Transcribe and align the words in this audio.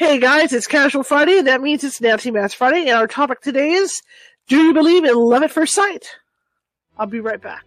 Hey 0.00 0.18
guys, 0.18 0.54
it's 0.54 0.66
Casual 0.66 1.02
Friday, 1.02 1.42
that 1.42 1.60
means 1.60 1.84
it's 1.84 2.00
Nancy 2.00 2.30
Matz 2.30 2.54
Friday, 2.54 2.88
and 2.88 2.98
our 2.98 3.06
topic 3.06 3.42
today 3.42 3.72
is 3.72 4.00
Do 4.48 4.56
you 4.56 4.72
believe 4.72 5.04
in 5.04 5.14
love 5.14 5.42
at 5.42 5.50
first 5.50 5.74
sight? 5.74 6.06
I'll 6.96 7.06
be 7.06 7.20
right 7.20 7.38
back. 7.38 7.66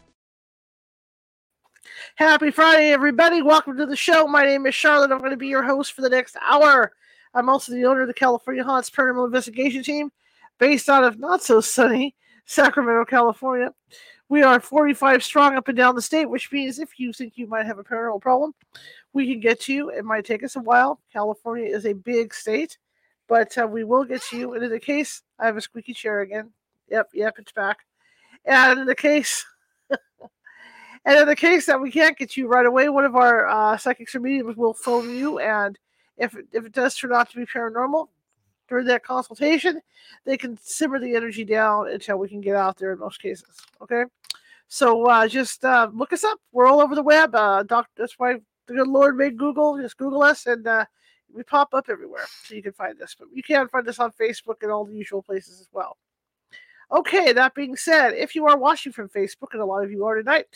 Happy 2.21 2.51
Friday, 2.51 2.91
everybody. 2.91 3.41
Welcome 3.41 3.77
to 3.77 3.87
the 3.87 3.95
show. 3.95 4.27
My 4.27 4.43
name 4.43 4.67
is 4.67 4.75
Charlotte. 4.75 5.11
I'm 5.11 5.17
going 5.17 5.31
to 5.31 5.37
be 5.37 5.47
your 5.47 5.63
host 5.63 5.93
for 5.93 6.01
the 6.01 6.09
next 6.09 6.37
hour. 6.39 6.91
I'm 7.33 7.49
also 7.49 7.71
the 7.71 7.85
owner 7.85 8.03
of 8.03 8.07
the 8.07 8.13
California 8.13 8.63
Haunts 8.63 8.91
Paranormal 8.91 9.25
Investigation 9.25 9.81
Team, 9.81 10.11
based 10.59 10.87
out 10.87 11.03
of 11.03 11.17
not 11.17 11.41
so 11.41 11.59
sunny 11.61 12.15
Sacramento, 12.45 13.05
California. 13.05 13.73
We 14.29 14.43
are 14.43 14.59
45 14.59 15.23
strong 15.23 15.55
up 15.57 15.67
and 15.67 15.75
down 15.75 15.95
the 15.95 16.01
state, 16.03 16.27
which 16.27 16.51
means 16.51 16.77
if 16.77 16.99
you 16.99 17.11
think 17.11 17.39
you 17.39 17.47
might 17.47 17.65
have 17.65 17.79
a 17.79 17.83
paranormal 17.83 18.21
problem, 18.21 18.53
we 19.13 19.25
can 19.25 19.39
get 19.39 19.59
to 19.61 19.73
you. 19.73 19.89
It 19.89 20.05
might 20.05 20.23
take 20.23 20.43
us 20.43 20.55
a 20.55 20.61
while. 20.61 20.99
California 21.11 21.75
is 21.75 21.87
a 21.87 21.93
big 21.93 22.35
state, 22.35 22.77
but 23.27 23.57
uh, 23.57 23.65
we 23.65 23.83
will 23.83 24.03
get 24.03 24.21
to 24.29 24.37
you. 24.37 24.53
And 24.53 24.63
in 24.63 24.69
the 24.69 24.79
case, 24.79 25.23
I 25.39 25.47
have 25.47 25.57
a 25.57 25.61
squeaky 25.61 25.95
chair 25.95 26.21
again. 26.21 26.51
Yep, 26.87 27.09
yep, 27.15 27.33
it's 27.39 27.51
back. 27.51 27.79
And 28.45 28.81
in 28.81 28.85
the 28.85 28.93
case, 28.93 29.43
and 31.05 31.19
in 31.19 31.27
the 31.27 31.35
case 31.35 31.65
that 31.65 31.81
we 31.81 31.91
can't 31.91 32.17
get 32.17 32.37
you 32.37 32.47
right 32.47 32.65
away, 32.65 32.89
one 32.89 33.05
of 33.05 33.15
our 33.15 33.47
uh, 33.47 33.77
psychics 33.77 34.13
or 34.13 34.19
mediums 34.19 34.55
will 34.55 34.73
phone 34.73 35.15
you. 35.15 35.39
And 35.39 35.77
if, 36.17 36.35
if 36.51 36.65
it 36.65 36.73
does 36.73 36.95
turn 36.95 37.13
out 37.13 37.29
to 37.31 37.37
be 37.37 37.45
paranormal 37.45 38.07
during 38.69 38.85
that 38.87 39.03
consultation, 39.03 39.81
they 40.25 40.37
can 40.37 40.57
simmer 40.61 40.99
the 40.99 41.15
energy 41.15 41.43
down 41.43 41.89
until 41.89 42.17
we 42.17 42.29
can 42.29 42.39
get 42.39 42.55
out 42.55 42.77
there 42.77 42.93
in 42.93 42.99
most 42.99 43.21
cases. 43.21 43.57
Okay. 43.81 44.03
So 44.67 45.05
uh, 45.07 45.27
just 45.27 45.65
uh, 45.65 45.89
look 45.93 46.13
us 46.13 46.23
up. 46.23 46.39
We're 46.51 46.67
all 46.67 46.81
over 46.81 46.95
the 46.95 47.03
web. 47.03 47.33
Uh, 47.33 47.63
doc, 47.63 47.87
that's 47.97 48.19
why 48.19 48.35
the 48.67 48.73
good 48.73 48.87
Lord 48.87 49.17
made 49.17 49.37
Google. 49.37 49.81
Just 49.81 49.97
Google 49.97 50.21
us 50.21 50.45
and 50.45 50.65
uh, 50.67 50.85
we 51.33 51.43
pop 51.43 51.73
up 51.73 51.85
everywhere 51.89 52.25
so 52.43 52.53
you 52.53 52.61
can 52.61 52.73
find 52.73 53.01
us. 53.01 53.15
But 53.17 53.29
you 53.33 53.41
can 53.41 53.67
find 53.69 53.87
us 53.87 53.99
on 53.99 54.11
Facebook 54.11 54.61
and 54.61 54.71
all 54.71 54.85
the 54.85 54.93
usual 54.93 55.23
places 55.23 55.59
as 55.59 55.67
well. 55.73 55.97
Okay, 56.91 57.31
that 57.31 57.55
being 57.55 57.77
said, 57.77 58.13
if 58.15 58.35
you 58.35 58.45
are 58.47 58.57
watching 58.57 58.91
from 58.91 59.07
Facebook, 59.07 59.53
and 59.53 59.61
a 59.61 59.65
lot 59.65 59.83
of 59.83 59.91
you 59.91 60.05
are 60.05 60.15
tonight, 60.15 60.47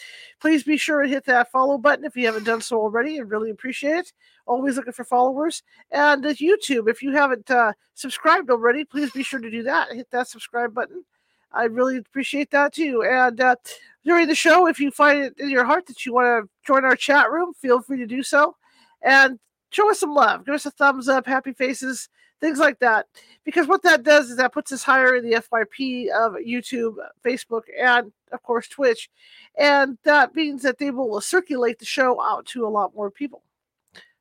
please 0.41 0.63
be 0.63 0.75
sure 0.75 1.01
to 1.01 1.07
hit 1.07 1.23
that 1.25 1.49
follow 1.49 1.77
button 1.77 2.03
if 2.03 2.17
you 2.17 2.25
haven't 2.25 2.43
done 2.43 2.59
so 2.59 2.77
already. 2.77 3.17
I 3.17 3.21
really 3.21 3.51
appreciate 3.51 3.99
it. 3.99 4.13
Always 4.45 4.75
looking 4.75 4.91
for 4.91 5.05
followers. 5.05 5.63
And 5.91 6.25
YouTube, 6.25 6.89
if 6.89 7.01
you 7.01 7.13
haven't 7.13 7.49
uh, 7.49 7.71
subscribed 7.93 8.49
already, 8.49 8.83
please 8.83 9.11
be 9.11 9.23
sure 9.23 9.39
to 9.39 9.49
do 9.49 9.63
that. 9.63 9.93
Hit 9.93 10.11
that 10.11 10.27
subscribe 10.27 10.73
button. 10.73 11.05
I 11.53 11.63
really 11.65 11.97
appreciate 11.97 12.51
that 12.51 12.73
too. 12.73 13.03
And 13.03 13.39
uh, 13.39 13.55
during 14.03 14.27
the 14.27 14.35
show, 14.35 14.67
if 14.67 14.77
you 14.77 14.91
find 14.91 15.23
it 15.23 15.35
in 15.39 15.49
your 15.49 15.63
heart 15.63 15.87
that 15.87 16.05
you 16.05 16.13
want 16.13 16.43
to 16.43 16.49
join 16.67 16.83
our 16.83 16.97
chat 16.97 17.31
room, 17.31 17.53
feel 17.53 17.81
free 17.81 17.97
to 17.99 18.05
do 18.05 18.23
so. 18.23 18.57
And 19.01 19.39
show 19.69 19.89
us 19.89 20.01
some 20.01 20.13
love. 20.13 20.45
Give 20.45 20.55
us 20.55 20.65
a 20.65 20.71
thumbs 20.71 21.07
up, 21.07 21.25
happy 21.25 21.53
faces, 21.53 22.09
things 22.39 22.59
like 22.59 22.79
that. 22.79 23.07
Because 23.43 23.67
what 23.67 23.83
that 23.83 24.03
does 24.03 24.29
is 24.29 24.37
that 24.37 24.53
puts 24.53 24.71
us 24.71 24.83
higher 24.83 25.15
in 25.15 25.23
the 25.23 25.37
FYP 25.37 26.09
of 26.09 26.33
YouTube, 26.33 26.95
Facebook, 27.23 27.63
and 27.79 28.11
of 28.31 28.43
course 28.43 28.67
Twitch. 28.67 29.09
And 29.57 29.97
that 30.03 30.35
means 30.35 30.63
that 30.63 30.77
they 30.77 30.91
will 30.91 31.19
circulate 31.21 31.79
the 31.79 31.85
show 31.85 32.21
out 32.21 32.45
to 32.47 32.65
a 32.65 32.69
lot 32.69 32.95
more 32.95 33.11
people 33.11 33.43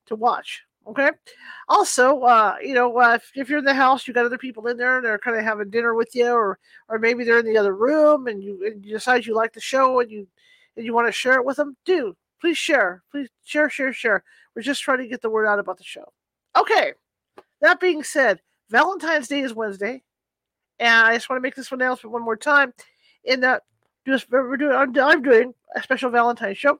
to 0.07 0.17
watch. 0.17 0.63
Okay. 0.87 1.11
Also, 1.69 2.21
uh, 2.21 2.57
you 2.63 2.75
know, 2.75 2.99
uh, 2.99 3.15
if, 3.15 3.31
if, 3.35 3.49
you're 3.49 3.59
in 3.59 3.65
the 3.65 3.73
house, 3.73 4.07
you 4.07 4.13
got 4.13 4.27
other 4.27 4.37
people 4.37 4.67
in 4.67 4.77
there, 4.77 4.97
and 4.97 5.05
they're 5.05 5.19
kind 5.19 5.37
of 5.37 5.43
having 5.43 5.71
dinner 5.71 5.95
with 5.95 6.15
you, 6.15 6.31
or 6.31 6.59
or 6.89 6.99
maybe 6.99 7.25
they're 7.25 7.39
in 7.39 7.47
the 7.47 7.57
other 7.57 7.75
room, 7.75 8.27
and 8.27 8.45
you, 8.45 8.67
and 8.67 8.85
you 8.85 8.93
decide 8.93 9.25
you 9.25 9.35
like 9.35 9.55
the 9.55 9.63
show, 9.63 10.01
and 10.01 10.11
you 10.11 10.27
and 10.77 10.85
you 10.85 10.93
want 10.93 11.09
to 11.09 11.13
share 11.13 11.37
it 11.37 11.45
with 11.47 11.57
them. 11.57 11.75
Do 11.87 12.15
please 12.45 12.59
share, 12.59 13.03
please 13.11 13.29
share, 13.43 13.71
share, 13.71 13.91
share. 13.91 14.23
We're 14.55 14.61
just 14.61 14.83
trying 14.83 14.99
to 14.99 15.07
get 15.07 15.23
the 15.23 15.31
word 15.31 15.47
out 15.47 15.59
about 15.59 15.79
the 15.79 15.85
show. 15.85 16.13
Okay. 16.55 16.93
That 17.65 17.81
being 17.81 18.03
said, 18.03 18.43
Valentine's 18.69 19.27
Day 19.27 19.41
is 19.41 19.55
Wednesday, 19.55 20.03
and 20.79 21.07
I 21.07 21.15
just 21.15 21.31
want 21.31 21.39
to 21.39 21.43
make 21.43 21.55
this 21.55 21.73
announcement 21.73 22.13
one 22.13 22.23
more 22.23 22.37
time. 22.37 22.75
In 23.25 23.41
that, 23.41 23.63
just 24.07 24.31
we're 24.31 24.59
doing, 24.59 24.77
I'm, 24.77 24.95
I'm 24.99 25.23
doing 25.23 25.55
a 25.75 25.83
special 25.83 26.11
Valentine's 26.11 26.59
show. 26.59 26.79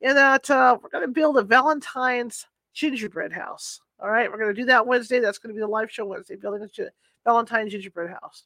In 0.00 0.16
that, 0.16 0.50
uh, 0.50 0.78
we're 0.82 0.88
going 0.88 1.06
to 1.06 1.12
build 1.12 1.38
a 1.38 1.44
Valentine's 1.44 2.44
gingerbread 2.74 3.32
house. 3.32 3.80
All 4.00 4.10
right, 4.10 4.28
we're 4.28 4.38
going 4.38 4.52
to 4.52 4.60
do 4.60 4.66
that 4.66 4.84
Wednesday. 4.84 5.20
That's 5.20 5.38
going 5.38 5.50
to 5.50 5.54
be 5.54 5.60
the 5.60 5.68
live 5.68 5.92
show 5.92 6.04
Wednesday, 6.04 6.34
building 6.34 6.68
a 6.76 6.82
Valentine's 7.24 7.70
gingerbread 7.70 8.10
house. 8.10 8.42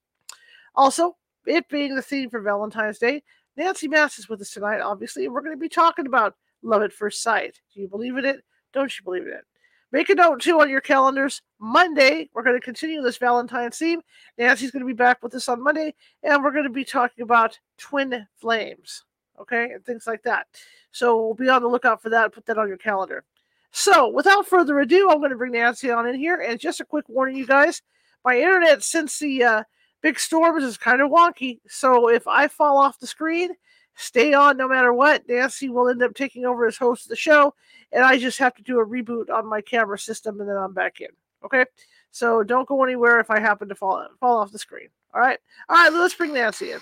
Also, 0.75 1.17
it 1.47 1.67
being 1.71 1.95
the 1.95 2.03
theme 2.03 2.29
for 2.29 2.43
Valentine's 2.43 2.99
Day, 2.99 3.23
Nancy 3.57 3.89
Matz 3.89 4.19
is 4.19 4.29
with 4.29 4.43
us 4.43 4.51
tonight, 4.51 4.83
obviously, 4.83 5.25
and 5.25 5.33
we're 5.33 5.41
going 5.41 5.57
to 5.57 5.59
be 5.59 5.71
talking 5.71 6.07
about 6.07 6.37
love 6.63 6.83
at 6.83 6.93
first 6.93 7.23
sight. 7.23 7.59
Do 7.73 7.81
you 7.81 7.89
believe 7.89 8.19
in 8.19 8.27
it? 8.27 8.45
Don't 8.75 8.95
you 8.99 9.03
believe 9.03 9.23
in 9.23 9.33
it? 9.33 9.47
Make 9.93 10.09
a 10.09 10.15
note 10.15 10.41
too 10.41 10.61
on 10.61 10.71
your 10.71 10.81
calendars. 10.81 11.43
Monday, 11.59 12.31
we're 12.33 12.45
going 12.45 12.57
to 12.57 12.65
continue 12.65 13.03
this 13.03 13.17
Valentine's 13.17 13.77
theme. 13.77 14.01
Nancy's 14.39 14.71
going 14.71 14.83
to 14.83 14.87
be 14.87 14.93
back 14.93 15.23
with 15.23 15.35
us 15.35 15.49
on 15.49 15.63
Monday, 15.63 15.95
and 16.23 16.45
we're 16.45 16.53
going 16.53 16.65
to 16.65 16.71
be 16.71 16.85
talking 16.85 17.23
about 17.23 17.59
twin 17.77 18.27
flames, 18.37 19.05
okay, 19.41 19.71
and 19.73 19.85
things 19.85 20.07
like 20.07 20.23
that. 20.23 20.47
So 20.93 21.25
we'll 21.25 21.35
be 21.35 21.49
on 21.49 21.63
the 21.63 21.69
lookout 21.69 22.01
for 22.01 22.11
that. 22.11 22.33
Put 22.33 22.47
that 22.47 22.59
on 22.59 22.69
your 22.69 22.77
calendar. 22.77 23.25
So 23.73 24.09
without 24.09 24.47
further 24.47 24.79
ado, 24.81 25.11
I'm 25.11 25.19
going 25.19 25.31
to 25.31 25.37
bring 25.37 25.53
Nancy 25.53 25.91
on 25.91 26.07
in 26.07 26.15
here. 26.15 26.41
And 26.41 26.59
just 26.59 26.81
a 26.81 26.85
quick 26.85 27.09
warning, 27.09 27.37
you 27.37 27.47
guys, 27.47 27.83
my 28.25 28.39
internet 28.39 28.83
since 28.83 29.19
the 29.19 29.43
uh, 29.43 29.63
big 30.03 30.19
storms 30.19 30.65
is 30.65 30.77
kind 30.77 31.01
of 31.01 31.11
wonky. 31.11 31.61
So 31.69 32.09
if 32.09 32.27
I 32.27 32.49
fall 32.49 32.79
off 32.79 32.99
the 32.99 33.07
screen, 33.07 33.51
stay 34.01 34.33
on 34.33 34.57
no 34.57 34.69
matter 34.69 34.93
what. 34.93 35.29
Nancy 35.29 35.69
will 35.69 35.89
end 35.89 36.03
up 36.03 36.15
taking 36.15 36.47
over 36.47 36.67
as 36.67 36.77
host 36.77 37.05
of 37.07 37.11
the 37.11 37.17
show, 37.17 37.55
and 37.93 38.05
I 38.05 38.19
just 38.19 38.39
have 38.39 38.55
to 38.55 38.63
do 38.63 38.81
a 38.81 38.87
reboot 38.87 39.31
on 39.31 39.47
my 39.47 39.61
camera 39.61 39.99
system, 39.99 40.41
and 40.41 40.49
then 40.49 40.57
I'm 40.57 40.73
back 40.73 41.01
in. 41.01 41.09
Okay, 41.45 41.65
so 42.11 42.43
don't 42.43 42.69
go 42.69 42.83
anywhere 42.85 43.21
if 43.21 43.31
I 43.31 43.41
happen 43.41 43.69
to 43.69 43.75
fall 43.75 44.07
fall 44.19 44.39
off 44.39 44.53
the 44.53 44.59
screen. 44.59 44.89
All 45.15 45.21
right, 45.21 45.39
all 45.69 45.77
right. 45.77 45.93
Let's 45.93 46.15
bring 46.15 46.35
Nancy 46.35 46.73
in. 46.73 46.81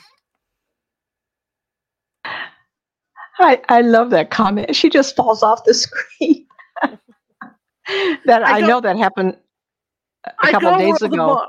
I 3.38 3.60
I 3.68 3.80
love 3.82 4.10
that 4.10 4.30
comment. 4.30 4.74
She 4.74 4.88
just 4.88 5.16
falls 5.16 5.42
off 5.42 5.64
the 5.64 5.74
screen. 5.74 6.46
that 8.26 8.42
I, 8.44 8.58
I, 8.58 8.60
know 8.60 8.80
that 8.80 8.96
happened 8.96 9.36
a 10.24 10.50
couple 10.50 10.76
days 10.76 11.00
ago. 11.02 11.46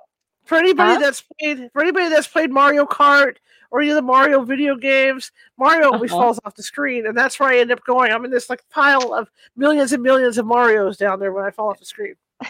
For 0.49 0.57
anybody 0.57 0.93
huh? 0.93 0.99
that's 0.99 1.21
played, 1.21 1.69
for 1.71 1.83
anybody 1.83 2.09
that's 2.09 2.27
played 2.27 2.49
Mario 2.49 2.83
Kart 2.83 3.35
or 3.69 3.81
any 3.81 3.91
of 3.91 3.95
the 3.95 4.01
Mario 4.01 4.43
video 4.43 4.75
games, 4.75 5.31
Mario 5.59 5.91
always 5.91 6.11
uh-huh. 6.11 6.23
falls 6.23 6.39
off 6.43 6.55
the 6.55 6.63
screen, 6.63 7.05
and 7.05 7.15
that's 7.15 7.39
where 7.39 7.49
I 7.49 7.59
end 7.59 7.71
up 7.71 7.85
going. 7.85 8.11
I'm 8.11 8.25
in 8.25 8.31
this 8.31 8.49
like 8.49 8.67
pile 8.71 9.13
of 9.13 9.29
millions 9.55 9.93
and 9.93 10.01
millions 10.01 10.39
of 10.39 10.47
Mario's 10.47 10.97
down 10.97 11.19
there 11.19 11.33
when 11.33 11.45
I 11.45 11.51
fall 11.51 11.69
off 11.69 11.77
the 11.77 11.85
screen. 11.85 12.15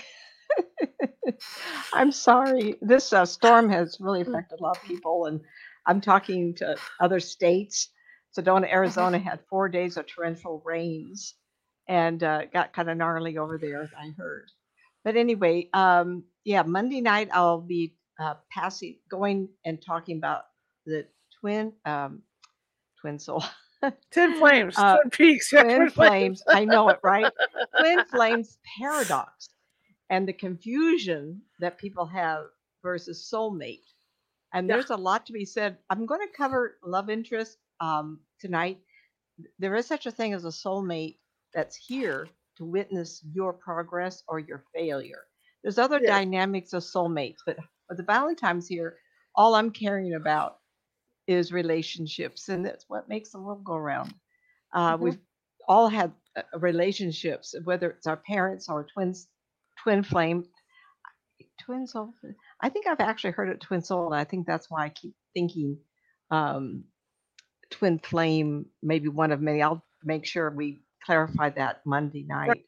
I'm 1.94 2.14
sorry. 2.14 2.76
This 2.82 3.12
uh, 3.12 3.26
storm 3.26 3.70
has 3.70 3.98
really 4.00 4.24
hmm. 4.24 4.34
affected 4.34 4.62
a 4.62 4.64
lot 4.64 4.78
of 4.78 4.84
people, 4.84 5.26
and 5.26 5.42
I'm 5.86 6.00
talking 6.00 6.56
to 6.56 6.78
other 7.02 7.20
states. 7.20 7.90
Sedona, 8.34 8.64
uh-huh. 8.64 8.76
Arizona 8.76 9.20
had 9.20 9.42
four 9.50 9.68
days 9.68 9.98
of 9.98 10.08
torrential 10.08 10.62
rains, 10.64 11.36
and 11.90 12.24
uh, 12.24 12.46
got 12.46 12.72
kind 12.72 12.90
of 12.90 12.96
gnarly 12.96 13.38
over 13.38 13.58
there. 13.58 13.90
I 14.00 14.12
heard, 14.18 14.46
but 15.04 15.18
anyway, 15.18 15.68
um, 15.74 16.24
yeah, 16.46 16.64
Monday 16.64 17.02
night 17.02 17.28
I'll 17.34 17.60
be 17.60 17.94
uh, 18.20 18.36
passing, 18.52 18.98
going 19.10 19.50
and 19.66 19.82
talking 19.82 20.18
about 20.18 20.44
the 20.86 21.06
twin, 21.40 21.74
um, 21.86 22.22
twin 23.02 23.20
soul. 23.20 23.44
Twin 24.12 24.38
flames, 24.38 24.78
uh, 24.78 24.98
twin 24.98 25.10
peaks, 25.10 25.54
yeah, 25.54 25.64
twin, 25.64 25.78
twin 25.78 25.90
flames. 25.90 26.44
I 26.50 26.66
know 26.66 26.90
it, 26.90 27.00
right? 27.02 27.32
twin 27.80 28.04
flames 28.12 28.58
paradox, 28.78 29.52
and 30.10 30.28
the 30.28 30.34
confusion 30.34 31.42
that 31.62 31.78
people 31.78 32.06
have 32.06 32.48
versus 32.84 33.32
soulmate. 33.34 33.80
And 34.54 34.68
yeah. 34.68 34.76
there's 34.76 34.90
a 34.90 34.98
lot 34.98 35.26
to 35.28 35.32
be 35.34 35.46
said. 35.46 35.78
I'm 35.90 36.06
going 36.06 36.20
to 36.20 36.34
cover 36.36 36.76
love 36.84 37.10
interest 37.10 37.58
um, 37.80 38.20
tonight. 38.42 38.80
There 39.60 39.76
is 39.76 39.86
such 39.86 40.06
a 40.08 40.12
thing 40.12 40.34
as 40.34 40.44
a 40.44 40.50
soulmate 40.50 41.16
that's 41.54 41.78
here 41.78 42.28
to 42.58 42.66
witness 42.66 43.24
your 43.32 43.54
progress 43.54 44.24
or 44.28 44.40
your 44.40 44.66
failure. 44.76 45.22
There's 45.64 45.78
other 45.78 46.00
Yes. 46.02 46.10
dynamics 46.10 46.74
of 46.74 46.84
soulmates, 46.84 47.38
but 47.46 47.58
but 47.90 47.98
the 47.98 48.04
Valentine's 48.04 48.68
here, 48.68 48.98
all 49.36 49.56
I'm 49.56 49.72
caring 49.72 50.16
about 50.16 50.60
is 51.28 51.52
relationships, 51.54 52.50
and 52.50 52.66
that's 52.66 52.86
what 52.90 53.10
makes 53.10 53.32
the 53.32 53.40
world 53.40 53.64
go 53.66 53.78
round. 53.78 54.14
Uh, 54.74 54.98
Mhm. 54.98 55.02
We've 55.02 55.20
all 55.68 55.90
had 55.90 56.14
uh, 56.36 56.44
relationships, 56.60 57.56
whether 57.66 57.92
it's 57.92 58.08
our 58.08 58.18
parents 58.18 58.70
or 58.70 58.86
twins, 58.86 59.28
twin 59.84 60.04
flame, 60.04 60.46
twin 61.62 61.88
soul. 61.88 62.14
I 62.62 62.70
think 62.70 62.88
I've 62.88 63.00
actually 63.00 63.32
heard 63.32 63.50
it 63.50 63.62
twin 63.62 63.82
soul, 63.82 64.08
and 64.12 64.16
I 64.16 64.24
think 64.26 64.48
that's 64.48 64.70
why 64.72 64.86
I 64.86 64.90
keep 64.90 65.16
thinking 65.34 65.80
um, 66.32 66.86
twin 67.72 68.00
flame, 68.00 68.68
maybe 68.82 69.10
one 69.10 69.32
of 69.32 69.42
many. 69.42 69.62
I'll 69.62 69.86
make 70.04 70.26
sure 70.26 70.50
we 70.50 70.80
clarify 71.06 71.50
that 71.52 71.86
Monday 71.86 72.24
night. 72.28 72.66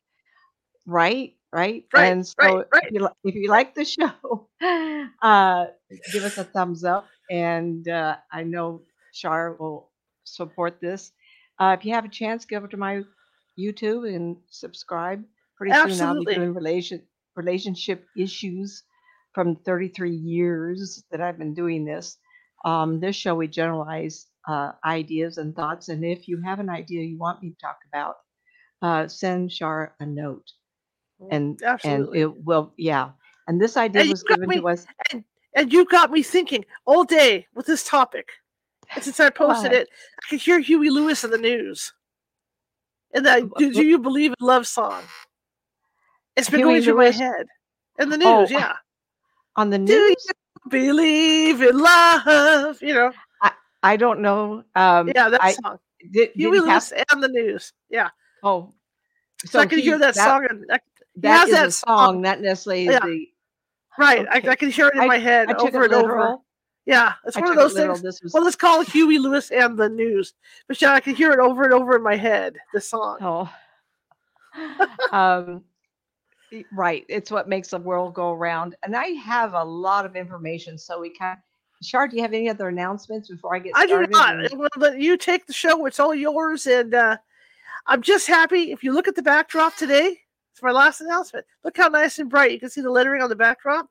Right, 0.85 1.35
right. 1.53 1.85
Right, 1.93 2.11
And 2.11 2.25
so 2.25 2.65
right. 2.73 2.83
if 2.83 2.91
you 2.91 3.09
if 3.23 3.35
you 3.35 3.49
like 3.49 3.75
the 3.75 3.85
show, 3.85 4.47
uh, 5.21 5.65
give 6.13 6.23
us 6.23 6.37
a 6.37 6.43
thumbs 6.43 6.83
up. 6.83 7.07
And 7.29 7.87
uh, 7.87 8.17
I 8.31 8.43
know 8.43 8.81
Shar 9.13 9.55
will 9.59 9.91
support 10.23 10.79
this. 10.81 11.11
Uh, 11.59 11.75
if 11.79 11.85
you 11.85 11.93
have 11.93 12.05
a 12.05 12.09
chance, 12.09 12.45
go 12.45 12.57
over 12.57 12.67
to 12.67 12.77
my 12.77 13.03
YouTube 13.57 14.13
and 14.13 14.37
subscribe. 14.49 15.23
Pretty 15.57 15.73
soon 15.73 16.07
I'll 16.07 16.23
be 16.23 16.33
doing 16.33 16.53
relation 16.53 17.03
relationship 17.35 18.05
issues 18.17 18.83
from 19.33 19.55
33 19.55 20.11
years 20.11 21.03
that 21.11 21.21
I've 21.21 21.37
been 21.37 21.53
doing 21.53 21.85
this. 21.85 22.17
Um, 22.65 22.99
this 22.99 23.15
show 23.15 23.35
we 23.35 23.47
generalize 23.47 24.27
uh, 24.47 24.71
ideas 24.85 25.37
and 25.37 25.55
thoughts, 25.55 25.89
and 25.89 26.03
if 26.03 26.27
you 26.27 26.41
have 26.41 26.59
an 26.59 26.69
idea 26.69 27.03
you 27.03 27.17
want 27.17 27.41
me 27.41 27.51
to 27.51 27.55
talk 27.61 27.77
about, 27.91 28.15
uh, 28.81 29.07
send 29.07 29.51
Shar 29.51 29.95
a 29.99 30.05
note, 30.05 30.51
and 31.29 31.61
and 31.83 32.07
it 32.15 32.43
will 32.45 32.73
yeah. 32.77 33.11
And 33.47 33.59
this 33.61 33.77
idea 33.77 34.01
And 34.03 34.11
was 34.11 34.23
given 34.23 34.47
me- 34.49 34.57
to 34.59 34.69
us. 34.69 34.85
and 35.11 35.23
and, 35.53 35.73
you 35.73 35.83
got 35.85 36.11
me 36.11 36.23
thinking 36.23 36.63
all 36.85 37.03
day 37.03 37.45
with 37.53 37.65
this 37.65 37.83
topic. 37.83 38.29
And 38.95 39.03
since 39.03 39.19
I 39.19 39.29
posted 39.43 39.73
it, 39.73 39.89
I 40.23 40.29
could 40.29 40.39
hear 40.41 40.59
Huey 40.59 40.89
Lewis 40.89 41.23
in 41.25 41.31
the 41.31 41.37
news. 41.37 41.93
And 43.13 43.25
that 43.25 43.43
do, 43.57 43.73
do 43.73 43.83
you 43.85 43.99
believe 43.99 44.31
in 44.39 44.45
love 44.45 44.65
song? 44.65 45.03
It's 46.37 46.49
been 46.49 46.61
Huey 46.61 46.69
going 46.69 46.83
through 46.83 46.93
Lewis? 46.99 47.19
my 47.19 47.25
head. 47.25 47.45
In 47.99 48.09
the 48.09 48.19
Oh, 48.25 48.39
news, 48.41 48.51
yeah. 48.51 48.73
On 49.57 49.69
the 49.69 49.77
news 49.77 49.89
Do 49.89 49.95
you 49.97 50.69
believe 50.69 51.61
in 51.61 51.77
love? 51.77 52.81
You 52.81 52.93
know, 52.93 53.11
I 53.83 53.97
don't 53.97 54.21
know. 54.21 54.63
Um, 54.75 55.09
yeah, 55.13 55.27
that 55.29 55.43
I 55.43 55.51
song. 55.53 55.79
did, 55.99 56.11
did 56.13 56.31
Huey 56.35 56.61
pass? 56.61 56.91
Lewis 56.91 57.03
and 57.11 57.21
the 57.23 57.27
news. 57.27 57.73
Yeah. 57.89 58.09
Oh, 58.43 58.71
So, 59.45 59.59
I 59.59 59.65
could 59.65 59.79
he- 59.79 59.83
hear 59.85 59.97
that, 59.99 60.15
song. 60.15 60.45
And 60.49 60.65
I, 60.71 60.79
That 61.21 61.47
is 61.47 61.53
that 61.53 61.67
a 61.67 61.71
song. 61.71 61.97
song, 62.15 62.21
not 62.21 62.41
necessarily 62.41 62.85
Yeah. 62.85 62.99
the. 62.99 63.27
right. 63.97 64.27
I, 64.29 64.37
Okay. 64.39 64.49
I 64.49 64.55
could 64.55 64.69
hear 64.69 64.87
it 64.87 64.95
in 64.95 65.01
I- 65.01 65.07
my 65.07 65.17
head 65.17 65.49
I 65.51 65.55
over 65.55 65.83
and 65.83 65.93
over. 65.93 66.37
Yeah. 66.85 67.13
It's 67.25 67.37
one 67.37 67.49
of 67.49 67.55
those 67.55 67.73
literal. 67.75 67.95
things. 67.97 68.21
Was. 68.23 68.33
Well, 68.33 68.43
let's 68.43 68.55
call 68.55 68.81
it 68.81 68.89
Huey 68.89 69.17
Lewis 69.19 69.51
and 69.51 69.77
the 69.77 69.89
news. 69.89 70.33
But 70.67 70.81
yeah, 70.81 70.93
I 70.93 70.99
can 70.99 71.15
hear 71.15 71.31
it 71.31 71.39
over 71.39 71.63
and 71.63 71.73
over 71.73 71.95
in 71.95 72.03
my 72.03 72.15
head, 72.15 72.57
the 72.73 72.81
song. 72.81 73.17
Oh. 73.21 73.53
um, 75.11 75.63
right. 76.73 77.05
It's 77.07 77.31
what 77.31 77.47
makes 77.47 77.69
the 77.69 77.77
world 77.77 78.13
go 78.13 78.31
around. 78.31 78.75
And 78.83 78.95
I 78.95 79.07
have 79.09 79.53
a 79.53 79.63
lot 79.63 80.05
of 80.05 80.15
information, 80.15 80.77
so 80.77 80.99
we 80.99 81.09
can. 81.11 81.37
Shar, 81.83 82.07
do 82.07 82.15
you 82.15 82.21
have 82.21 82.33
any 82.33 82.47
other 82.49 82.67
announcements 82.67 83.29
before 83.29 83.55
I 83.55 83.59
get 83.59 83.73
I 83.75 83.87
do 83.87 84.05
not. 84.07 84.53
Well, 84.55 84.69
but 84.77 84.99
you 84.99 85.17
take 85.17 85.47
the 85.47 85.53
show; 85.53 85.85
it's 85.87 85.99
all 85.99 86.13
yours. 86.13 86.67
And 86.67 86.93
uh, 86.93 87.17
I'm 87.87 88.01
just 88.03 88.27
happy. 88.27 88.71
If 88.71 88.83
you 88.83 88.93
look 88.93 89.07
at 89.07 89.15
the 89.15 89.23
backdrop 89.23 89.75
today, 89.77 90.19
it's 90.61 90.63
my 90.63 90.71
last 90.71 91.01
announcement. 91.01 91.45
Look 91.63 91.77
how 91.77 91.87
nice 91.87 92.19
and 92.19 92.29
bright. 92.29 92.51
You 92.51 92.59
can 92.59 92.69
see 92.69 92.81
the 92.81 92.91
lettering 92.91 93.21
on 93.21 93.29
the 93.29 93.35
backdrop. 93.35 93.87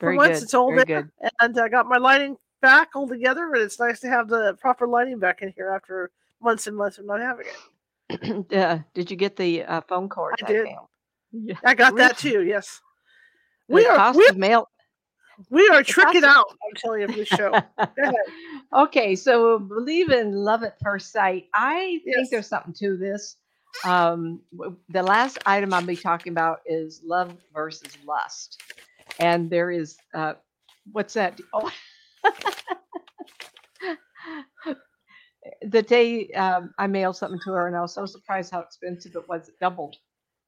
Very 0.00 0.14
For 0.14 0.16
once, 0.18 0.38
good. 0.38 0.42
it's 0.44 0.54
all 0.54 0.70
Very 0.70 0.84
there. 0.84 1.02
good. 1.02 1.30
And 1.40 1.58
I 1.58 1.68
got 1.68 1.86
my 1.86 1.96
lighting 1.96 2.36
back 2.60 2.90
all 2.94 3.08
together, 3.08 3.52
and 3.54 3.62
it's 3.62 3.80
nice 3.80 4.00
to 4.00 4.08
have 4.08 4.28
the 4.28 4.54
proper 4.60 4.86
lighting 4.86 5.18
back 5.18 5.42
in 5.42 5.52
here 5.56 5.70
after 5.70 6.10
months 6.42 6.66
and 6.66 6.76
months 6.76 6.98
of 6.98 7.06
not 7.06 7.20
having 7.20 7.46
it. 8.10 8.52
uh, 8.56 8.78
did 8.94 9.10
you 9.10 9.16
get 9.16 9.36
the 9.36 9.64
uh, 9.64 9.80
phone 9.88 10.08
cord? 10.08 10.34
I 10.42 10.46
did. 10.46 10.68
Yeah. 11.32 11.54
I 11.64 11.74
got 11.74 11.96
that 11.96 12.16
too. 12.18 12.42
Yes, 12.44 12.80
The 13.68 13.74
we 13.74 13.86
are 13.86 13.96
cost 13.96 14.18
we, 14.18 14.30
mail. 14.38 14.68
we 15.50 15.68
are 15.68 15.82
tricking 15.82 16.24
out. 16.24 16.46
I'm 16.50 16.74
telling 16.76 17.00
you, 17.02 17.06
this 17.08 17.28
show. 17.28 17.58
Okay, 18.74 19.16
so 19.16 19.58
believe 19.58 20.10
in 20.10 20.32
love 20.32 20.62
at 20.62 20.78
first 20.80 21.10
sight. 21.10 21.46
I 21.54 22.00
think 22.04 22.16
Yes. 22.18 22.30
there's 22.30 22.46
something 22.46 22.74
to 22.74 22.98
this. 22.98 23.36
Um, 23.84 24.40
the 24.88 25.02
last 25.02 25.38
item 25.46 25.72
I'll 25.72 25.82
be 25.86 25.96
talking 25.96 26.32
about 26.32 26.60
is 26.66 27.02
love 27.04 27.32
versus 27.54 27.96
lust, 28.06 28.60
and 29.20 29.50
there 29.50 29.70
is 29.70 29.96
uh, 30.14 30.34
what's 30.92 31.14
that? 31.14 31.38
Oh. 31.52 31.70
the 35.62 35.82
day 35.82 36.28
um, 36.30 36.72
I 36.78 36.86
mailed 36.86 37.16
something 37.16 37.40
to 37.44 37.52
her, 37.52 37.66
and 37.68 37.76
I 37.76 37.80
was 37.80 37.94
so 37.94 38.06
surprised 38.06 38.50
how 38.52 38.60
expensive 38.60 39.14
it 39.16 39.28
was. 39.28 39.48
It 39.48 39.54
doubled 39.60 39.96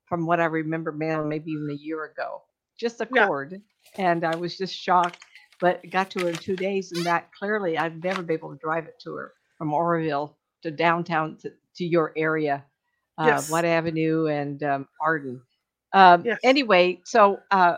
from 0.07 0.27
what 0.27 0.41
I 0.41 0.47
remember 0.47 0.93
mailing 0.93 1.29
maybe 1.29 1.53
even 1.53 1.71
a 1.71 1.75
year 1.83 2.05
ago. 2.05 2.43
Just 2.79 3.01
a 3.01 3.09
Yeah. 3.15 3.27
cord, 3.27 3.61
and 3.97 4.25
I 4.25 4.37
was 4.37 4.57
just 4.57 4.75
shocked. 4.75 5.19
But 5.61 5.89
got 5.91 6.11
to 6.13 6.21
her 6.21 6.31
in 6.31 6.37
two 6.37 6.57
days, 6.57 6.93
and 6.93 7.05
that 7.07 7.31
clearly 7.33 7.77
I'd 7.79 8.03
never 8.03 8.23
be 8.23 8.35
able 8.35 8.51
to 8.53 8.59
drive 8.59 8.87
it 8.87 8.99
to 9.05 9.15
her 9.15 9.35
from 9.59 9.73
Oroville 9.75 10.37
to 10.63 10.71
downtown 10.71 11.37
to, 11.39 11.53
to 11.77 11.85
your 11.85 12.13
area, 12.17 12.65
uh, 13.21 13.27
Yes. 13.27 13.51
Avenue 13.53 14.27
and 14.29 14.63
um, 14.65 14.89
Arden. 15.01 15.43
Um, 15.93 16.25
Yes. 16.25 16.39
Anyway, 16.45 17.01
so 17.05 17.41
uh, 17.53 17.77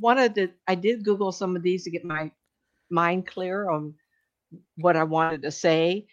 one 0.00 0.18
of 0.18 0.34
the 0.34 0.50
I 0.68 0.74
did 0.76 1.04
Google 1.04 1.32
some 1.32 1.56
of 1.56 1.62
these 1.62 1.84
to 1.84 1.90
get 1.90 2.04
my 2.04 2.32
mind 2.90 3.26
clear 3.26 3.70
on 3.70 3.94
what 4.78 4.96
I 4.96 5.04
wanted 5.04 5.42
to 5.42 5.50
say. 5.52 6.06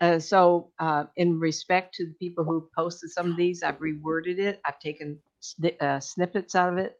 Uh, 0.00 0.18
so, 0.18 0.70
uh, 0.78 1.04
in 1.16 1.40
respect 1.40 1.94
to 1.96 2.06
the 2.06 2.14
people 2.14 2.44
who 2.44 2.68
posted 2.76 3.10
some 3.10 3.30
of 3.32 3.36
these, 3.36 3.62
I've 3.62 3.78
reworded 3.80 4.38
it. 4.38 4.60
I've 4.66 4.78
taken 4.78 5.18
sni- 5.42 5.80
uh, 5.82 6.00
snippets 6.00 6.54
out 6.54 6.72
of 6.72 6.78
it. 6.78 6.96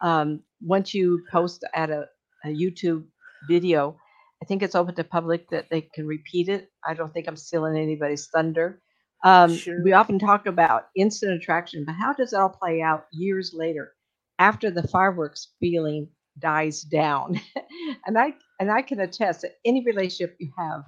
Um, 0.00 0.40
once 0.60 0.94
you 0.94 1.24
post 1.30 1.64
at 1.74 1.90
a, 1.90 2.08
a 2.44 2.48
YouTube 2.48 3.04
video, 3.48 3.96
I 4.42 4.46
think 4.46 4.62
it's 4.62 4.74
open 4.74 4.94
to 4.96 5.04
public 5.04 5.48
that 5.50 5.68
they 5.70 5.82
can 5.82 6.06
repeat 6.06 6.48
it. 6.48 6.70
I 6.86 6.94
don't 6.94 7.12
think 7.12 7.28
I'm 7.28 7.36
stealing 7.36 7.76
anybody's 7.78 8.26
thunder. 8.28 8.80
Um, 9.22 9.54
Sure. 9.54 9.82
We 9.82 9.92
often 9.92 10.18
talk 10.18 10.46
about 10.46 10.88
instant 10.96 11.32
attraction, 11.32 11.84
but 11.84 11.94
how 11.94 12.12
does 12.14 12.32
it 12.32 12.36
all 12.38 12.48
play 12.48 12.80
out 12.82 13.06
years 13.12 13.52
later 13.54 13.92
after 14.38 14.70
the 14.70 14.86
fireworks 14.88 15.52
feeling 15.60 16.08
dies 16.38 16.82
down? 16.82 17.40
and 18.06 18.18
I 18.18 18.34
and 18.60 18.70
I 18.70 18.82
can 18.82 19.00
attest 19.00 19.42
that 19.42 19.56
any 19.64 19.84
relationship 19.84 20.36
you 20.40 20.52
have, 20.58 20.84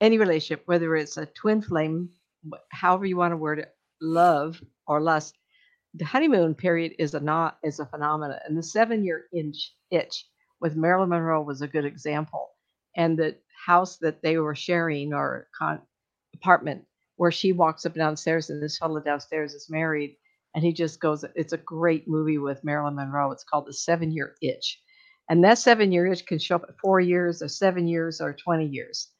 any 0.00 0.18
relationship, 0.18 0.62
whether 0.66 0.96
it's 0.96 1.16
a 1.18 1.26
twin 1.26 1.60
flame, 1.62 2.10
however 2.70 3.06
you 3.06 3.16
want 3.16 3.32
to 3.32 3.36
word 3.36 3.58
it, 3.58 3.74
love 4.00 4.62
or 4.86 5.00
lust, 5.00 5.36
the 5.94 6.04
honeymoon 6.04 6.54
period 6.54 6.92
is 6.98 7.14
a 7.14 7.20
not 7.20 7.58
is 7.62 7.80
a 7.80 7.86
phenomenon, 7.86 8.38
and 8.46 8.56
the 8.56 8.62
seven 8.62 9.04
year 9.04 9.26
inch 9.34 9.74
itch 9.90 10.26
with 10.60 10.76
Marilyn 10.76 11.10
Monroe 11.10 11.42
was 11.42 11.60
a 11.62 11.68
good 11.68 11.84
example, 11.84 12.50
and 12.96 13.18
the 13.18 13.36
house 13.66 13.98
that 13.98 14.22
they 14.22 14.38
were 14.38 14.54
sharing 14.54 15.12
or 15.12 15.48
con- 15.58 15.82
apartment 16.34 16.84
where 17.16 17.32
she 17.32 17.52
walks 17.52 17.86
up 17.86 17.92
and 17.94 18.00
downstairs 18.00 18.50
and 18.50 18.62
this 18.62 18.78
fellow 18.78 19.00
downstairs 19.00 19.54
is 19.54 19.70
married, 19.70 20.16
and 20.54 20.64
he 20.64 20.72
just 20.72 21.00
goes. 21.00 21.24
It's 21.34 21.52
a 21.52 21.58
great 21.58 22.08
movie 22.08 22.38
with 22.38 22.64
Marilyn 22.64 22.96
Monroe. 22.96 23.32
It's 23.32 23.44
called 23.44 23.66
The 23.66 23.72
Seven 23.72 24.12
Year 24.12 24.34
Itch, 24.42 24.80
and 25.28 25.44
that 25.44 25.58
seven 25.58 25.92
year 25.92 26.06
itch 26.06 26.26
can 26.26 26.38
show 26.38 26.56
up 26.56 26.66
at 26.68 26.78
four 26.80 27.00
years 27.00 27.42
or 27.42 27.48
seven 27.48 27.88
years 27.88 28.20
or 28.20 28.32
twenty 28.34 28.66
years, 28.66 29.10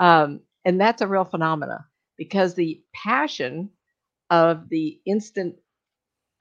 um, 0.00 0.40
and 0.64 0.80
that's 0.80 1.02
a 1.02 1.06
real 1.08 1.24
phenomena 1.24 1.86
because 2.16 2.54
the 2.54 2.82
passion 2.94 3.70
of 4.30 4.68
the 4.68 5.00
instant 5.06 5.56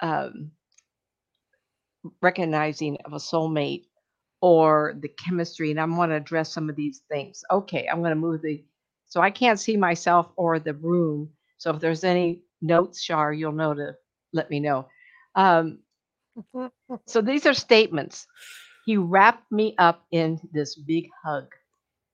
um, 0.01 0.51
recognizing 2.21 2.97
of 3.05 3.13
a 3.13 3.17
soulmate 3.17 3.85
or 4.41 4.95
the 5.01 5.09
chemistry 5.09 5.71
and 5.71 5.79
i 5.81 5.85
want 5.85 6.11
to 6.11 6.15
address 6.15 6.53
some 6.53 6.69
of 6.69 6.75
these 6.75 7.01
things 7.11 7.43
okay 7.51 7.87
i'm 7.91 7.99
going 7.99 8.11
to 8.11 8.15
move 8.15 8.41
the 8.41 8.63
so 9.09 9.21
i 9.21 9.31
can't 9.31 9.59
see 9.59 9.77
myself 9.77 10.31
or 10.37 10.59
the 10.59 10.75
room. 10.75 11.29
So 11.59 11.71
if 11.71 11.81
there's 11.81 12.05
any 12.05 12.43
notes 12.61 13.01
shar 13.03 13.33
you'll 13.33 13.53
know 13.53 13.75
to 13.75 13.95
let 14.33 14.49
me 14.51 14.61
know. 14.61 14.87
Um, 15.35 15.79
so 17.07 17.21
these 17.21 17.45
are 17.47 17.53
statements. 17.55 18.27
He 18.85 18.97
wrapped 18.97 19.51
me 19.51 19.75
up 19.79 20.05
in 20.11 20.39
this 20.53 20.75
big 20.75 21.09
hug 21.23 21.53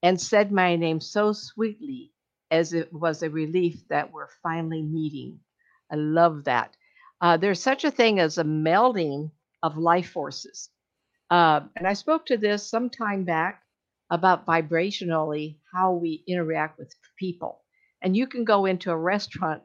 and 0.03 0.19
said 0.19 0.51
my 0.51 0.75
name 0.75 1.01
so 1.01 1.33
sweetly 1.33 2.11
as 2.51 2.73
it 2.73 2.93
was 2.93 3.23
a 3.23 3.29
relief 3.29 3.87
that 3.89 4.11
we're 4.11 4.29
finally 4.43 4.83
meeting. 4.83 5.39
I 5.91 5.95
love 5.95 6.45
that. 6.45 6.75
Uh, 7.21 7.37
there's 7.37 7.61
such 7.61 7.85
a 7.85 7.91
thing 7.91 8.19
as 8.19 8.37
a 8.37 8.43
melding 8.43 9.31
of 9.63 9.77
life 9.77 10.09
forces. 10.11 10.69
Uh, 11.31 11.61
and 11.77 11.87
I 11.87 11.93
spoke 11.93 12.27
to 12.27 12.37
this 12.37 12.67
some 12.69 12.89
time 12.89 13.25
back 13.25 13.63
about 14.09 14.45
vibrationally 14.45 15.57
how 15.73 15.93
we 15.93 16.23
interact 16.27 16.77
with 16.77 16.93
people. 17.17 17.61
And 18.01 18.15
you 18.15 18.27
can 18.27 18.43
go 18.43 18.65
into 18.65 18.91
a 18.91 18.97
restaurant 18.97 19.63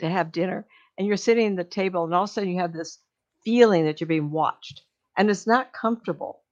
to 0.00 0.08
have 0.08 0.32
dinner 0.32 0.66
and 0.96 1.06
you're 1.06 1.16
sitting 1.16 1.50
at 1.50 1.56
the 1.56 1.64
table 1.64 2.04
and 2.04 2.14
all 2.14 2.24
of 2.24 2.30
a 2.30 2.32
sudden 2.32 2.50
you 2.50 2.60
have 2.60 2.72
this 2.72 3.00
feeling 3.44 3.84
that 3.84 4.00
you're 4.00 4.08
being 4.08 4.30
watched 4.30 4.82
and 5.16 5.30
it's 5.30 5.46
not 5.46 5.72
comfortable. 5.72 6.42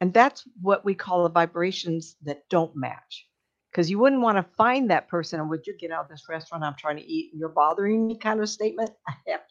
And 0.00 0.14
that's 0.14 0.44
what 0.60 0.84
we 0.84 0.94
call 0.94 1.24
the 1.24 1.30
vibrations 1.30 2.16
that 2.22 2.48
don't 2.48 2.74
match. 2.76 3.26
Because 3.70 3.90
you 3.90 3.98
wouldn't 3.98 4.22
want 4.22 4.38
to 4.38 4.54
find 4.56 4.90
that 4.90 5.08
person 5.08 5.40
and 5.40 5.50
would 5.50 5.66
you 5.66 5.76
get 5.78 5.90
out 5.90 6.04
of 6.04 6.08
this 6.10 6.24
restaurant 6.28 6.64
I'm 6.64 6.74
trying 6.78 6.96
to 6.96 7.06
eat 7.06 7.30
and 7.32 7.38
you're 7.38 7.50
bothering 7.50 8.06
me 8.06 8.16
kind 8.16 8.40
of 8.40 8.48
statement? 8.48 8.90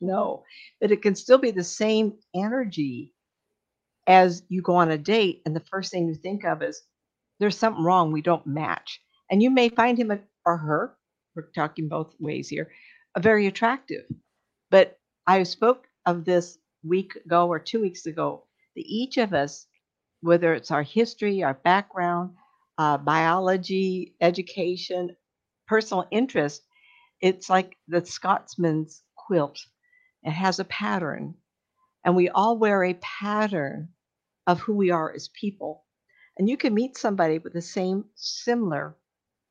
No. 0.01 0.43
But 0.79 0.91
it 0.91 1.01
can 1.01 1.15
still 1.15 1.39
be 1.39 1.49
the 1.49 1.63
same 1.63 2.13
energy 2.35 3.15
as 4.07 4.43
you 4.47 4.61
go 4.61 4.75
on 4.75 4.89
a 4.89 4.97
date 4.97 5.41
and 5.45 5.55
the 5.55 5.63
first 5.69 5.91
thing 5.91 6.07
you 6.07 6.15
think 6.15 6.45
of 6.45 6.63
is 6.63 6.81
there's 7.39 7.57
something 7.57 7.83
wrong, 7.83 8.11
we 8.11 8.21
don't 8.21 8.47
match. 8.47 9.01
And 9.29 9.43
you 9.43 9.49
may 9.49 9.69
find 9.69 9.97
him 9.97 10.11
or 10.45 10.57
her, 10.57 10.95
we're 11.35 11.51
talking 11.53 11.89
both 11.89 12.15
ways 12.19 12.47
here, 12.47 12.71
very 13.19 13.47
attractive. 13.47 14.05
But 14.71 14.97
I 15.27 15.43
spoke 15.43 15.87
of 16.05 16.23
this 16.25 16.57
week 16.83 17.15
ago 17.25 17.47
or 17.47 17.59
two 17.59 17.81
weeks 17.81 18.05
ago 18.05 18.45
that 18.75 18.85
each 18.85 19.17
of 19.17 19.33
us, 19.33 19.67
whether 20.21 20.53
it's 20.53 20.71
our 20.71 20.83
history, 20.83 21.43
our 21.43 21.53
background, 21.53 22.31
uh, 22.77 22.97
biology, 22.97 24.15
education, 24.21 25.15
personal 25.67 26.07
interest, 26.11 26.63
it's 27.21 27.49
like 27.49 27.75
the 27.87 28.05
Scotsman's 28.05 29.03
quilt. 29.17 29.59
It 30.23 30.31
has 30.31 30.59
a 30.59 30.65
pattern, 30.65 31.35
and 32.05 32.15
we 32.15 32.29
all 32.29 32.57
wear 32.57 32.83
a 32.83 32.93
pattern 32.95 33.89
of 34.48 34.60
who 34.62 34.74
we 34.74 34.92
are 34.92 35.13
as 35.13 35.30
people. 35.30 35.86
And 36.39 36.50
you 36.50 36.58
can 36.58 36.74
meet 36.74 36.98
somebody 36.98 37.39
with 37.39 37.54
the 37.54 37.62
same, 37.62 38.06
similar, 38.16 38.98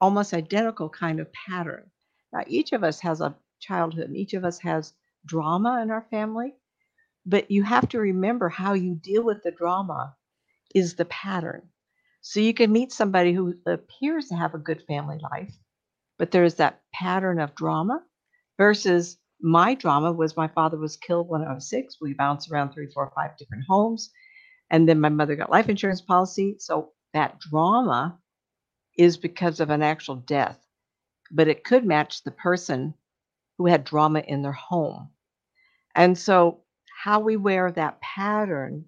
almost 0.00 0.34
identical 0.34 0.88
kind 0.88 1.20
of 1.20 1.32
pattern. 1.32 1.90
Now, 2.32 2.42
each 2.48 2.72
of 2.72 2.84
us 2.84 3.00
has 3.00 3.20
a 3.20 3.36
childhood, 3.60 4.08
and 4.08 4.16
each 4.16 4.34
of 4.34 4.44
us 4.44 4.58
has 4.60 4.94
drama 5.26 5.80
in 5.82 5.90
our 5.90 6.06
family, 6.10 6.54
but 7.26 7.50
you 7.50 7.62
have 7.64 7.88
to 7.90 8.00
remember 8.00 8.48
how 8.48 8.74
you 8.74 8.94
deal 8.94 9.24
with 9.24 9.42
the 9.42 9.52
drama 9.52 10.16
is 10.74 10.94
the 10.94 11.04
pattern. 11.06 11.62
So 12.22 12.40
you 12.40 12.54
can 12.54 12.72
meet 12.72 12.92
somebody 12.92 13.32
who 13.32 13.54
appears 13.66 14.28
to 14.28 14.36
have 14.36 14.54
a 14.54 14.58
good 14.58 14.82
family 14.88 15.18
life, 15.32 15.54
but 16.18 16.30
there's 16.30 16.54
that 16.56 16.82
pattern 16.92 17.40
of 17.40 17.54
drama 17.54 18.02
versus 18.58 19.18
my 19.40 19.74
drama 19.74 20.12
was 20.12 20.36
my 20.36 20.48
father 20.48 20.78
was 20.78 20.96
killed 20.96 21.28
when 21.28 21.42
I 21.42 21.54
was 21.54 21.68
six. 21.68 21.96
We 22.00 22.14
bounced 22.14 22.50
around 22.50 22.72
three, 22.72 22.88
four, 22.92 23.12
five 23.14 23.36
different 23.38 23.64
homes. 23.68 24.10
And 24.70 24.88
then 24.88 25.00
my 25.00 25.08
mother 25.08 25.36
got 25.36 25.50
life 25.50 25.68
insurance 25.68 26.00
policy. 26.00 26.56
So 26.58 26.92
that 27.14 27.38
drama 27.40 28.18
is 28.96 29.16
because 29.16 29.60
of 29.60 29.70
an 29.70 29.82
actual 29.82 30.16
death, 30.16 30.58
but 31.30 31.48
it 31.48 31.64
could 31.64 31.84
match 31.84 32.22
the 32.22 32.30
person 32.30 32.94
who 33.58 33.66
had 33.66 33.84
drama 33.84 34.20
in 34.20 34.42
their 34.42 34.52
home. 34.52 35.10
And 35.94 36.16
so 36.16 36.62
how 37.02 37.20
we 37.20 37.36
wear 37.36 37.72
that 37.72 38.00
pattern 38.00 38.84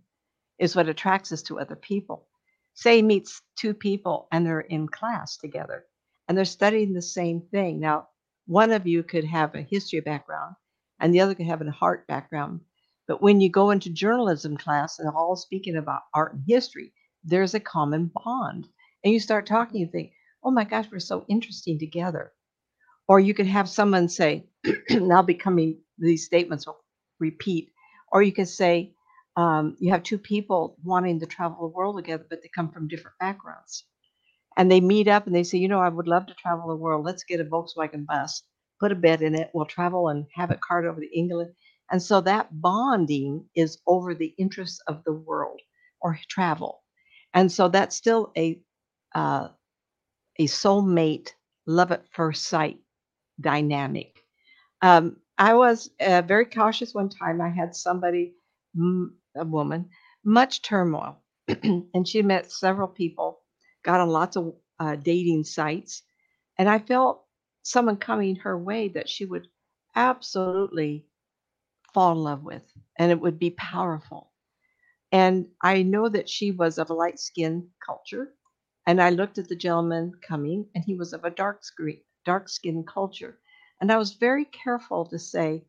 is 0.59 0.75
what 0.75 0.89
attracts 0.89 1.33
us 1.33 1.43
to 1.43 1.59
other 1.61 1.77
people. 1.77 2.27
Say 2.75 3.03
meets 3.03 3.43
two 3.57 3.75
people 3.75 4.29
and 4.33 4.47
they're 4.47 4.61
in 4.61 4.89
class 4.89 5.37
together 5.37 5.85
and 6.29 6.37
they're 6.37 6.45
studying 6.45 6.93
the 6.93 7.03
same 7.03 7.43
thing. 7.51 7.81
Now, 7.81 8.09
one 8.47 8.71
of 8.71 8.87
you 8.87 9.03
could 9.03 9.25
have 9.25 9.55
a 9.55 9.63
history 9.63 10.01
background 10.01 10.55
and 11.01 11.15
the 11.15 11.21
other 11.21 11.35
could 11.35 11.47
have 11.47 11.61
a 11.61 11.71
heart 11.71 12.07
background. 12.07 12.61
But 13.09 13.23
when 13.23 13.41
you 13.41 13.51
go 13.51 13.71
into 13.71 13.91
journalism 13.91 14.57
class 14.57 15.01
and 15.01 15.09
all 15.09 15.37
speaking 15.37 15.77
about 15.77 16.03
art 16.15 16.35
and 16.35 16.45
history, 16.47 16.93
there's 17.25 17.55
a 17.55 17.61
common 17.61 18.13
bond. 18.15 18.69
And 19.05 19.15
you 19.15 19.21
start 19.21 19.47
talking, 19.47 19.81
you 19.81 19.89
think, 19.89 20.13
oh 20.45 20.53
my 20.53 20.65
gosh, 20.65 20.87
we're 20.93 21.01
so 21.01 21.25
interesting 21.29 21.79
together. 21.79 22.33
Or 23.09 23.21
you 23.21 23.35
could 23.35 23.47
have 23.47 23.69
someone 23.69 24.09
say, 24.09 24.49
now 24.91 25.23
becoming 25.23 25.81
these 25.99 26.27
statements 26.27 26.67
will 26.67 26.79
repeat. 27.21 27.73
Or 28.13 28.23
you 28.23 28.33
could 28.33 28.49
say, 28.49 28.95
um, 29.37 29.77
you 29.81 29.93
have 29.93 30.03
two 30.03 30.19
people 30.19 30.77
wanting 30.85 31.21
to 31.21 31.27
travel 31.27 31.59
the 31.61 31.75
world 31.75 31.97
together, 31.97 32.27
but 32.29 32.43
they 32.43 32.51
come 32.55 32.71
from 32.71 32.89
different 32.89 33.19
backgrounds. 33.21 33.85
And 34.57 34.71
they 34.71 34.81
meet 34.81 35.09
up 35.09 35.27
and 35.27 35.35
they 35.35 35.45
say, 35.45 35.59
you 35.59 35.69
know, 35.69 35.81
I 35.81 35.89
would 35.89 36.09
love 36.09 36.27
to 36.27 36.35
travel 36.35 36.69
the 36.69 36.77
world. 36.77 37.05
Let's 37.07 37.25
get 37.25 37.41
a 37.41 37.45
Volkswagen 37.45 38.07
bus, 38.07 38.43
put 38.81 38.93
a 38.93 38.97
bed 38.97 39.23
in 39.23 39.35
it, 39.35 39.51
we'll 39.55 39.67
travel 39.67 40.09
and 40.09 40.27
have 40.35 40.51
it 40.51 40.61
cart 40.61 40.85
over 40.85 41.01
to 41.01 41.19
England. 41.19 41.53
And 41.91 42.03
so 42.03 42.21
that 42.23 42.49
bonding 42.61 43.45
is 43.55 43.79
over 43.87 44.15
the 44.15 44.35
interests 44.39 44.81
of 44.89 45.03
the 45.05 45.13
world 45.15 45.61
or 46.01 46.19
travel. 46.29 46.83
And 47.35 47.51
so 47.51 47.69
that's 47.69 47.97
still 47.97 48.33
a 48.37 48.61
uh, 49.15 49.49
a 50.39 50.47
soulmate, 50.47 51.33
love 51.67 51.93
at 51.93 52.09
first 52.13 52.45
sight 52.45 52.79
dynamic. 53.41 54.25
Um, 54.83 55.17
I 55.39 55.55
was 55.55 55.91
uh, 56.01 56.23
very 56.23 56.47
cautious 56.47 56.95
one 56.95 57.09
time. 57.09 57.41
I 57.41 57.49
had 57.49 57.75
somebody, 57.75 58.35
a 59.37 59.45
woman, 59.45 59.89
much 60.25 60.63
turmoil, 60.63 61.23
and 61.49 62.07
she 62.07 62.23
met 62.23 62.53
several 62.53 62.89
people, 62.89 63.41
got 63.85 64.01
on 64.01 64.09
lots 64.09 64.37
of 64.37 64.55
uh, 64.81 64.97
dating 64.97 65.45
sites, 65.45 66.03
and 66.59 66.69
I 66.69 66.79
felt 66.79 67.25
someone 67.63 67.97
coming 67.97 68.37
her 68.37 68.59
way 68.59 68.89
that 68.89 69.09
she 69.09 69.25
would 69.25 69.49
absolutely 69.97 71.07
fall 71.95 72.13
in 72.13 72.19
love 72.19 72.43
with, 72.45 72.65
and 72.99 73.11
it 73.13 73.21
would 73.21 73.39
be 73.39 73.51
powerful. 73.51 74.33
And 75.13 75.49
I 75.63 75.83
know 75.83 76.09
that 76.09 76.29
she 76.29 76.51
was 76.51 76.79
of 76.79 76.91
a 76.91 76.95
light 76.95 77.19
skin 77.19 77.71
culture, 77.85 78.35
and 78.87 79.01
I 79.01 79.11
looked 79.11 79.39
at 79.39 79.49
the 79.49 79.57
gentleman 79.57 80.13
coming, 80.27 80.69
and 80.75 80.85
he 80.85 80.95
was 80.95 81.13
of 81.13 81.25
a 81.25 81.31
dark 81.31 81.65
screen, 81.65 82.03
dark 82.25 82.49
skin 82.49 82.85
culture. 82.85 83.39
And 83.81 83.93
I 83.93 83.99
was 83.99 84.15
very 84.15 84.45
careful 84.45 85.07
to 85.07 85.19
say, 85.19 85.65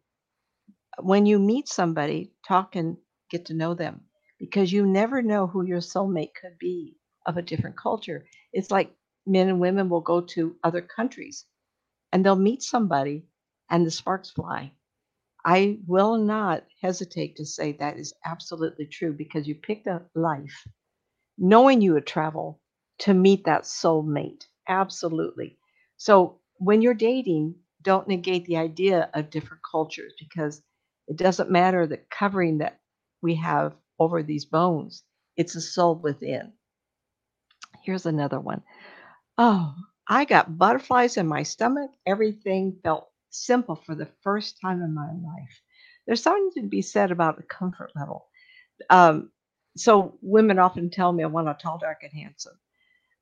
when 1.02 1.26
you 1.26 1.40
meet 1.40 1.68
somebody, 1.70 2.34
talk 2.48 2.76
and 2.76 2.98
get 3.30 3.46
to 3.46 3.54
know 3.54 3.74
them 3.74 4.02
because 4.40 4.72
you 4.72 4.86
never 4.86 5.22
know 5.22 5.48
who 5.48 5.66
your 5.66 5.80
soulmate 5.80 6.34
could 6.40 6.58
be 6.60 6.98
of 7.26 7.38
a 7.38 7.42
different 7.42 7.78
culture. 7.78 8.26
It's 8.54 8.72
like 8.72 8.96
men 9.26 9.50
and 9.50 9.60
women 9.60 9.90
will 9.90 10.02
go 10.02 10.22
to 10.22 10.56
other 10.64 10.82
countries 10.82 11.46
and 12.12 12.26
they'll 12.26 12.36
meet 12.36 12.64
somebody 12.64 13.28
and 13.70 13.86
the 13.86 13.92
sparks 13.92 14.32
fly. 14.32 14.74
I 15.46 15.80
will 15.88 16.18
not 16.18 16.66
hesitate 16.82 17.38
to 17.38 17.46
say 17.46 17.74
that 17.74 17.98
is 17.98 18.14
absolutely 18.26 18.88
true 18.88 19.14
because 19.14 19.48
you 19.48 19.56
picked 19.56 19.88
a 19.88 20.04
life 20.16 20.68
knowing 21.38 21.82
you 21.82 21.94
would 21.94 22.08
travel 22.08 22.62
to 23.00 23.14
meet 23.14 23.46
that 23.46 23.64
soulmate. 23.64 24.46
Absolutely. 24.68 25.58
So 25.98 26.40
when 26.58 26.82
you're 26.82 26.94
dating, 26.94 27.56
don't 27.84 28.08
negate 28.08 28.46
the 28.46 28.58
idea 28.58 29.10
of 29.14 29.30
different 29.32 29.64
cultures 29.70 30.14
because 30.20 30.62
it 31.08 31.18
doesn't 31.18 31.52
matter 31.52 31.88
the 31.88 32.00
covering 32.12 32.60
that 32.60 32.80
we 33.22 33.36
have 33.36 33.76
over 34.00 34.24
these 34.24 34.46
bones, 34.46 35.04
it's 35.38 35.54
the 35.54 35.62
soul 35.62 35.96
within. 35.96 36.54
Here's 37.84 38.06
another 38.06 38.40
one. 38.40 38.64
Oh, 39.38 39.76
I 40.08 40.26
got 40.26 40.58
butterflies 40.58 41.18
in 41.18 41.28
my 41.28 41.44
stomach. 41.44 41.92
Everything 42.06 42.80
felt 42.84 43.09
simple 43.32 43.76
for 43.76 43.96
the 43.96 44.10
first 44.24 44.60
time 44.62 44.82
in 44.82 44.94
my 44.94 45.08
life. 45.12 45.62
There's 46.08 46.24
something 46.24 46.64
to 46.64 46.70
be 46.70 46.82
said 46.82 47.12
about 47.12 47.38
the 47.38 47.44
comfort 47.44 47.92
level. 47.96 48.28
Um, 48.90 49.32
so 49.78 50.18
women 50.22 50.60
often 50.60 50.90
tell 50.90 51.12
me 51.14 51.24
I 51.24 51.28
want 51.28 51.50
a 51.50 51.58
tall, 51.62 51.78
dark, 51.80 52.00
and 52.04 52.14
handsome. 52.14 52.58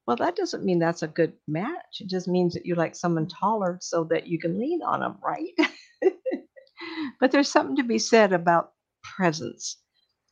Well, 0.08 0.18
that 0.18 0.36
doesn't 0.36 0.66
mean 0.66 0.80
that's 0.80 1.04
a 1.04 1.08
good 1.08 1.34
match. 1.48 2.02
It 2.02 2.10
just 2.10 2.28
means 2.28 2.54
that 2.54 2.66
you 2.66 2.76
like 2.76 2.96
someone 2.96 3.28
taller 3.28 3.78
so 3.82 4.06
that 4.06 4.28
you 4.28 4.40
can 4.40 4.60
lean 4.60 4.82
on 4.84 5.02
them, 5.02 5.18
right? 5.24 5.54
but 7.20 7.32
there's 7.32 7.52
something 7.52 7.78
to 7.78 7.84
be 7.84 8.00
said 8.00 8.34
about 8.34 8.74
presence. 9.04 9.78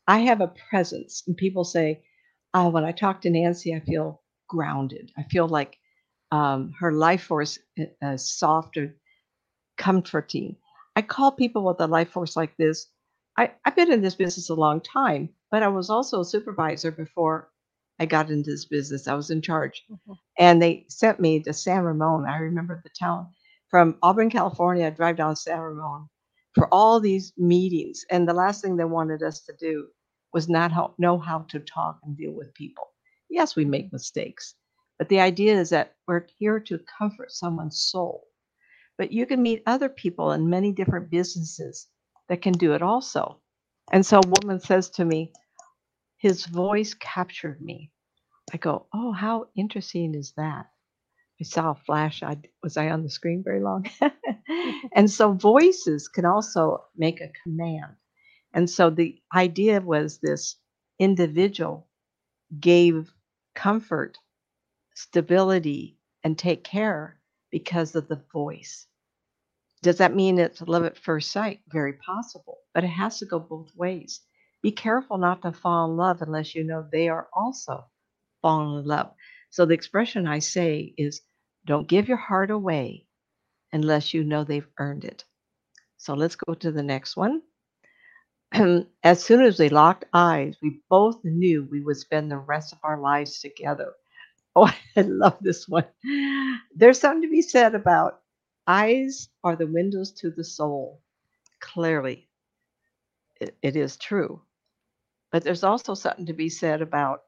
I 0.07 0.19
have 0.19 0.41
a 0.41 0.53
presence, 0.69 1.23
and 1.27 1.37
people 1.37 1.63
say, 1.63 2.03
oh, 2.53 2.69
when 2.69 2.85
I 2.85 2.91
talk 2.91 3.21
to 3.21 3.29
Nancy, 3.29 3.73
I 3.75 3.81
feel 3.81 4.23
grounded. 4.49 5.11
I 5.17 5.23
feel 5.23 5.47
like 5.47 5.77
um, 6.31 6.73
her 6.79 6.91
life 6.93 7.23
force 7.23 7.59
is 7.77 7.87
uh, 8.01 8.05
uh, 8.05 8.17
soft 8.17 8.77
or 8.77 8.95
comforting. 9.85 10.55
I 10.95 11.03
call 11.03 11.31
people 11.31 11.63
with 11.63 11.79
a 11.79 11.85
life 11.85 12.09
force 12.09 12.35
like 12.35 12.57
this. 12.57 12.87
I, 13.37 13.51
I've 13.65 13.75
been 13.75 13.91
in 13.91 14.01
this 14.01 14.15
business 14.15 14.49
a 14.49 14.55
long 14.55 14.81
time, 14.81 15.29
but 15.51 15.61
I 15.61 15.67
was 15.67 15.91
also 15.91 16.21
a 16.21 16.25
supervisor 16.25 16.89
before 16.89 17.51
I 17.99 18.07
got 18.07 18.31
into 18.31 18.49
this 18.49 18.65
business. 18.65 19.07
I 19.07 19.13
was 19.13 19.29
in 19.29 19.43
charge. 19.43 19.83
Mm-hmm. 19.91 20.13
And 20.39 20.59
they 20.59 20.85
sent 20.89 21.19
me 21.19 21.39
to 21.41 21.53
San 21.53 21.83
Ramon. 21.83 22.25
I 22.25 22.37
remember 22.37 22.81
the 22.83 22.89
town 22.97 23.27
from 23.69 23.97
Auburn, 24.01 24.31
California. 24.31 24.87
I 24.87 24.89
drive 24.89 25.17
down 25.17 25.35
San 25.35 25.59
Ramon 25.59 26.07
for 26.55 26.67
all 26.73 26.99
these 26.99 27.31
meetings. 27.37 28.05
And 28.09 28.27
the 28.27 28.33
last 28.33 28.63
thing 28.63 28.77
they 28.77 28.85
wanted 28.85 29.21
us 29.21 29.41
to 29.41 29.53
do 29.59 29.87
was 30.33 30.49
not 30.49 30.71
how, 30.71 30.95
know 30.97 31.19
how 31.19 31.45
to 31.49 31.59
talk 31.59 31.99
and 32.03 32.17
deal 32.17 32.33
with 32.33 32.55
people. 32.55 32.87
Yes, 33.29 33.55
we 33.55 33.65
make 33.65 33.93
mistakes, 33.93 34.55
but 34.97 35.09
the 35.09 35.19
idea 35.19 35.59
is 35.59 35.69
that 35.69 35.93
we're 36.07 36.25
here 36.39 36.59
to 36.61 36.79
comfort 36.97 37.31
someone's 37.31 37.81
soul. 37.81 38.27
But 38.97 39.11
you 39.11 39.25
can 39.25 39.41
meet 39.41 39.63
other 39.65 39.89
people 39.89 40.31
in 40.31 40.49
many 40.49 40.71
different 40.71 41.09
businesses 41.09 41.87
that 42.29 42.41
can 42.41 42.53
do 42.53 42.73
it 42.73 42.81
also. 42.81 43.41
And 43.91 44.05
so 44.05 44.19
a 44.19 44.41
woman 44.41 44.59
says 44.59 44.89
to 44.91 45.05
me, 45.05 45.31
his 46.17 46.45
voice 46.45 46.93
captured 46.93 47.61
me. 47.61 47.91
I 48.53 48.57
go, 48.57 48.87
oh, 48.93 49.11
how 49.11 49.47
interesting 49.55 50.15
is 50.15 50.33
that? 50.37 50.67
I 51.39 51.43
saw 51.43 51.71
a 51.71 51.75
flash. 51.75 52.23
I 52.23 52.37
was 52.63 52.77
I 52.77 52.89
on 52.89 53.03
the 53.03 53.09
screen 53.09 53.43
very 53.43 53.61
long, 53.61 53.85
and 54.95 55.11
so 55.11 55.33
voices 55.33 56.07
can 56.07 56.25
also 56.25 56.85
make 56.95 57.19
a 57.19 57.31
command. 57.43 57.95
And 58.53 58.69
so 58.69 58.89
the 58.89 59.21
idea 59.35 59.81
was 59.81 60.19
this 60.19 60.55
individual 60.97 61.89
gave 62.59 63.13
comfort, 63.53 64.17
stability, 64.95 65.97
and 66.23 66.37
take 66.37 66.63
care 66.63 67.19
because 67.55 67.95
of 67.95 68.09
the 68.09 68.21
voice. 68.33 68.87
Does 69.83 69.99
that 69.99 70.15
mean 70.15 70.39
it's 70.39 70.61
love 70.61 70.83
at 70.85 70.97
first 70.97 71.31
sight? 71.31 71.61
Very 71.69 71.93
possible, 71.93 72.59
but 72.73 72.83
it 72.83 72.89
has 72.89 73.19
to 73.19 73.25
go 73.25 73.39
both 73.39 73.71
ways. 73.77 74.21
Be 74.61 74.71
careful 74.71 75.17
not 75.17 75.41
to 75.43 75.53
fall 75.53 75.89
in 75.89 75.97
love 75.97 76.21
unless 76.21 76.53
you 76.55 76.63
know 76.65 76.87
they 76.91 77.07
are 77.09 77.29
also 77.33 77.85
falling 78.41 78.79
in 78.81 78.85
love. 78.85 79.13
So 79.51 79.65
the 79.65 79.73
expression 79.75 80.27
I 80.27 80.39
say 80.39 80.93
is 80.97 81.21
don't 81.65 81.87
give 81.87 82.09
your 82.09 82.17
heart 82.17 82.51
away 82.51 83.07
unless 83.73 84.13
you 84.13 84.23
know 84.23 84.43
they've 84.43 84.67
earned 84.79 85.05
it. 85.05 85.25
So 85.97 86.13
let's 86.15 86.35
go 86.35 86.55
to 86.55 86.71
the 86.71 86.83
next 86.83 87.17
one. 87.17 87.41
as 89.03 89.23
soon 89.23 89.41
as 89.43 89.59
we 89.59 89.69
locked 89.69 90.05
eyes, 90.13 90.57
we 90.61 90.81
both 90.89 91.21
knew 91.23 91.67
we 91.71 91.81
would 91.81 91.97
spend 91.97 92.31
the 92.31 92.37
rest 92.37 92.73
of 92.73 92.79
our 92.83 92.99
lives 92.99 93.39
together. 93.39 93.93
Oh, 94.57 94.71
I 94.97 95.01
love 95.01 95.37
this 95.41 95.67
one. 95.67 95.85
There's 96.75 96.99
something 96.99 97.23
to 97.23 97.29
be 97.31 97.41
said 97.41 97.75
about 97.75 98.21
eyes 98.67 99.29
are 99.43 99.55
the 99.55 99.67
windows 99.67 100.11
to 100.21 100.31
the 100.31 100.43
soul. 100.45 101.01
Clearly, 101.61 102.29
it, 103.41 103.57
it 103.61 103.75
is 103.77 103.97
true. 103.97 104.41
But 105.31 105.43
there's 105.43 105.63
also 105.63 105.95
something 105.95 106.27
to 106.27 106.33
be 106.33 106.49
said 106.49 106.81
about 106.81 107.23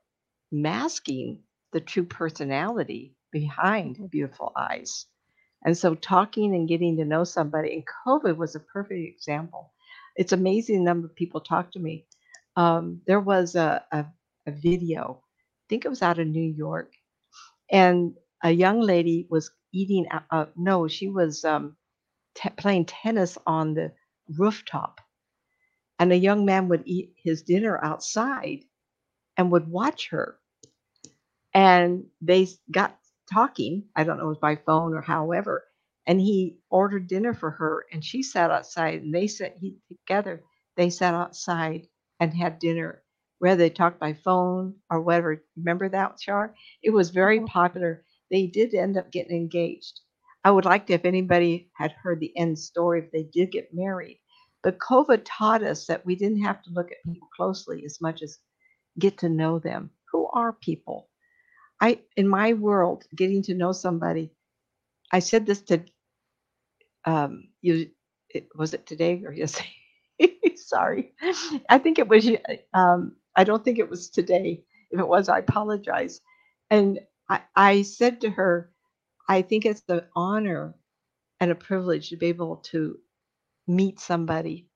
masking 0.51 1.43
the 1.73 1.81
true 1.81 2.05
personality 2.05 3.15
behind 3.31 4.09
beautiful 4.11 4.53
eyes. 4.57 5.07
And 5.65 5.77
so, 5.77 5.95
talking 5.95 6.55
and 6.55 6.67
getting 6.69 6.97
to 6.97 7.05
know 7.05 7.25
somebody, 7.25 7.73
and 7.73 7.83
COVID 8.07 8.37
was 8.37 8.55
a 8.55 8.59
perfect 8.61 9.01
example 9.01 9.73
it's 10.17 10.33
amazing 10.33 10.79
the 10.79 10.83
number 10.85 11.07
of 11.07 11.15
people 11.15 11.41
talk 11.41 11.71
to 11.73 11.79
me. 11.79 12.05
Um, 12.57 13.01
there 13.07 13.21
was 13.21 13.55
a, 13.55 13.85
a, 13.93 14.05
a 14.47 14.51
video, 14.51 15.23
I 15.25 15.65
think 15.69 15.85
it 15.85 15.89
was 15.89 16.03
out 16.03 16.19
of 16.19 16.27
New 16.27 16.43
York, 16.53 16.93
and 17.71 18.13
a 18.43 18.51
young 18.51 18.81
lady 18.81 19.27
was 19.29 19.51
eating. 19.73 20.07
Uh, 20.31 20.45
no, 20.55 20.87
she 20.87 21.09
was 21.09 21.43
um, 21.45 21.77
playing 22.57 22.85
tennis 22.85 23.37
on 23.47 23.73
the 23.73 23.93
rooftop, 24.37 25.01
and 25.99 26.11
a 26.11 26.17
young 26.17 26.45
man 26.45 26.69
would 26.69 26.83
eat 26.85 27.13
his 27.23 27.43
dinner 27.43 27.79
outside 27.83 28.61
and 29.37 29.51
would 29.51 29.67
watch 29.69 30.09
her. 30.09 30.39
And 31.53 32.05
they 32.21 32.47
got 32.71 32.97
talking. 33.31 33.85
I 33.95 34.03
don't 34.03 34.17
know, 34.17 34.25
it 34.25 34.29
was 34.29 34.37
by 34.39 34.55
phone 34.55 34.93
or 34.93 35.01
however 35.01 35.65
and 36.07 36.19
he 36.21 36.57
ordered 36.69 37.07
dinner 37.07 37.33
for 37.33 37.51
her 37.51 37.85
and 37.91 38.03
she 38.03 38.23
sat 38.23 38.51
outside 38.51 39.01
and 39.03 39.13
they 39.13 39.27
sat 39.27 39.55
he, 39.57 39.77
together 39.89 40.41
they 40.77 40.89
sat 40.89 41.13
outside 41.13 41.87
and 42.19 42.33
had 42.33 42.59
dinner 42.59 43.03
whether 43.39 43.57
they 43.57 43.69
talked 43.69 43.99
by 43.99 44.13
phone 44.13 44.73
or 44.89 45.01
whatever 45.01 45.43
remember 45.55 45.89
that 45.89 46.19
Shar 46.19 46.55
it 46.83 46.91
was 46.91 47.09
very 47.09 47.37
mm-hmm. 47.37 47.47
popular 47.47 48.03
they 48.31 48.47
did 48.47 48.73
end 48.73 48.97
up 48.97 49.11
getting 49.11 49.35
engaged 49.35 50.01
i 50.43 50.51
would 50.51 50.65
like 50.65 50.87
to 50.87 50.93
if 50.93 51.05
anybody 51.05 51.69
had 51.73 51.91
heard 51.91 52.19
the 52.19 52.35
end 52.37 52.57
story 52.57 52.99
if 52.99 53.11
they 53.11 53.23
did 53.23 53.51
get 53.51 53.73
married 53.73 54.19
but 54.63 54.79
covid 54.79 55.21
taught 55.25 55.63
us 55.63 55.85
that 55.85 56.05
we 56.05 56.15
didn't 56.15 56.41
have 56.41 56.61
to 56.63 56.71
look 56.71 56.91
at 56.91 57.11
people 57.11 57.27
closely 57.35 57.83
as 57.85 58.01
much 58.01 58.21
as 58.21 58.39
get 58.99 59.17
to 59.17 59.29
know 59.29 59.59
them 59.59 59.89
who 60.11 60.27
are 60.33 60.53
people 60.53 61.09
i 61.81 61.99
in 62.15 62.27
my 62.27 62.53
world 62.53 63.05
getting 63.15 63.41
to 63.43 63.53
know 63.53 63.71
somebody 63.71 64.31
I 65.11 65.19
said 65.19 65.45
this 65.45 65.61
to 65.63 65.83
um, 67.05 67.49
you 67.61 67.89
it, 68.29 68.49
was 68.55 68.73
it 68.73 68.85
today 68.85 69.21
or 69.25 69.31
yesterday? 69.31 69.69
Sorry, 70.55 71.13
I 71.69 71.77
think 71.77 71.99
it 71.99 72.07
was. 72.07 72.29
Um, 72.73 73.15
I 73.37 73.45
don't 73.45 73.65
think 73.65 73.79
it 73.79 73.89
was 73.91 74.09
today. 74.11 74.63
If 74.91 75.01
it 75.01 75.09
was, 75.09 75.29
I 75.29 75.39
apologize. 75.39 76.21
And 76.71 77.01
I, 77.29 77.41
I 77.55 77.83
said 77.83 78.21
to 78.23 78.31
her, 78.31 78.71
I 79.29 79.43
think 79.43 79.65
it's 79.65 79.83
an 79.89 80.03
honor 80.15 80.75
and 81.41 81.51
a 81.51 81.55
privilege 81.55 82.09
to 82.09 82.17
be 82.17 82.27
able 82.27 82.57
to 82.57 82.97
meet 83.67 83.99
somebody 83.99 84.67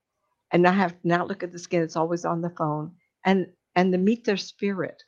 and 0.52 0.64
not 0.64 0.76
have 0.76 0.96
not 1.04 1.28
look 1.28 1.44
at 1.44 1.52
the 1.52 1.60
skin. 1.60 1.84
It's 1.84 1.96
always 1.98 2.26
on 2.26 2.42
the 2.42 2.52
phone 2.52 2.94
and 3.26 3.48
and 3.76 3.92
to 3.94 3.98
meet 3.98 4.26
their 4.26 4.38
spirit. 4.38 5.04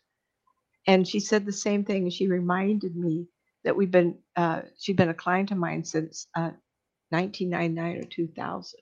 And 0.88 1.08
she 1.08 1.20
said 1.22 1.46
the 1.46 1.54
same 1.54 1.86
thing. 1.86 2.10
She 2.10 2.28
reminded 2.28 2.96
me 2.96 3.28
that 3.63 3.76
we've 3.78 3.92
been 3.92 4.18
uh, 4.36 4.63
she'd 4.80 4.98
been 4.98 5.10
a 5.10 5.13
client 5.16 5.52
of 5.52 5.58
mine 5.58 5.86
since 5.86 6.28
uh, 6.36 6.52
1999 7.12 7.98
or 8.00 8.04
2000. 8.06 8.80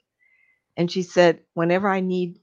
And 0.78 0.92
she 0.92 1.04
said, 1.04 1.42
whenever 1.54 1.90
I 1.90 2.02
need, 2.02 2.40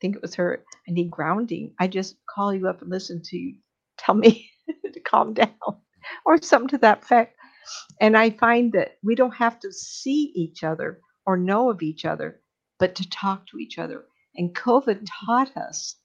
think 0.00 0.16
it 0.16 0.22
was 0.22 0.34
her, 0.36 0.64
I 0.88 0.92
need 0.92 1.10
grounding, 1.10 1.74
I 1.78 1.86
just 1.86 2.16
call 2.28 2.54
you 2.54 2.68
up 2.68 2.82
and 2.82 2.90
listen 2.90 3.22
to 3.24 3.36
you 3.36 3.54
tell 3.98 4.14
me 4.14 4.50
to 4.92 5.00
calm 5.00 5.34
down 5.34 5.50
or 6.26 6.40
something 6.40 6.68
to 6.68 6.78
that 6.78 7.02
effect. 7.02 7.36
And 8.00 8.16
I 8.16 8.30
find 8.30 8.72
that 8.72 8.96
we 9.02 9.14
don't 9.14 9.34
have 9.34 9.60
to 9.60 9.72
see 9.72 10.32
each 10.34 10.64
other 10.64 11.00
or 11.26 11.36
know 11.36 11.68
of 11.68 11.82
each 11.82 12.04
other, 12.06 12.40
but 12.78 12.94
to 12.94 13.08
talk 13.10 13.46
to 13.48 13.58
each 13.58 13.78
other. 13.78 14.04
And 14.34 14.54
COVID 14.54 15.02
mm-hmm. 15.02 15.26
taught 15.26 15.56
us 15.56 15.96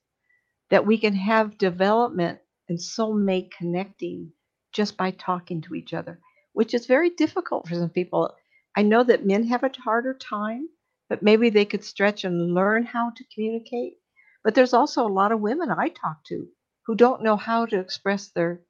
that 0.70 0.86
we 0.86 0.98
can 0.98 1.14
have 1.14 1.56
development 1.56 2.40
and 2.68 2.78
soulmate 2.78 3.50
connecting 3.56 4.32
just 4.72 4.96
by 4.96 5.12
talking 5.12 5.62
to 5.62 5.74
each 5.74 5.94
other, 5.94 6.20
which 6.52 6.74
is 6.74 6.86
very 6.86 7.10
difficult 7.10 7.68
for 7.68 7.74
some 7.74 7.90
people. 7.90 8.34
I 8.76 8.82
know 8.82 9.04
that 9.04 9.24
men 9.24 9.46
have 9.46 9.62
a 9.62 9.70
harder 9.82 10.14
time, 10.14 10.68
but 11.08 11.22
maybe 11.22 11.50
they 11.50 11.64
could 11.64 11.84
stretch 11.84 12.24
and 12.24 12.54
learn 12.54 12.84
how 12.84 13.10
to 13.10 13.24
communicate. 13.34 13.94
But 14.42 14.54
there's 14.54 14.74
also 14.74 15.06
a 15.06 15.08
lot 15.08 15.32
of 15.32 15.40
women 15.40 15.70
I 15.70 15.88
talk 15.88 16.24
to 16.26 16.48
who 16.86 16.94
don't 16.94 17.22
know 17.22 17.36
how 17.36 17.66
to 17.66 17.78
express 17.80 18.28
their 18.28 18.62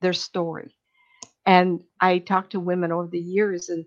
their 0.00 0.12
story. 0.12 0.74
And 1.46 1.82
I 2.00 2.18
talk 2.18 2.50
to 2.50 2.60
women 2.60 2.92
over 2.92 3.08
the 3.08 3.18
years 3.20 3.68
and 3.68 3.86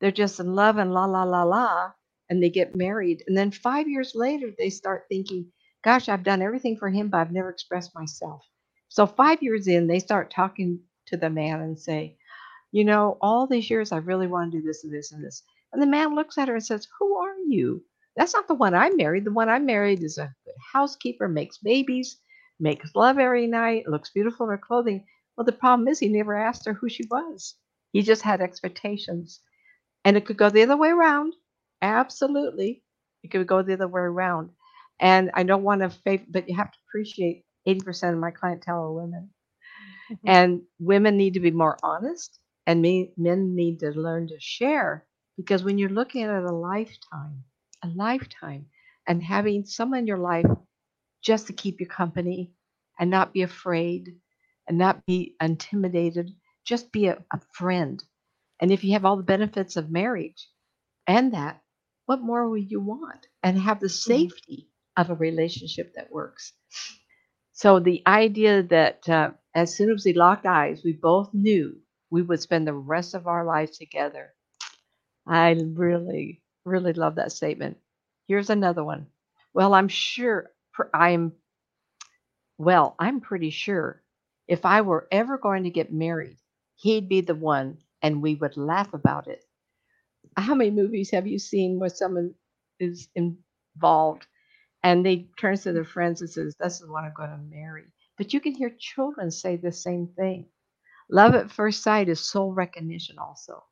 they're 0.00 0.10
just 0.12 0.40
in 0.40 0.54
love 0.54 0.78
and 0.78 0.92
la 0.92 1.06
la 1.06 1.24
la 1.24 1.44
la 1.44 1.92
and 2.30 2.42
they 2.42 2.50
get 2.50 2.76
married 2.76 3.24
and 3.26 3.36
then 3.36 3.50
5 3.50 3.88
years 3.88 4.12
later 4.14 4.50
they 4.58 4.70
start 4.70 5.06
thinking, 5.08 5.52
gosh, 5.84 6.08
I've 6.08 6.24
done 6.24 6.42
everything 6.42 6.76
for 6.76 6.90
him 6.90 7.08
but 7.10 7.18
I've 7.18 7.32
never 7.32 7.50
expressed 7.50 7.94
myself. 7.94 8.44
So 8.88 9.06
5 9.06 9.42
years 9.42 9.68
in 9.68 9.86
they 9.86 10.00
start 10.00 10.30
talking 10.30 10.80
to 11.06 11.16
the 11.16 11.30
man 11.30 11.60
and 11.60 11.78
say, 11.78 12.16
you 12.72 12.84
know, 12.84 13.18
all 13.20 13.46
these 13.46 13.70
years 13.70 13.92
I 13.92 13.98
really 13.98 14.26
want 14.26 14.52
to 14.52 14.60
do 14.60 14.66
this 14.66 14.84
and 14.84 14.92
this 14.92 15.12
and 15.12 15.24
this. 15.24 15.42
And 15.72 15.82
the 15.82 15.86
man 15.86 16.14
looks 16.14 16.38
at 16.38 16.48
her 16.48 16.54
and 16.54 16.64
says, 16.64 16.86
Who 16.98 17.16
are 17.16 17.36
you? 17.46 17.84
That's 18.16 18.34
not 18.34 18.48
the 18.48 18.54
one 18.54 18.74
I 18.74 18.90
married. 18.90 19.24
The 19.24 19.32
one 19.32 19.48
I 19.48 19.58
married 19.58 20.02
is 20.02 20.18
a 20.18 20.34
good 20.44 20.54
housekeeper, 20.72 21.28
makes 21.28 21.58
babies, 21.58 22.18
makes 22.58 22.94
love 22.94 23.18
every 23.18 23.46
night, 23.46 23.88
looks 23.88 24.10
beautiful 24.10 24.46
in 24.46 24.50
her 24.50 24.58
clothing. 24.58 25.04
Well, 25.36 25.44
the 25.44 25.52
problem 25.52 25.86
is 25.88 25.98
he 25.98 26.08
never 26.08 26.34
asked 26.34 26.66
her 26.66 26.74
who 26.74 26.88
she 26.88 27.04
was. 27.10 27.54
He 27.92 28.02
just 28.02 28.22
had 28.22 28.40
expectations. 28.40 29.40
And 30.04 30.16
it 30.16 30.26
could 30.26 30.36
go 30.36 30.50
the 30.50 30.62
other 30.62 30.76
way 30.76 30.88
around. 30.88 31.34
Absolutely. 31.80 32.82
It 33.22 33.30
could 33.30 33.46
go 33.46 33.62
the 33.62 33.74
other 33.74 33.88
way 33.88 34.00
around. 34.00 34.50
And 35.00 35.30
I 35.34 35.44
don't 35.44 35.62
want 35.62 35.82
to 35.82 35.90
favor, 35.90 36.24
but 36.28 36.48
you 36.48 36.56
have 36.56 36.72
to 36.72 36.78
appreciate 36.88 37.44
80% 37.68 38.14
of 38.14 38.18
my 38.18 38.30
clientele 38.32 38.82
are 38.82 38.92
women. 38.92 39.30
Mm-hmm. 40.10 40.28
And 40.28 40.62
women 40.80 41.16
need 41.16 41.34
to 41.34 41.40
be 41.40 41.50
more 41.50 41.78
honest 41.82 42.38
and 42.66 42.82
me, 42.82 43.12
men 43.16 43.54
need 43.54 43.80
to 43.80 43.90
learn 43.90 44.28
to 44.28 44.36
share 44.40 45.06
because 45.38 45.62
when 45.62 45.78
you're 45.78 45.88
looking 45.88 46.24
at 46.24 46.42
a 46.42 46.52
lifetime, 46.52 47.44
a 47.84 47.88
lifetime, 47.88 48.66
and 49.06 49.22
having 49.22 49.64
someone 49.64 50.00
in 50.00 50.06
your 50.06 50.18
life 50.18 50.44
just 51.22 51.46
to 51.46 51.52
keep 51.52 51.80
you 51.80 51.86
company 51.86 52.52
and 52.98 53.08
not 53.08 53.32
be 53.32 53.42
afraid 53.42 54.16
and 54.66 54.76
not 54.76 55.06
be 55.06 55.36
intimidated, 55.40 56.32
just 56.66 56.90
be 56.90 57.06
a, 57.06 57.16
a 57.32 57.40
friend. 57.52 58.02
And 58.60 58.72
if 58.72 58.82
you 58.82 58.94
have 58.94 59.04
all 59.04 59.16
the 59.16 59.22
benefits 59.22 59.76
of 59.76 59.92
marriage 59.92 60.48
and 61.06 61.32
that, 61.32 61.62
what 62.06 62.20
more 62.20 62.50
would 62.50 62.68
you 62.68 62.80
want? 62.80 63.28
And 63.44 63.56
have 63.60 63.78
the 63.78 63.86
mm-hmm. 63.86 64.12
safety 64.12 64.68
of 64.96 65.10
a 65.10 65.14
relationship 65.14 65.94
that 65.94 66.10
works. 66.10 66.52
So 67.52 67.78
the 67.78 68.02
idea 68.08 68.64
that 68.64 69.08
uh, 69.08 69.30
as 69.54 69.76
soon 69.76 69.90
as 69.90 70.04
we 70.04 70.14
locked 70.14 70.46
eyes, 70.46 70.82
we 70.84 70.92
both 70.92 71.32
knew 71.32 71.76
we 72.10 72.22
would 72.22 72.40
spend 72.40 72.66
the 72.66 72.74
rest 72.74 73.14
of 73.14 73.28
our 73.28 73.44
lives 73.44 73.78
together. 73.78 74.34
I 75.28 75.52
really, 75.74 76.42
really 76.66 76.94
love 76.94 77.16
that 77.16 77.32
statement. 77.32 77.78
Here's 78.28 78.50
another 78.50 78.84
one. 78.84 79.08
Well, 79.54 79.74
I'm 79.74 79.88
sure 79.88 80.52
I'm, 80.94 81.34
well, 82.58 82.96
I'm 82.98 83.20
pretty 83.20 83.50
sure 83.50 84.02
if 84.48 84.66
I 84.66 84.82
were 84.82 85.08
ever 85.12 85.38
going 85.38 85.64
to 85.64 85.70
get 85.70 85.92
married, 85.92 86.38
he'd 86.76 87.08
be 87.08 87.22
the 87.22 87.36
one 87.36 87.78
and 88.02 88.22
we 88.22 88.36
would 88.36 88.56
laugh 88.56 88.94
about 88.94 89.28
it. 89.28 89.44
How 90.36 90.54
many 90.54 90.70
movies 90.72 91.10
have 91.12 91.26
you 91.26 91.38
seen 91.38 91.78
where 91.80 91.90
someone 91.90 92.34
is 92.80 93.08
involved 93.16 94.26
and 94.84 95.06
they 95.06 95.28
turns 95.38 95.64
to 95.64 95.72
their 95.72 95.84
friends 95.84 96.22
and 96.22 96.30
says, 96.30 96.56
This 96.60 96.74
is 96.74 96.80
the 96.80 96.92
one 96.92 97.04
I'm 97.04 97.14
going 97.16 97.30
to 97.30 97.38
marry? 97.38 97.84
But 98.18 98.34
you 98.34 98.40
can 98.40 98.54
hear 98.54 98.72
children 98.78 99.30
say 99.30 99.56
the 99.56 99.72
same 99.72 100.08
thing. 100.16 100.46
Love 101.10 101.34
at 101.34 101.50
first 101.52 101.82
sight 101.82 102.08
is 102.08 102.20
soul 102.20 102.52
recognition 102.54 103.18
also. 103.18 103.64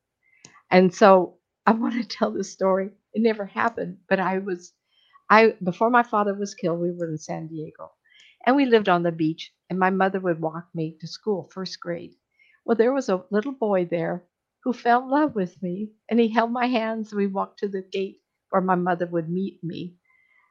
And 0.71 0.95
so 0.95 1.39
I 1.67 1.73
want 1.75 1.95
to 1.95 2.05
tell 2.05 2.31
this 2.33 2.53
story. 2.53 2.91
It 3.13 3.23
never 3.23 3.47
happened, 3.47 3.99
but 4.09 4.21
I 4.21 4.39
was 4.39 4.73
I 5.31 5.57
before 5.63 5.91
my 5.91 6.03
father 6.05 6.35
was 6.35 6.55
killed, 6.55 6.81
we 6.81 6.93
were 6.93 7.11
in 7.11 7.19
San 7.19 7.49
Diego, 7.49 7.93
and 8.47 8.57
we 8.57 8.67
lived 8.67 8.89
on 8.89 9.03
the 9.03 9.13
beach. 9.13 9.53
And 9.69 9.79
my 9.81 9.91
mother 9.91 10.21
would 10.21 10.41
walk 10.41 10.69
me 10.75 10.97
to 11.01 11.09
school, 11.09 11.51
first 11.53 11.81
grade. 11.81 12.15
Well, 12.65 12.77
there 12.77 12.93
was 12.93 13.09
a 13.09 13.25
little 13.33 13.53
boy 13.53 13.87
there 13.87 14.25
who 14.63 14.73
fell 14.73 15.03
in 15.03 15.11
love 15.11 15.35
with 15.35 15.61
me, 15.63 15.91
and 16.09 16.21
he 16.21 16.29
held 16.29 16.53
my 16.53 16.67
hands. 16.67 17.13
And 17.13 17.19
we 17.19 17.27
walked 17.27 17.59
to 17.61 17.69
the 17.69 17.83
gate 17.83 18.21
where 18.51 18.63
my 18.63 18.77
mother 18.77 19.07
would 19.07 19.29
meet 19.29 19.65
me. 19.65 19.97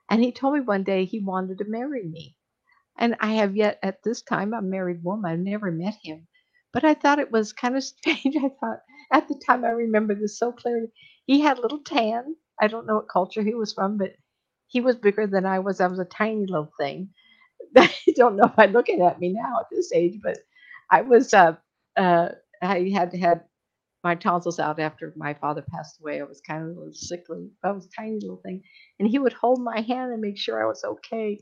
And 0.10 0.24
he 0.24 0.32
told 0.32 0.56
me 0.56 0.62
one 0.62 0.84
day 0.84 1.06
he 1.06 1.20
wanted 1.20 1.60
to 1.60 1.66
marry 1.66 2.04
me. 2.04 2.38
And 2.98 3.16
I 3.22 3.36
have 3.36 3.56
yet, 3.56 3.80
at 3.84 4.04
this 4.04 4.22
time, 4.22 4.54
a 4.54 4.62
married 4.62 5.04
woman. 5.04 5.32
I've 5.32 5.40
never 5.40 5.72
met 5.72 5.96
him. 6.04 6.28
But 6.74 6.84
I 6.86 6.94
thought 6.94 7.20
it 7.20 7.32
was 7.32 7.54
kind 7.54 7.76
of 7.78 7.84
strange. 7.86 8.36
I 8.38 8.50
thought 8.60 8.82
at 9.12 9.28
the 9.28 9.42
time, 9.46 9.66
I 9.66 9.70
remember 9.70 10.16
this 10.16 10.38
so 10.40 10.52
clearly. 10.52 10.88
He 11.26 11.42
had 11.42 11.58
a 11.58 11.62
little 11.62 11.80
tan. 11.80 12.36
I 12.62 12.68
don't 12.68 12.88
know 12.88 12.96
what 12.96 13.10
culture 13.10 13.44
he 13.44 13.54
was 13.56 13.74
from, 13.74 13.98
but 13.98 14.14
he 14.68 14.82
was 14.82 14.96
bigger 14.96 15.28
than 15.28 15.46
I 15.46 15.60
was. 15.60 15.82
I 15.82 15.88
was 15.88 16.00
a 16.00 16.06
tiny 16.06 16.46
little 16.48 16.72
thing. 16.80 17.10
I 17.78 17.92
don't 18.16 18.38
know 18.38 18.46
if 18.46 18.58
I'm 18.58 18.74
looking 18.74 19.02
at 19.02 19.20
me 19.20 19.30
now 19.34 19.60
at 19.62 19.68
this 19.72 19.92
age, 19.94 20.20
but 20.24 20.40
I 20.92 21.02
was, 21.02 21.34
uh, 21.34 21.56
uh, 21.98 22.30
I 22.62 22.92
had 22.94 23.14
had 23.16 23.42
my 24.04 24.16
tonsils 24.16 24.60
out 24.60 24.80
after 24.80 25.14
my 25.18 25.34
father 25.34 25.64
passed 25.74 26.00
away. 26.00 26.22
I 26.22 26.26
was 26.26 26.42
kind 26.42 26.64
of 26.64 26.70
a 26.70 26.80
little 26.80 26.94
sickly. 26.94 27.50
I 27.64 27.72
was 27.72 27.86
a 27.88 28.02
tiny 28.02 28.20
little 28.22 28.42
thing. 28.46 28.64
And 29.00 29.10
he 29.10 29.20
would 29.20 29.34
hold 29.34 29.62
my 29.62 29.82
hand 29.82 30.12
and 30.14 30.22
make 30.22 30.38
sure 30.38 30.64
I 30.64 30.68
was 30.68 30.84
okay. 30.84 31.40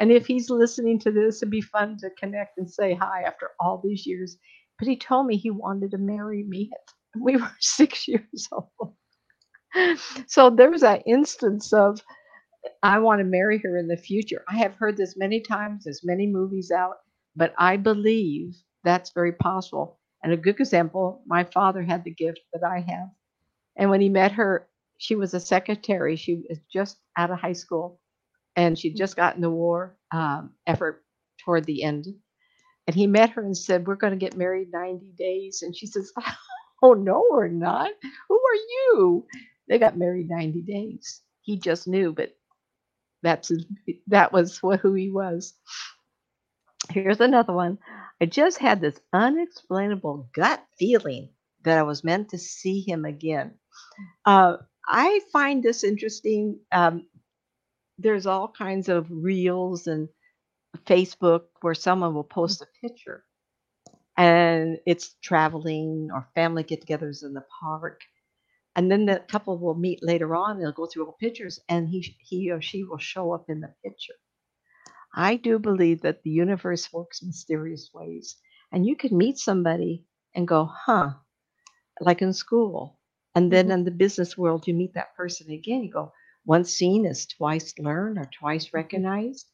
And 0.00 0.10
if 0.12 0.26
he's 0.26 0.50
listening 0.50 0.98
to 1.00 1.12
this, 1.12 1.42
it'd 1.42 1.50
be 1.50 1.60
fun 1.60 1.96
to 1.98 2.10
connect 2.18 2.58
and 2.58 2.70
say 2.70 2.94
hi 2.94 3.22
after 3.22 3.50
all 3.60 3.80
these 3.82 4.06
years. 4.06 4.38
But 4.78 4.88
he 4.88 4.96
told 4.96 5.26
me 5.26 5.36
he 5.36 5.50
wanted 5.50 5.90
to 5.92 5.98
marry 5.98 6.44
me. 6.44 6.70
We 7.20 7.36
were 7.36 7.52
six 7.60 8.08
years 8.08 8.48
old. 8.52 8.94
So 10.28 10.50
there 10.50 10.70
was 10.70 10.82
that 10.82 11.02
instance 11.06 11.72
of, 11.72 12.00
I 12.82 12.98
want 13.00 13.20
to 13.20 13.24
marry 13.24 13.58
her 13.58 13.78
in 13.78 13.88
the 13.88 13.96
future. 13.96 14.44
I 14.48 14.56
have 14.58 14.74
heard 14.74 14.96
this 14.96 15.16
many 15.16 15.40
times, 15.40 15.84
there's 15.84 16.02
many 16.04 16.26
movies 16.26 16.70
out, 16.70 16.96
but 17.36 17.54
I 17.58 17.76
believe 17.76 18.54
that's 18.84 19.12
very 19.12 19.32
possible. 19.32 20.00
And 20.22 20.32
a 20.32 20.36
good 20.36 20.60
example, 20.60 21.22
my 21.26 21.44
father 21.44 21.82
had 21.82 22.04
the 22.04 22.14
gift 22.14 22.40
that 22.52 22.64
I 22.64 22.80
have. 22.88 23.08
And 23.76 23.90
when 23.90 24.00
he 24.00 24.08
met 24.08 24.32
her, 24.32 24.68
she 24.98 25.16
was 25.16 25.34
a 25.34 25.40
secretary. 25.40 26.16
She 26.16 26.44
was 26.48 26.60
just 26.72 26.98
out 27.18 27.30
of 27.30 27.38
high 27.40 27.52
school 27.54 28.00
and 28.56 28.78
she'd 28.78 28.96
just 28.96 29.16
gotten 29.16 29.40
the 29.42 29.50
war 29.50 29.96
um, 30.12 30.52
effort 30.66 31.04
toward 31.44 31.64
the 31.64 31.82
end. 31.82 32.06
And 32.86 32.96
he 32.96 33.06
met 33.06 33.30
her 33.30 33.42
and 33.42 33.56
said, 33.56 33.86
We're 33.86 33.96
going 33.96 34.12
to 34.12 34.18
get 34.18 34.36
married 34.36 34.68
90 34.72 35.12
days. 35.18 35.62
And 35.62 35.76
she 35.76 35.86
says, 35.86 36.12
Oh, 36.84 36.92
no, 36.92 37.26
we're 37.30 37.48
not. 37.48 37.92
Who 38.28 38.34
are 38.34 38.54
you? 38.54 39.26
They 39.68 39.78
got 39.78 39.96
married 39.96 40.28
90 40.28 40.60
days. 40.60 41.22
He 41.40 41.58
just 41.58 41.88
knew, 41.88 42.12
but 42.12 42.36
that's 43.22 43.50
that 44.08 44.34
was 44.34 44.62
what, 44.62 44.80
who 44.80 44.92
he 44.92 45.10
was. 45.10 45.54
Here's 46.90 47.20
another 47.20 47.54
one. 47.54 47.78
I 48.20 48.26
just 48.26 48.58
had 48.58 48.82
this 48.82 49.00
unexplainable 49.14 50.28
gut 50.34 50.62
feeling 50.78 51.30
that 51.64 51.78
I 51.78 51.84
was 51.84 52.04
meant 52.04 52.28
to 52.30 52.38
see 52.38 52.82
him 52.82 53.06
again. 53.06 53.54
Uh, 54.26 54.58
I 54.86 55.20
find 55.32 55.62
this 55.62 55.84
interesting. 55.84 56.58
Um, 56.70 57.06
there's 57.96 58.26
all 58.26 58.48
kinds 58.48 58.90
of 58.90 59.06
reels 59.10 59.86
and 59.86 60.10
Facebook 60.84 61.44
where 61.62 61.72
someone 61.74 62.12
will 62.12 62.24
post 62.24 62.60
a 62.60 62.86
picture 62.86 63.24
and 64.16 64.78
it's 64.86 65.14
traveling 65.22 66.10
or 66.12 66.28
family 66.34 66.62
get 66.64 66.86
togethers 66.86 67.22
in 67.24 67.34
the 67.34 67.44
park. 67.60 68.00
And 68.76 68.90
then 68.90 69.06
the 69.06 69.20
couple 69.28 69.58
will 69.58 69.74
meet 69.74 70.02
later 70.02 70.34
on, 70.36 70.58
they'll 70.58 70.72
go 70.72 70.86
through 70.86 71.06
all 71.06 71.12
pictures, 71.20 71.60
and 71.68 71.88
he, 71.88 72.16
he 72.20 72.50
or 72.50 72.60
she 72.62 72.84
will 72.84 72.98
show 72.98 73.32
up 73.32 73.46
in 73.50 73.60
the 73.60 73.74
picture. 73.84 74.14
I 75.16 75.36
do 75.36 75.58
believe 75.58 76.02
that 76.02 76.22
the 76.22 76.30
universe 76.30 76.92
works 76.92 77.22
mysterious 77.22 77.90
ways. 77.94 78.36
And 78.70 78.86
you 78.86 78.96
can 78.96 79.16
meet 79.16 79.38
somebody 79.38 80.04
and 80.34 80.46
go, 80.46 80.66
huh, 80.66 81.14
like 82.00 82.22
in 82.22 82.32
school. 82.32 82.98
And 83.34 83.52
then 83.52 83.70
Mhm. 83.70 83.72
in 83.72 83.84
the 83.84 83.90
business 83.92 84.36
world, 84.38 84.66
you 84.68 84.74
meet 84.74 84.94
that 84.94 85.14
person 85.16 85.50
again. 85.50 85.84
You 85.84 85.90
go, 85.92 86.12
once 86.44 86.70
seen 86.70 87.06
is 87.06 87.26
twice 87.26 87.78
learned 87.78 88.18
or 88.18 88.26
twice 88.26 88.72
recognized. 88.74 89.46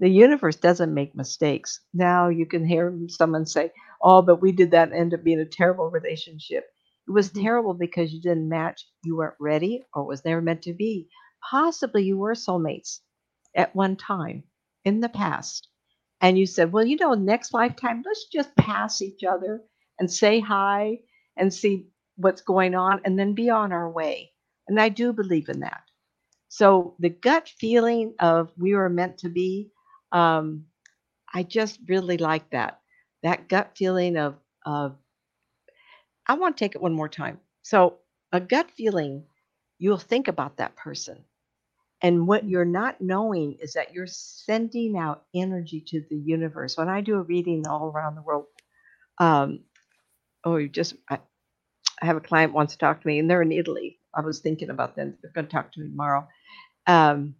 The 0.00 0.10
universe 0.10 0.56
doesn't 0.56 0.94
make 0.94 1.14
mistakes. 1.16 1.80
Now 1.94 2.28
you 2.28 2.46
can 2.46 2.66
hear 2.66 2.96
someone 3.08 3.46
say, 3.46 3.72
oh, 4.02 4.22
but 4.22 4.42
we 4.42 4.52
did 4.52 4.72
that 4.72 4.90
and 4.90 4.96
end 4.98 5.14
up 5.14 5.24
being 5.24 5.40
a 5.40 5.46
terrible 5.46 5.90
relationship. 5.90 6.64
It 7.08 7.12
was 7.12 7.32
Mhm. 7.34 7.42
terrible 7.42 7.74
because 7.74 8.12
you 8.12 8.20
didn't 8.20 8.48
match, 8.48 8.86
you 9.04 9.16
weren't 9.16 9.36
ready, 9.40 9.84
or 9.94 10.04
was 10.04 10.24
never 10.24 10.42
meant 10.42 10.62
to 10.64 10.74
be. 10.74 11.08
Possibly 11.50 12.04
you 12.04 12.18
were 12.18 12.34
soulmates 12.34 13.00
at 13.56 13.74
one 13.76 13.96
time 13.96 14.44
in 14.84 15.00
the 15.00 15.08
past. 15.08 15.68
And 16.20 16.38
you 16.38 16.46
said, 16.46 16.72
well, 16.72 16.86
you 16.86 16.96
know, 16.96 17.14
next 17.14 17.54
lifetime, 17.54 18.02
let's 18.06 18.26
just 18.26 18.54
pass 18.56 19.02
each 19.02 19.24
other 19.24 19.62
and 20.00 20.10
say 20.10 20.40
hi 20.40 21.00
and 21.36 21.52
see 21.54 21.88
what's 22.16 22.42
going 22.42 22.74
on 22.74 23.00
and 23.04 23.18
then 23.18 23.34
be 23.34 23.50
on 23.50 23.72
our 23.72 23.90
way. 23.90 24.32
And 24.68 24.80
I 24.80 24.88
do 24.88 25.12
believe 25.12 25.48
in 25.48 25.60
that. 25.60 25.82
So 26.48 26.96
the 27.00 27.10
gut 27.10 27.48
feeling 27.48 28.14
of 28.20 28.52
we 28.58 28.74
were 28.74 28.90
meant 28.90 29.18
to 29.18 29.28
be, 29.30 29.70
um, 30.14 30.66
I 31.32 31.42
just 31.42 31.80
really 31.88 32.16
like 32.16 32.48
that. 32.50 32.80
That 33.22 33.48
gut 33.48 33.72
feeling 33.76 34.16
of, 34.16 34.36
of 34.64 34.96
I 36.26 36.34
want 36.34 36.56
to 36.56 36.64
take 36.64 36.74
it 36.74 36.80
one 36.82 36.94
more 36.94 37.08
time. 37.08 37.40
So 37.62 37.96
a 38.32 38.40
gut 38.40 38.70
feeling, 38.70 39.24
you'll 39.78 39.98
think 39.98 40.28
about 40.28 40.58
that 40.58 40.76
person. 40.76 41.24
And 42.02 42.28
what 42.28 42.48
you're 42.48 42.64
not 42.64 43.00
knowing 43.00 43.58
is 43.60 43.72
that 43.74 43.94
you're 43.94 44.06
sending 44.06 44.96
out 44.98 45.24
energy 45.34 45.82
to 45.88 46.02
the 46.10 46.16
universe. 46.16 46.76
When 46.76 46.88
I 46.88 47.00
do 47.00 47.16
a 47.16 47.22
reading 47.22 47.66
all 47.66 47.88
around 47.88 48.14
the 48.14 48.22
world, 48.22 48.46
um, 49.18 49.60
oh, 50.44 50.56
you 50.56 50.68
just, 50.68 50.94
I, 51.08 51.18
I 52.02 52.06
have 52.06 52.16
a 52.16 52.20
client 52.20 52.52
wants 52.52 52.74
to 52.74 52.78
talk 52.78 53.00
to 53.00 53.06
me, 53.06 53.18
and 53.18 53.30
they're 53.30 53.42
in 53.42 53.52
Italy. 53.52 54.00
I 54.14 54.20
was 54.20 54.40
thinking 54.40 54.70
about 54.70 54.96
them. 54.96 55.16
They're 55.22 55.32
going 55.32 55.46
to 55.46 55.52
talk 55.52 55.72
to 55.72 55.80
me 55.80 55.88
tomorrow. 55.88 56.28
Um, 56.86 57.36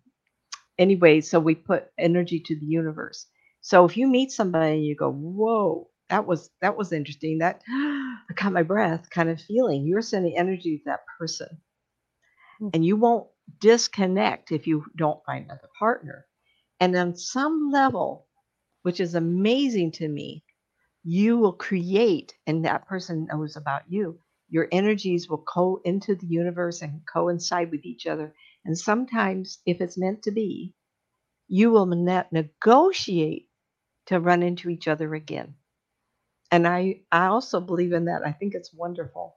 anyway, 0.79 1.21
so 1.21 1.41
we 1.41 1.55
put 1.55 1.89
energy 1.99 2.41
to 2.41 2.59
the 2.59 2.67
universe. 2.67 3.27
So 3.61 3.85
if 3.85 3.97
you 3.97 4.07
meet 4.09 4.31
somebody 4.33 4.75
and 4.75 4.85
you 4.87 4.95
go, 4.97 5.11
"Whoa, 5.11 5.91
that 6.11 6.27
was 6.27 6.51
that 6.61 6.77
was 6.77 6.93
interesting," 6.93 7.39
that 7.39 7.63
I 7.69 8.33
caught 8.37 8.53
my 8.53 8.63
breath 8.63 9.09
kind 9.11 9.29
of 9.31 9.41
feeling, 9.41 9.87
you're 9.87 10.03
sending 10.03 10.37
energy 10.37 10.79
to 10.79 10.85
that 10.87 11.01
person, 11.19 11.61
Hmm. 12.59 12.69
and 12.75 12.85
you 12.85 12.97
won't 12.97 13.29
disconnect 13.61 14.53
if 14.53 14.67
you 14.67 14.85
don't 14.97 15.25
find 15.25 15.45
another 15.45 15.69
partner. 15.79 16.27
And 16.81 16.97
on 16.97 17.17
some 17.17 17.71
level, 17.71 18.27
which 18.83 19.01
is 19.01 19.15
amazing 19.15 19.93
to 19.93 20.09
me, 20.09 20.45
you 21.05 21.39
will 21.39 21.53
create, 21.53 22.35
and 22.47 22.65
that 22.65 22.87
person 22.87 23.27
knows 23.27 23.57
about 23.57 23.83
you. 23.91 24.21
Your 24.49 24.69
energies 24.73 25.29
will 25.29 25.45
go 25.55 25.81
into 25.85 26.15
the 26.15 26.27
universe 26.27 26.83
and 26.83 27.03
coincide 27.13 27.71
with 27.71 27.85
each 27.85 28.07
other. 28.07 28.35
And 28.65 28.79
sometimes, 28.79 29.59
if 29.67 29.81
it's 29.81 29.99
meant 29.99 30.23
to 30.25 30.31
be, 30.33 30.75
you 31.49 31.71
will 31.71 31.87
ne- 31.87 32.25
negotiate 32.33 33.49
to 34.07 34.21
run 34.21 34.43
into 34.43 34.71
each 34.71 34.89
other 34.89 35.15
again. 35.15 35.55
And 36.51 36.67
I, 36.69 37.03
I 37.13 37.27
also 37.27 37.61
believe 37.61 37.93
in 37.93 38.07
that. 38.07 38.27
I 38.27 38.33
think 38.33 38.55
it's 38.55 38.73
wonderful. 38.75 39.37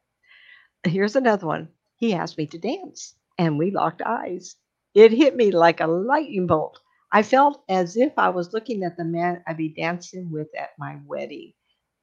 Here's 0.85 1.17
another 1.17 1.47
one. 1.47 1.69
He 1.97 2.13
asked 2.15 2.39
me 2.39 2.47
to 2.47 2.59
dance, 2.59 3.15
and 3.39 3.59
we 3.59 3.71
locked 3.71 4.01
eyes. 4.03 4.57
It 4.95 5.11
hit 5.13 5.35
me 5.37 5.51
like 5.51 5.81
a 5.81 5.87
lightning 5.87 6.47
bolt. 6.47 6.79
I 7.13 7.23
felt 7.23 7.63
as 7.69 7.97
if 7.97 8.13
I 8.17 8.29
was 8.29 8.53
looking 8.53 8.83
at 8.83 8.97
the 8.97 9.05
man 9.05 9.43
I'd 9.47 9.57
be 9.57 9.69
dancing 9.69 10.31
with 10.31 10.49
at 10.57 10.71
my 10.79 10.97
wedding. 11.05 11.53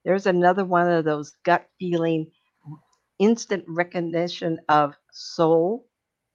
There's 0.04 0.26
another 0.26 0.64
one 0.64 0.90
of 0.90 1.04
those 1.04 1.32
gut 1.44 1.68
feeling, 1.80 2.30
instant 3.18 3.64
recognition 3.68 4.60
of 4.68 4.94
soul, 5.12 5.86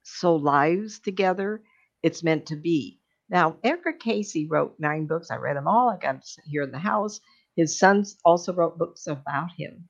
soul 0.02 0.40
lives 0.40 1.00
together. 1.00 1.62
It's 2.02 2.22
meant 2.22 2.46
to 2.46 2.56
be. 2.56 3.00
Now, 3.28 3.56
Edgar 3.62 3.92
Cayce 3.92 4.48
wrote 4.48 4.74
nine 4.78 5.06
books. 5.06 5.30
I 5.30 5.36
read 5.36 5.56
them 5.56 5.68
all. 5.68 5.90
I 5.90 5.96
got 5.98 6.24
here 6.46 6.62
in 6.62 6.72
the 6.72 6.78
house. 6.78 7.20
His 7.56 7.78
sons 7.78 8.16
also 8.24 8.52
wrote 8.52 8.78
books 8.78 9.06
about 9.06 9.52
him. 9.56 9.88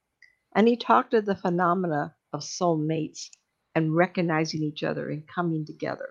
And 0.55 0.69
he 0.69 0.77
talked 0.77 1.15
of 1.15 1.25
the 1.27 1.37
phenomena 1.37 2.15
of 2.33 2.41
soulmates 2.41 3.31
and 3.75 3.95
recognizing 3.95 4.63
each 4.63 4.83
other 4.83 5.09
and 5.09 5.27
coming 5.27 5.65
together. 5.65 6.11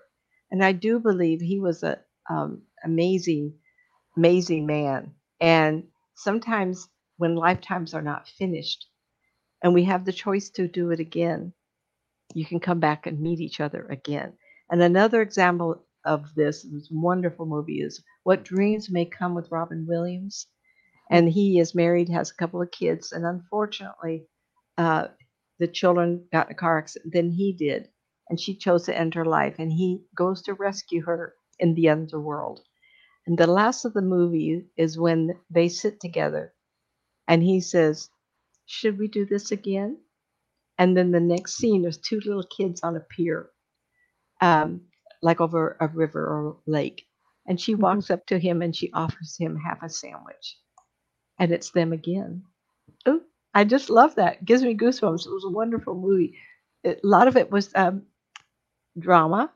And 0.50 0.64
I 0.64 0.72
do 0.72 0.98
believe 0.98 1.40
he 1.40 1.60
was 1.60 1.82
a 1.82 2.00
um, 2.28 2.62
amazing, 2.84 3.54
amazing 4.16 4.66
man. 4.66 5.14
And 5.40 5.84
sometimes 6.14 6.88
when 7.16 7.34
lifetimes 7.36 7.94
are 7.94 8.02
not 8.02 8.28
finished 8.28 8.86
and 9.62 9.74
we 9.74 9.84
have 9.84 10.04
the 10.04 10.12
choice 10.12 10.50
to 10.50 10.66
do 10.66 10.90
it 10.90 11.00
again, 11.00 11.52
you 12.34 12.46
can 12.46 12.60
come 12.60 12.80
back 12.80 13.06
and 13.06 13.20
meet 13.20 13.40
each 13.40 13.60
other 13.60 13.86
again. 13.90 14.34
And 14.70 14.82
another 14.82 15.22
example 15.22 15.84
of 16.04 16.34
this, 16.34 16.62
this 16.62 16.88
wonderful 16.90 17.46
movie 17.46 17.80
is 17.82 18.02
What 18.24 18.44
Dreams 18.44 18.90
May 18.90 19.06
Come 19.06 19.34
with 19.34 19.50
Robin 19.50 19.86
Williams. 19.88 20.46
And 21.10 21.28
he 21.28 21.58
is 21.58 21.74
married, 21.74 22.08
has 22.10 22.30
a 22.30 22.36
couple 22.36 22.62
of 22.62 22.70
kids, 22.70 23.12
and 23.12 23.26
unfortunately, 23.26 24.26
uh, 24.78 25.08
the 25.58 25.68
children 25.68 26.26
got 26.32 26.46
in 26.48 26.52
a 26.52 26.56
car 26.56 26.78
accident 26.78 27.12
than 27.12 27.32
he 27.32 27.52
did. 27.52 27.88
And 28.28 28.40
she 28.40 28.56
chose 28.56 28.84
to 28.86 28.96
end 28.96 29.14
her 29.14 29.24
life. 29.24 29.56
And 29.58 29.72
he 29.72 30.04
goes 30.16 30.42
to 30.42 30.54
rescue 30.54 31.02
her 31.04 31.34
in 31.58 31.74
the 31.74 31.88
underworld. 31.90 32.60
And 33.26 33.38
the 33.38 33.46
last 33.46 33.84
of 33.84 33.94
the 33.94 34.02
movie 34.02 34.66
is 34.76 34.98
when 34.98 35.38
they 35.50 35.68
sit 35.68 36.00
together 36.00 36.54
and 37.28 37.42
he 37.42 37.60
says, 37.60 38.10
Should 38.66 38.98
we 38.98 39.08
do 39.08 39.26
this 39.26 39.52
again? 39.52 39.98
And 40.80 40.96
then 40.98 41.12
the 41.12 41.20
next 41.20 41.56
scene, 41.56 41.82
there's 41.82 41.98
two 41.98 42.20
little 42.26 42.44
kids 42.44 42.82
on 42.82 42.96
a 42.96 43.00
pier, 43.02 43.50
um, 44.40 44.82
like 45.22 45.40
over 45.40 45.76
a 45.80 45.88
river 45.88 46.24
or 46.26 46.58
lake. 46.66 47.06
And 47.48 47.60
she 47.60 47.74
Mhm. 47.76 47.80
walks 47.82 48.10
up 48.10 48.26
to 48.28 48.38
him 48.40 48.62
and 48.62 48.76
she 48.76 48.92
offers 48.92 49.36
him 49.38 49.56
half 49.56 49.82
a 49.82 49.90
sandwich. 49.90 50.58
And 51.38 51.52
it's 51.52 51.70
them 51.72 51.92
again. 51.92 52.44
Oh, 53.06 53.22
I 53.54 53.64
just 53.64 53.90
love 53.90 54.16
that. 54.16 54.44
gives 54.44 54.62
me 54.64 54.76
goosebumps. 54.76 55.26
It 55.26 55.32
was 55.32 55.44
a 55.46 55.50
wonderful 55.50 55.94
movie. 55.94 56.38
It, 56.84 57.00
a 57.04 57.08
lot 57.08 57.28
of 57.28 57.36
it 57.36 57.50
was 57.50 57.72
um, 57.76 58.06
drama 58.98 59.52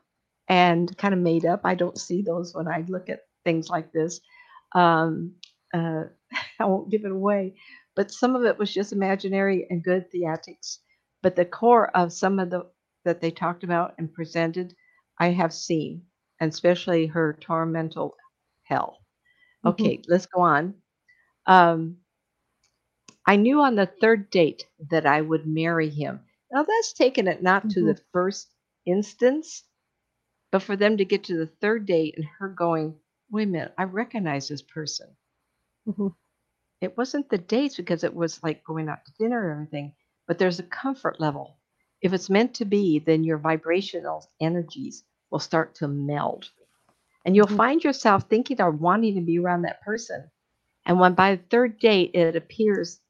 and 0.49 0.95
kind 0.97 1.13
of 1.13 1.21
made 1.21 1.45
up. 1.45 1.61
I 1.65 1.75
don't 1.75 1.99
see 1.99 2.21
those 2.21 2.55
when 2.55 2.67
I 2.67 2.85
look 2.87 3.09
at 3.09 3.21
things 3.45 3.69
like 3.69 3.91
this. 3.93 4.21
Um, 4.73 5.35
uh, 5.73 6.05
I 6.59 6.65
won't 6.65 6.91
give 6.91 7.05
it 7.05 7.11
away, 7.11 7.55
but 7.95 8.11
some 8.11 8.35
of 8.35 8.43
it 8.45 8.57
was 8.59 8.73
just 8.73 8.93
imaginary 8.93 9.67
and 9.69 9.83
good 9.83 10.11
theatrics. 10.11 10.79
But 11.25 11.35
the 11.35 11.45
core 11.45 11.89
of 11.97 12.13
some 12.13 12.39
of 12.39 12.51
the 12.51 12.71
that 13.03 13.19
they 13.21 13.31
talked 13.31 13.65
about 13.65 13.95
and 13.99 14.13
presented, 14.13 14.77
I 15.19 15.29
have 15.31 15.53
seen, 15.53 16.07
and 16.39 16.53
especially 16.53 17.07
her 17.07 17.33
tormental 17.41 18.15
hell. 18.63 19.03
Mhm. 19.65 19.71
Okay, 19.71 20.01
let's 20.07 20.27
go 20.27 20.41
on. 20.41 20.81
Um, 21.47 21.99
I 23.27 23.35
knew 23.35 23.61
on 23.61 23.75
the 23.75 23.85
third 23.85 24.31
date 24.31 24.67
that 24.89 25.05
I 25.05 25.21
would 25.21 25.45
marry 25.45 25.89
him. 25.89 26.25
Now 26.51 26.63
that's 26.63 26.93
taken 26.93 27.27
it 27.27 27.43
not 27.43 27.69
to 27.71 27.83
the 27.83 27.95
first 28.11 28.49
instance, 28.85 29.63
but 30.51 30.63
for 30.63 30.75
them 30.77 30.97
to 30.97 31.05
get 31.05 31.23
to 31.25 31.37
the 31.37 31.47
third 31.47 31.85
date 31.85 32.15
and 32.17 32.25
her 32.25 32.49
going, 32.49 32.99
wait 33.31 33.43
a 33.43 33.51
minute, 33.51 33.73
I 33.77 33.83
recognize 33.85 34.49
this 34.49 34.63
person. 34.63 35.17
Mhm. 35.87 36.15
It 36.81 36.97
wasn't 36.97 37.29
the 37.29 37.37
dates 37.37 37.77
because 37.77 38.03
it 38.05 38.13
was 38.15 38.43
like 38.43 38.63
going 38.63 38.89
out 38.89 39.05
to 39.05 39.13
dinner 39.19 39.43
and 39.51 39.53
everything, 39.53 39.95
but 40.27 40.39
there's 40.39 40.59
a 40.59 40.63
comfort 40.63 41.19
level. 41.19 41.57
If 42.01 42.13
it's 42.13 42.29
meant 42.29 42.55
to 42.55 42.65
be, 42.65 42.99
then 42.99 43.23
your 43.23 43.37
vibrational 43.37 44.29
energies 44.41 45.03
will 45.31 45.39
start 45.39 45.75
to 45.75 45.87
meld. 45.87 46.51
And 47.25 47.35
you'll 47.35 47.47
Mhm. 47.47 47.57
find 47.57 47.83
yourself 47.83 48.29
thinking 48.29 48.61
or 48.61 48.71
wanting 48.71 49.15
to 49.15 49.21
be 49.21 49.39
around 49.39 49.63
that 49.63 49.81
person. 49.81 50.29
And 50.85 50.99
when 50.99 51.15
by 51.15 51.35
the 51.35 51.43
third 51.49 51.79
date, 51.79 52.11
it 52.15 52.35
appears 52.35 53.01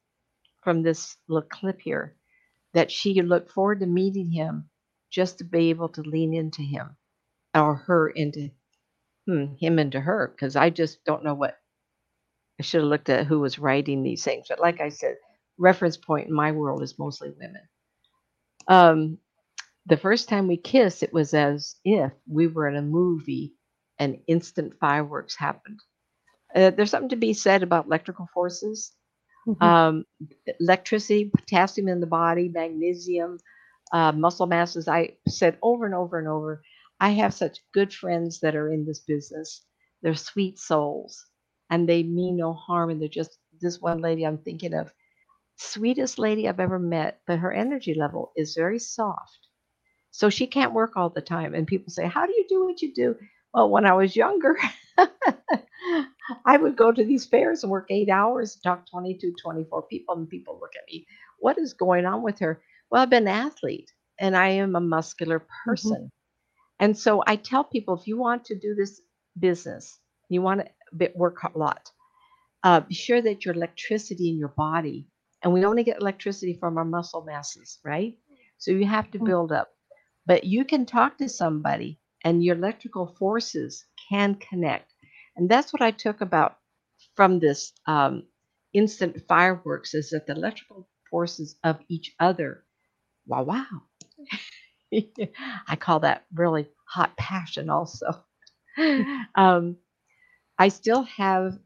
from 0.62 0.82
this 0.82 1.16
little 1.28 1.48
clip 1.48 1.80
here 1.80 2.16
that 2.74 2.90
she 2.90 3.20
looked 3.22 3.50
forward 3.52 3.80
to 3.80 3.86
meeting 3.86 4.30
him 4.30 4.68
just 5.10 5.38
to 5.38 5.44
be 5.44 5.70
able 5.70 5.88
to 5.90 6.02
lean 6.02 6.34
into 6.34 6.62
him 6.62 6.96
or 7.54 7.74
her 7.76 8.08
into 8.10 8.50
hmm, 9.26 9.54
him 9.60 9.78
into 9.78 10.00
her. 10.00 10.28
Because 10.28 10.56
I 10.56 10.70
just 10.70 11.04
don't 11.04 11.24
know 11.24 11.34
what 11.34 11.56
I 12.60 12.62
should 12.62 12.82
have 12.82 12.90
looked 12.90 13.08
at 13.10 13.26
who 13.26 13.40
was 13.40 13.58
writing 13.58 14.02
these 14.02 14.24
things. 14.24 14.46
But 14.48 14.60
like 14.60 14.80
I 14.80 14.88
said, 14.90 15.16
reference 15.58 15.96
point 15.96 16.28
in 16.28 16.34
my 16.34 16.52
world 16.52 16.82
is 16.82 16.98
mostly 16.98 17.30
women. 17.38 17.62
Um, 18.68 19.18
the 19.86 19.96
first 19.96 20.28
time 20.28 20.46
we 20.48 20.56
kissed, 20.56 21.02
it 21.02 21.12
was 21.12 21.34
as 21.34 21.76
if 21.84 22.12
we 22.28 22.46
were 22.46 22.68
in 22.68 22.76
a 22.76 22.82
movie 22.82 23.54
and 23.98 24.18
instant 24.26 24.74
fireworks 24.80 25.36
happened. 25.36 25.80
Uh, 26.54 26.70
there's 26.70 26.90
something 26.90 27.08
to 27.10 27.16
be 27.16 27.32
said 27.32 27.62
about 27.62 27.86
electrical 27.86 28.28
forces 28.34 28.92
Mhm. 29.46 29.74
um, 29.74 30.04
electricity, 30.60 31.30
potassium 31.36 31.88
in 31.88 32.00
the 32.00 32.06
body, 32.06 32.48
magnesium, 32.48 33.38
uh, 33.92 34.12
muscle 34.12 34.46
masses. 34.46 34.88
I 34.88 35.16
said 35.28 35.58
over 35.62 35.86
and 35.86 35.94
over 35.94 36.18
and 36.18 36.28
over, 36.28 36.62
I 37.00 37.10
have 37.10 37.34
such 37.34 37.58
good 37.72 37.92
friends 37.92 38.40
that 38.40 38.54
are 38.56 38.72
in 38.72 38.84
this 38.86 39.00
business. 39.00 39.64
They're 40.02 40.14
sweet 40.14 40.58
souls 40.58 41.26
and 41.70 41.88
they 41.88 42.02
mean 42.02 42.36
no 42.36 42.52
harm. 42.54 42.90
And 42.90 43.00
they're 43.00 43.08
just 43.08 43.38
this 43.60 43.80
one 43.80 44.00
lady 44.00 44.24
I'm 44.26 44.38
thinking 44.38 44.74
of, 44.74 44.92
sweetest 45.56 46.18
lady 46.18 46.48
I've 46.48 46.60
ever 46.60 46.78
met, 46.78 47.20
but 47.26 47.38
her 47.40 47.52
energy 47.52 47.94
level 47.94 48.32
is 48.36 48.54
very 48.54 48.78
soft. 48.78 49.48
So 50.10 50.30
she 50.30 50.46
can't 50.46 50.74
work 50.74 50.96
all 50.96 51.10
the 51.10 51.20
time. 51.22 51.54
And 51.54 51.66
people 51.66 51.92
say, 51.92 52.06
How 52.06 52.26
do 52.26 52.32
you 52.32 52.46
do 52.48 52.64
what 52.64 52.82
you 52.82 52.94
do? 52.94 53.16
Well, 53.54 53.70
when 53.70 53.86
I 53.86 53.94
was 53.94 54.16
younger, 54.16 54.56
I 56.46 56.56
would 56.56 56.76
go 56.76 56.92
to 56.92 57.04
these 57.04 57.26
fairs 57.26 57.62
and 57.62 57.70
work 57.70 57.86
eight 57.90 58.08
hours 58.10 58.54
and 58.56 58.62
talk 58.62 58.90
22, 58.90 59.34
24 59.42 59.82
people, 59.84 60.14
and 60.16 60.28
people 60.28 60.58
look 60.60 60.72
at 60.76 60.90
me, 60.92 61.06
What 61.40 61.58
is 61.58 61.74
going 61.74 62.06
on 62.06 62.22
with 62.22 62.38
her? 62.40 62.62
Well, 62.90 63.02
I've 63.02 63.10
been 63.10 63.28
an 63.28 63.34
athlete 63.34 63.92
and 64.20 64.36
I 64.36 64.48
am 64.50 64.76
a 64.76 64.80
muscular 64.80 65.44
person. 65.66 66.10
And 66.80 66.98
so 66.98 67.22
I 67.26 67.36
tell 67.36 67.64
people 67.64 67.96
if 67.96 68.06
you 68.06 68.18
want 68.18 68.44
to 68.46 68.58
do 68.58 68.74
this 68.74 69.00
business, 69.38 69.98
you 70.28 70.42
want 70.42 70.60
to 70.60 70.68
bit- 70.96 71.16
work 71.16 71.42
a 71.44 71.58
lot, 71.58 71.90
uh, 72.64 72.80
be 72.80 72.94
sure 72.94 73.22
that 73.22 73.44
your 73.44 73.54
electricity 73.54 74.30
in 74.30 74.38
your 74.38 74.48
body, 74.56 75.06
and 75.42 75.52
we 75.52 75.64
only 75.64 75.84
get 75.84 76.00
electricity 76.00 76.54
from 76.54 76.76
our 76.78 76.84
muscle 76.84 77.22
masses, 77.24 77.78
right? 77.84 78.16
So 78.58 78.70
you 78.72 78.86
have 78.86 79.10
to 79.12 79.18
Mm. 79.20 79.30
build 79.30 79.52
up. 79.52 79.70
But 80.26 80.44
you 80.44 80.64
can 80.64 80.86
talk 80.86 81.18
to 81.18 81.28
somebody 81.28 82.00
and 82.24 82.42
your 82.44 82.56
electrical 82.56 83.06
forces 83.18 83.84
can 84.08 84.34
connect. 84.36 84.92
And 85.36 85.48
that's 85.48 85.72
what 85.72 85.82
I 85.82 85.90
took 85.90 86.20
about 86.20 86.56
from 87.14 87.38
this 87.40 87.72
um, 87.86 88.24
instant 88.72 89.22
fireworks 89.28 89.94
is 89.94 90.10
that 90.10 90.26
the 90.26 90.34
electrical 90.34 90.88
forces 91.10 91.56
of 91.64 91.80
each 91.88 92.14
other, 92.20 92.64
wow, 93.26 93.42
wow. 93.44 93.82
I 95.68 95.76
call 95.76 96.00
that 96.00 96.24
really 96.34 96.68
hot 96.86 97.16
passion 97.16 97.70
also. 97.70 98.24
um, 99.34 99.76
I 100.58 100.68
still 100.68 101.02
have, 101.04 101.58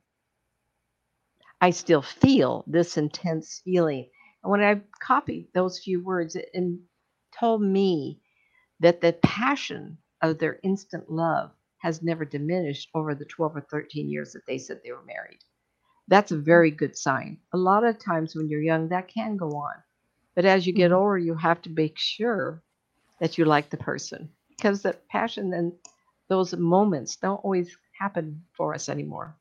I 1.61 1.71
still 1.71 2.03
feel 2.03 2.65
this 2.67 2.97
intense 2.97 3.61
feeling. 3.65 4.11
And 4.43 4.51
when 4.51 4.63
I 4.63 4.83
copied 5.01 5.49
those 5.55 5.79
few 5.79 6.03
words, 6.03 6.37
it, 6.37 6.51
it 6.53 6.79
told 7.39 7.63
me 7.63 8.21
that 8.81 9.01
the 9.01 9.13
passion 9.23 9.99
of 10.23 10.39
their 10.39 10.61
instant 10.63 11.11
love 11.11 11.53
has 11.79 12.03
never 12.03 12.25
diminished 12.25 12.91
over 12.95 13.15
the 13.15 13.25
12 13.25 13.57
or 13.57 13.61
13 13.63 14.11
years 14.11 14.33
that 14.33 14.47
they 14.47 14.59
said 14.59 14.81
they 14.85 14.93
were 14.93 15.05
married. 15.05 15.41
That's 16.09 16.33
a 16.33 16.39
very 16.39 16.71
good 16.71 16.97
sign. 16.97 17.39
A 17.53 17.59
lot 17.59 17.85
of 17.85 17.99
times 17.99 18.35
when 18.35 18.49
you're 18.49 18.63
young, 18.63 18.89
that 18.89 19.09
can 19.09 19.37
go 19.37 19.49
on. 19.57 19.75
But 20.35 20.45
as 20.45 20.67
you 20.67 20.73
get 20.73 20.93
Mhm. 20.93 20.95
older, 20.95 21.19
you 21.19 21.35
have 21.37 21.63
to 21.63 21.71
make 21.71 21.99
sure 21.99 22.63
that 23.21 23.39
you 23.39 23.45
like 23.45 23.71
the 23.71 23.77
person 23.77 24.31
because 24.51 24.83
the 24.83 24.95
passion 25.11 25.53
and 25.55 25.73
those 26.29 26.55
moments 26.57 27.17
don't 27.17 27.45
always 27.45 27.77
happen 27.99 28.45
for 28.57 28.75
us 28.75 28.89
anymore. 28.89 29.37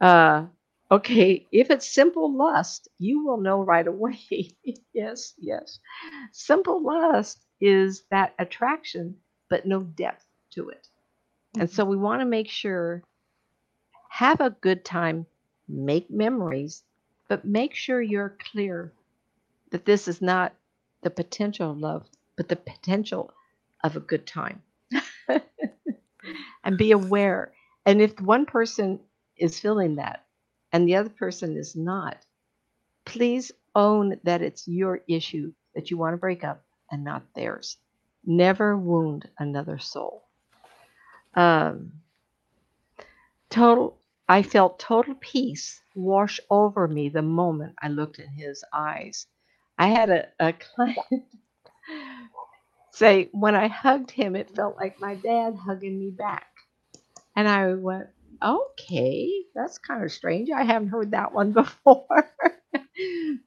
Uh, 0.00 0.46
okay, 0.90 1.46
if 1.52 1.70
it's 1.70 1.92
simple 1.92 2.36
lust, 2.36 2.88
you 2.98 3.24
will 3.24 3.36
know 3.36 3.62
right 3.62 3.86
away. 3.86 4.18
yes, 4.92 5.34
yes. 5.38 5.78
Simple 6.32 6.82
lust 6.82 7.44
is 7.60 8.04
that 8.10 8.34
attraction, 8.38 9.16
but 9.48 9.66
no 9.66 9.82
depth 9.82 10.24
to 10.54 10.70
it. 10.70 10.86
And 11.58 11.70
so 11.70 11.82
mm-hmm. 11.82 11.90
we 11.90 11.96
want 11.96 12.20
to 12.20 12.26
make 12.26 12.48
sure, 12.48 13.02
have 14.08 14.40
a 14.40 14.50
good 14.50 14.84
time, 14.84 15.26
make 15.68 16.10
memories, 16.10 16.82
but 17.28 17.44
make 17.44 17.74
sure 17.74 18.02
you're 18.02 18.36
clear 18.52 18.92
that 19.70 19.84
this 19.84 20.08
is 20.08 20.20
not 20.20 20.52
the 21.02 21.10
potential 21.10 21.70
of 21.70 21.78
love, 21.78 22.06
but 22.36 22.48
the 22.48 22.56
potential 22.56 23.32
of 23.84 23.96
a 23.96 24.00
good 24.00 24.26
time. 24.26 24.62
and 26.64 26.76
be 26.76 26.90
aware. 26.90 27.52
And 27.86 28.02
if 28.02 28.20
one 28.20 28.46
person 28.46 28.98
is 29.36 29.58
feeling 29.60 29.96
that 29.96 30.24
and 30.72 30.86
the 30.86 30.96
other 30.96 31.10
person 31.10 31.56
is 31.56 31.74
not, 31.76 32.18
please 33.04 33.52
own 33.74 34.18
that 34.24 34.42
it's 34.42 34.66
your 34.68 35.00
issue 35.08 35.52
that 35.74 35.90
you 35.90 35.96
want 35.96 36.12
to 36.14 36.18
break 36.18 36.44
up 36.44 36.62
and 36.90 37.04
not 37.04 37.22
theirs. 37.34 37.76
Never 38.24 38.76
wound 38.76 39.28
another 39.38 39.78
soul. 39.78 40.24
Um, 41.34 41.92
total, 43.48 43.98
I 44.28 44.42
felt 44.42 44.78
total 44.78 45.14
peace 45.20 45.80
wash 45.94 46.40
over 46.50 46.86
me 46.86 47.08
the 47.08 47.22
moment 47.22 47.74
I 47.80 47.88
looked 47.88 48.18
in 48.18 48.28
his 48.28 48.64
eyes. 48.72 49.26
I 49.78 49.88
had 49.88 50.10
a, 50.10 50.28
a 50.38 50.52
client 50.52 51.24
say, 52.92 53.28
when 53.32 53.54
I 53.54 53.68
hugged 53.68 54.10
him, 54.10 54.36
it 54.36 54.54
felt 54.54 54.76
like 54.76 55.00
my 55.00 55.14
dad 55.14 55.56
hugging 55.56 55.98
me 55.98 56.10
back. 56.10 56.46
And 57.36 57.48
I 57.48 57.74
went, 57.74 58.08
okay, 58.42 59.30
that's 59.54 59.78
kind 59.78 60.04
of 60.04 60.12
strange. 60.12 60.50
I 60.50 60.64
haven't 60.64 60.88
heard 60.88 61.12
that 61.12 61.32
one 61.34 61.52
before. 61.54 62.06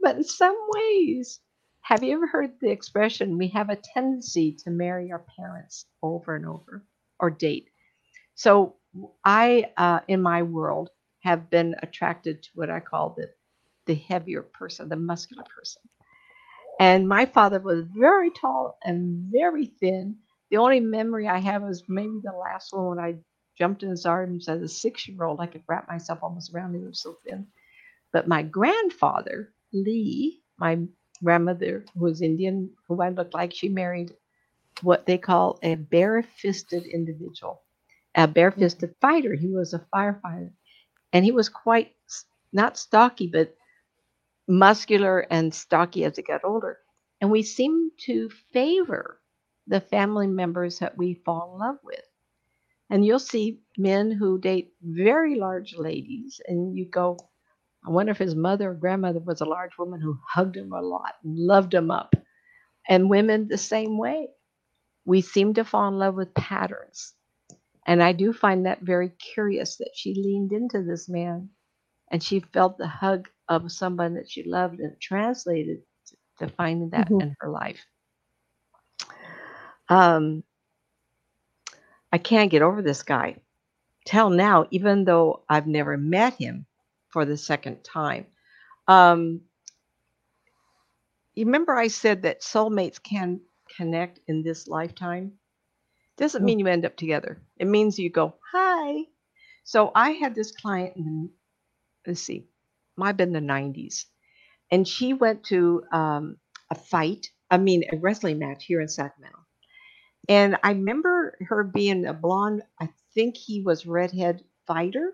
but 0.02 0.18
in 0.18 0.24
some 0.24 0.58
ways, 0.70 1.40
have 1.82 2.04
you 2.04 2.14
ever 2.16 2.28
heard 2.28 2.54
the 2.62 2.72
expression, 2.72 3.38
we 3.38 3.50
have 3.50 3.70
a 3.70 3.80
tendency 3.94 4.56
to 4.64 4.72
marry 4.72 5.12
our 5.12 5.26
parents 5.38 5.86
over 6.02 6.36
and 6.36 6.46
over 6.46 6.86
or 7.20 7.30
date? 7.30 7.68
So 8.36 8.76
I, 9.26 9.72
uh, 9.78 10.02
in 10.08 10.22
my 10.22 10.44
world, 10.44 10.90
have 11.22 11.50
been 11.50 11.76
attracted 11.84 12.44
to 12.44 12.50
what 12.56 12.70
I 12.70 12.80
call 12.80 13.16
the, 13.18 13.30
the 13.86 13.96
heavier 13.96 14.44
person, 14.44 14.90
the 14.90 14.96
muscular 14.96 15.44
person. 15.44 15.82
And 16.80 17.08
my 17.08 17.26
father 17.26 17.60
was 17.60 17.86
very 17.96 18.32
tall 18.32 18.78
and 18.84 19.32
very 19.32 19.68
thin. 19.68 20.18
The 20.52 20.58
only 20.58 20.80
memory 20.80 21.28
I 21.28 21.40
have 21.40 21.64
is 21.66 21.84
maybe 21.88 22.20
the 22.24 22.34
last 22.34 22.74
one 22.74 22.88
when 22.90 23.00
I 23.00 23.16
jumped 23.58 23.84
in 23.84 23.90
his 23.90 24.06
arms 24.06 24.48
as 24.50 24.62
a 24.62 24.68
six 24.68 25.08
year 25.08 25.24
old. 25.24 25.40
I 25.40 25.48
could 25.48 25.64
wrap 25.68 25.88
myself 25.88 26.20
almost 26.22 26.54
around 26.54 26.76
him, 26.76 26.82
he 26.82 26.88
was 26.88 27.02
so 27.02 27.18
thin. 27.26 27.48
But 28.12 28.28
my 28.28 28.44
grandfather, 28.44 29.54
Lee, 29.72 30.42
my 30.58 30.80
grandmother, 31.24 31.86
who 31.94 32.02
was 32.02 32.22
Indian, 32.22 32.72
who 32.88 33.02
I 33.02 33.10
looked 33.10 33.34
like, 33.34 33.54
she 33.54 33.70
married 33.70 34.14
what 34.82 35.06
they 35.06 35.18
call 35.18 35.60
a 35.64 35.76
bare-fisted 35.76 36.86
individual, 36.86 37.62
a 38.16 38.28
bare-fisted 38.28 38.90
mm-hmm. 38.90 39.08
fighter. 39.08 39.34
He 39.34 39.50
was 39.50 39.74
a 39.74 39.86
firefighter, 39.94 40.52
and 41.12 41.24
he 41.24 41.32
was 41.32 41.50
quite 41.50 41.94
not 42.52 42.78
stocky, 42.78 43.28
but 43.28 43.56
muscular 44.48 45.20
and 45.20 45.54
stocky 45.54 46.04
as 46.06 46.16
he 46.16 46.22
got 46.22 46.44
older. 46.44 46.80
And 47.22 47.32
we 47.32 47.44
seem 47.44 47.92
to 48.06 48.30
favor 48.52 49.20
the 49.68 49.80
family 49.80 50.28
members 50.28 50.80
that 50.80 50.98
we 50.98 51.14
fall 51.26 51.54
in 51.54 51.60
love 51.60 51.78
with. 51.84 52.04
And 52.90 53.06
you'll 53.06 53.20
see 53.20 53.62
men 53.78 54.12
who 54.12 54.40
date 54.40 54.74
very 54.82 55.36
large 55.36 55.76
ladies, 55.78 56.40
and 56.48 56.78
you 56.78 56.86
go, 56.90 57.18
I 57.86 57.92
wonder 57.92 58.12
if 58.12 58.18
his 58.20 58.36
mother 58.36 58.72
or 58.72 58.76
grandmother 58.76 59.20
was 59.20 59.42
a 59.42 59.46
large 59.46 59.78
woman 59.78 60.02
who 60.02 60.20
hugged 60.30 60.58
him 60.58 60.74
a 60.74 60.82
lot 60.82 61.16
and 61.24 61.38
loved 61.38 61.74
him 61.74 61.92
up. 61.92 62.16
And 62.90 63.10
women 63.10 63.48
the 63.48 63.58
same 63.58 63.98
way. 63.98 64.30
We 65.06 65.22
seem 65.22 65.54
to 65.56 65.66
fall 65.66 65.88
in 65.90 65.98
love 66.00 66.16
with 66.16 66.34
patterns. 66.36 67.14
And 67.88 68.04
I 68.04 68.14
do 68.14 68.34
find 68.34 68.66
that 68.66 68.82
very 68.82 69.10
curious 69.10 69.78
that 69.78 69.92
she 69.96 70.14
leaned 70.16 70.54
into 70.54 70.84
this 70.84 71.10
man 71.10 71.50
and 72.12 72.24
she 72.24 72.40
felt 72.40 72.78
the 72.78 72.88
hug 72.88 73.30
of 73.50 73.72
someone 73.72 74.16
that 74.16 74.30
she 74.30 74.44
loved 74.44 74.80
and 74.80 75.00
translated 75.02 75.80
to 76.40 76.48
finding 76.50 76.90
that 76.92 77.10
Mhm. 77.10 77.22
in 77.22 77.36
her 77.40 77.50
life. 77.50 77.86
Um, 79.90 80.44
I 82.14 82.20
can't 82.20 82.52
get 82.52 82.62
over 82.62 82.82
this 82.82 83.04
guy. 83.04 83.38
Till 84.06 84.30
now, 84.30 84.68
even 84.70 85.04
though 85.04 85.44
I've 85.50 85.68
never 85.68 85.98
met 85.98 86.36
him 86.36 86.68
for 87.10 87.26
the 87.26 87.38
second 87.38 87.84
time. 87.84 88.28
Um, 88.88 89.42
you 91.34 91.46
remember 91.46 91.74
I 91.74 91.88
said 91.88 92.22
that 92.22 92.42
soulmates 92.42 93.02
can 93.02 93.42
connect 93.76 94.20
in 94.28 94.44
this 94.44 94.68
lifetime? 94.68 95.34
Doesn't 96.18 96.46
mean 96.46 96.60
you 96.60 96.68
end 96.68 96.86
up 96.86 96.96
together. 96.96 97.42
It 97.58 97.68
means 97.68 97.98
you 97.98 98.12
go, 98.12 98.36
hi. 98.52 99.06
So 99.64 99.92
I 99.96 100.12
had 100.12 100.36
this 100.36 100.52
client 100.52 100.96
in 100.96 101.32
let's 102.06 102.22
see, 102.22 102.46
might 102.98 103.08
have 103.08 103.18
been 103.18 103.34
the 103.34 103.40
90s. 103.40 104.06
And 104.72 104.88
she 104.88 105.14
went 105.14 105.46
to 105.46 105.84
um, 105.92 106.38
a 106.70 106.76
fight, 106.76 107.32
I 107.50 107.58
mean, 107.58 107.84
a 107.92 107.98
wrestling 107.98 108.40
match 108.40 108.66
here 108.66 108.82
in 108.82 108.88
Sacramento. 108.88 109.43
And 110.30 110.58
I 110.64 110.72
remember 110.72 111.38
her 111.42 111.64
being 111.64 112.06
a 112.06 112.14
blonde, 112.14 112.64
I 112.80 112.90
think 113.14 113.36
he 113.36 113.62
was 113.62 113.86
redhead 113.86 114.44
fighter. 114.66 115.14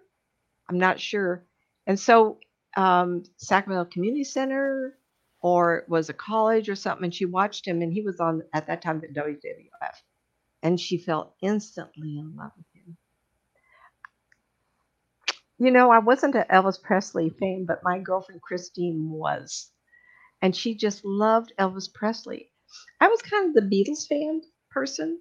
I'm 0.70 0.78
not 0.78 1.00
sure. 1.00 1.46
And 1.88 2.00
so 2.00 2.38
um, 2.78 3.24
Sacramento 3.38 3.90
Community 3.92 4.24
Center 4.24 4.98
or 5.42 5.84
was 5.88 6.10
a 6.10 6.14
college 6.14 6.70
or 6.70 6.76
something, 6.76 7.06
and 7.06 7.16
she 7.16 7.26
watched 7.26 7.66
him, 7.66 7.82
and 7.82 7.94
he 7.94 8.02
was 8.02 8.20
on 8.20 8.44
at 8.54 8.68
that 8.68 8.82
time 8.82 9.00
the 9.00 9.08
WWF, 9.08 9.96
and 10.62 10.80
she 10.80 10.98
fell 10.98 11.34
instantly 11.42 12.18
in 12.20 12.36
love 12.36 12.52
with 12.58 12.66
him. 12.74 12.98
You 15.58 15.72
know, 15.72 15.92
I 15.92 16.00
wasn't 16.00 16.36
an 16.36 16.46
Elvis 16.52 16.82
Presley 16.82 17.30
fan, 17.30 17.66
but 17.66 17.84
my 17.84 18.00
girlfriend 18.00 18.42
Christine 18.42 19.10
was, 19.10 19.72
and 20.42 20.56
she 20.56 20.76
just 20.76 21.06
loved 21.06 21.54
Elvis 21.58 21.92
Presley. 21.94 22.52
I 23.00 23.08
was 23.08 23.22
kind 23.22 23.48
of 23.48 23.56
the 23.56 23.70
Beatles 23.76 24.08
fan 24.08 24.42
person. 24.72 25.20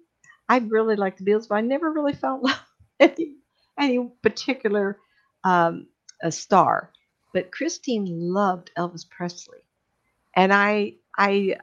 I 0.49 0.59
really 0.59 0.97
liked 0.97 1.19
the 1.19 1.25
Beatles, 1.25 1.49
but 1.49 1.57
I 1.57 1.61
never 1.63 1.91
really 1.93 2.15
felt 2.15 2.43
love 2.45 2.61
any, 3.01 3.37
any 3.79 4.11
particular 4.23 4.99
um, 5.45 5.89
a 6.23 6.33
star. 6.33 6.93
But 7.35 7.53
Christine 7.53 8.07
loved 8.09 8.71
Elvis 8.79 9.09
Presley, 9.09 9.59
and 10.37 10.53
I 10.53 10.95
I 11.19 11.57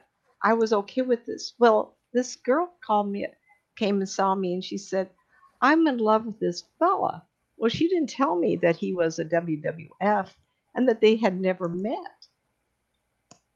I 0.43 0.53
was 0.53 0.73
okay 0.73 1.01
with 1.01 1.25
this. 1.25 1.53
Well, 1.59 1.97
this 2.13 2.35
girl 2.37 2.71
called 2.85 3.09
me, 3.11 3.27
came 3.77 3.99
and 3.99 4.09
saw 4.09 4.35
me, 4.35 4.53
and 4.53 4.63
she 4.63 4.77
said, 4.77 5.09
"I'm 5.61 5.87
in 5.87 5.97
love 5.97 6.25
with 6.25 6.39
this 6.39 6.63
fella." 6.79 7.23
Well, 7.57 7.69
she 7.69 7.89
didn't 7.89 8.09
tell 8.09 8.35
me 8.37 8.57
that 8.57 8.77
he 8.77 8.93
was 8.93 9.19
a 9.19 9.25
WWF 9.25 10.29
and 10.75 10.89
that 10.89 11.01
they 11.01 11.15
had 11.17 11.39
never 11.39 11.69
met. 11.69 12.27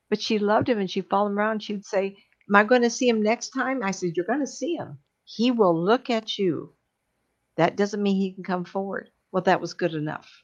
But 0.09 0.21
she 0.21 0.39
loved 0.39 0.69
him, 0.69 0.79
and 0.79 0.89
she 0.89 1.01
followed 1.01 1.31
him 1.31 1.39
around. 1.39 1.63
She'd 1.63 1.85
say, 1.85 2.17
"Am 2.49 2.55
I 2.55 2.63
going 2.63 2.81
to 2.81 2.89
see 2.89 3.07
him 3.07 3.21
next 3.21 3.49
time?" 3.49 3.83
I 3.83 3.91
said, 3.91 4.17
"You're 4.17 4.25
going 4.25 4.39
to 4.41 4.47
see 4.47 4.75
him. 4.75 4.99
He 5.25 5.51
will 5.51 5.79
look 5.79 6.09
at 6.09 6.37
you. 6.37 6.73
That 7.57 7.75
doesn't 7.77 8.01
mean 8.03 8.17
he 8.17 8.33
can 8.33 8.43
come 8.43 8.65
forward." 8.65 9.11
Well, 9.31 9.43
that 9.43 9.61
was 9.61 9.73
good 9.73 9.93
enough. 9.93 10.43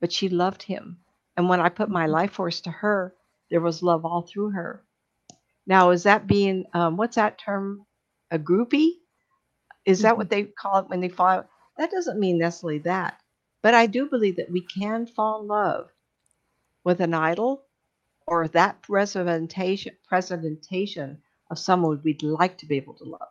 But 0.00 0.12
she 0.12 0.28
loved 0.28 0.62
him. 0.62 1.00
And 1.36 1.48
when 1.48 1.60
I 1.60 1.70
put 1.70 1.88
my 1.88 2.06
life 2.06 2.32
force 2.32 2.60
to 2.62 2.70
her, 2.70 3.14
there 3.50 3.60
was 3.62 3.82
love 3.82 4.04
all 4.04 4.22
through 4.22 4.50
her. 4.50 4.84
Now, 5.66 5.90
is 5.90 6.04
that 6.04 6.26
being, 6.26 6.66
um, 6.74 6.96
what's 6.96 7.16
that 7.16 7.38
term? 7.38 7.86
A 8.30 8.38
groupie? 8.38 8.92
Is 9.86 10.02
that 10.02 10.16
what 10.18 10.30
they 10.30 10.44
call 10.44 10.80
it 10.80 10.88
when 10.88 11.00
they 11.00 11.08
fall? 11.08 11.28
out? 11.28 11.48
That 11.78 11.90
doesn't 11.90 12.20
mean 12.20 12.38
necessarily 12.38 12.80
that. 12.80 13.20
But 13.62 13.74
I 13.74 13.86
do 13.86 14.08
believe 14.08 14.36
that 14.36 14.50
we 14.50 14.62
can 14.62 15.06
fall 15.06 15.42
in 15.42 15.48
love 15.48 15.90
with 16.84 17.00
an 17.00 17.14
idol 17.14 17.65
or 18.26 18.48
that 18.48 18.76
representation, 18.88 19.94
presentation 20.08 21.18
of 21.50 21.58
someone 21.58 22.00
we'd 22.02 22.22
like 22.22 22.58
to 22.58 22.66
be 22.66 22.76
able 22.76 22.94
to 22.94 23.04
love. 23.04 23.28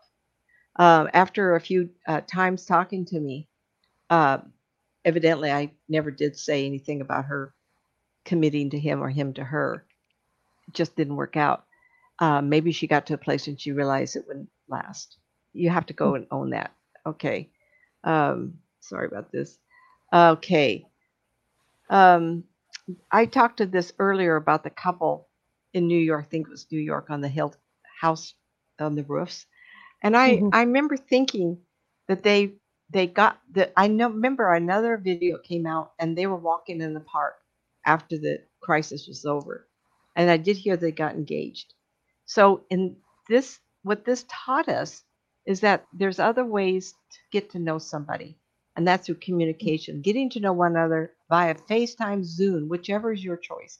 Uh, 0.77 1.07
after 1.13 1.55
a 1.55 1.61
few 1.61 1.89
uh, 2.07 2.21
times 2.21 2.65
talking 2.65 3.05
to 3.05 3.19
me, 3.19 3.47
uh, 4.09 4.37
evidently 5.03 5.51
I 5.51 5.71
never 5.89 6.11
did 6.11 6.37
say 6.37 6.65
anything 6.65 7.01
about 7.01 7.25
her 7.25 7.53
committing 8.23 8.69
to 8.71 8.79
him 8.79 9.01
or 9.01 9.09
him 9.09 9.33
to 9.33 9.43
her. 9.43 9.85
It 10.67 10.73
just 10.73 10.95
didn't 10.95 11.15
work 11.15 11.37
out. 11.37 11.65
Uh, 12.19 12.41
maybe 12.41 12.71
she 12.71 12.87
got 12.87 13.05
to 13.07 13.13
a 13.13 13.17
place 13.17 13.47
and 13.47 13.59
she 13.59 13.71
realized 13.71 14.15
it 14.15 14.25
wouldn't 14.27 14.49
last. 14.67 15.17
You 15.53 15.69
have 15.69 15.85
to 15.87 15.93
go 15.93 16.15
and 16.15 16.25
own 16.31 16.51
that. 16.51 16.71
Okay. 17.05 17.49
Um, 18.03 18.55
sorry 18.79 19.07
about 19.07 19.31
this. 19.31 19.57
Okay. 20.13 20.87
Um, 21.89 22.45
I 23.11 23.25
talked 23.25 23.57
to 23.57 23.65
this 23.65 23.93
earlier 23.99 24.35
about 24.35 24.63
the 24.63 24.69
couple 24.71 25.29
in 25.73 25.87
New 25.87 25.97
York. 25.99 26.25
I 26.25 26.29
think 26.29 26.47
it 26.47 26.51
was 26.51 26.71
New 26.71 26.79
York 26.79 27.09
on 27.09 27.21
the 27.21 27.29
hill 27.29 27.53
house 28.01 28.35
on 28.79 28.95
the 28.95 29.03
roofs, 29.03 29.45
and 30.03 30.17
I 30.17 30.43
Mhm. 30.43 30.51
I 30.51 30.61
remember 30.63 30.97
thinking 30.97 31.59
that 32.07 32.23
they 32.23 32.53
they 32.91 33.07
got 33.07 33.41
the 33.51 33.71
I 33.79 33.87
know 33.87 34.09
remember 34.09 34.53
another 34.53 34.97
video 34.97 35.37
came 35.39 35.65
out 35.67 35.93
and 35.99 36.17
they 36.17 36.27
were 36.27 36.37
walking 36.37 36.81
in 36.81 36.93
the 36.93 37.01
park 37.01 37.35
after 37.85 38.17
the 38.17 38.43
crisis 38.61 39.07
was 39.07 39.25
over, 39.25 39.67
and 40.15 40.29
I 40.31 40.37
did 40.37 40.57
hear 40.57 40.77
they 40.77 40.91
got 40.91 41.15
engaged. 41.15 41.73
So 42.25 42.65
in 42.69 42.97
this 43.29 43.59
what 43.83 44.05
this 44.05 44.25
taught 44.29 44.69
us 44.69 45.03
is 45.47 45.61
that 45.61 45.87
there's 45.93 46.19
other 46.19 46.45
ways 46.45 46.93
to 46.93 47.19
get 47.31 47.51
to 47.51 47.59
know 47.59 47.79
somebody, 47.79 48.37
and 48.75 48.87
that's 48.87 49.07
through 49.07 49.15
communication, 49.15 50.01
getting 50.01 50.29
to 50.31 50.41
know 50.41 50.53
one 50.53 50.73
another 50.75 51.14
via 51.29 51.55
FaceTime, 51.55 52.23
Zoom, 52.23 52.69
whichever 52.69 53.11
is 53.13 53.23
your 53.23 53.37
choice. 53.37 53.79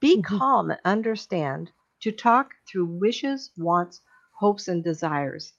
Be 0.00 0.16
Mhm. 0.16 0.42
calm 0.42 0.70
and 0.70 0.80
understand 0.84 1.72
to 2.00 2.12
talk 2.12 2.54
through 2.68 2.86
wishes, 2.86 3.50
wants, 3.56 4.02
hopes, 4.38 4.68
and 4.68 4.84
desires, 4.84 5.54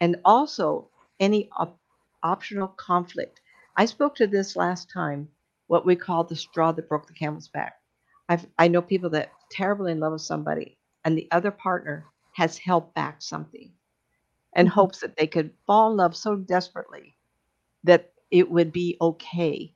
and 0.00 0.16
also 0.24 0.90
any 1.20 1.48
op- 1.56 1.80
optional 2.22 2.68
conflict. 2.68 3.40
I 3.76 3.86
spoke 3.86 4.16
to 4.16 4.26
this 4.26 4.56
last 4.56 4.90
time, 4.90 5.28
what 5.68 5.86
we 5.86 5.96
call 5.96 6.24
the 6.24 6.36
straw 6.36 6.72
that 6.72 6.88
broke 6.88 7.06
the 7.06 7.14
camel's 7.14 7.48
back. 7.48 7.80
I've, 8.28 8.46
I 8.58 8.68
know 8.68 8.82
people 8.82 9.10
that 9.10 9.32
terribly 9.50 9.92
in 9.92 10.00
love 10.00 10.12
with 10.12 10.22
somebody, 10.22 10.78
and 11.04 11.16
the 11.16 11.28
other 11.30 11.52
partner 11.52 12.06
has 12.34 12.58
held 12.58 12.94
back 12.94 13.22
something 13.22 13.72
in 14.56 14.66
Mhm. 14.66 14.68
hopes 14.68 15.00
that 15.00 15.16
they 15.16 15.28
could 15.28 15.54
fall 15.66 15.92
in 15.92 15.98
love 15.98 16.16
so 16.16 16.36
desperately 16.36 17.16
that 17.84 18.12
it 18.32 18.50
would 18.50 18.72
be 18.72 18.98
okay. 19.00 19.75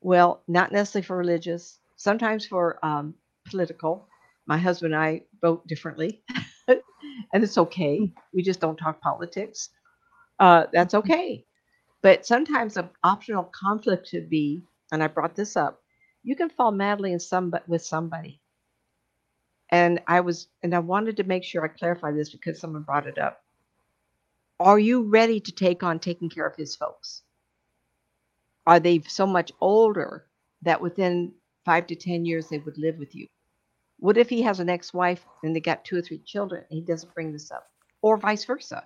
Well, 0.00 0.42
not 0.48 0.72
necessarily 0.72 1.06
for 1.06 1.16
religious, 1.16 1.78
sometimes 1.96 2.46
for 2.46 2.84
um, 2.84 3.14
political. 3.46 4.06
My 4.46 4.58
husband 4.58 4.94
and 4.94 5.02
I 5.02 5.22
vote 5.42 5.66
differently, 5.66 6.22
and 6.68 7.44
it's 7.44 7.58
okay. 7.58 8.12
We 8.32 8.42
just 8.42 8.60
don't 8.60 8.76
talk 8.76 9.00
politics. 9.00 9.70
Uh, 10.38 10.66
that's 10.72 10.94
okay. 10.94 11.44
But 12.02 12.26
sometimes 12.26 12.76
an 12.76 12.90
optional 13.02 13.44
conflict 13.44 14.08
should 14.08 14.30
be, 14.30 14.62
and 14.92 15.02
I 15.02 15.08
brought 15.08 15.34
this 15.34 15.56
up, 15.56 15.82
you 16.22 16.36
can 16.36 16.50
fall 16.50 16.70
madly 16.70 17.12
in 17.12 17.20
some 17.20 17.52
with 17.66 17.84
somebody. 17.84 18.40
And 19.70 20.00
I 20.06 20.20
was, 20.20 20.48
and 20.62 20.74
I 20.74 20.78
wanted 20.78 21.16
to 21.18 21.24
make 21.24 21.44
sure 21.44 21.64
I 21.64 21.68
clarify 21.68 22.12
this 22.12 22.30
because 22.30 22.60
someone 22.60 22.82
brought 22.82 23.06
it 23.06 23.18
up. 23.18 23.42
Are 24.60 24.78
you 24.78 25.02
ready 25.02 25.40
to 25.40 25.52
take 25.52 25.82
on 25.82 25.98
taking 25.98 26.30
care 26.30 26.46
of 26.46 26.56
his 26.56 26.76
folks? 26.76 27.22
Are 28.68 28.80
they 28.80 29.00
so 29.08 29.26
much 29.26 29.52
older 29.60 30.26
that 30.62 30.80
within 30.80 31.34
five 31.64 31.88
to 31.88 31.96
10 31.96 32.26
years 32.26 32.48
they 32.48 32.58
would 32.58 32.78
live 32.78 32.98
with 32.98 33.16
you? 33.16 33.26
What 33.98 34.18
if 34.18 34.28
he 34.30 34.42
has 34.42 34.60
an 34.60 34.70
ex 34.70 34.94
wife 34.94 35.26
and 35.42 35.56
they 35.56 35.60
got 35.60 35.84
two 35.84 35.98
or 35.98 36.02
three 36.02 36.20
children 36.20 36.64
and 36.70 36.78
he 36.78 36.84
doesn't 36.84 37.14
bring 37.14 37.32
this 37.32 37.50
up? 37.50 37.68
Or 38.02 38.16
vice 38.18 38.44
versa? 38.44 38.84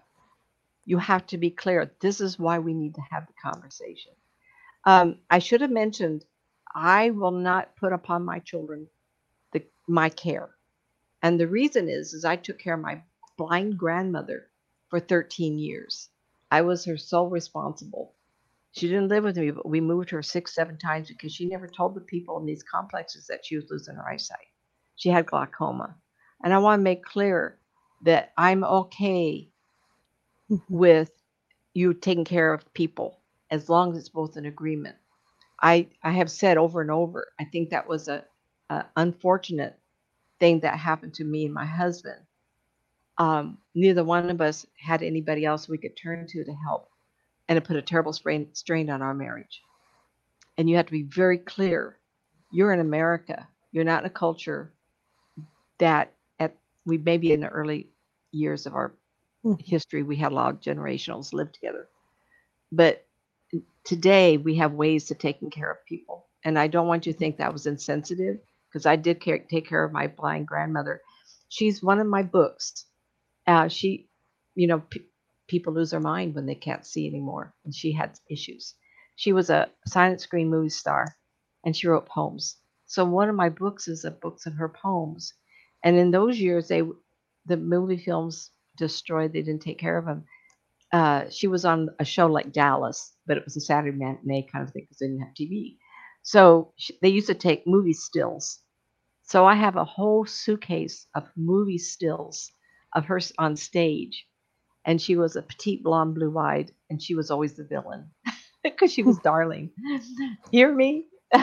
you 0.84 0.98
have 0.98 1.26
to 1.28 1.38
be 1.38 1.50
clear. 1.50 1.92
This 2.00 2.20
is 2.20 2.38
why 2.38 2.58
we 2.58 2.74
need 2.74 2.94
to 2.96 3.02
have 3.10 3.26
the 3.26 3.34
conversation. 3.42 4.12
Um, 4.84 5.18
I 5.30 5.38
should 5.38 5.60
have 5.60 5.70
mentioned 5.70 6.24
I 6.74 7.10
will 7.10 7.32
not 7.32 7.76
put 7.76 7.92
upon 7.92 8.24
my 8.24 8.40
children 8.40 8.88
the 9.52 9.62
my 9.88 10.08
care. 10.08 10.50
And 11.22 11.38
the 11.38 11.46
reason 11.46 11.88
is 11.88 12.14
is 12.14 12.24
I 12.24 12.36
took 12.36 12.58
care 12.58 12.74
of 12.74 12.80
my 12.80 13.02
blind 13.36 13.78
grandmother 13.78 14.48
for 14.88 15.00
13 15.00 15.58
years. 15.58 16.08
I 16.50 16.62
was 16.62 16.84
her 16.84 16.96
sole 16.96 17.30
responsible. 17.30 18.14
She 18.72 18.88
didn't 18.88 19.08
live 19.08 19.24
with 19.24 19.36
me, 19.36 19.50
but 19.50 19.68
we 19.68 19.80
moved 19.80 20.10
her 20.10 20.22
six, 20.22 20.54
seven 20.54 20.78
times 20.78 21.08
because 21.08 21.32
she 21.32 21.46
never 21.46 21.68
told 21.68 21.94
the 21.94 22.00
people 22.00 22.38
in 22.38 22.46
these 22.46 22.62
complexes 22.62 23.26
that 23.26 23.44
she 23.44 23.56
was 23.56 23.66
losing 23.70 23.96
her 23.96 24.08
eyesight. 24.08 24.46
She 24.96 25.10
had 25.10 25.26
glaucoma. 25.26 25.94
And 26.42 26.52
I 26.54 26.58
want 26.58 26.80
to 26.80 26.84
make 26.84 27.04
clear 27.04 27.58
that 28.04 28.32
I'm 28.36 28.64
okay 28.64 29.48
with 30.68 31.10
you 31.74 31.94
taking 31.94 32.24
care 32.24 32.52
of 32.52 32.72
people 32.74 33.20
as 33.50 33.68
long 33.68 33.92
as 33.92 33.98
it's 33.98 34.08
both 34.08 34.36
an 34.36 34.46
agreement. 34.46 34.96
I 35.60 35.88
I 36.02 36.12
have 36.12 36.30
said 36.30 36.58
over 36.58 36.80
and 36.80 36.90
over, 36.90 37.28
I 37.38 37.44
think 37.44 37.70
that 37.70 37.88
was 37.88 38.08
a, 38.08 38.24
a 38.70 38.84
unfortunate 38.96 39.78
thing 40.40 40.60
that 40.60 40.78
happened 40.78 41.14
to 41.14 41.24
me 41.24 41.44
and 41.44 41.54
my 41.54 41.66
husband. 41.66 42.20
Um, 43.18 43.58
neither 43.74 44.02
one 44.02 44.30
of 44.30 44.40
us 44.40 44.66
had 44.78 45.02
anybody 45.02 45.44
else 45.44 45.68
we 45.68 45.78
could 45.78 45.96
turn 45.96 46.26
to 46.26 46.44
to 46.44 46.54
help, 46.64 46.88
and 47.52 47.58
it 47.58 47.66
put 47.66 47.76
a 47.76 47.82
terrible 47.82 48.14
strain 48.14 48.48
strain 48.54 48.90
on 48.90 49.02
our 49.02 49.14
marriage. 49.14 49.62
And 50.58 50.70
you 50.70 50.76
have 50.76 50.86
to 50.86 50.92
be 50.92 51.04
very 51.04 51.38
clear. 51.38 51.98
You're 52.52 52.72
in 52.72 52.80
America. 52.80 53.48
You're 53.72 53.84
not 53.84 54.04
in 54.04 54.06
a 54.06 54.10
culture 54.10 54.72
that 55.78 56.14
at 56.40 56.56
we 56.86 56.98
maybe 56.98 57.32
in 57.32 57.40
the 57.40 57.48
early 57.48 57.88
years 58.32 58.66
of 58.66 58.74
our 58.74 58.94
Mhm. 59.44 59.58
history 59.58 60.02
we 60.02 60.16
had 60.16 60.32
a 60.32 60.36
lot 60.36 60.54
of 60.54 60.60
generationals 60.60 61.32
live 61.34 61.52
together, 61.52 61.88
but 62.72 63.06
today 63.84 64.38
we 64.38 64.56
have 64.56 64.72
ways 64.74 65.06
to 65.06 65.14
taking 65.14 65.50
care 65.50 65.70
of 65.70 65.84
people 65.86 66.26
and 66.44 66.58
i 66.58 66.68
don't 66.68 66.88
want 66.88 67.06
you 67.06 67.12
to 67.12 67.18
think 67.18 67.38
that 67.38 67.52
was 67.52 67.66
insensitive 67.66 68.38
because 68.68 68.86
i 68.86 68.96
did 68.96 69.20
care, 69.20 69.38
take 69.50 69.68
care 69.68 69.84
of 69.84 69.92
my 69.92 70.08
blind 70.08 70.46
grandmother 70.46 71.02
she's 71.50 71.82
one 71.82 72.00
of 72.00 72.06
my 72.08 72.22
books 72.22 72.86
uh, 73.48 73.68
she 73.68 74.08
you 74.56 74.68
know 74.68 74.80
p- 74.90 75.02
people 75.52 75.74
lose 75.74 75.92
their 75.92 76.00
mind 76.00 76.34
when 76.34 76.46
they 76.46 76.56
can't 76.56 76.86
see 76.86 77.08
anymore 77.08 77.54
and 77.66 77.74
she 77.76 77.92
had 77.92 78.18
issues 78.30 78.76
she 79.16 79.34
was 79.34 79.50
a 79.50 79.70
silent 79.86 80.22
screen 80.22 80.50
movie 80.50 80.70
star 80.70 81.16
and 81.66 81.76
she 81.76 81.88
wrote 81.88 82.08
poems 82.08 82.58
so 82.86 83.04
one 83.06 83.30
of 83.30 83.36
my 83.36 83.50
books 83.50 83.88
is 83.88 84.04
a 84.06 84.12
books 84.12 84.46
of 84.46 84.54
her 84.54 84.70
poems 84.70 85.34
and 85.84 85.98
in 85.98 86.12
those 86.12 86.40
years 86.40 86.68
they 86.68 86.82
the 87.46 87.58
movie 87.58 87.98
films 87.98 88.52
destroyed 88.78 89.32
they 89.34 89.42
didn't 89.42 89.62
take 89.62 89.80
care 89.80 89.98
of 89.98 90.06
them 90.06 90.24
uh, 90.92 91.26
she 91.30 91.48
was 91.48 91.66
on 91.66 91.90
a 92.00 92.04
show 92.04 92.26
like 92.26 92.52
Dallas, 92.52 93.14
but 93.26 93.38
it 93.38 93.44
was 93.44 93.56
a 93.56 93.60
Saturday 93.60 93.96
matinee 93.96 94.46
kind 94.52 94.64
of 94.66 94.72
thing 94.72 94.84
because 94.84 94.98
they 94.98 95.08
didn't 95.08 95.22
have 95.22 95.34
TV. 95.34 95.78
So 96.24 96.72
sh 96.78 96.92
they 97.02 97.10
used 97.10 97.28
to 97.28 97.34
take 97.34 97.66
movie 97.66 97.94
stills. 97.94 98.60
So 99.24 99.46
I 99.46 99.56
have 99.56 99.76
a 99.76 99.84
whole 99.84 100.26
suitcase 100.26 101.06
of 101.16 101.30
movie 101.36 101.78
stills 101.78 102.52
of 102.94 103.06
her 103.06 103.20
on 103.38 103.56
stage, 103.56 104.26
and 104.84 105.00
she 105.00 105.16
was 105.16 105.36
a 105.36 105.42
petite 105.42 105.82
blonde, 105.82 106.14
blue-eyed, 106.14 106.72
and 106.90 107.02
she 107.02 107.14
was 107.14 107.30
always 107.30 107.54
the 107.54 107.64
villain 107.64 108.10
because 108.62 108.92
she 108.92 109.02
was 109.02 109.18
darling. 109.18 109.70
Hear 110.50 110.74
me? 110.74 111.06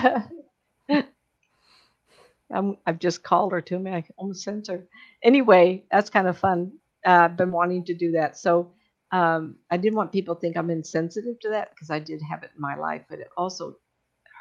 I'm, 2.52 2.78
I've 2.86 3.00
just 3.00 3.24
called 3.24 3.52
her 3.52 3.62
to 3.62 3.78
me. 3.80 3.92
I 3.92 4.04
almost 4.18 4.44
sent 4.44 4.68
her. 4.68 4.86
Anyway, 5.24 5.86
that's 5.92 6.10
kind 6.10 6.28
of 6.28 6.38
fun. 6.38 6.72
Uh, 7.06 7.12
I've 7.26 7.38
been 7.38 7.52
wanting 7.52 7.86
to 7.86 7.94
do 7.94 8.12
that. 8.14 8.38
So 8.38 8.72
um, 9.12 9.56
I 9.70 9.78
didn't 9.78 9.96
want 9.98 10.12
people 10.12 10.36
to 10.36 10.42
think 10.42 10.58
I'm 10.58 10.70
insensitive 10.70 11.40
to 11.42 11.50
that 11.50 11.70
because 11.72 11.90
I 11.92 12.00
did 12.00 12.22
have 12.22 12.44
it 12.44 12.52
in 12.56 12.62
my 12.62 12.76
life, 12.76 13.04
but 13.10 13.20
it 13.20 13.30
also 13.38 13.76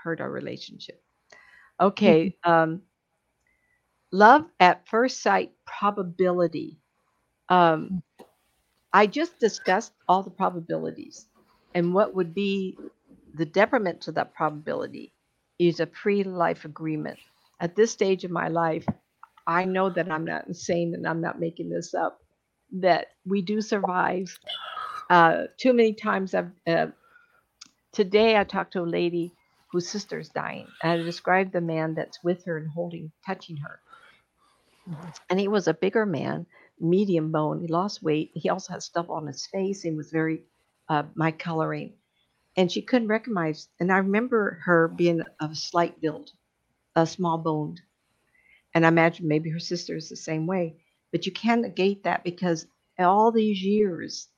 hurt 0.03 0.21
our 0.21 0.31
relationship. 0.31 1.03
Okay. 1.81 2.37
Um, 2.45 2.83
love 4.11 4.47
at 4.59 4.89
first 4.89 5.23
sight 5.23 5.53
probability. 5.67 6.81
Um, 7.49 8.03
I 8.93 9.07
just 9.07 9.39
discussed 9.39 9.93
all 10.09 10.23
the 10.23 10.31
probabilities 10.31 11.27
and 11.75 11.95
what 11.95 12.15
would 12.15 12.35
be 12.35 12.79
the 13.35 13.45
detriment 13.47 14.01
to 14.03 14.13
that 14.13 14.35
probability 14.35 15.13
is 15.59 15.81
a 15.81 15.87
pre 15.87 16.25
life 16.25 16.65
agreement. 16.65 17.19
At 17.61 17.77
this 17.77 17.91
stage 17.91 18.25
of 18.25 18.31
my 18.31 18.49
life, 18.49 18.87
I 19.47 19.65
know 19.65 19.91
that 19.91 20.11
I'm 20.11 20.25
not 20.25 20.47
insane 20.47 20.95
and 20.95 21.07
I'm 21.07 21.21
not 21.21 21.41
making 21.41 21.71
this 21.71 21.95
up, 21.95 22.21
that 22.81 23.09
we 23.27 23.43
do 23.43 23.61
survive. 23.61 24.39
Uh, 25.11 25.45
too 25.59 25.73
many 25.73 25.95
times 25.95 26.35
I've, 26.35 26.51
uh, 26.67 26.87
today 27.93 28.37
I 28.37 28.45
talked 28.45 28.75
to 28.75 28.83
a 28.83 28.85
lady 28.85 29.33
whose 29.73 29.89
sister's 29.89 30.29
dying 30.29 30.67
and 30.83 30.93
I 30.93 30.97
described 31.05 31.53
the 31.53 31.61
man 31.61 31.95
that's 31.95 32.23
with 32.23 32.45
her 32.45 32.59
and 32.59 32.71
holding, 32.71 33.11
touching 33.27 33.57
her. 33.59 33.81
And 35.31 35.41
he 35.41 35.49
was 35.49 35.69
a 35.69 35.75
bigger 35.75 36.07
man, 36.07 36.47
medium 36.81 37.33
bone. 37.33 37.61
He 37.61 37.69
lost 37.69 38.03
weight. 38.03 38.31
He 38.35 38.49
also 38.51 38.73
had 38.75 38.83
stuff 38.83 39.11
on 39.11 39.27
his 39.27 39.47
face. 39.47 39.83
He 39.83 39.93
was 39.93 40.11
very 40.11 40.43
uh, 40.89 41.05
my 41.15 41.33
coloring. 41.33 41.95
And 42.57 42.71
she 42.73 42.83
couldn't 42.83 43.09
recognize. 43.09 43.69
And 43.81 43.93
I 43.93 43.99
remember 43.99 44.61
her 44.65 44.89
being 44.89 45.23
of 45.41 45.57
slight 45.57 46.01
build, 46.01 46.31
a 46.97 47.07
small 47.07 47.39
boned. 47.39 47.81
And 48.75 48.85
I 48.85 48.89
imagine 48.89 49.29
maybe 49.29 49.51
her 49.51 49.61
sister 49.61 49.97
is 49.97 50.09
the 50.09 50.17
same 50.17 50.47
way. 50.47 50.77
But 51.13 51.27
you 51.27 51.33
can't 51.33 51.63
negate 51.63 52.05
that 52.05 52.25
because 52.25 52.67
all 52.99 53.33
these 53.33 53.63
years, 53.63 54.29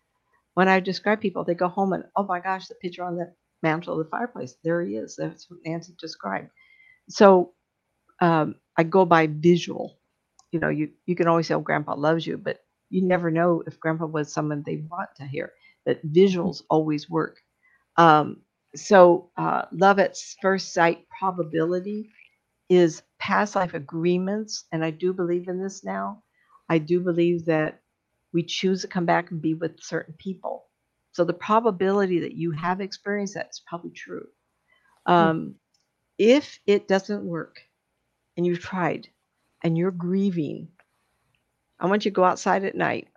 when 0.55 0.68
I 0.68 0.80
describe 0.80 1.20
people, 1.20 1.45
they 1.45 1.55
go 1.55 1.68
home 1.68 1.93
and, 1.95 2.05
oh 2.16 2.24
my 2.24 2.41
gosh, 2.41 2.68
the 2.68 2.76
picture 2.76 3.05
on 3.05 3.16
the 3.16 3.32
mantle 3.62 3.99
of 4.01 4.05
the 4.07 4.11
fireplace, 4.11 4.57
there 4.64 4.82
he 4.82 4.97
is. 4.97 5.16
That's 5.16 5.51
what 5.51 5.61
Nancy 5.66 5.95
described. 6.01 6.51
So 7.09 7.55
um, 8.20 8.57
I 8.76 8.84
go 8.84 9.07
by 9.07 9.28
visual. 9.28 9.99
You 10.53 10.61
know, 10.61 10.68
you, 10.68 10.90
you 11.07 11.14
can 11.14 11.28
always 11.28 11.46
say, 11.46 11.55
oh, 11.55 11.61
grandpa 11.61 11.94
loves 11.94 12.26
you, 12.26 12.36
but 12.36 12.61
you 12.88 13.03
never 13.03 13.30
know 13.30 13.62
if 13.66 13.78
grandpa 13.78 14.07
was 14.07 14.32
someone 14.32 14.62
they 14.64 14.84
want 14.90 15.11
to 15.16 15.24
hear. 15.24 15.53
That 15.86 16.05
visuals 16.12 16.62
always 16.68 17.09
work. 17.09 17.38
Um, 17.96 18.42
so 18.74 19.30
uh, 19.36 19.62
love 19.72 19.98
at 19.98 20.16
first 20.42 20.72
sight 20.72 21.07
probability 21.09 22.11
is 22.68 23.03
past 23.18 23.57
life 23.57 23.74
agreements. 23.74 24.64
And 24.72 24.84
I 24.84 24.90
do 24.90 25.12
believe 25.12 25.48
in 25.48 25.62
this 25.62 25.84
now. 25.84 26.22
I 26.68 26.78
do 26.78 27.01
believe 27.01 27.46
that 27.46 27.80
we 28.32 28.42
choose 28.44 28.82
to 28.82 28.88
come 28.88 29.07
back 29.07 29.30
and 29.30 29.42
be 29.42 29.55
with 29.55 29.82
certain 29.82 30.14
people. 30.18 30.66
So 31.12 31.24
the 31.24 31.32
probability 31.32 32.20
that 32.20 32.34
you 32.34 32.53
have 32.53 32.80
experienced 32.80 33.34
that 33.34 33.48
is 33.51 33.62
probably 33.66 33.90
true. 33.90 34.26
Um, 35.07 35.57
if 36.18 36.61
it 36.66 36.86
doesn't 36.86 37.24
work 37.24 37.61
and 38.36 38.46
you've 38.46 38.61
tried 38.61 39.09
and 39.63 39.77
you're 39.77 39.91
grieving, 39.91 40.69
I 41.79 41.87
want 41.87 42.05
you 42.05 42.11
to 42.11 42.15
go 42.15 42.25
outside 42.25 42.65
at 42.65 42.75
night. 42.75 43.09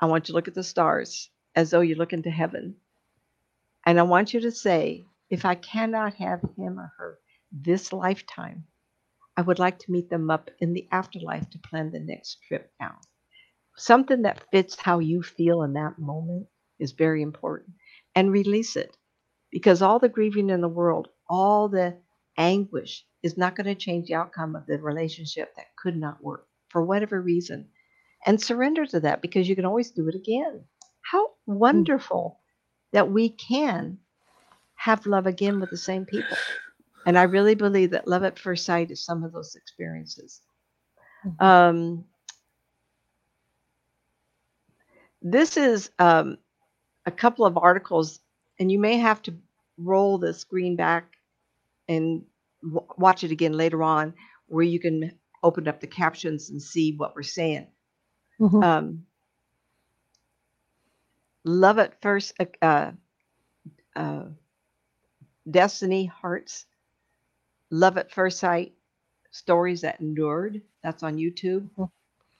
I 0.00 0.06
want 0.06 0.28
you 0.28 0.32
to 0.32 0.36
look 0.36 0.48
at 0.48 0.54
the 0.54 0.62
stars 0.62 1.30
as 1.54 1.70
though 1.70 1.80
you 1.80 1.94
look 1.94 2.12
into 2.12 2.30
heaven. 2.30 2.76
And 3.84 3.98
I 3.98 4.02
want 4.02 4.34
you 4.34 4.40
to 4.40 4.50
say, 4.52 5.04
if 5.30 5.44
I 5.44 5.54
cannot 5.54 6.14
have 6.14 6.40
him 6.56 6.78
or 6.78 6.92
her 6.98 7.18
this 7.52 7.92
lifetime, 7.92 8.64
I 9.36 9.42
would 9.42 9.58
like 9.58 9.78
to 9.80 9.92
meet 9.92 10.10
them 10.10 10.30
up 10.30 10.50
in 10.60 10.72
the 10.72 10.88
afterlife 10.92 11.48
to 11.50 11.58
plan 11.58 11.90
the 11.90 12.00
next 12.00 12.38
trip 12.48 12.70
down. 12.80 12.96
Something 13.76 14.22
that 14.22 14.44
fits 14.50 14.76
how 14.80 14.98
you 14.98 15.22
feel 15.22 15.62
in 15.62 15.74
that 15.74 15.98
moment 15.98 16.46
is 16.78 16.92
very 16.92 17.22
important. 17.22 17.70
And 18.14 18.32
release 18.32 18.76
it 18.76 18.96
because 19.50 19.82
all 19.82 19.98
the 19.98 20.08
grieving 20.08 20.50
in 20.50 20.62
the 20.62 20.68
world, 20.68 21.08
all 21.28 21.68
the 21.68 21.96
anguish 22.38 23.04
is 23.26 23.36
not 23.36 23.56
going 23.56 23.66
to 23.66 23.74
change 23.74 24.06
the 24.06 24.14
outcome 24.14 24.54
of 24.54 24.66
the 24.66 24.78
relationship 24.78 25.54
that 25.56 25.74
could 25.76 25.96
not 25.96 26.22
work 26.22 26.46
for 26.68 26.82
whatever 26.82 27.20
reason. 27.20 27.68
And 28.24 28.40
surrender 28.40 28.86
to 28.86 29.00
that 29.00 29.20
because 29.20 29.48
you 29.48 29.56
can 29.56 29.66
always 29.66 29.90
do 29.90 30.08
it 30.08 30.14
again. 30.14 30.62
How 31.02 31.32
wonderful 31.46 32.40
that 32.92 33.10
we 33.10 33.30
can 33.30 33.98
have 34.76 35.06
love 35.06 35.26
again 35.26 35.60
with 35.60 35.70
the 35.70 35.76
same 35.76 36.04
people. 36.04 36.36
And 37.04 37.18
I 37.18 37.24
really 37.24 37.54
believe 37.54 37.90
that 37.90 38.08
love 38.08 38.24
at 38.24 38.38
first 38.38 38.64
sight 38.64 38.90
is 38.90 39.04
some 39.04 39.24
of 39.24 39.32
those 39.32 39.54
experiences. 39.54 40.40
Um, 41.40 42.04
this 45.22 45.56
is 45.56 45.90
um, 45.98 46.38
a 47.04 47.10
couple 47.10 47.46
of 47.46 47.58
articles, 47.58 48.20
and 48.58 48.70
you 48.70 48.78
may 48.78 48.96
have 48.98 49.22
to 49.22 49.34
roll 49.78 50.18
the 50.18 50.32
screen 50.32 50.76
back 50.76 51.16
and 51.88 52.24
w- 52.66 52.86
watch 52.98 53.24
it 53.24 53.32
again 53.32 53.54
later 53.54 53.82
on, 53.82 54.14
where 54.48 54.64
you 54.64 54.80
can 54.80 55.12
open 55.42 55.68
up 55.68 55.80
the 55.80 55.86
captions 55.88 56.50
and 56.50 56.62
see 56.62 56.94
what 56.96 57.14
we're 57.16 57.22
saying. 57.22 57.68
Mhm. 58.40 58.62
Um, 58.62 59.06
love 61.44 61.78
at 61.78 62.00
first, 62.02 62.34
uh, 62.40 62.46
uh, 62.62 62.92
uh, 63.96 64.24
Destiny 65.50 66.06
Hearts, 66.06 66.66
Love 67.70 67.96
at 67.98 68.10
First 68.12 68.38
Sight, 68.38 68.74
Stories 69.30 69.82
That 69.82 70.00
Endured. 70.00 70.62
That's 70.82 71.02
on 71.02 71.16
YouTube. 71.16 71.70
Mhm. 71.78 71.90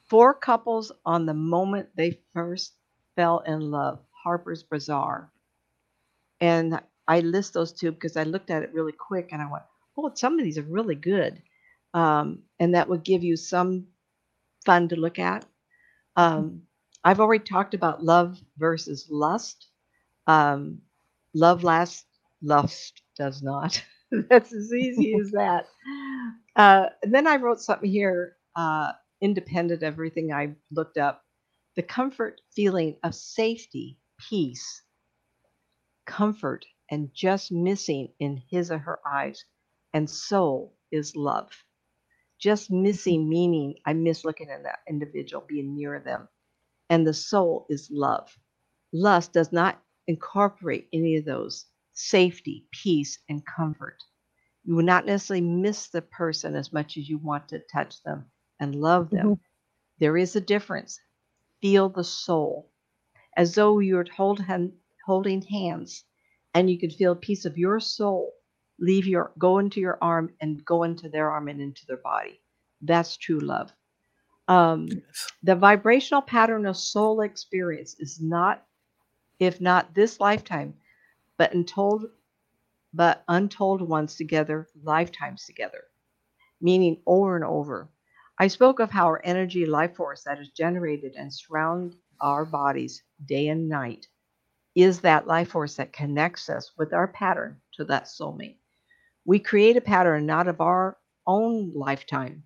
Four 0.08 0.34
couples 0.34 0.92
on 1.04 1.26
the 1.26 1.34
moment 1.34 1.90
they 1.96 2.20
first 2.34 2.74
fell 3.16 3.40
in 3.40 3.70
love. 3.70 4.04
Harper's 4.24 4.62
Bazaar. 4.64 5.32
And 6.40 6.80
I 7.08 7.20
list 7.20 7.54
those 7.54 7.72
two 7.72 7.92
because 7.92 8.16
I 8.16 8.24
looked 8.24 8.50
at 8.50 8.62
it 8.62 8.72
really 8.74 8.92
quick 8.92 9.30
and 9.32 9.42
I 9.42 9.50
went, 9.50 9.64
oh, 9.96 10.10
some 10.14 10.38
of 10.38 10.44
these 10.44 10.58
are 10.58 10.62
really 10.62 10.94
good. 10.94 11.42
Um, 11.94 12.40
and 12.60 12.74
that 12.74 12.88
would 12.88 13.04
give 13.04 13.24
you 13.24 13.36
some 13.36 13.86
fun 14.64 14.88
to 14.88 14.96
look 14.96 15.18
at. 15.18 15.44
Um, 16.16 16.62
I've 17.04 17.20
already 17.20 17.44
talked 17.44 17.74
about 17.74 18.04
love 18.04 18.38
versus 18.58 19.06
lust. 19.10 19.68
Um, 20.26 20.82
love 21.34 21.64
lasts, 21.64 22.04
lust 22.42 23.02
does 23.16 23.42
not. 23.42 23.82
That's 24.30 24.52
as 24.52 24.72
easy 24.72 25.14
as 25.20 25.30
that. 25.32 25.66
Uh, 26.56 26.86
and 27.02 27.14
then 27.14 27.26
I 27.26 27.36
wrote 27.36 27.60
something 27.60 27.90
here, 27.90 28.36
uh, 28.56 28.92
independent 29.20 29.82
of 29.82 29.86
everything 29.86 30.32
I 30.32 30.54
looked 30.70 30.98
up. 30.98 31.24
The 31.76 31.82
comfort 31.82 32.40
feeling 32.54 32.96
of 33.04 33.14
safety, 33.14 33.98
peace, 34.30 34.82
comfort, 36.06 36.64
and 36.90 37.10
just 37.14 37.52
missing 37.52 38.08
in 38.18 38.42
his 38.50 38.70
or 38.70 38.78
her 38.78 38.98
eyes 39.06 39.44
and 39.96 40.10
soul 40.10 40.76
is 40.92 41.16
love. 41.16 41.64
Just 42.38 42.70
missing 42.70 43.28
meaning 43.30 43.76
I 43.86 43.94
miss 43.94 44.24
looking 44.24 44.50
at 44.50 44.64
that 44.64 44.80
individual, 44.88 45.44
being 45.48 45.74
near 45.74 46.00
them. 46.00 46.28
And 46.90 47.06
the 47.06 47.14
soul 47.14 47.66
is 47.70 47.90
love. 47.90 48.38
Lust 48.92 49.32
does 49.32 49.52
not 49.52 49.82
incorporate 50.06 50.88
any 50.92 51.16
of 51.16 51.24
those 51.24 51.66
safety, 51.94 52.68
peace, 52.72 53.18
and 53.30 53.44
comfort. 53.46 54.02
You 54.64 54.76
will 54.76 54.84
not 54.84 55.06
necessarily 55.06 55.46
miss 55.46 55.88
the 55.88 56.02
person 56.02 56.56
as 56.56 56.72
much 56.72 56.98
as 56.98 57.08
you 57.08 57.18
want 57.18 57.48
to 57.50 57.60
touch 57.72 58.02
them 58.04 58.30
and 58.60 58.74
love 58.74 59.10
them. 59.10 59.36
Mhm. 59.36 59.40
There 59.98 60.18
is 60.18 60.36
a 60.36 60.42
difference. 60.42 61.00
Feel 61.62 61.88
the 61.90 62.04
soul 62.04 62.72
as 63.36 63.54
though 63.54 63.80
you 63.80 63.96
were 63.96 64.06
hold 64.16 64.40
hand, 64.40 64.78
holding 65.06 65.42
hands 65.42 66.04
and 66.54 66.70
you 66.70 66.78
could 66.78 66.94
feel 66.94 67.12
a 67.12 67.16
piece 67.16 67.46
of 67.46 67.58
your 67.58 67.80
soul 67.80 68.34
leave 68.80 69.06
your 69.06 69.32
go 69.38 69.58
into 69.58 69.80
your 69.80 69.98
arm 70.02 70.30
and 70.40 70.64
go 70.64 70.82
into 70.84 71.08
their 71.08 71.30
arm 71.30 71.48
and 71.48 71.60
into 71.60 71.86
their 71.86 71.98
body. 71.98 72.40
That's 72.82 73.16
true 73.16 73.40
love. 73.40 73.72
Um, 74.48 74.88
Yes. 74.88 75.26
the 75.42 75.56
vibrational 75.56 76.22
pattern 76.22 76.66
of 76.66 76.76
soul 76.76 77.22
experience 77.22 77.96
is 77.98 78.20
not, 78.20 78.64
if 79.40 79.60
not 79.60 79.94
this 79.94 80.20
lifetime, 80.20 80.74
but 81.38 81.52
untold, 81.54 82.06
but 82.94 83.24
untold 83.28 83.82
ones 83.82 84.16
together, 84.16 84.68
lifetimes 84.82 85.44
together, 85.46 85.84
meaning 86.60 87.02
over 87.06 87.36
and 87.36 87.44
over. 87.44 87.88
I 88.38 88.48
spoke 88.48 88.80
of 88.80 88.90
how 88.90 89.06
our 89.06 89.22
energy 89.24 89.66
life 89.66 89.96
force 89.96 90.24
that 90.24 90.40
is 90.40 90.50
generated 90.50 91.14
and 91.16 91.32
surround 91.32 91.96
our 92.20 92.44
bodies 92.44 93.02
day 93.26 93.48
and 93.48 93.68
night 93.68 94.06
is 94.74 95.00
that 95.00 95.26
life 95.26 95.50
force 95.50 95.76
that 95.76 95.92
connects 95.92 96.48
us 96.50 96.72
with 96.78 96.92
our 96.94 97.08
pattern 97.08 97.60
to 97.74 97.84
that 97.84 98.04
soulmate. 98.04 98.58
We 99.26 99.40
create 99.40 99.76
a 99.78 99.82
pattern 99.82 100.26
not 100.26 100.48
of 100.48 100.62
our 100.62 100.98
own 101.26 101.72
lifetime, 101.74 102.44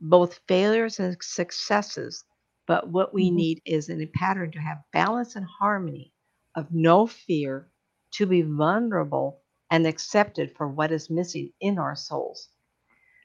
both 0.00 0.40
failures 0.48 1.00
and 1.00 1.16
successes, 1.22 2.24
but 2.66 2.90
what 2.90 3.14
we 3.14 3.30
Mhm. 3.30 3.36
need 3.36 3.62
is 3.66 3.88
in 3.90 4.02
a 4.02 4.06
pattern 4.08 4.52
to 4.52 4.60
have 4.60 4.84
balance 4.92 5.36
and 5.36 5.46
harmony 5.46 6.12
of 6.56 6.72
no 6.72 7.06
fear, 7.06 7.70
to 8.12 8.26
be 8.26 8.42
vulnerable 8.42 9.42
and 9.70 9.86
accepted 9.86 10.54
for 10.56 10.68
what 10.68 10.92
is 10.92 11.10
missing 11.10 11.52
in 11.60 11.78
our 11.78 11.96
souls. 11.96 12.50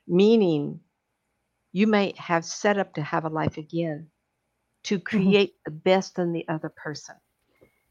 Meaning, 0.08 0.82
you 1.74 1.88
may 1.88 2.14
have 2.18 2.46
set 2.46 2.78
up 2.80 2.94
to 2.96 3.04
have 3.04 3.26
a 3.26 3.30
life 3.30 3.58
again 3.58 4.10
to 4.86 5.00
create 5.00 5.56
the 5.66 5.72
best 5.72 6.20
in 6.20 6.34
the 6.34 6.48
other 6.50 6.70
person. 6.70 7.16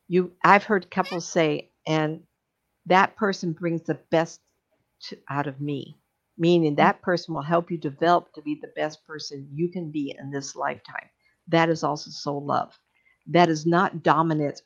You, 0.08 0.32
I've 0.44 0.64
heard 0.64 0.90
couples 0.90 1.28
say, 1.28 1.72
and 1.86 2.22
that 2.90 3.16
person 3.16 3.54
brings 3.54 3.82
the 3.84 3.96
best 4.12 4.42
to, 5.08 5.18
out 5.30 5.48
of 5.48 5.60
me, 5.60 5.98
meaning 6.38 6.76
that 6.76 7.02
person 7.02 7.34
will 7.34 7.42
help 7.42 7.70
you 7.72 7.78
develop 7.78 8.32
to 8.34 8.42
be 8.42 8.56
the 8.56 8.72
best 8.76 9.06
person 9.06 9.48
you 9.54 9.70
can 9.70 9.90
be 9.92 10.16
in 10.18 10.32
this 10.32 10.56
lifetime. 10.56 11.08
That 11.48 11.70
is 11.70 11.84
also 11.84 12.10
soul 12.10 12.44
love. 12.44 12.78
That 13.28 13.50
is 13.50 13.66
not 13.66 14.04
dominant. 14.04 14.62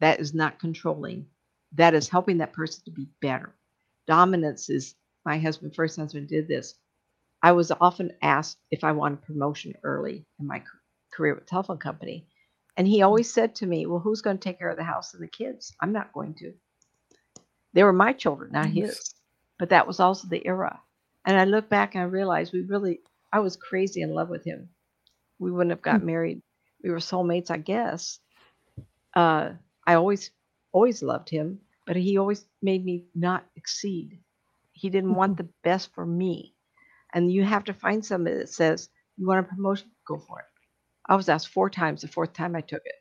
That 0.00 0.20
is 0.20 0.34
not 0.34 0.60
controlling. 0.60 1.26
That 1.74 1.94
is 1.94 2.08
helping 2.10 2.38
that 2.38 2.54
person 2.54 2.84
to 2.86 2.92
be 2.92 3.08
better. 3.22 3.54
Dominance 4.08 4.70
is 4.70 4.96
my 5.26 5.38
husband, 5.38 5.74
first 5.76 5.98
husband, 5.98 6.28
did 6.28 6.48
this. 6.48 6.76
I 7.42 7.52
was 7.52 7.72
often 7.80 8.12
asked 8.22 8.58
if 8.70 8.84
I 8.84 8.92
wanted 8.92 9.22
promotion 9.22 9.74
early 9.84 10.26
in 10.40 10.46
my 10.46 10.62
career 11.12 11.34
with 11.34 11.46
telephone 11.46 11.78
company. 11.78 12.26
And 12.76 12.88
he 12.88 13.02
always 13.02 13.32
said 13.32 13.54
to 13.56 13.66
me, 13.66 13.86
Well, 13.86 14.00
who's 14.00 14.22
going 14.22 14.38
to 14.38 14.42
take 14.44 14.58
care 14.58 14.70
of 14.70 14.78
the 14.78 14.84
house 14.84 15.14
and 15.14 15.22
the 15.22 15.28
kids? 15.28 15.74
I'm 15.80 15.92
not 15.92 16.12
going 16.12 16.34
to. 16.36 16.54
They 17.74 17.84
were 17.84 17.92
my 17.92 18.14
children, 18.14 18.52
not 18.52 18.70
his. 18.70 19.14
But 19.58 19.70
that 19.70 19.86
was 19.86 20.00
also 20.00 20.28
the 20.28 20.46
era. 20.46 20.80
And 21.26 21.38
I 21.38 21.44
look 21.44 21.68
back 21.70 21.94
and 21.94 22.02
I 22.02 22.06
realized 22.06 22.52
we 22.54 22.62
really, 22.62 23.00
I 23.32 23.40
was 23.40 23.56
crazy 23.56 24.02
in 24.02 24.14
love 24.14 24.30
with 24.30 24.44
him. 24.44 24.70
We 25.38 25.50
wouldn't 25.52 25.70
have 25.72 25.82
got 25.82 26.02
married. 26.02 26.42
We 26.82 26.90
were 26.90 26.98
soulmates, 26.98 27.50
I 27.50 27.58
guess. 27.58 28.20
Uh, 29.14 29.52
I 29.86 29.94
always, 29.94 30.30
always 30.72 31.02
loved 31.02 31.30
him, 31.30 31.60
but 31.86 31.96
he 31.96 32.18
always 32.18 32.46
made 32.62 32.84
me 32.84 33.06
not 33.14 33.46
exceed. 33.56 34.20
He 34.72 34.90
didn't 34.90 35.14
want 35.14 35.36
the 35.36 35.48
best 35.64 35.92
for 35.94 36.06
me. 36.06 36.54
And 37.14 37.32
you 37.32 37.44
have 37.44 37.64
to 37.64 37.74
find 37.74 38.04
somebody 38.04 38.36
that 38.38 38.50
says, 38.50 38.88
You 39.16 39.26
want 39.26 39.40
a 39.46 39.48
promotion? 39.48 39.90
Go 40.06 40.18
for 40.18 40.40
it. 40.40 40.46
I 41.08 41.16
was 41.16 41.28
asked 41.28 41.48
four 41.48 41.70
times. 41.70 42.02
The 42.02 42.08
fourth 42.08 42.32
time 42.34 42.56
I 42.56 42.60
took 42.62 42.82
it. 42.84 42.96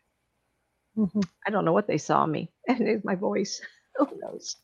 Mhm. 0.97 1.23
I 1.47 1.51
don't 1.51 1.65
know 1.65 1.73
what 1.73 1.87
they 1.87 1.97
saw 1.97 2.25
me. 2.25 2.51
And 2.67 2.87
it's 2.87 3.05
my 3.05 3.15
voice. 3.15 3.61
Who 3.97 4.07
knows? 4.19 4.57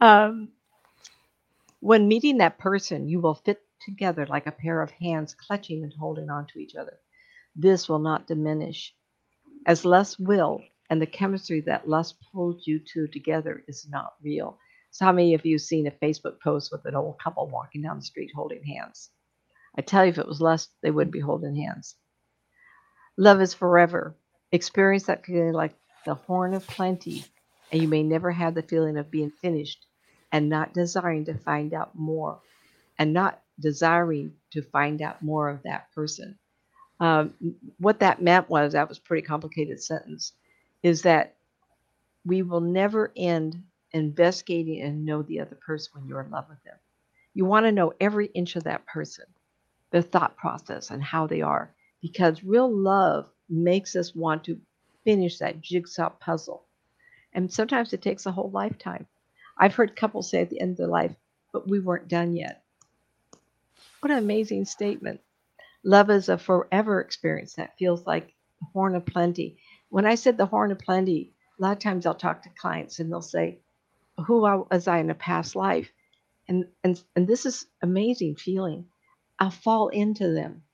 Um, 0.00 0.50
when 1.80 2.08
meeting 2.08 2.38
that 2.38 2.58
person, 2.58 3.08
you 3.08 3.20
will 3.20 3.34
fit 3.34 3.60
together 3.80 4.26
like 4.26 4.46
a 4.46 4.52
pair 4.52 4.82
of 4.82 4.90
hands 4.90 5.34
clutching 5.34 5.82
and 5.84 5.92
holding 5.98 6.30
on 6.30 6.46
to 6.48 6.58
each 6.58 6.74
other. 6.74 6.98
This 7.56 7.88
will 7.88 7.98
not 7.98 8.26
diminish, 8.26 8.94
as 9.66 9.84
lust 9.84 10.18
will, 10.20 10.62
and 10.90 11.00
the 11.00 11.06
chemistry 11.06 11.60
that 11.62 11.88
lust 11.88 12.16
pulls 12.32 12.66
you 12.66 12.80
two 12.80 13.06
together 13.08 13.64
is 13.68 13.86
not 13.88 14.14
real. 14.22 14.58
So, 14.90 15.04
how 15.04 15.12
many 15.12 15.34
of 15.34 15.44
you 15.44 15.58
seen 15.58 15.86
a 15.86 15.90
Facebook 15.90 16.40
post 16.42 16.70
with 16.72 16.84
an 16.86 16.96
old 16.96 17.18
couple 17.22 17.48
walking 17.48 17.82
down 17.82 17.98
the 17.98 18.04
street 18.04 18.30
holding 18.34 18.64
hands? 18.64 19.10
I 19.76 19.82
tell 19.82 20.04
you, 20.04 20.10
if 20.10 20.18
it 20.18 20.26
was 20.26 20.40
lust, 20.40 20.70
they 20.82 20.90
wouldn't 20.90 21.12
be 21.12 21.20
holding 21.20 21.56
hands. 21.56 21.94
Love 23.16 23.40
is 23.40 23.54
forever. 23.54 24.16
Experience 24.50 25.04
that 25.04 25.28
like 25.28 25.74
the 26.06 26.14
horn 26.14 26.54
of 26.54 26.66
plenty, 26.66 27.24
and 27.70 27.80
you 27.82 27.88
may 27.88 28.02
never 28.02 28.30
have 28.30 28.54
the 28.54 28.62
feeling 28.62 28.96
of 28.96 29.10
being 29.10 29.30
finished 29.30 29.86
and 30.32 30.48
not 30.48 30.74
desiring 30.74 31.24
to 31.26 31.34
find 31.34 31.74
out 31.74 31.94
more 31.94 32.40
and 32.98 33.12
not 33.12 33.42
desiring 33.60 34.32
to 34.52 34.62
find 34.62 35.02
out 35.02 35.22
more 35.22 35.48
of 35.48 35.62
that 35.62 35.92
person. 35.94 36.38
Um, 37.00 37.34
what 37.78 38.00
that 38.00 38.22
meant 38.22 38.48
was 38.48 38.72
that 38.72 38.88
was 38.88 38.98
a 38.98 39.02
pretty 39.02 39.26
complicated 39.26 39.82
sentence 39.82 40.32
is 40.82 41.02
that 41.02 41.36
we 42.24 42.42
will 42.42 42.60
never 42.60 43.12
end 43.16 43.62
investigating 43.92 44.82
and 44.82 45.04
know 45.04 45.22
the 45.22 45.40
other 45.40 45.56
person 45.56 45.92
when 45.94 46.08
you're 46.08 46.20
in 46.20 46.30
love 46.30 46.46
with 46.48 46.62
them. 46.64 46.76
You 47.34 47.44
want 47.44 47.66
to 47.66 47.72
know 47.72 47.92
every 48.00 48.26
inch 48.26 48.56
of 48.56 48.64
that 48.64 48.86
person, 48.86 49.26
their 49.90 50.02
thought 50.02 50.36
process, 50.36 50.90
and 50.90 51.02
how 51.02 51.26
they 51.26 51.40
are, 51.40 51.72
because 52.02 52.44
real 52.44 52.70
love 52.70 53.26
makes 53.48 53.96
us 53.96 54.14
want 54.14 54.44
to 54.44 54.60
finish 55.04 55.38
that 55.38 55.60
jigsaw 55.60 56.10
puzzle. 56.10 56.64
And 57.38 57.52
sometimes 57.52 57.92
it 57.92 58.02
takes 58.02 58.26
a 58.26 58.32
whole 58.32 58.50
lifetime. 58.50 59.06
I've 59.56 59.76
heard 59.76 59.94
couples 59.94 60.28
say 60.28 60.40
at 60.40 60.50
the 60.50 60.60
end 60.60 60.72
of 60.72 60.76
their 60.78 60.88
life, 60.88 61.14
but 61.52 61.68
we 61.68 61.78
weren't 61.78 62.08
done 62.08 62.34
yet. 62.34 62.64
What 64.00 64.10
an 64.10 64.18
amazing 64.18 64.64
statement. 64.64 65.20
Love 65.84 66.10
is 66.10 66.28
a 66.28 66.36
forever 66.36 67.00
experience 67.00 67.54
that 67.54 67.78
feels 67.78 68.04
like 68.04 68.34
the 68.58 68.66
horn 68.72 68.96
of 68.96 69.06
plenty. 69.06 69.56
When 69.88 70.04
I 70.04 70.16
said 70.16 70.36
the 70.36 70.46
horn 70.46 70.72
of 70.72 70.80
plenty, 70.80 71.32
a 71.56 71.62
lot 71.62 71.76
of 71.76 71.78
times 71.78 72.06
I'll 72.06 72.16
talk 72.16 72.42
to 72.42 72.48
clients 72.60 72.98
and 72.98 73.08
they'll 73.08 73.22
say, 73.22 73.60
Who 74.26 74.40
was 74.40 74.88
I 74.88 74.98
in 74.98 75.08
a 75.08 75.14
past 75.14 75.54
life? 75.54 75.92
And, 76.48 76.66
and, 76.82 77.00
and 77.14 77.28
this 77.28 77.46
is 77.46 77.66
amazing 77.82 78.34
feeling. 78.34 78.86
I'll 79.38 79.52
fall 79.52 79.90
into 79.90 80.32
them. 80.32 80.64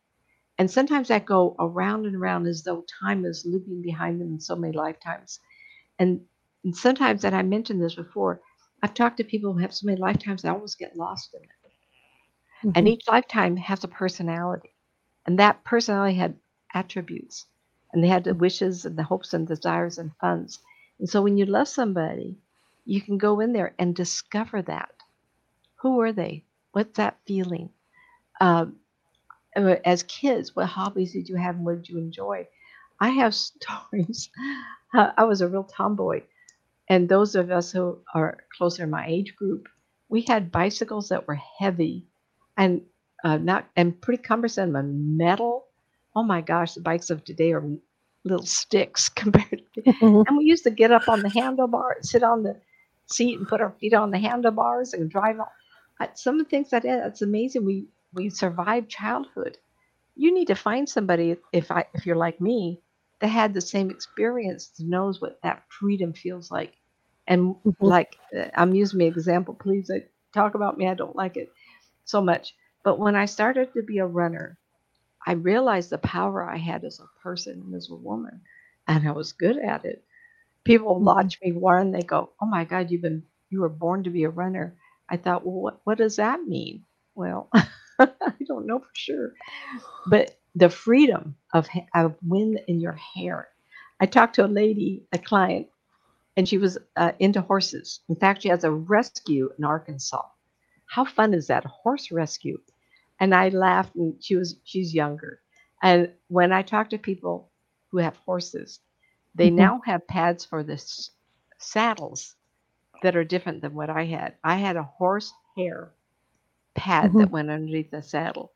And 0.57 0.71
sometimes 0.71 1.11
I 1.11 1.19
go 1.19 1.57
around 1.59 2.07
and 2.07 2.17
around 2.17 2.47
as 2.47 2.63
though 2.63 2.87
time 3.03 3.27
is 3.27 3.45
looping 3.45 3.83
behind 3.83 4.19
them 4.19 4.29
in 4.29 4.41
so 4.41 4.57
many 4.57 4.75
lifetimes. 4.75 5.41
And, 5.99 6.23
and 6.65 6.77
sometimes, 6.77 7.25
and 7.25 7.35
I 7.37 7.43
mentioned 7.43 7.83
this 7.83 7.95
before, 7.97 8.41
I've 8.83 8.95
talked 8.95 9.19
to 9.19 9.25
people 9.25 9.53
who 9.53 9.61
have 9.61 9.75
so 9.75 9.87
many 9.87 10.01
lifetimes, 10.01 10.45
I 10.45 10.51
almost 10.51 10.79
get 10.79 10.97
lost 10.97 11.35
in 11.35 11.43
it. 11.43 11.49
And 12.75 12.87
Mhm. 12.87 12.89
each 12.89 13.09
lifetime 13.09 13.57
has 13.57 13.85
a 13.85 13.89
personality. 13.89 14.71
And 15.27 15.39
that 15.39 15.65
personality 15.65 16.15
had 16.17 16.39
attributes. 16.75 17.47
And 17.93 18.03
they 18.03 18.09
had 18.09 18.25
the 18.25 18.35
wishes 18.35 18.85
and 18.85 18.97
the 18.97 19.03
hopes 19.05 19.33
and 19.35 19.47
desires 19.47 19.99
and 19.99 20.13
funds. 20.21 20.59
And 20.99 21.09
so 21.09 21.23
when 21.23 21.37
you 21.37 21.47
love 21.47 21.69
somebody, 21.69 22.39
you 22.85 23.01
can 23.01 23.19
go 23.19 23.41
in 23.41 23.53
there 23.53 23.75
and 23.79 23.95
discover 23.95 24.63
that. 24.63 24.91
Who 25.83 26.01
are 26.01 26.13
they? 26.13 26.45
What's 26.73 26.97
that 26.97 27.19
feeling? 27.27 27.71
Um, 28.41 28.81
uh, 29.57 29.77
as 29.85 30.03
kids, 30.05 30.55
what 30.57 30.67
hobbies 30.67 31.13
did 31.13 31.29
you 31.29 31.37
have 31.37 31.57
and 31.57 31.65
what 31.65 31.77
did 31.77 31.89
you 31.89 31.99
enjoy? 31.99 32.47
I 33.01 33.11
have 33.11 33.35
stories. 33.35 34.31
I 34.95 35.25
was 35.25 35.41
a 35.41 35.49
real 35.49 35.65
tomboy, 35.65 36.23
and 36.89 37.09
those 37.09 37.35
of 37.35 37.51
us 37.51 37.73
who 37.73 37.99
are 38.15 38.39
closer 38.57 38.87
my 38.87 39.07
age 39.07 39.35
group, 39.37 39.69
we 40.09 40.23
had 40.23 40.53
bicycles 40.53 41.09
that 41.09 41.27
were 41.27 41.41
heavy, 41.59 42.07
and 42.57 42.83
uh, 43.25 43.39
not 43.39 43.69
and 43.77 44.01
pretty 44.01 44.23
cumbersome 44.23 44.77
and 44.77 45.17
metal. 45.19 45.67
Oh 46.17 46.23
my 46.23 46.41
gosh, 46.43 46.75
the 46.75 46.83
bikes 46.83 47.11
of 47.11 47.25
today 47.25 47.53
are 47.53 47.65
little 48.25 48.47
sticks 48.47 49.09
compared. 49.23 49.63
To, 49.75 49.83
Mhm. 50.03 50.27
and 50.29 50.39
we 50.39 50.45
used 50.45 50.65
to 50.65 50.71
get 50.71 50.93
up 50.93 51.09
on 51.09 51.23
the 51.23 51.31
handlebar, 51.31 51.95
sit 52.03 52.23
on 52.23 52.43
the 52.43 52.61
seat, 53.07 53.39
and 53.39 53.49
put 53.49 53.61
our 53.61 53.73
feet 53.81 53.95
on 53.95 54.11
the 54.11 54.19
handlebars 54.19 54.93
and 54.95 55.11
drive. 55.11 55.41
On. 55.41 56.09
Some 56.17 56.41
of 56.41 56.47
the 56.47 56.51
things 56.51 56.73
I 56.73 56.81
did, 56.81 57.05
it's 57.07 57.23
amazing. 57.23 57.65
We 57.65 57.89
we 58.13 58.31
survived 58.31 58.91
childhood. 58.91 59.59
You 60.17 60.35
need 60.35 60.47
to 60.49 60.57
find 60.57 60.89
somebody 60.89 61.37
if 61.53 61.71
I 61.73 61.87
if 61.95 62.07
you're 62.07 62.17
like 62.17 62.41
me 62.41 62.83
that 63.21 63.29
had 63.29 63.55
the 63.55 63.61
same 63.61 63.91
experience 63.91 64.73
knows 64.79 65.21
what 65.21 65.41
that 65.43 65.65
freedom 65.71 66.13
feels 66.13 66.51
like. 66.51 66.75
And 67.27 67.57
Mhm. 67.65 67.75
like 67.81 68.17
uh, 68.37 68.47
I'm 68.55 68.75
using 68.75 68.99
my 69.01 69.07
example, 69.07 69.55
please. 69.55 69.91
I 69.91 70.05
talk 70.35 70.55
about 70.55 70.79
me. 70.79 70.89
I 70.89 70.95
don't 70.95 71.17
like 71.17 71.37
it 71.37 71.51
so 72.05 72.21
much. 72.23 72.55
But 72.85 72.99
when 72.99 73.17
I 73.17 73.27
started 73.27 73.73
to 73.75 73.83
be 73.83 73.99
a 73.99 74.07
runner, 74.07 74.59
I 75.27 75.33
realized 75.33 75.91
the 75.91 75.99
power 75.99 76.43
I 76.49 76.57
had 76.59 76.85
as 76.85 77.01
a 77.01 77.21
person 77.23 77.61
and 77.67 77.75
as 77.75 77.91
a 77.91 77.95
woman, 77.97 78.43
and 78.89 79.09
I 79.09 79.13
was 79.13 79.33
good 79.33 79.59
at 79.59 79.85
it. 79.85 80.05
People 80.65 81.01
lodge 81.03 81.39
watch 81.39 81.41
me 81.43 81.53
run, 81.53 81.93
they 81.93 82.03
go, 82.03 82.31
"Oh 82.41 82.47
my 82.47 82.65
God, 82.65 82.91
you've 82.91 83.03
been 83.03 83.25
you 83.51 83.61
were 83.61 83.69
born 83.71 84.05
to 84.05 84.11
be 84.11 84.25
a 84.25 84.31
runner." 84.31 84.77
I 85.09 85.17
thought, 85.19 85.45
well, 85.47 85.61
what 85.61 85.81
what 85.85 85.99
does 85.99 86.17
that 86.17 86.43
mean? 86.45 86.85
Well, 87.15 87.51
I 87.99 88.35
don't 88.47 88.67
know 88.67 88.81
for 88.81 88.91
sure, 88.95 89.33
but 90.07 90.39
the 90.55 90.71
freedom 90.71 91.37
of 91.55 91.69
of 91.95 92.17
wind 92.23 92.61
in 92.69 92.81
your 92.81 92.95
hair. 93.15 93.49
I 94.01 94.07
talked 94.07 94.37
to 94.37 94.47
a 94.47 94.49
lady, 94.63 95.05
a 95.13 95.19
client, 95.19 95.69
and 96.37 96.49
she 96.49 96.59
was 96.59 96.79
uh, 96.97 97.13
into 97.21 97.41
horses. 97.43 98.01
In 98.09 98.17
fact, 98.17 98.43
she 98.43 98.49
has 98.51 98.65
a 98.65 98.73
rescue 98.73 99.51
in 99.59 99.65
Arkansas. 99.65 100.23
How 100.87 101.05
fun 101.05 101.35
is 101.35 101.49
that? 101.49 101.65
A 101.65 101.69
horse 101.69 102.11
rescue. 102.11 102.59
And 103.21 103.35
I 103.35 103.49
laughed 103.51 103.95
and 103.97 104.15
she 104.23 104.37
was 104.37 104.57
she's 104.65 104.95
younger. 104.95 105.41
And 105.83 106.13
when 106.29 106.53
I 106.53 106.63
talk 106.63 106.91
to 106.91 106.99
people 106.99 107.51
who 107.91 107.99
have 107.99 108.17
horses, 108.17 108.81
they 109.35 109.51
Mhm. 109.51 109.51
now 109.51 109.81
have 109.87 110.07
pads 110.09 110.45
for 110.45 110.63
the 110.65 110.75
s- 110.75 111.11
saddles 111.59 112.35
that 113.03 113.17
are 113.17 113.25
different 113.25 113.63
than 113.63 113.75
what 113.75 113.91
I 113.91 114.05
had. 114.07 114.35
I 114.45 114.57
had 114.57 114.77
a 114.77 114.85
horse 114.85 115.33
hair 115.57 115.93
pad 116.75 117.17
that 117.19 117.31
went 117.33 117.51
underneath 117.51 117.91
the 117.93 118.03
saddle. 118.03 118.54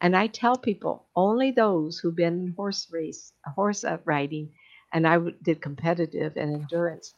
And 0.00 0.16
I 0.16 0.28
tell 0.28 0.56
people 0.56 1.06
only 1.14 1.50
those 1.50 1.98
who've 1.98 2.16
been 2.16 2.46
in 2.46 2.54
horse 2.56 2.88
race, 2.90 3.32
horse 3.54 3.84
uh, 3.84 3.98
riding, 4.04 4.50
and 4.92 5.06
I 5.06 5.18
did 5.42 5.60
competitive 5.60 6.36
and 6.36 6.54
endurance. 6.54 7.14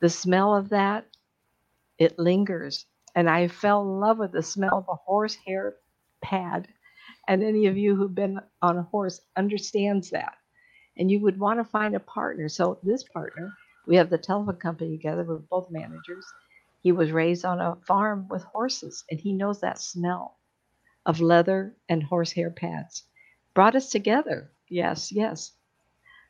The 0.00 0.08
smell 0.08 0.56
of 0.56 0.70
that, 0.70 1.06
it 1.98 2.18
lingers. 2.18 2.86
And 3.14 3.28
I 3.28 3.48
fell 3.48 3.82
in 3.82 4.00
love 4.00 4.18
with 4.18 4.32
the 4.32 4.42
smell 4.42 4.78
of 4.78 4.88
a 4.88 4.94
horse 4.94 5.36
hair 5.46 5.76
pad. 6.22 6.66
And 7.28 7.42
any 7.42 7.66
of 7.66 7.76
you 7.76 7.94
who've 7.94 8.14
been 8.14 8.40
on 8.62 8.78
a 8.78 8.82
horse 8.82 9.20
understands 9.36 10.10
that. 10.10 10.34
And 10.96 11.10
you 11.10 11.20
would 11.20 11.38
want 11.38 11.60
to 11.60 11.64
find 11.64 11.94
a 11.94 12.00
partner. 12.00 12.48
So 12.48 12.78
this 12.82 13.04
partner, 13.04 13.52
we 13.86 13.96
have 13.96 14.10
the 14.10 14.18
telephone 14.18 14.56
company 14.56 14.96
together. 14.96 15.24
We're 15.24 15.38
both 15.38 15.70
managers. 15.70 16.26
He 16.82 16.92
was 16.92 17.12
raised 17.12 17.44
on 17.44 17.60
a 17.60 17.76
farm 17.86 18.28
with 18.28 18.42
horses, 18.44 19.04
and 19.10 19.20
he 19.20 19.32
knows 19.32 19.60
that 19.60 19.80
smell 19.80 20.38
of 21.06 21.20
leather 21.20 21.74
and 21.88 22.02
horsehair 22.02 22.50
pads. 22.50 23.04
Brought 23.54 23.76
us 23.76 23.90
together. 23.90 24.50
Yes, 24.68 25.12
yes. 25.12 25.52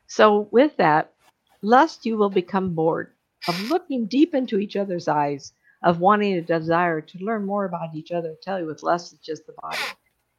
So, 0.07 0.47
with 0.51 0.77
that, 0.77 1.13
lust 1.61 2.05
you 2.05 2.17
will 2.17 2.29
become 2.29 2.75
bored 2.75 3.13
of 3.47 3.69
looking 3.69 4.07
deep 4.07 4.35
into 4.35 4.59
each 4.59 4.75
other's 4.75 5.07
eyes, 5.07 5.53
of 5.83 5.99
wanting 5.99 6.33
a 6.33 6.41
desire 6.41 7.01
to 7.01 7.23
learn 7.23 7.45
more 7.45 7.65
about 7.65 7.95
each 7.95 8.11
other. 8.11 8.31
I 8.31 8.35
tell 8.41 8.59
you, 8.59 8.65
with 8.65 8.83
lust, 8.83 9.13
it's 9.13 9.25
just 9.25 9.45
the 9.45 9.53
body. 9.53 9.77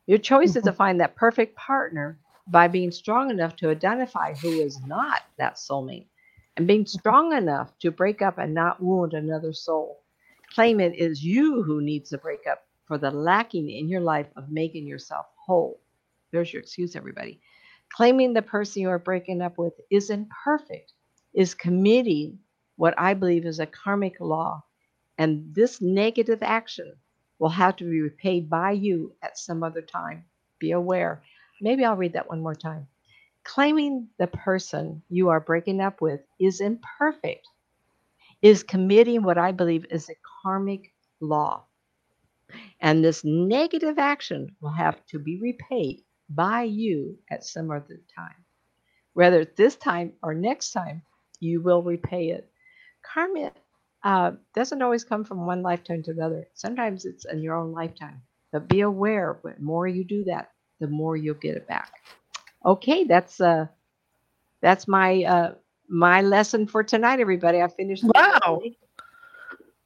Your 0.07 0.19
choice 0.19 0.57
is 0.57 0.65
to 0.65 0.73
find 0.83 1.01
that 1.01 1.17
perfect 1.17 1.57
partner 1.57 2.19
by 2.47 2.69
being 2.69 2.91
strong 2.91 3.31
enough 3.31 3.57
to 3.57 3.71
identify 3.71 4.35
who 4.35 4.49
is 4.49 4.81
not 4.87 5.23
that 5.39 5.57
soulmate 5.57 6.07
and 6.57 6.67
being 6.67 6.87
strong 6.87 7.33
enough 7.33 7.77
to 7.81 7.91
break 7.91 8.23
up 8.23 8.39
and 8.39 8.55
not 8.55 8.83
wound 8.83 9.15
another 9.15 9.53
soul. 9.53 10.03
Claim 10.55 10.81
it 10.81 10.95
is 10.97 11.25
you 11.25 11.63
who 11.63 11.81
needs 11.81 12.11
to 12.11 12.19
break 12.19 12.47
up 12.51 12.66
for 12.87 12.99
the 12.99 13.11
lacking 13.11 13.71
in 13.71 13.89
your 13.89 14.01
life 14.01 14.29
of 14.37 14.51
making 14.51 14.87
yourself 14.87 15.27
whole. 15.37 15.81
There's 16.33 16.53
your 16.53 16.63
excuse, 16.63 16.97
everybody. 16.97 17.41
Claiming 17.91 18.33
the 18.33 18.43
person 18.43 18.83
you 18.83 18.91
are 18.91 18.99
breaking 18.99 19.43
up 19.43 19.59
with 19.59 19.75
isn't 19.91 20.29
perfect, 20.45 20.93
is 21.35 21.55
committing 21.55 22.39
what 22.77 22.95
I 22.99 23.15
believe 23.15 23.47
is 23.47 23.61
a 23.61 23.67
karmic 23.67 24.21
law. 24.21 24.63
And 25.19 25.55
this 25.55 25.81
negative 25.81 26.43
action 26.43 26.93
will 27.39 27.49
have 27.49 27.77
to 27.77 27.85
be 27.85 28.01
repaid 28.01 28.49
by 28.49 28.73
you 28.73 29.15
at 29.23 29.39
some 29.39 29.63
other 29.63 29.83
time. 29.83 30.25
Be 30.59 30.73
aware. 30.73 31.23
Maybe 31.61 31.85
I'll 31.85 31.97
read 31.97 32.15
that 32.15 32.29
one 32.29 32.43
more 32.43 32.55
time. 32.55 32.87
Claiming 33.45 34.09
the 34.19 34.27
person 34.27 35.03
you 35.09 35.29
are 35.29 35.41
breaking 35.41 35.81
up 35.81 36.01
with 36.01 36.21
is 36.41 36.61
imperfect, 36.61 37.47
is 38.43 38.63
committing 38.63 39.23
what 39.23 39.39
I 39.39 39.53
believe 39.53 39.87
is 39.91 40.09
a 40.09 40.17
karmic 40.43 40.93
law. 41.21 41.65
And 42.81 43.05
this 43.05 43.25
negative 43.25 43.99
action 43.99 44.55
will 44.61 44.73
have 44.73 45.05
to 45.07 45.19
be 45.19 45.39
repaid 45.41 46.03
by 46.29 46.63
you 46.63 47.19
at 47.31 47.45
some 47.45 47.71
other 47.71 48.01
time. 48.15 48.45
Whether 49.15 49.45
this 49.45 49.77
time 49.77 50.13
or 50.23 50.35
next 50.35 50.73
time, 50.73 51.03
you 51.41 51.61
will 51.61 51.83
repay 51.83 52.31
it. 52.31 52.51
Karma 53.03 53.53
uh, 54.05 54.33
doesn't 54.55 54.83
always 54.83 55.05
come 55.05 55.25
from 55.25 55.47
one 55.47 55.63
lifetime 55.63 56.03
to 56.05 56.11
another. 56.11 56.47
Sometimes 56.55 57.05
it's 57.05 57.25
in 57.25 57.43
your 57.43 57.57
own 57.57 57.73
lifetime. 57.73 58.23
But 58.53 58.69
be 58.69 58.81
aware, 58.81 59.39
the 59.43 59.55
more 59.59 59.87
you 59.87 60.05
do 60.05 60.25
that, 60.25 60.51
the 60.81 60.87
more 60.87 61.17
you'll 61.17 61.35
get 61.35 61.57
it 61.57 61.67
back. 61.67 61.93
Okay, 62.65 63.05
that's 63.05 63.41
uh, 63.41 63.67
that's 64.61 64.87
my 64.89 65.25
uh, 65.25 65.55
my 65.89 66.23
lesson 66.23 66.67
for 66.67 66.83
tonight, 66.83 67.21
everybody. 67.21 67.61
I 67.61 67.69
finished. 67.69 68.05
Wow. 68.05 68.63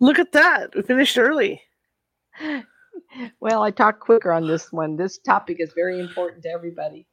Look 0.00 0.18
at 0.18 0.32
that. 0.32 0.74
We 0.74 0.82
finished 0.82 1.18
early. 1.18 1.62
Well, 3.41 3.62
I 3.62 3.70
talked 3.70 4.01
quicker 4.01 4.31
on 4.33 4.47
this 4.47 4.70
one. 4.72 4.97
This 4.97 5.18
topic 5.18 5.57
is 5.61 5.72
very 5.74 5.99
important 6.01 6.43
to 6.45 6.51
everybody. 6.51 7.07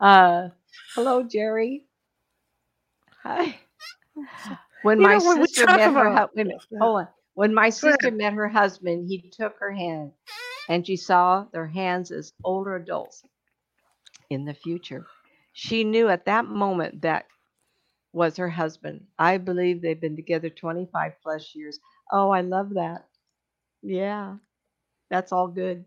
Uh, 0.00 0.48
hello, 0.94 1.22
Jerry. 1.22 1.86
Hi. 3.22 3.58
When 4.82 4.98
You 5.00 5.06
my 5.06 5.18
know, 5.18 5.24
when 5.26 5.46
sister 5.46 5.66
met 5.66 5.92
her, 5.92 6.06
about- 6.08 6.30
hu- 6.30 6.36
wait 6.36 6.42
a 6.42 6.48
minute, 6.48 6.62
Yeah. 6.70 6.78
hold 6.80 7.00
on. 7.02 7.08
When 7.34 7.54
my 7.54 7.70
sister 7.70 8.10
met 8.10 8.32
her 8.32 8.48
husband, 8.48 9.08
he 9.08 9.30
took 9.30 9.58
her 9.60 9.70
hand, 9.72 10.12
and 10.68 10.86
she 10.86 10.96
saw 10.96 11.44
their 11.52 11.66
hands 11.66 12.10
as 12.10 12.32
older 12.44 12.76
adults 12.76 13.22
in 14.30 14.44
the 14.44 14.54
future. 14.54 15.06
She 15.52 15.84
knew 15.84 16.08
at 16.08 16.24
that 16.26 16.46
moment 16.46 17.02
that 17.02 17.26
was 18.12 18.36
her 18.38 18.48
husband. 18.50 19.06
I 19.18 19.38
believe 19.38 19.82
they've 19.82 20.00
been 20.00 20.16
together 20.16 20.50
25 20.50 21.12
plus 21.22 21.54
years. 21.54 21.78
Oh, 22.12 22.30
I 22.30 22.40
love 22.42 22.70
that. 22.74 23.06
Yeah, 23.82 24.36
that's 25.08 25.32
all 25.32 25.48
good. 25.48 25.84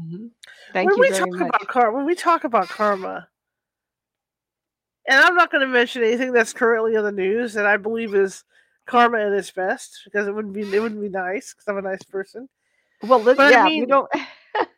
Mhm. 0.00 0.30
Thank 0.72 0.88
when 0.88 0.96
you 0.96 1.02
we 1.02 1.08
very 1.10 1.20
talk 1.30 1.40
much. 1.40 1.48
about 1.48 1.68
karma, 1.68 1.96
when 1.96 2.06
we 2.06 2.14
talk 2.14 2.44
about 2.44 2.68
karma, 2.68 3.28
and 5.06 5.20
I'm 5.20 5.34
not 5.34 5.50
going 5.50 5.60
to 5.60 5.66
mention 5.66 6.02
anything 6.02 6.32
that's 6.32 6.52
currently 6.52 6.94
in 6.94 7.04
the 7.04 7.12
news 7.12 7.54
that 7.54 7.66
I 7.66 7.76
believe 7.76 8.14
is 8.14 8.44
karma 8.86 9.18
at 9.20 9.32
its 9.32 9.50
best 9.50 10.00
because 10.04 10.26
it 10.26 10.34
wouldn't 10.34 10.54
be 10.54 10.62
it 10.62 10.80
wouldn't 10.80 11.00
be 11.00 11.08
nice 11.08 11.52
because 11.54 11.68
I'm 11.68 11.78
a 11.78 11.82
nice 11.82 12.02
person. 12.02 12.48
Well, 13.02 13.20
let, 13.20 13.36
But 13.36 13.46
I 13.46 13.50
yeah, 13.50 13.64
we 13.68 13.86
don't. 13.86 14.08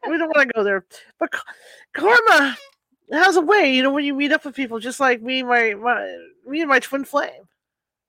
We 0.09 0.19
don't 0.19 0.29
want 0.35 0.49
to 0.49 0.55
go 0.55 0.65
there, 0.65 0.85
but 1.19 1.33
karma 1.95 2.57
has 3.13 3.37
a 3.37 3.41
way. 3.41 3.73
You 3.73 3.83
know, 3.83 3.93
when 3.93 4.05
you 4.05 4.15
meet 4.15 4.33
up 4.33 4.45
with 4.45 4.55
people, 4.55 4.79
just 4.81 5.01
like 5.01 5.23
me, 5.23 5.43
my 5.43 5.75
my 5.75 6.17
me 6.47 6.61
and 6.61 6.69
my 6.69 6.81
twin 6.81 7.05
flame 7.05 7.49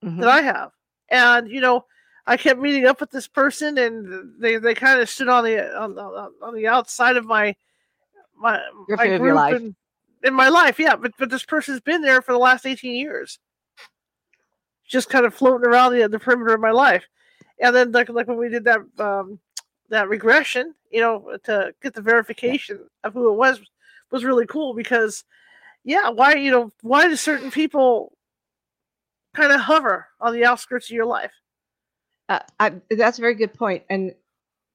Mhm. 0.03 0.19
that 0.19 0.29
I 0.29 0.41
have, 0.41 0.71
and 1.09 1.49
you 1.49 1.61
know. 1.61 1.85
I 2.29 2.35
kept 2.35 2.59
meeting 2.59 2.85
up 2.85 2.99
with 2.99 3.09
this 3.09 3.27
person, 3.27 3.77
and 3.77 4.33
they, 4.39 4.57
they 4.57 4.73
kind 4.73 4.99
of 4.99 5.09
stood 5.09 5.29
on 5.29 5.45
the 5.45 5.75
on 5.75 5.95
the, 5.95 6.31
on 6.41 6.53
the 6.53 6.67
outside 6.67 7.15
of 7.15 7.25
my 7.25 7.55
my 8.37 8.61
Your 8.87 8.97
my 8.97 9.17
group 9.17 9.35
life. 9.35 9.55
and 9.55 9.75
in 10.23 10.33
my 10.33 10.49
life, 10.49 10.77
yeah. 10.77 10.97
But 10.97 11.13
but 11.17 11.29
this 11.29 11.45
person's 11.45 11.79
been 11.79 12.01
there 12.01 12.21
for 12.21 12.33
the 12.33 12.37
last 12.37 12.65
eighteen 12.65 12.95
years, 12.95 13.39
just 14.85 15.09
kind 15.09 15.25
of 15.25 15.33
floating 15.33 15.65
around 15.67 15.93
the 15.93 16.07
the 16.09 16.19
perimeter 16.19 16.53
of 16.53 16.59
my 16.59 16.71
life. 16.71 17.05
And 17.61 17.73
then 17.73 17.93
like 17.93 18.09
like 18.09 18.27
when 18.27 18.37
we 18.37 18.49
did 18.49 18.65
that 18.65 18.81
um, 18.99 19.39
that 19.89 20.09
regression, 20.09 20.75
you 20.91 20.99
know, 20.99 21.37
to 21.45 21.73
get 21.81 21.93
the 21.93 22.01
verification 22.01 22.81
of 23.05 23.13
who 23.13 23.31
it 23.31 23.37
was 23.37 23.61
was 24.11 24.25
really 24.25 24.45
cool 24.45 24.73
because 24.73 25.23
yeah, 25.85 26.09
why 26.09 26.33
you 26.33 26.51
know 26.51 26.71
why 26.81 27.07
do 27.07 27.15
certain 27.15 27.51
people 27.51 28.11
kind 29.33 29.53
of 29.53 29.61
hover 29.61 30.07
on 30.19 30.33
the 30.33 30.43
outskirts 30.43 30.87
of 30.89 30.95
your 30.95 31.05
life? 31.05 31.31
Uh, 32.29 32.39
I, 32.59 32.73
that's 32.89 33.17
a 33.17 33.21
very 33.21 33.35
good 33.35 33.53
point, 33.53 33.83
and 33.89 34.13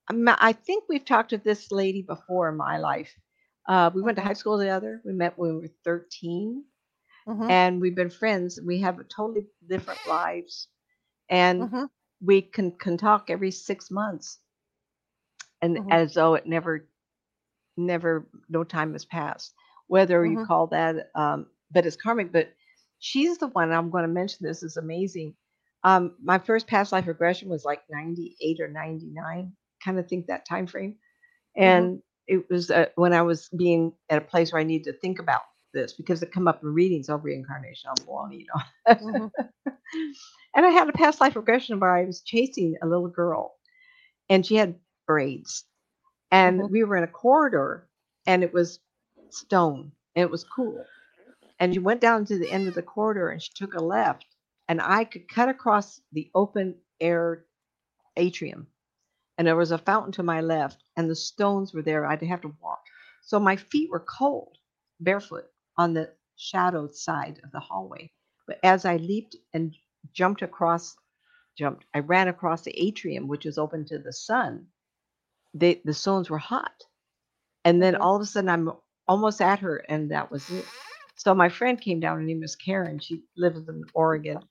I 0.09 0.53
think 0.53 0.85
we've 0.89 1.05
talked 1.05 1.31
to 1.31 1.39
this 1.39 1.73
lady 1.73 2.03
before 2.03 2.49
in 2.51 2.57
my 2.57 2.79
life. 2.79 3.15
Uh, 3.69 3.91
we 3.95 4.03
went 4.03 4.17
to 4.17 4.23
high 4.23 4.35
school 4.35 4.59
together. 4.59 5.01
We 5.05 5.13
met 5.13 5.39
when 5.39 5.57
we 5.57 5.63
were 5.63 5.75
13. 5.85 6.65
Mhm. 7.27 7.53
and 7.53 7.81
we've 7.81 7.97
been 7.97 8.11
friends. 8.11 8.61
We 8.65 8.81
have 8.81 8.97
totally 9.09 9.47
different 9.69 10.01
lives, 10.09 10.69
and 11.31 11.71
Mhm. 11.71 11.89
we 12.21 12.43
can 12.43 12.73
can 12.73 12.97
talk 12.99 13.31
every 13.31 13.51
six 13.53 13.91
months, 13.91 14.39
and 15.63 15.79
Mhm. 15.79 15.91
as 15.91 16.15
though 16.15 16.35
it 16.35 16.47
never, 16.47 16.89
never, 17.77 18.29
no 18.49 18.65
time 18.65 18.93
has 18.93 19.05
passed. 19.05 19.55
Whether 19.89 20.27
you 20.27 20.39
Mhm. 20.39 20.39
call 20.39 20.69
that, 20.69 21.11
um, 21.15 21.47
but 21.71 21.87
it's 21.87 21.97
karmic. 21.97 22.33
But 22.33 22.53
she's 22.99 23.39
the 23.39 23.49
one 23.49 23.73
I'm 23.73 23.91
going 23.91 24.05
to 24.05 24.09
mention. 24.09 24.47
This 24.47 24.63
is 24.63 24.77
amazing. 24.77 25.35
Um, 25.85 26.17
my 26.23 26.39
first 26.39 26.67
past 26.67 26.93
life 26.93 27.07
regression 27.07 27.49
was 27.49 27.65
like 27.65 27.83
98 27.91 28.61
or 28.61 28.69
99, 28.69 29.53
kind 29.85 29.99
of 29.99 30.09
think 30.09 30.27
that 30.27 30.47
time 30.47 30.67
frame, 30.67 30.97
Mhm. 31.63 31.87
and 31.87 32.01
it 32.29 32.49
was 32.51 32.71
uh, 32.71 32.87
when 32.97 33.13
I 33.13 33.23
was 33.23 33.49
being 33.57 33.93
at 34.11 34.23
a 34.23 34.27
place 34.27 34.53
where 34.53 34.61
I 34.61 34.65
needed 34.65 34.93
to 34.93 34.99
think 35.01 35.19
about 35.19 35.43
this 35.75 35.93
because 35.95 36.23
it 36.23 36.33
come 36.33 36.49
up 36.49 36.63
in 36.63 36.69
readings 36.75 37.09
of 37.09 37.25
reincarnation. 37.25 37.91
I'm 37.91 38.05
baloney, 38.07 38.41
you 38.41 38.47
know. 38.55 38.95
Mhm. 39.01 39.31
and 40.55 40.67
I 40.67 40.71
had 40.71 40.89
a 40.89 40.93
past 40.93 41.21
life 41.21 41.37
regression 41.37 41.81
where 41.81 41.95
I 41.97 42.05
was 42.05 42.23
chasing 42.23 42.77
a 42.83 42.87
little 42.87 43.09
girl, 43.09 43.55
and 44.31 44.45
she 44.47 44.57
had 44.57 44.77
braids, 45.07 45.65
and 46.31 46.65
Mhm. 46.65 46.71
we 46.71 46.85
were 46.85 46.97
in 46.97 47.05
a 47.05 47.09
corridor, 47.09 47.89
and 48.27 48.43
it 48.45 48.53
was 48.53 48.81
stone, 49.31 49.93
and 50.17 50.25
it 50.25 50.31
was 50.31 50.45
cool. 50.45 50.85
And 51.61 51.73
she 51.75 51.81
went 51.81 52.01
down 52.01 52.25
to 52.27 52.39
the 52.39 52.51
end 52.51 52.69
of 52.69 52.75
the 52.75 52.83
corridor, 52.83 53.31
and 53.31 53.43
she 53.43 53.51
took 53.55 53.75
a 53.75 53.81
left, 53.83 54.27
and 54.73 54.81
I 54.83 55.05
could 55.05 55.29
cut 55.29 55.51
across 55.51 56.03
the 56.13 56.33
open 56.35 56.81
air 57.01 57.47
atrium, 58.17 58.69
and 59.39 59.47
there 59.49 59.57
was 59.57 59.73
a 59.73 59.79
fountain 59.79 60.13
to 60.15 60.25
my 60.25 60.41
left, 60.43 60.85
and 60.97 61.11
the 61.11 61.17
stones 61.17 61.75
were 61.75 61.83
there. 61.83 62.07
I'd 62.07 62.23
have 62.23 62.43
to 62.43 62.57
walk, 62.63 62.85
so 63.23 63.41
my 63.41 63.57
feet 63.57 63.91
were 63.91 64.01
cold, 64.01 64.59
barefoot 65.01 65.47
on 65.79 65.95
the 65.95 66.15
shadowed 66.37 66.95
side 66.97 67.41
of 67.45 67.53
the 67.53 67.61
hallway. 67.61 68.13
But 68.49 68.61
as 68.65 68.87
I 68.87 68.99
leaped 68.99 69.37
and 69.55 69.77
jumped 70.15 70.43
across, 70.43 70.97
jumped, 71.59 71.87
I 71.95 72.01
ran 72.01 72.29
across 72.29 72.63
the 72.63 72.73
atrium, 72.81 73.29
which 73.29 73.47
is 73.47 73.59
open 73.59 73.87
to 73.87 73.99
the 74.01 74.13
sun. 74.15 74.69
They, 75.55 75.83
the 75.85 75.95
stones 75.95 76.31
were 76.31 76.39
hot. 76.39 76.85
And 77.65 77.83
then 77.83 77.95
Mhm. 77.95 78.01
all 78.03 78.17
of 78.17 78.23
a 78.23 78.27
sudden, 78.27 78.51
I'm 78.51 78.73
almost 79.09 79.43
at 79.43 79.61
her, 79.61 79.79
and 79.89 80.13
that 80.13 80.31
was 80.33 80.51
it. 80.51 80.73
So 81.17 81.35
my 81.35 81.51
friend 81.51 81.81
came 81.81 82.01
down. 82.01 82.19
Her 82.19 82.25
name 82.25 82.41
was 82.41 82.57
Karen. 82.57 83.01
She 83.01 83.25
lives 83.37 83.69
in 83.69 83.85
Oregon. 83.95 84.49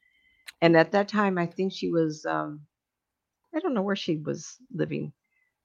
And 0.62 0.78
at 0.78 0.94
that 0.94 1.10
time, 1.10 1.38
I 1.38 1.48
think 1.48 1.74
she 1.74 1.90
was, 1.92 2.26
um, 2.26 2.62
I 3.56 3.60
don't 3.60 3.74
know 3.76 3.84
where 3.84 3.96
she 3.98 4.18
was 4.18 4.58
living. 4.74 5.14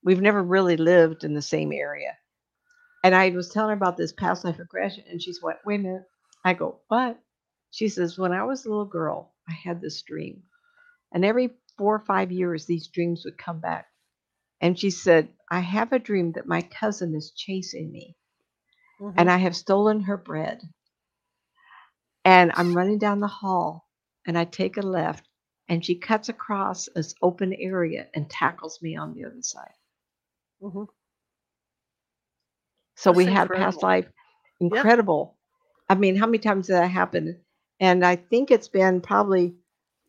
We've 0.05 0.23
never 0.23 0.43
really 0.43 0.77
lived 0.79 1.25
in 1.25 1.35
the 1.35 1.43
same 1.43 1.73
area. 1.73 2.17
And 3.05 3.15
I 3.15 3.31
was 3.31 3.51
telling 3.51 3.71
her 3.71 3.77
about 3.77 3.97
this 3.97 4.13
past 4.13 4.45
life 4.45 4.59
regression, 4.59 5.05
and 5.11 5.23
she's 5.23 5.43
went, 5.43 5.59
wait 5.65 5.81
a 5.81 5.83
minute. 5.85 6.05
I 6.45 6.55
go, 6.55 6.81
what? 6.89 7.19
She 7.73 7.89
says, 7.89 8.19
when 8.19 8.33
I 8.33 8.45
was 8.45 8.65
a 8.67 8.71
little 8.71 8.85
girl, 8.87 9.35
I 9.49 9.53
had 9.53 9.81
this 9.81 10.03
dream. 10.03 10.43
And 11.13 11.25
every 11.25 11.51
four 11.79 11.97
or 11.97 12.05
five 12.07 12.33
years, 12.33 12.67
these 12.67 12.89
dreams 12.89 13.23
would 13.25 13.39
come 13.39 13.61
back. 13.61 13.87
And 14.61 14.79
she 14.79 14.91
said, 14.91 15.31
I 15.51 15.61
have 15.61 15.93
a 15.93 16.01
dream 16.01 16.33
that 16.35 16.49
my 16.49 16.63
cousin 16.63 17.15
is 17.17 17.33
chasing 17.37 17.93
me, 17.93 18.17
Mhm. 19.01 19.15
and 19.17 19.31
I 19.31 19.39
have 19.39 19.57
stolen 19.57 20.03
her 20.03 20.17
bread. 20.19 20.61
And 22.25 22.53
I'm 22.57 22.77
running 22.77 22.99
down 22.99 23.21
the 23.21 23.29
hall, 23.29 23.86
and 24.27 24.39
I 24.39 24.45
take 24.45 24.77
a 24.77 24.83
left, 24.83 25.29
and 25.69 25.85
she 25.85 25.97
cuts 25.97 26.29
across 26.29 26.89
this 26.95 27.15
open 27.23 27.55
area 27.55 28.09
and 28.15 28.29
tackles 28.31 28.81
me 28.83 28.97
on 28.97 29.15
the 29.15 29.25
other 29.25 29.43
side. 29.43 29.75
Mhm. 30.61 30.87
So 32.97 33.13
That's 33.13 33.19
we 33.19 33.29
had 33.29 33.47
a 33.47 33.51
past 33.51 33.83
incredible. 33.83 33.83
life. 33.83 34.07
Yep. 34.71 34.87
Incredible. 34.87 35.39
I 35.89 35.95
mean, 35.95 36.17
how 36.17 36.27
many 36.27 36.39
times 36.39 36.67
did 36.67 36.75
that 36.75 36.89
happen? 36.89 37.41
And 37.81 38.05
I 38.05 38.17
think 38.17 38.51
it's 38.51 38.69
been 38.69 39.01
probably 39.01 39.55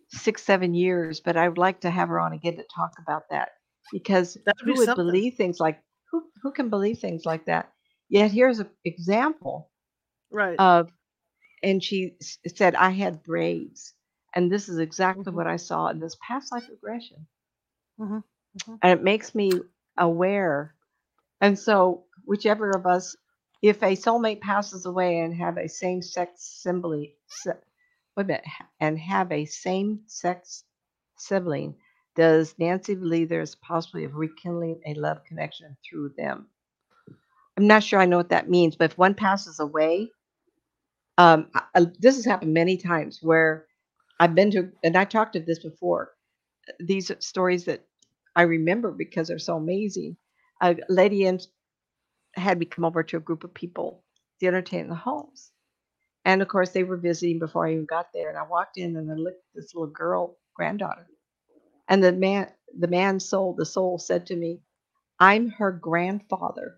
six, 0.10 0.44
seven 0.44 0.74
years, 0.74 1.20
but 1.22 1.38
I 1.38 1.48
would 1.50 1.58
like 1.58 1.82
to 1.82 1.90
have 1.92 2.10
her 2.10 2.20
on 2.20 2.34
again 2.34 2.58
to 2.58 2.64
talk 2.74 2.94
about 3.00 3.24
that 3.32 3.50
because 3.92 4.38
That'd 4.46 4.66
who 4.66 4.74
be 4.74 4.76
would 4.76 4.86
something. 4.86 4.96
believe 4.96 5.36
things 5.36 5.60
like 5.60 5.82
who 6.12 6.30
who 6.42 6.52
can 6.52 6.70
believe 6.70 7.00
things 7.00 7.26
like 7.26 7.46
that? 7.46 7.74
Yet 8.10 8.32
here's 8.32 8.60
an 8.60 8.70
example 8.86 9.72
Right. 10.32 10.60
of, 10.60 10.92
and 11.64 11.84
she 11.84 12.18
said 12.48 12.76
I 12.76 12.92
had 12.92 13.24
braids, 13.24 13.94
and 14.36 14.52
this 14.52 14.70
is 14.70 14.80
exactly 14.80 15.34
Mhm. 15.34 15.34
what 15.34 15.48
I 15.48 15.58
saw 15.58 15.90
in 15.90 16.00
this 16.00 16.18
past 16.28 16.52
life 16.54 16.70
regression 16.70 17.28
Mhm. 18.00 18.24
Mhm. 18.58 18.82
and 18.84 18.94
it 19.00 19.04
makes 19.04 19.36
me 19.36 19.52
aware. 19.98 20.76
And 21.42 21.58
so, 21.58 22.06
whichever 22.26 22.72
of 22.72 22.86
us, 22.88 23.16
if 23.62 23.84
a 23.84 23.96
soulmate 23.96 24.42
passes 24.42 24.86
away 24.86 25.20
and 25.20 25.36
have 25.36 25.58
a 25.58 25.70
same 25.70 26.02
sex 26.02 26.42
sibling, 26.64 27.14
se- 27.28 27.52
wait 28.18 28.24
a 28.24 28.28
minute, 28.28 28.46
and 28.80 29.00
have 29.00 29.32
a 29.32 29.46
same 29.46 30.02
sex 30.08 30.64
sibling, 31.18 31.76
does 32.16 32.56
Nancy 32.60 32.96
believe 32.96 33.30
there's 33.30 33.56
possibly 33.56 34.06
of 34.06 34.16
rekindling 34.16 34.82
a 34.88 34.96
love 34.96 35.24
connection 35.26 35.78
through 35.88 36.14
them? 36.18 36.48
I'm 37.58 37.68
not 37.68 37.84
sure 37.84 38.00
I 38.00 38.06
know 38.08 38.18
what 38.18 38.30
that 38.30 38.50
means, 38.50 38.76
but 38.76 38.92
if 38.92 38.98
one 38.98 39.16
passes 39.16 39.60
away, 39.60 40.12
um, 41.18 41.50
I- 41.56 41.68
I- 41.76 41.94
this 42.00 42.18
has 42.18 42.26
happened 42.26 42.54
many 42.54 42.78
times 42.78 43.22
where 43.24 43.68
I've 44.20 44.36
been 44.36 44.52
to, 44.52 44.72
and 44.84 44.98
I 44.98 45.06
talked 45.06 45.36
of 45.36 45.46
this 45.46 45.60
before. 45.60 46.14
These 46.80 47.12
stories 47.20 47.66
that 47.66 47.86
I 48.36 48.44
remember 48.44 48.92
because 48.92 49.28
they're 49.30 49.40
so 49.40 49.58
amazing. 49.58 50.18
A 50.62 50.78
lady 50.90 51.26
in, 51.26 51.40
had 52.36 52.60
me 52.60 52.66
come 52.66 52.86
over 52.86 53.04
to 53.04 53.18
a 53.18 53.22
group 53.22 53.44
of 53.44 53.54
people 53.54 54.04
to 54.40 54.48
entertain 54.48 54.90
the 54.90 54.96
homes. 54.96 55.52
And 56.26 56.42
of 56.42 56.48
course, 56.48 56.72
they 56.72 56.84
were 56.84 56.98
visiting 56.98 57.40
before 57.40 57.68
I 57.68 57.74
even 57.74 57.86
got 57.86 58.08
there. 58.14 58.30
And 58.30 58.38
I 58.38 58.44
walked 58.44 58.78
in 58.78 58.96
and 58.98 59.12
I 59.12 59.16
looked 59.16 59.38
at 59.40 59.56
this 59.56 59.74
little 59.76 59.92
girl, 59.92 60.38
granddaughter. 60.56 61.08
And 61.90 62.04
the 62.04 62.14
man, 62.14 62.50
the 62.78 62.88
man 62.90 63.20
soul, 63.20 63.56
the 63.58 63.66
soul 63.66 64.00
said 64.00 64.28
to 64.28 64.36
me, 64.36 64.62
I'm 65.20 65.50
her 65.52 65.72
grandfather. 65.72 66.78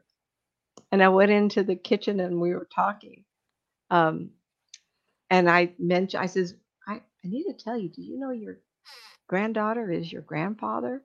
And 0.91 1.03
I 1.03 1.09
went 1.09 1.31
into 1.31 1.63
the 1.63 1.75
kitchen 1.75 2.19
and 2.19 2.41
we 2.41 2.53
were 2.53 2.67
talking. 2.73 3.25
Um, 3.91 4.31
and 5.29 5.49
I 5.49 5.73
mentioned, 5.79 6.23
I 6.23 6.27
says, 6.27 6.55
I, 7.25 7.29
need 7.29 7.45
to 7.45 7.53
tell 7.53 7.77
you, 7.77 7.89
do 7.89 8.01
you 8.01 8.19
know 8.19 8.31
your 8.31 8.59
granddaughter 9.27 9.91
is 9.91 10.11
your 10.11 10.23
grandfather? 10.23 11.03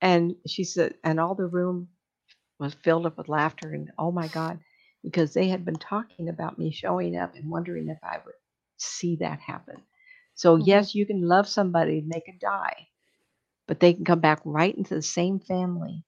And 0.00 0.36
she 0.46 0.64
said, 0.64 0.94
and 1.04 1.20
all 1.20 1.34
the 1.34 1.46
room 1.46 1.88
was 2.60 2.74
filled 2.84 3.06
up 3.06 3.18
with 3.18 3.28
laughter 3.28 3.72
and 3.74 3.90
oh 3.98 4.12
my 4.12 4.28
God, 4.28 4.60
because 5.04 5.34
they 5.34 5.48
had 5.48 5.64
been 5.66 5.76
talking 5.78 6.30
about 6.30 6.58
me 6.58 6.72
showing 6.72 7.16
up 7.16 7.36
and 7.36 7.50
wondering 7.50 7.88
if 7.90 7.98
I 8.04 8.18
would 8.24 8.34
see 8.78 9.16
that 9.18 9.40
happen. 9.40 9.76
So, 10.36 10.58
Mhm. 10.58 10.66
yes, 10.66 10.94
you 10.94 11.06
can 11.06 11.22
love 11.28 11.48
somebody 11.48 12.00
and 12.00 12.12
they 12.12 12.20
can 12.20 12.38
die, 12.40 12.88
but 13.68 13.80
they 13.80 13.94
can 13.94 14.04
come 14.04 14.20
back 14.20 14.40
right 14.44 14.76
into 14.76 14.94
the 14.94 15.02
same 15.02 15.40
family 15.40 16.04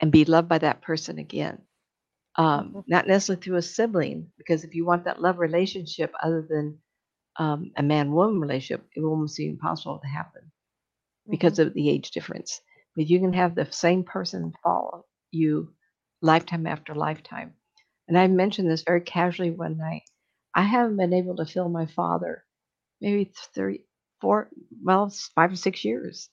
and 0.00 0.12
be 0.12 0.24
loved 0.24 0.48
by 0.48 0.58
that 0.58 0.82
person 0.82 1.18
again. 1.18 1.62
Um, 2.36 2.76
Mhm. 2.76 2.84
not 2.88 3.06
necessarily 3.08 3.42
through 3.42 3.56
a 3.56 3.62
sibling, 3.62 4.32
because 4.38 4.64
if 4.64 4.74
you 4.74 4.86
want 4.86 5.04
that 5.04 5.22
love 5.22 5.38
relationship 5.38 6.12
other 6.22 6.46
than 6.48 6.78
um, 7.38 7.72
a 7.76 7.82
man 7.82 8.12
woman 8.12 8.40
relationship, 8.40 8.86
it 8.96 9.00
will 9.00 9.10
almost 9.10 9.36
be 9.38 9.48
impossible 9.48 9.98
to 10.00 10.06
happen 10.08 10.52
because 11.30 11.58
Mhm. 11.58 11.60
of 11.60 11.74
the 11.74 11.90
age 11.90 12.10
difference. 12.12 12.60
But 12.96 13.08
you 13.08 13.20
can 13.20 13.32
have 13.34 13.54
the 13.54 13.70
same 13.72 14.04
person 14.04 14.54
follow 14.62 15.06
you 15.32 15.74
lifetime 16.22 16.66
after 16.66 16.94
lifetime. 16.94 17.54
And 18.08 18.18
I 18.18 18.26
mentioned 18.28 18.70
this 18.70 18.82
very 18.82 19.00
casually 19.02 19.50
one 19.50 19.78
night. 19.78 20.02
I 20.54 20.62
haven't 20.62 20.96
been 20.96 21.12
able 21.14 21.36
to 21.36 21.46
feel 21.46 21.68
my 21.68 21.86
father 21.86 22.44
maybe 23.00 23.32
three, 23.54 23.84
four, 24.20 24.48
well, 24.82 25.10
five 25.34 25.52
or 25.52 25.56
six 25.56 25.84
years. 25.84 26.30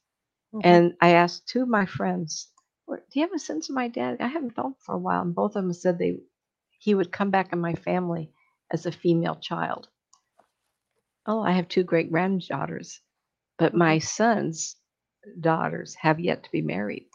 Mhm. 0.53 0.63
And 0.63 0.95
I 1.01 1.11
asked 1.11 1.47
two 1.47 1.63
of 1.63 1.69
my 1.69 1.85
friends, 1.85 2.51
"Do 2.87 2.97
you 3.13 3.21
have 3.23 3.33
a 3.33 3.39
sense 3.39 3.69
of 3.69 3.75
my 3.75 3.87
dad?" 3.87 4.21
I 4.21 4.27
haven't 4.27 4.55
felt 4.55 4.79
for 4.81 4.95
a 4.95 4.99
while, 4.99 5.21
and 5.21 5.35
both 5.35 5.55
of 5.55 5.63
them 5.63 5.73
said 5.73 5.99
they 5.99 6.19
he 6.79 6.95
would 6.95 7.11
come 7.11 7.31
back 7.31 7.53
in 7.53 7.59
my 7.61 7.75
family 7.75 8.33
as 8.71 8.85
a 8.85 8.91
female 8.91 9.35
child. 9.35 9.89
Oh, 11.25 11.41
I 11.41 11.51
have 11.51 11.67
two 11.67 11.83
great 11.83 12.09
granddaughters, 12.09 13.01
but 13.57 13.73
my 13.75 13.99
sons' 13.99 14.77
daughters 15.39 15.95
have 15.95 16.19
yet 16.19 16.43
to 16.43 16.51
be 16.51 16.61
married. 16.61 17.09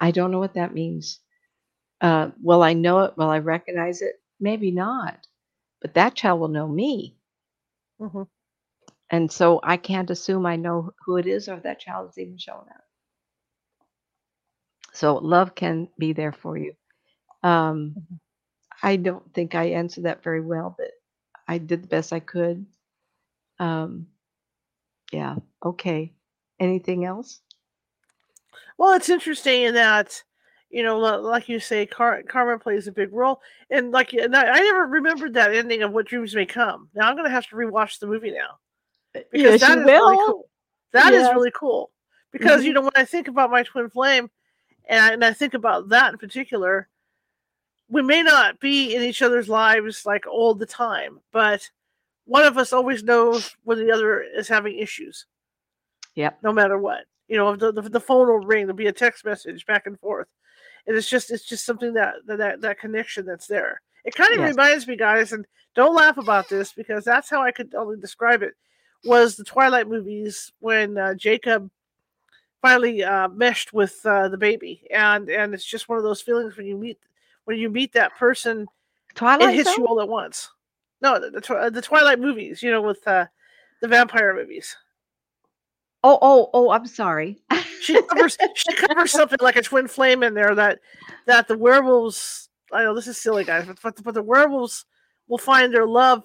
I 0.00 0.10
don't 0.12 0.30
know 0.30 0.40
what 0.40 0.54
that 0.54 0.74
means. 0.74 1.20
Uh, 2.00 2.32
will 2.42 2.62
I 2.62 2.74
know 2.74 3.00
it? 3.00 3.16
Will 3.16 3.30
I 3.30 3.38
recognize 3.40 4.02
it? 4.02 4.22
Maybe 4.40 4.70
not. 4.70 5.26
But 5.80 5.94
that 5.94 6.14
child 6.16 6.40
will 6.40 6.48
know 6.48 6.68
me. 6.68 7.16
Mhm. 7.98 8.24
And 9.10 9.30
so 9.30 9.60
I 9.62 9.76
can't 9.76 10.10
assume 10.10 10.44
I 10.44 10.56
know 10.56 10.92
who 11.06 11.16
it 11.16 11.26
is 11.26 11.48
or 11.48 11.54
if 11.54 11.62
that 11.62 11.78
child 11.78 12.10
is 12.10 12.18
even 12.18 12.36
showing 12.36 12.68
up. 12.68 12.84
So 14.94 15.16
love 15.16 15.54
can 15.54 15.88
be 15.98 16.12
there 16.14 16.32
for 16.32 16.56
you. 16.56 16.74
Um, 17.42 17.98
Mhm. 17.98 18.20
I 18.82 18.96
don't 18.96 19.32
think 19.34 19.54
I 19.54 19.66
answered 19.70 20.04
that 20.04 20.22
very 20.22 20.40
well, 20.40 20.74
but 20.78 20.90
I 21.48 21.58
did 21.58 21.82
the 21.82 21.88
best 21.88 22.12
I 22.12 22.20
could. 22.20 22.66
Um, 23.62 24.08
yeah. 25.12 25.36
Okay. 25.64 26.12
Anything 26.58 27.04
else? 27.04 27.40
Well, 28.76 28.94
it's 28.94 29.08
interesting 29.08 29.62
in 29.62 29.74
that, 29.74 30.22
You 30.70 30.82
know, 30.82 30.98
like 30.98 31.48
you 31.48 31.60
say, 31.60 31.84
Car- 31.86 32.22
karma 32.22 32.58
plays 32.58 32.88
a 32.88 32.92
big 32.92 33.12
role, 33.12 33.40
and 33.70 33.92
like, 33.92 34.14
and 34.14 34.34
I, 34.34 34.44
I 34.56 34.60
never 34.60 34.86
remembered 34.86 35.34
that 35.34 35.54
ending 35.54 35.82
of 35.82 35.92
"What 35.92 36.06
Dreams 36.06 36.34
May 36.34 36.46
Come." 36.46 36.88
Now 36.94 37.08
I'm 37.08 37.16
gonna 37.16 37.28
have 37.30 37.46
to 37.48 37.56
rewatch 37.56 37.98
the 37.98 38.06
movie 38.06 38.30
now 38.32 38.58
because 39.30 39.32
yes, 39.32 39.60
that 39.60 39.78
you 39.78 39.84
really 39.84 40.16
cool. 40.26 40.48
That 40.92 41.12
is 41.12 41.22
Yes. 41.24 41.34
really 41.34 41.50
cool 41.52 41.90
because 42.32 42.62
Mhm. 42.62 42.64
you 42.64 42.72
know 42.72 42.80
when 42.80 42.96
I 42.96 43.04
think 43.04 43.28
about 43.28 43.50
my 43.50 43.62
twin 43.62 43.90
flame, 43.90 44.30
and 44.86 44.98
I, 45.04 45.12
and 45.12 45.24
I 45.24 45.32
think 45.34 45.52
about 45.54 45.90
that 45.90 46.12
in 46.14 46.18
particular, 46.18 46.88
we 47.88 48.02
may 48.02 48.22
not 48.22 48.58
be 48.58 48.94
in 48.94 49.02
each 49.02 49.20
other's 49.22 49.48
lives 49.50 50.06
like 50.06 50.26
all 50.26 50.54
the 50.54 50.66
time, 50.66 51.20
but 51.32 51.70
one 52.24 52.44
of 52.44 52.58
us 52.58 52.72
always 52.72 53.02
knows 53.02 53.54
when 53.64 53.78
the 53.78 53.92
other 53.92 54.22
is 54.22 54.48
having 54.48 54.78
issues, 54.78 55.26
Yep. 56.14 56.38
no 56.42 56.52
matter 56.52 56.78
what. 56.78 57.04
You 57.28 57.36
know, 57.36 57.56
the, 57.56 57.72
the, 57.72 57.82
the 57.82 58.00
phone 58.00 58.28
will 58.28 58.38
ring, 58.40 58.66
there'll 58.66 58.76
be 58.76 58.86
a 58.88 58.92
text 58.92 59.24
message 59.24 59.64
back 59.66 59.86
and 59.86 59.98
forth, 59.98 60.28
and 60.86 60.96
it's 60.96 61.08
just 61.08 61.30
it's 61.30 61.44
just 61.46 61.64
something 61.64 61.94
that 61.94 62.16
that 62.26 62.60
that, 62.60 62.78
connection 62.78 63.24
that's 63.24 63.46
there. 63.46 63.80
It 64.04 64.14
kind 64.14 64.32
of 64.34 64.40
Yes. 64.40 64.50
reminds 64.56 64.86
me, 64.86 64.96
guys, 64.96 65.32
and 65.32 65.46
don't 65.74 65.94
laugh 65.94 66.18
about 66.18 66.48
this 66.48 66.72
because 66.72 67.04
that's 67.04 67.30
how 67.30 67.42
I 67.42 67.52
could 67.52 67.74
only 67.74 67.98
describe 67.98 68.42
it. 68.42 68.54
Was 69.04 69.36
the 69.36 69.44
Twilight 69.44 69.88
movies 69.88 70.52
when 70.60 70.98
uh, 70.98 71.14
Jacob 71.14 71.70
finally 72.60 73.02
uh, 73.02 73.28
meshed 73.28 73.72
with 73.72 73.98
uh, 74.04 74.28
the 74.28 74.38
baby, 74.38 74.86
and 74.90 75.28
and 75.28 75.54
it's 75.54 75.64
just 75.64 75.88
one 75.88 75.98
of 75.98 76.04
those 76.04 76.20
feelings 76.20 76.56
when 76.56 76.66
you 76.66 76.76
meet 76.76 76.98
when 77.44 77.58
you 77.58 77.68
meet 77.70 77.92
that 77.94 78.16
person, 78.18 78.66
it 79.10 79.16
Twilight 79.16 79.54
hits 79.54 79.70
Zone? 79.70 79.76
you 79.78 79.86
all 79.86 80.00
at 80.00 80.08
once. 80.08 80.50
No, 81.02 81.18
the 81.18 81.30
the, 81.30 81.70
the 81.70 81.82
Twilight 81.82 82.20
movies, 82.20 82.62
you 82.62 82.70
know, 82.70 82.80
with 82.80 83.06
uh, 83.06 83.26
the 83.80 83.88
vampire 83.88 84.34
movies. 84.34 84.76
Oh, 86.04 86.18
oh, 86.22 86.50
oh, 86.52 86.70
I'm 86.70 86.86
sorry. 86.86 87.40
She 87.80 88.00
covers 88.02 88.38
she 88.54 88.72
covers 88.76 89.10
something 89.10 89.38
like 89.40 89.56
a 89.56 89.62
twin 89.62 89.88
flame 89.88 90.22
in 90.22 90.34
there 90.34 90.54
that 90.54 90.78
that 91.26 91.48
the 91.48 91.58
werewolves. 91.58 92.48
I 92.72 92.84
know 92.84 92.94
this 92.94 93.06
is 93.06 93.18
silly, 93.18 93.44
guys, 93.44 93.66
but 93.66 93.78
but, 93.82 94.02
but 94.02 94.14
the 94.14 94.22
werewolves 94.22 94.86
will 95.28 95.38
find 95.38 95.74
their 95.74 95.86
love 95.86 96.24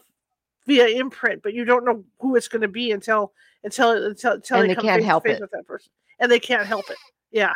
via 0.66 0.88
imprint, 0.88 1.42
but 1.42 1.54
you 1.54 1.66
don't 1.66 1.86
know 1.86 2.04
who 2.20 2.36
it's 2.36 2.48
going 2.48 2.62
to 2.62 2.68
be 2.68 2.92
until 2.92 3.34
until 3.64 3.92
until 3.92 4.34
until 4.34 4.60
And 4.60 4.70
they 4.70 4.74
they 4.74 4.76
come 4.76 4.86
can't 4.86 5.02
face 5.02 5.08
help 5.08 5.24
to 5.24 5.30
face 5.30 5.38
it. 5.38 5.42
with 5.42 5.52
that 5.52 5.68
person, 5.68 5.92
and 6.20 6.32
they 6.32 6.40
can't 6.40 6.66
help 6.66 6.90
it. 6.90 6.98
Yeah, 7.32 7.54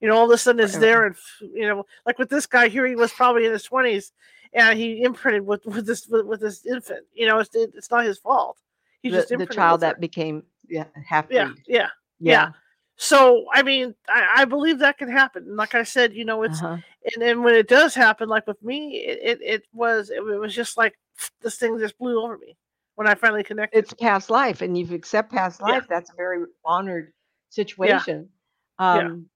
you 0.00 0.08
know, 0.08 0.16
all 0.16 0.24
of 0.24 0.30
a 0.30 0.38
sudden 0.38 0.64
it's 0.64 0.76
there, 0.78 1.06
and 1.06 1.16
you 1.40 1.66
know, 1.66 1.86
like 2.06 2.18
with 2.18 2.28
this 2.28 2.46
guy 2.46 2.68
here, 2.68 2.86
he 2.86 2.96
was 2.96 3.12
probably 3.12 3.46
in 3.46 3.52
his 3.52 3.62
twenties, 3.62 4.12
and 4.52 4.78
he 4.78 5.02
imprinted 5.02 5.46
with 5.46 5.64
with 5.66 5.86
this 5.86 6.06
with, 6.08 6.26
with 6.26 6.40
this 6.40 6.64
infant. 6.66 7.06
You 7.12 7.26
know, 7.26 7.38
it's 7.38 7.54
it's 7.54 7.90
not 7.90 8.04
his 8.04 8.18
fault. 8.18 8.58
He 9.02 9.10
The, 9.10 9.16
just 9.16 9.28
the 9.28 9.46
child 9.46 9.80
that 9.80 10.00
became 10.00 10.42
yeah, 10.68 10.84
half 11.04 11.28
yeah 11.30 11.46
breed. 11.48 11.62
yeah 11.66 11.88
yeah. 12.20 12.52
So 12.96 13.44
I 13.52 13.62
mean, 13.62 13.94
I, 14.08 14.28
I 14.38 14.44
believe 14.46 14.78
that 14.78 14.98
can 14.98 15.10
happen. 15.10 15.44
And 15.44 15.56
like 15.56 15.74
I 15.74 15.82
said, 15.82 16.14
you 16.14 16.24
know, 16.24 16.42
it's 16.42 16.60
Uh-huh. 16.62 16.76
and 17.14 17.22
then 17.22 17.42
when 17.42 17.54
it 17.54 17.68
does 17.68 17.94
happen, 17.94 18.28
like 18.28 18.46
with 18.46 18.62
me, 18.62 18.96
it 18.96 19.18
it, 19.22 19.42
it 19.42 19.62
was 19.72 20.10
it, 20.10 20.22
was 20.24 20.54
just 20.54 20.76
like 20.76 20.94
this 21.42 21.56
thing 21.56 21.78
just 21.78 21.98
blew 21.98 22.22
over 22.22 22.38
me 22.38 22.56
when 22.94 23.06
I 23.06 23.14
finally 23.14 23.44
connected. 23.44 23.78
It's 23.78 23.92
past 23.92 24.30
life, 24.30 24.62
and 24.62 24.76
you've 24.76 24.92
accept 24.92 25.30
past 25.30 25.60
Yeah. 25.60 25.74
life. 25.74 25.86
That's 25.88 26.10
a 26.10 26.14
very 26.16 26.44
honored 26.64 27.12
situation. 27.50 28.30
Um, 28.78 29.28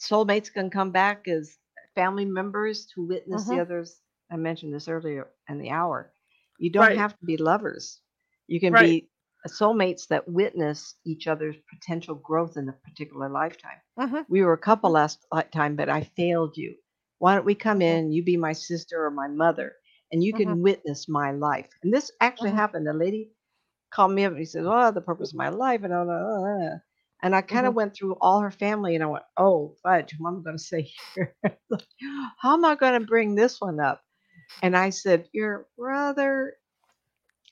Soulmates 0.00 0.52
can 0.52 0.68
come 0.70 0.90
back 0.90 1.28
as 1.28 1.56
family 1.94 2.24
members 2.24 2.86
to 2.94 3.06
witness 3.06 3.44
Mhm. 3.44 3.50
the 3.50 3.60
others. 3.60 4.00
I 4.32 4.36
mentioned 4.36 4.74
this 4.74 4.88
earlier 4.88 5.30
in 5.48 5.58
the 5.58 5.70
hour. 5.70 6.12
You 6.58 6.70
don't 6.72 6.92
Right. 6.92 6.96
have 6.96 7.18
to 7.18 7.26
be 7.26 7.36
lovers. 7.38 8.00
You 8.48 8.60
can 8.60 8.76
Right. 8.76 8.98
be 8.98 9.10
soulmates 9.48 10.08
that 10.08 10.28
witness 10.28 10.96
each 11.06 11.28
other's 11.28 11.56
potential 11.70 12.16
growth 12.16 12.56
in 12.58 12.68
a 12.68 12.72
particular 12.74 13.28
lifetime. 13.30 13.80
Mhm. 13.96 14.26
We 14.28 14.42
were 14.42 14.54
a 14.54 14.58
couple 14.58 14.90
last 14.90 15.26
lifetime, 15.32 15.76
but 15.76 15.90
I 15.90 16.02
failed 16.02 16.56
you. 16.56 16.76
Why 17.18 17.34
don't 17.36 17.46
we 17.46 17.54
come 17.56 17.82
Mhm. 17.82 17.82
in? 17.82 18.12
You 18.12 18.24
be 18.24 18.36
my 18.38 18.54
sister 18.54 19.04
or 19.06 19.10
my 19.10 19.28
mother, 19.28 19.74
and 20.12 20.24
you 20.24 20.34
can 20.34 20.62
witness 20.62 21.08
my 21.08 21.32
life. 21.32 21.70
And 21.84 21.92
this 21.94 22.10
actually 22.20 22.52
happened. 22.52 22.88
A 22.88 22.94
lady 22.94 23.32
called 23.92 24.12
me 24.12 24.24
up 24.24 24.32
and 24.32 24.40
he 24.40 24.46
said, 24.46 24.64
"Oh, 24.66 24.90
the 24.92 25.00
purpose 25.02 25.32
of 25.32 25.38
my 25.38 25.50
life," 25.50 25.82
and 25.84 25.92
uh, 25.92 25.98
uh, 25.98 26.42
uh." 26.74 26.78
And 27.22 27.34
I 27.36 27.42
kind 27.42 27.66
of 27.66 27.74
went 27.74 27.94
through 27.94 28.16
all 28.20 28.40
her 28.40 28.50
family, 28.50 28.94
and 28.96 29.04
I 29.04 29.08
went, 29.08 29.24
"Oh, 29.36 29.76
fudge! 29.82 30.14
What 30.18 30.30
am 30.32 30.40
I 30.40 30.44
going 30.44 30.58
to 30.58 30.62
say 30.64 30.82
here? 31.14 31.36
How 32.40 32.54
am 32.54 32.64
I 32.64 32.74
going 32.76 33.00
to 33.00 33.06
bring 33.06 33.34
this 33.34 33.60
one 33.60 33.80
up?" 33.80 34.02
And 34.60 34.76
I 34.76 34.90
said, 34.90 35.28
"Your 35.32 35.66
brother." 35.76 36.54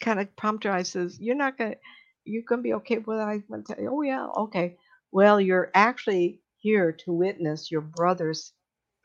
Kind 0.00 0.18
of 0.20 0.34
prompted 0.36 0.68
her. 0.68 0.74
I 0.74 0.82
says, 0.82 1.18
"You're 1.20 1.34
not 1.36 1.56
gonna, 1.56 1.76
you're 2.24 2.42
gonna 2.48 2.62
be 2.62 2.74
okay 2.74 2.98
with." 2.98 3.18
it?" 3.18 3.22
I 3.22 3.42
went 3.48 3.66
to, 3.66 3.86
"Oh 3.86 4.02
yeah, 4.02 4.26
okay." 4.36 4.76
Well, 5.12 5.40
you're 5.40 5.70
actually 5.74 6.40
here 6.58 6.92
to 6.92 7.12
witness 7.12 7.70
your 7.70 7.80
brother's 7.82 8.52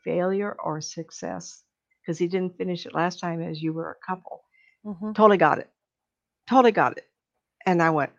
failure 0.04 0.56
or 0.62 0.80
success 0.80 1.62
because 2.00 2.18
he 2.18 2.26
didn't 2.28 2.56
finish 2.56 2.86
it 2.86 2.94
last 2.94 3.18
time 3.20 3.40
as 3.42 3.62
you 3.62 3.72
were 3.72 3.90
a 3.90 4.06
couple. 4.06 4.42
Mhm. 4.84 5.14
Totally 5.14 5.36
got 5.38 5.58
it. 5.58 5.68
Totally 6.48 6.72
got 6.72 6.96
it. 6.96 7.04
And 7.66 7.82
I 7.82 7.90
went, 7.90 8.12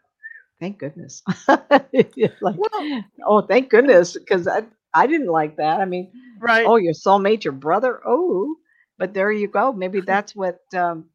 thank 0.59 0.77
goodness. 0.79 1.23
Like, 2.41 2.55
Well, 2.55 3.03
oh, 3.25 3.41
thank 3.41 3.69
goodness, 3.69 4.17
because 4.17 4.47
I 4.47 4.63
I 4.93 5.07
didn't 5.07 5.27
like 5.27 5.57
that. 5.57 5.79
I 5.81 5.85
mean, 5.85 6.11
right. 6.39 6.65
oh, 6.65 6.75
your 6.77 6.93
soulmate, 6.93 7.43
your 7.43 7.53
brother. 7.53 7.99
Oh, 8.05 8.55
but 8.97 9.13
there 9.13 9.31
you 9.31 9.47
go. 9.47 9.71
Maybe 9.73 10.01
that's 10.05 10.35
what 10.35 10.59
um, 10.75 11.05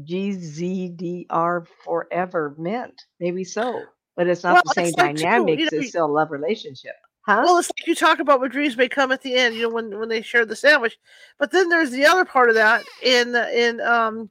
GZDR 0.00 1.66
forever 1.84 2.54
meant. 2.58 3.02
Maybe 3.18 3.44
so. 3.44 3.82
But 4.16 4.26
it's 4.26 4.42
not 4.42 4.54
Well, 4.54 4.62
the 4.66 4.74
same 4.74 4.94
like, 4.96 5.16
too, 5.16 5.22
you 5.22 5.28
dynamics. 5.28 5.72
know, 5.72 5.78
it's 5.78 5.88
still 5.90 6.06
a 6.06 6.08
love 6.08 6.30
relationship. 6.30 6.94
Huh? 7.22 7.42
Well, 7.44 7.58
it's 7.58 7.68
like 7.68 7.86
you 7.86 7.94
talk 7.94 8.18
about 8.18 8.40
what 8.40 8.50
dreams 8.50 8.76
may 8.76 8.88
come 8.88 9.12
at 9.12 9.22
the 9.22 9.34
end, 9.34 9.54
you 9.54 9.62
know, 9.62 9.68
when 9.68 9.98
when 9.98 10.08
they 10.08 10.22
share 10.22 10.46
the 10.46 10.56
sandwich. 10.56 10.98
But 11.38 11.50
then 11.52 11.68
there's 11.68 11.90
the 11.90 12.06
other 12.06 12.24
part 12.24 12.48
of 12.48 12.54
that 12.54 12.84
in 13.02 13.34
in 13.54 13.80
um 13.82 14.30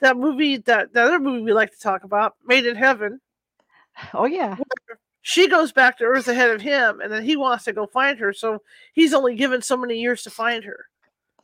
that 0.00 0.16
movie 0.16 0.58
that 0.58 0.92
the 0.92 1.02
other 1.02 1.18
movie 1.18 1.42
we 1.42 1.52
like 1.52 1.72
to 1.72 1.80
talk 1.80 2.04
about, 2.04 2.34
Made 2.46 2.66
in 2.66 2.76
Heaven. 2.76 3.20
oh, 4.14 4.26
yeah. 4.26 4.56
She 5.22 5.48
goes 5.48 5.72
back 5.72 5.98
to 5.98 6.04
Earth 6.04 6.28
ahead 6.28 6.50
of 6.50 6.60
him, 6.60 7.00
and 7.00 7.10
then 7.10 7.24
he 7.24 7.34
wants 7.36 7.64
to 7.64 7.72
go 7.72 7.86
find 7.86 8.18
her. 8.18 8.32
So 8.32 8.62
he's 8.92 9.14
only 9.14 9.34
given 9.34 9.60
so 9.62 9.76
many 9.76 9.98
years 9.98 10.22
to 10.22 10.30
find 10.30 10.62
her. 10.64 10.86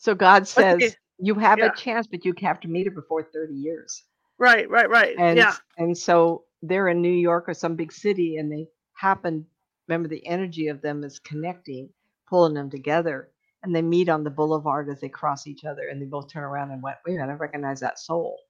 So 0.03 0.17
God 0.17 0.49
says, 0.49 0.79
they- 0.81 0.95
you 1.19 1.37
have 1.37 1.61
yeah. 1.61 1.67
a 1.67 1.77
chance, 1.77 2.09
but 2.09 2.25
you 2.25 2.35
have 2.41 2.59
to 2.61 2.69
meet 2.69 2.87
her 2.87 2.91
before 2.91 3.23
30 3.23 3.55
years. 3.55 4.03
Right, 4.37 4.69
right, 4.69 4.91
right. 4.91 5.15
and 5.17 5.37
yeah, 5.39 5.55
and 5.79 5.97
so 5.97 6.45
they're 6.61 6.89
in 6.89 7.01
New 7.01 7.13
York 7.13 7.49
or 7.49 7.55
some 7.55 7.77
big 7.77 7.93
city, 7.93 8.39
and 8.39 8.51
they 8.51 8.67
happen. 8.95 9.47
Remember, 9.87 10.09
the 10.09 10.27
energy 10.27 10.67
of 10.67 10.83
them 10.83 11.05
is 11.05 11.21
connecting, 11.21 11.89
pulling 12.29 12.55
them 12.55 12.69
together, 12.69 13.31
and 13.63 13.73
they 13.73 13.83
meet 13.83 14.09
on 14.09 14.25
the 14.25 14.31
boulevard 14.31 14.89
as 14.89 15.01
they 15.01 15.09
cross 15.09 15.47
each 15.47 15.65
other, 15.65 15.87
and 15.87 16.03
they 16.03 16.07
both 16.07 16.29
turn 16.29 16.43
around 16.43 16.73
and 16.73 16.83
went, 16.83 16.97
"Wait 17.07 17.15
a 17.15 17.19
minute, 17.19 17.31
I 17.33 17.37
recognize 17.37 17.79
that 17.81 18.01
soul." 18.01 18.41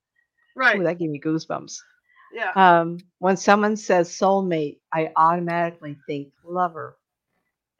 right. 0.57 0.81
Ooh, 0.81 0.85
that 0.85 0.99
gave 0.99 1.11
me 1.11 1.21
goosebumps. 1.21 1.77
yeah. 2.33 2.53
Um, 2.55 2.97
when 3.19 3.37
someone 3.37 3.77
says 3.77 4.09
soulmate, 4.09 4.79
I 4.91 5.13
automatically 5.17 5.99
think 6.07 6.33
lover. 6.45 6.97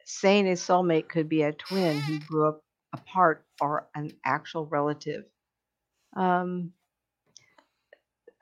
Saying 0.05 0.47
a 0.47 0.51
soulmate 0.51 1.09
could 1.09 1.27
be 1.27 1.41
a 1.41 1.53
twin 1.53 1.99
who 2.01 2.19
grew 2.19 2.49
up 2.49 2.63
apart 2.93 3.45
or 3.61 3.89
an 3.95 4.11
actual 4.25 4.65
relative. 4.67 5.25
Um, 6.15 6.73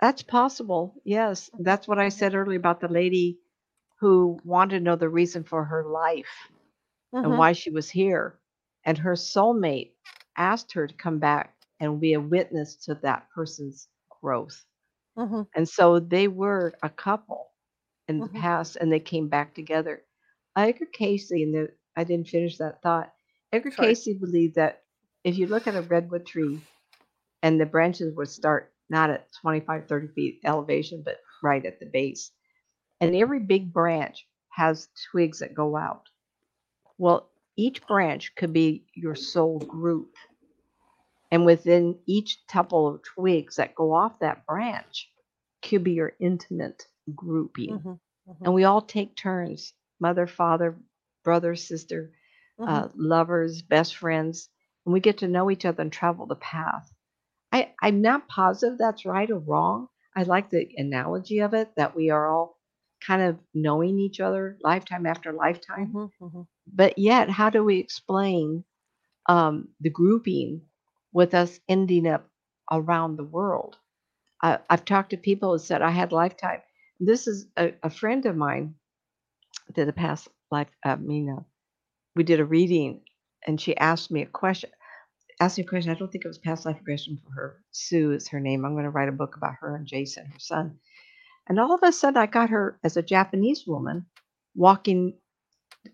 that's 0.02 0.22
possible. 0.24 0.96
Yes, 1.06 1.50
that's 1.60 1.88
what 1.88 2.00
I 2.00 2.10
said 2.10 2.36
earlier 2.36 2.58
about 2.60 2.82
the 2.82 2.88
lady 2.88 3.40
who 4.00 4.40
wanted 4.44 4.80
to 4.80 4.84
know 4.84 4.96
the 4.96 5.10
reason 5.10 5.44
for 5.44 5.64
her 5.66 5.86
life 5.86 6.50
and 7.22 7.36
why 7.38 7.54
she 7.54 7.72
was 7.72 7.90
here. 7.90 8.40
And 8.86 8.98
her 8.98 9.14
soulmate 9.14 9.92
asked 10.38 10.74
her 10.74 10.88
to 10.88 10.94
come 10.96 11.20
back 11.20 11.56
and 11.80 12.00
be 12.00 12.14
a 12.14 12.22
witness 12.22 12.76
to 12.86 12.96
that 12.96 13.28
person's 13.36 13.88
growth. 14.22 14.66
Mhm. 15.16 15.48
And 15.56 15.68
so 15.68 16.00
they 16.00 16.28
were 16.28 16.74
a 16.84 16.90
couple 16.90 17.52
in 18.08 18.22
the 18.22 18.30
Mhm. 18.30 18.42
past 18.42 18.78
and 18.78 18.92
they 18.92 19.00
came 19.00 19.28
back 19.30 19.54
together. 19.56 20.04
Edgar 20.56 20.86
Cayce, 20.86 21.32
and 21.32 21.54
the, 21.54 21.70
I 21.96 22.04
didn't 22.04 22.28
finish 22.28 22.58
that 22.58 22.82
thought. 22.82 23.14
Edgar 23.52 23.72
Sorry. 23.72 23.90
Cayce 23.90 24.14
believed 24.20 24.56
that 24.56 24.84
if 25.24 25.38
you 25.38 25.48
look 25.48 25.68
at 25.68 25.76
a 25.76 25.82
redwood 25.82 26.26
tree 26.26 26.60
and 27.44 27.60
the 27.60 27.66
branches 27.66 28.16
would 28.16 28.30
start 28.30 28.74
not 28.90 29.10
at 29.10 29.32
25, 29.42 29.88
30 29.88 30.08
feet 30.10 30.40
elevation, 30.46 31.02
but 31.04 31.20
right 31.44 31.66
at 31.66 31.80
the 31.80 31.86
base. 31.86 32.32
And 33.00 33.16
every 33.16 33.40
big 33.40 33.74
branch 33.74 34.28
has 34.50 34.90
twigs 35.12 35.40
that 35.40 35.54
go 35.54 35.76
out. 35.76 36.04
Well, 36.98 37.30
each 37.58 37.86
branch 37.88 38.36
could 38.36 38.54
be 38.54 38.86
your 38.96 39.16
soul 39.16 39.60
group. 39.60 40.16
And 41.32 41.46
within 41.46 42.00
each 42.06 42.40
couple 42.48 42.88
of 42.88 43.02
twigs 43.04 43.56
that 43.56 43.76
go 43.76 43.94
off 43.94 44.20
that 44.20 44.46
branch 44.46 45.10
could 45.62 45.84
be 45.84 45.94
your 45.94 46.14
intimate 46.20 46.88
grouping. 47.16 47.80
Mhm. 47.80 48.00
Mhm. 48.28 48.42
And 48.46 48.54
we 48.54 48.66
all 48.66 48.82
take 48.82 49.16
turns 49.16 49.74
mother, 50.00 50.28
father, 50.28 50.78
brother, 51.24 51.56
sister. 51.56 52.12
Uh, 52.66 52.90
lovers, 52.96 53.62
best 53.62 53.96
friends, 53.98 54.50
and 54.86 54.94
we 54.94 55.00
get 55.00 55.20
to 55.20 55.28
know 55.28 55.50
each 55.52 55.66
other 55.66 55.82
and 55.82 55.92
travel 55.92 56.26
the 56.28 56.36
path. 56.36 56.92
I, 57.52 57.74
I'm 57.82 58.02
not 58.02 58.28
positive 58.30 58.78
that's 58.78 59.06
right 59.06 59.30
or 59.32 59.40
wrong. 59.40 59.88
I 60.16 60.24
like 60.24 60.50
the 60.50 60.70
analogy 60.78 61.40
of 61.40 61.54
it 61.54 61.72
that 61.78 61.96
we 61.96 62.10
are 62.10 62.28
all 62.30 62.58
kind 63.06 63.22
of 63.22 63.40
knowing 63.54 64.00
each 64.00 64.20
other 64.20 64.58
lifetime 64.64 65.06
after 65.06 65.32
lifetime. 65.34 65.94
Mhm. 65.94 66.12
Mhm. 66.22 66.48
but 66.68 66.98
yet, 66.98 67.30
how 67.30 67.50
do 67.50 67.64
we 67.64 67.80
explain 67.80 68.64
um, 69.28 69.70
the 69.82 69.90
grouping 69.90 70.62
with 71.14 71.34
us 71.34 71.60
ending 71.70 72.08
up 72.08 72.30
around 72.72 73.18
the 73.18 73.24
world? 73.26 73.78
I, 74.42 74.60
I've 74.70 74.86
talked 74.86 75.12
to 75.12 75.18
people 75.18 75.54
who 75.54 75.60
said 75.60 75.82
I 75.82 75.92
had 75.92 76.12
lifetime. 76.12 76.62
This 77.00 77.28
is 77.28 77.48
a, 77.58 77.74
a 77.84 77.90
friend 77.90 78.26
of 78.26 78.36
mine 78.38 78.76
did 79.74 79.88
a 79.90 79.94
past 79.94 80.30
life. 80.52 80.70
I 80.84 80.96
mean, 80.96 81.30
uh, 81.30 81.44
we 82.16 82.24
did 82.24 82.40
a 82.40 82.46
reading, 82.46 83.02
and 83.46 83.60
she 83.60 83.76
asked 83.78 84.12
me 84.12 84.22
a 84.22 84.28
question. 84.28 84.70
Asked 85.40 85.58
me 85.58 85.64
a 85.64 85.68
question. 85.68 85.92
I 85.92 85.96
don't 85.96 86.12
think 86.12 86.26
it 86.26 86.28
was 86.28 86.38
past 86.38 86.66
life 86.66 86.78
regression 86.78 87.18
for 87.24 87.32
her. 87.34 87.64
Sue 87.72 88.12
is 88.12 88.28
her 88.28 88.40
name. 88.40 88.64
I'm 88.64 88.74
going 88.74 88.84
to 88.84 88.92
write 88.92 89.10
a 89.10 89.14
book 89.14 89.36
about 89.38 89.56
her 89.62 89.76
and 89.76 89.88
Jason, 89.88 90.26
her 90.26 90.40
son. 90.40 90.78
And 91.48 91.60
all 91.60 91.74
of 91.74 91.82
a 91.84 91.92
sudden, 91.92 92.22
I 92.22 92.28
got 92.28 92.52
her 92.52 92.80
as 92.84 92.98
a 92.98 93.02
Japanese 93.02 93.66
woman 93.66 94.06
walking 94.56 95.16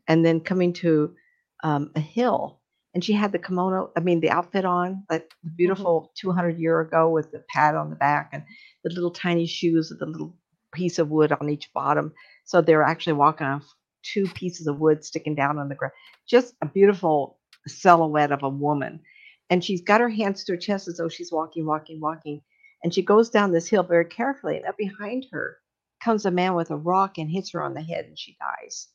and 0.08 0.26
then 0.26 0.42
coming 0.42 0.74
to 0.74 1.16
um, 1.64 1.92
a 1.96 2.00
hill. 2.00 2.62
And 2.94 3.04
she 3.04 3.14
had 3.14 3.32
the 3.32 3.40
kimono, 3.40 3.92
I 3.96 4.00
mean, 4.00 4.20
the 4.20 4.32
outfit 4.32 4.66
on, 4.66 5.04
like 5.10 5.32
the 5.44 5.52
beautiful 5.52 6.12
200 6.16 6.58
year 6.60 6.82
ago 6.82 7.10
with 7.10 7.32
the 7.32 7.44
pad 7.50 7.76
on 7.76 7.90
the 7.90 7.96
back 7.96 8.30
and 8.34 8.44
the 8.84 8.92
little 8.94 9.12
tiny 9.12 9.46
shoes 9.46 9.90
with 9.90 10.00
the 10.00 10.08
little 10.08 10.36
piece 10.74 11.00
of 11.00 11.10
wood 11.10 11.32
on 11.32 11.50
each 11.50 11.72
bottom. 11.74 12.14
So 12.46 12.62
they're 12.62 12.84
actually 12.84 13.14
walking 13.14 13.48
off 13.48 13.64
two 14.04 14.26
pieces 14.28 14.68
of 14.68 14.80
wood 14.80 15.04
sticking 15.04 15.36
down 15.36 15.58
on 15.58 15.70
the 15.70 15.76
ground. 15.76 15.94
Just 16.28 16.56
a 16.62 16.66
beautiful 16.66 17.40
silhouette 17.68 18.32
of 18.32 18.44
a 18.44 18.50
woman. 18.50 19.02
And 19.50 19.64
she's 19.64 19.82
got 19.82 20.02
her 20.02 20.10
hands 20.10 20.44
to 20.44 20.54
her 20.54 20.58
chest 20.58 20.88
as 20.88 20.98
though 20.98 21.10
she's 21.10 21.32
walking, 21.32 21.66
walking, 21.66 22.00
walking. 22.00 22.42
And 22.84 22.94
she 22.94 23.02
goes 23.02 23.30
down 23.30 23.52
this 23.52 23.68
hill 23.68 23.84
very 23.84 24.06
carefully. 24.06 24.58
And 24.58 24.66
up 24.66 24.78
behind 24.78 25.26
her 25.32 25.58
comes 26.04 26.26
a 26.26 26.32
man 26.32 26.56
with 26.56 26.72
a 26.72 26.78
rock 26.78 27.18
and 27.18 27.30
hits 27.30 27.52
her 27.52 27.62
on 27.62 27.74
the 27.74 27.82
head 27.82 28.06
and 28.06 28.18
she 28.18 28.38
dies. 28.40 28.88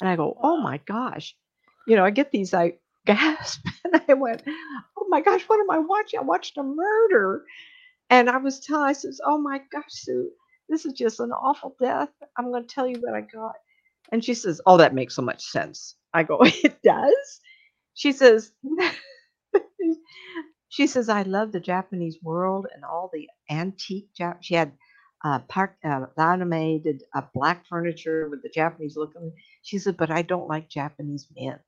And 0.00 0.08
I 0.08 0.16
go, 0.16 0.36
oh 0.42 0.58
my 0.58 0.78
gosh. 0.86 1.34
You 1.86 1.96
know, 1.96 2.04
I 2.04 2.10
get 2.10 2.30
these, 2.30 2.52
I 2.52 2.74
gasp. 3.06 3.66
And 3.84 4.02
I 4.08 4.14
went, 4.14 4.42
oh 4.46 5.06
my 5.08 5.20
gosh, 5.20 5.42
what 5.44 5.60
am 5.60 5.70
I 5.70 5.78
watching? 5.78 6.18
I 6.20 6.22
watched 6.22 6.58
a 6.58 6.62
murder. 6.62 7.44
And 8.10 8.28
I 8.28 8.36
was 8.36 8.60
telling, 8.60 8.84
I 8.84 8.92
says, 8.92 9.20
oh 9.24 9.38
my 9.38 9.60
gosh, 9.72 9.84
Sue, 9.88 10.30
this 10.68 10.84
is 10.84 10.92
just 10.92 11.20
an 11.20 11.32
awful 11.32 11.76
death. 11.80 12.10
I'm 12.36 12.50
going 12.50 12.66
to 12.66 12.74
tell 12.74 12.86
you 12.86 13.00
what 13.00 13.14
I 13.14 13.20
got. 13.22 13.54
And 14.12 14.24
she 14.24 14.34
says, 14.34 14.60
oh, 14.66 14.78
that 14.78 14.94
makes 14.94 15.14
so 15.16 15.22
much 15.22 15.44
sense. 15.44 15.96
I 16.14 16.24
go, 16.24 16.38
it 16.42 16.82
does? 16.82 17.40
She 17.94 18.12
says, 18.12 18.52
she 20.68 20.86
says, 20.86 21.08
I 21.08 21.22
love 21.22 21.52
the 21.52 21.60
Japanese 21.60 22.18
world 22.22 22.66
and 22.74 22.84
all 22.84 23.10
the 23.12 23.28
antique. 23.50 24.08
Jap-. 24.18 24.38
She 24.42 24.54
had 24.54 24.72
uh, 25.24 25.40
park, 25.48 25.76
uh, 25.84 26.06
laminated 26.16 27.02
uh, 27.14 27.22
black 27.34 27.66
furniture 27.68 28.28
with 28.30 28.42
the 28.42 28.48
Japanese 28.50 28.96
look. 28.96 29.12
She 29.62 29.78
said, 29.78 29.96
but 29.96 30.10
I 30.10 30.22
don't 30.22 30.48
like 30.48 30.68
Japanese 30.68 31.26
men. 31.36 31.58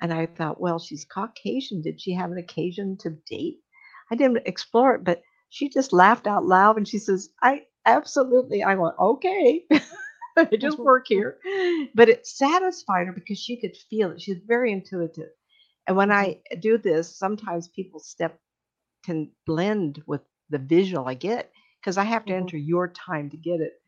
And 0.00 0.12
I 0.12 0.26
thought, 0.26 0.60
well, 0.60 0.78
she's 0.78 1.04
Caucasian. 1.06 1.82
Did 1.82 2.00
she 2.00 2.12
have 2.14 2.30
an 2.32 2.38
occasion 2.38 2.96
to 3.00 3.10
date? 3.28 3.58
I 4.12 4.16
didn't 4.16 4.46
explore 4.46 4.94
it, 4.94 5.04
but 5.04 5.22
she 5.50 5.68
just 5.70 5.92
laughed 5.92 6.26
out 6.26 6.44
loud 6.46 6.76
and 6.76 6.86
she 6.88 6.98
says, 6.98 7.30
I 7.42 7.62
absolutely. 7.86 8.62
I 8.62 8.74
went, 8.76 8.94
okay. 9.00 9.64
I 10.52 10.56
just 10.56 10.82
work 10.82 11.06
here. 11.08 11.38
But 11.94 12.08
it 12.08 12.26
satisfied 12.26 13.06
her 13.06 13.12
because 13.12 13.38
she 13.38 13.56
could 13.60 13.76
feel 13.76 14.12
it. 14.12 14.20
She's 14.22 14.38
very 14.46 14.72
intuitive. 14.72 15.30
And 15.86 15.96
when 15.96 16.10
I 16.12 16.40
do 16.60 16.78
this, 16.78 17.16
sometimes 17.16 17.68
people's 17.68 18.08
step 18.08 18.38
can 19.04 19.30
blend 19.46 20.02
with 20.06 20.22
the 20.50 20.58
visual 20.58 21.08
I 21.08 21.14
get 21.14 21.52
because 21.80 21.98
I 21.98 22.04
have 22.04 22.26
to 22.26 22.34
Mhm. 22.34 22.34
enter 22.34 22.56
your 22.56 22.88
time 22.88 23.30
to 23.30 23.36
get 23.36 23.60
it. 23.60 23.82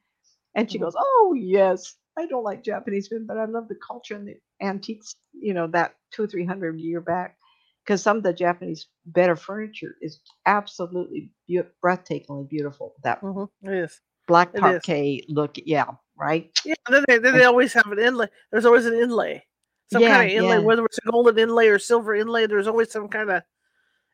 And 0.55 0.71
she 0.71 0.79
Mhm. 0.79 0.81
goes, 0.81 0.95
Oh, 0.99 1.35
yes. 1.39 1.97
I 2.19 2.27
don't 2.27 2.45
like 2.45 2.65
Japanese 2.65 3.11
men, 3.11 3.27
but 3.27 3.39
I 3.39 3.45
love 3.47 3.69
the 3.69 3.77
culture 3.77 4.15
and 4.17 4.29
the 4.29 4.37
antiques, 4.61 5.17
you 5.33 5.55
know, 5.55 5.67
that 5.69 5.97
two 6.13 6.25
or 6.25 6.27
three 6.27 6.45
hundred 6.45 6.79
year 6.81 7.01
back. 7.01 7.37
Because 7.85 8.03
some 8.03 8.19
of 8.19 8.23
the 8.23 8.33
Japanese 8.33 8.89
better 9.07 9.37
furniture 9.37 9.97
is 10.03 10.21
absolutely 10.47 11.31
beau- 11.49 11.67
breathtakingly 11.85 12.49
beautiful. 12.49 12.95
That 13.05 13.23
Mhm. 13.23 13.49
It 13.63 13.73
is. 13.73 14.01
black 14.27 14.57
parquet 14.57 15.25
look, 15.29 15.57
yeah, 15.65 15.87
right? 16.21 16.51
Yeah. 16.65 16.75
Then 16.89 17.05
they, 17.09 17.19
then 17.19 17.37
they 17.37 17.45
always 17.45 17.73
have 17.73 17.87
an 17.91 17.99
inlay. 17.99 18.27
There's 18.53 18.67
always 18.67 18.87
an 18.87 18.95
inlay. 18.95 19.45
Some 19.93 20.03
Yeah, 20.03 20.17
kind 20.19 20.31
of 20.31 20.37
inlay, 20.37 20.57
yeah. 20.59 20.63
whether 20.65 20.85
it's 20.85 20.99
a 20.99 21.11
golden 21.11 21.39
inlay 21.39 21.69
or 21.69 21.79
silver 21.79 22.15
inlay. 22.15 22.47
There's 22.47 22.69
always 22.69 22.93
some 22.93 23.09
kind 23.09 23.31
of 23.31 23.43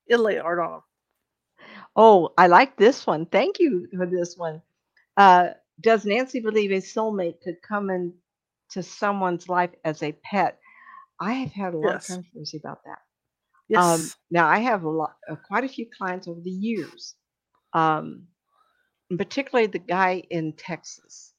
inlay 0.08 0.38
art 0.38 0.58
on 0.60 0.70
them. 0.72 0.80
Oh, 1.96 2.32
I 2.38 2.46
like 2.46 2.76
this 2.76 3.06
one. 3.06 3.26
Thank 3.26 3.58
you 3.58 3.88
for 3.96 4.06
this 4.06 4.36
one. 4.36 4.62
Uh, 5.16 5.48
does 5.80 6.04
Nancy 6.04 6.40
believe 6.40 6.70
a 6.70 6.76
soulmate 6.76 7.40
could 7.42 7.56
come 7.66 7.90
into 7.90 8.82
someone's 8.82 9.48
life 9.48 9.70
as 9.84 10.02
a 10.02 10.12
pet? 10.12 10.58
I 11.20 11.32
have 11.32 11.52
had 11.52 11.74
a 11.74 11.78
lot 11.78 11.92
Yes. 11.94 12.10
of 12.10 12.16
controversy 12.16 12.58
about 12.58 12.84
that. 12.84 12.98
Yes. 13.68 13.82
Um, 13.82 14.10
now 14.30 14.46
I 14.46 14.58
have 14.58 14.84
a 14.84 14.90
lot, 14.90 15.16
uh, 15.30 15.36
quite 15.36 15.64
a 15.64 15.68
few 15.68 15.86
clients 15.96 16.28
over 16.28 16.40
the 16.40 16.50
years, 16.50 17.14
um, 17.72 18.28
particularly 19.16 19.66
the 19.66 19.78
guy 19.78 20.22
in 20.30 20.52
Texas. 20.52 21.32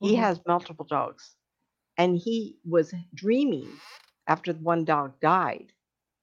He 0.00 0.14
Mhm. 0.14 0.16
has 0.16 0.40
multiple 0.46 0.86
dogs, 0.86 1.36
and 1.98 2.16
he 2.16 2.58
was 2.64 2.94
dreaming 3.14 3.82
after 4.26 4.52
one 4.54 4.84
dog 4.84 5.20
died 5.20 5.72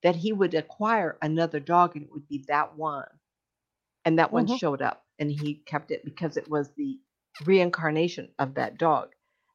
that 0.04 0.16
he 0.16 0.34
would 0.34 0.54
acquire 0.56 1.18
another 1.22 1.60
dog, 1.60 1.96
and 1.96 2.06
it 2.06 2.12
would 2.12 2.28
be 2.28 2.46
that 2.48 2.76
one, 2.78 3.08
and 4.06 4.20
that 4.20 4.32
one 4.32 4.48
Mhm. 4.48 4.60
showed 4.60 4.82
up, 4.82 5.06
and 5.20 5.32
he 5.32 5.56
kept 5.66 5.92
it 5.92 6.04
because 6.06 6.38
it 6.38 6.50
was 6.50 6.72
the 6.76 7.00
reincarnation 7.46 8.30
of 8.40 8.56
that 8.56 8.78
dog. 8.78 9.10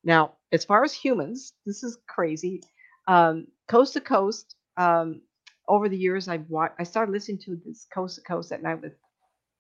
Now, 0.05 0.37
as 0.53 0.65
far 0.65 0.85
as 0.85 0.93
humans, 0.95 1.53
this 1.67 1.83
is 1.83 1.99
crazy. 2.09 2.63
Um, 3.09 3.49
coast 3.69 3.95
to 3.95 4.01
coast, 4.01 4.57
um, 4.77 5.23
over 5.69 5.89
the 5.89 5.99
years, 5.99 6.29
I've 6.29 6.49
wa- 6.49 6.71
I 6.79 6.85
started 6.85 7.13
listening 7.13 7.39
to 7.41 7.57
this 7.65 7.87
coast 7.93 8.17
to 8.17 8.23
coast 8.23 8.53
at 8.53 8.63
night 8.63 8.81
with 8.83 8.95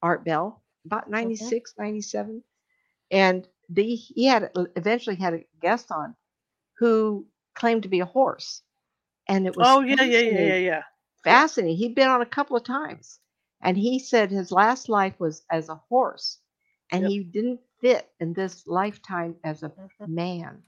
Art 0.02 0.24
Bell, 0.24 0.62
about 0.86 1.10
96, 1.10 1.74
97. 1.78 2.42
And 3.10 3.48
the, 3.68 3.94
he 3.96 4.26
had 4.26 4.50
eventually 4.76 5.16
had 5.16 5.34
a 5.34 5.44
guest 5.60 5.90
on 5.92 6.14
who 6.78 7.26
claimed 7.54 7.82
to 7.82 7.88
be 7.88 8.00
a 8.00 8.06
horse. 8.06 8.62
And 9.28 9.46
it 9.46 9.56
was 9.56 9.76
oh 9.76 9.80
yeah, 9.82 10.02
yeah, 10.02 10.20
yeah, 10.20 10.40
yeah, 10.40 10.56
fascinating- 10.56 10.56
yeah. 10.56 10.82
fascinating. 11.24 11.76
He'd 11.76 11.94
been 11.94 12.08
on 12.08 12.22
a 12.22 12.26
couple 12.26 12.56
of 12.56 12.64
times. 12.64 13.20
And 13.62 13.76
he 13.76 13.98
said 13.98 14.30
his 14.30 14.52
last 14.52 14.88
life 14.88 15.18
was 15.20 15.44
as 15.50 15.68
a 15.68 15.76
horse. 15.88 16.40
And 16.92 17.04
Yep. 17.04 17.06
he 17.06 17.24
didn't 17.24 17.60
fit 17.80 18.10
in 18.20 18.32
this 18.34 18.66
lifetime 18.66 19.36
as 19.44 19.62
a 19.62 19.72
Mhm. 19.76 20.06
man. 20.06 20.62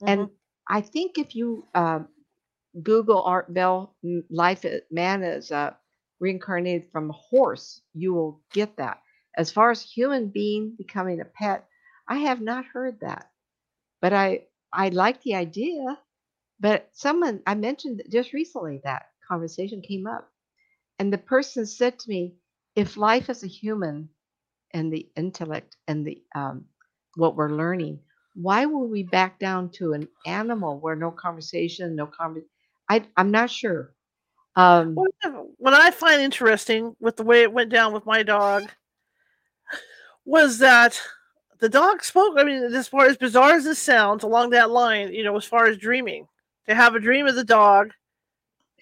Mhm. 0.00 0.06
And 0.06 0.30
I 0.68 0.80
think 0.82 1.18
if 1.18 1.34
you 1.36 1.66
um, 1.74 2.08
Google 2.82 3.22
Art 3.22 3.52
Bell 3.54 3.94
life 4.30 4.64
a- 4.64 4.82
man 4.90 5.22
as 5.22 5.52
uh, 5.52 5.74
reincarnated 6.20 6.90
from 6.92 7.10
a 7.10 7.14
horse, 7.14 7.82
you 7.94 8.14
will 8.14 8.42
get 8.52 8.76
that. 8.78 9.02
As 9.36 9.50
far 9.52 9.70
as 9.70 9.82
human 9.82 10.28
being 10.30 10.74
becoming 10.76 11.20
a 11.20 11.24
pet, 11.26 11.67
I 12.08 12.18
have 12.18 12.40
not 12.40 12.66
heard 12.66 13.00
that, 13.00 13.30
but 14.00 14.12
I 14.12 14.46
I 14.72 14.90
like 14.90 15.22
the 15.22 15.34
idea. 15.36 15.98
But 16.60 16.90
someone 16.92 17.42
I 17.46 17.54
mentioned 17.54 18.02
just 18.10 18.32
recently 18.32 18.80
that 18.84 19.06
conversation 19.28 19.82
came 19.82 20.06
up, 20.06 20.30
and 20.98 21.12
the 21.12 21.18
person 21.18 21.66
said 21.66 21.98
to 22.00 22.10
me, 22.10 22.36
if 22.76 22.96
life 22.96 23.30
as 23.30 23.44
a 23.44 23.48
human 23.48 24.10
and 24.72 24.92
the 24.92 25.10
intellect 25.16 25.76
and 25.88 26.06
the 26.06 26.22
um, 26.34 26.66
what 27.16 27.36
we're 27.36 27.50
learning, 27.52 28.00
why 28.34 28.66
would 28.66 28.86
we 28.90 29.02
back 29.04 29.38
down 29.38 29.70
to 29.72 29.92
an 29.94 30.08
animal 30.26 30.80
where 30.80 30.96
no 30.96 31.10
conversation, 31.10 31.96
no 31.96 32.06
conver 32.08 32.42
I 32.90 33.04
I'm 33.16 33.30
not 33.30 33.50
sure. 33.50 33.94
Um, 34.56 35.06
what 35.58 35.74
I 35.74 35.90
find 35.92 36.20
interesting 36.22 36.96
with 37.00 37.16
the 37.16 37.24
way 37.24 37.42
it 37.42 37.52
went 37.52 37.70
down 37.70 37.92
with 37.92 38.06
my 38.06 38.22
dog 38.22 38.70
was 40.24 40.58
that 40.58 41.00
the 41.58 41.68
dog 41.68 42.02
spoke. 42.02 42.34
I 42.38 42.44
mean, 42.44 42.62
as 42.62 42.88
far 42.88 43.06
as 43.06 43.16
bizarre 43.16 43.52
as 43.52 43.64
this 43.64 43.78
sounds, 43.78 44.24
along 44.24 44.50
that 44.50 44.70
line, 44.70 45.12
you 45.12 45.24
know, 45.24 45.36
as 45.36 45.44
far 45.44 45.66
as 45.66 45.76
dreaming, 45.76 46.28
to 46.66 46.74
have 46.74 46.94
a 46.94 47.00
dream 47.00 47.26
of 47.26 47.34
the 47.34 47.44
dog. 47.44 47.92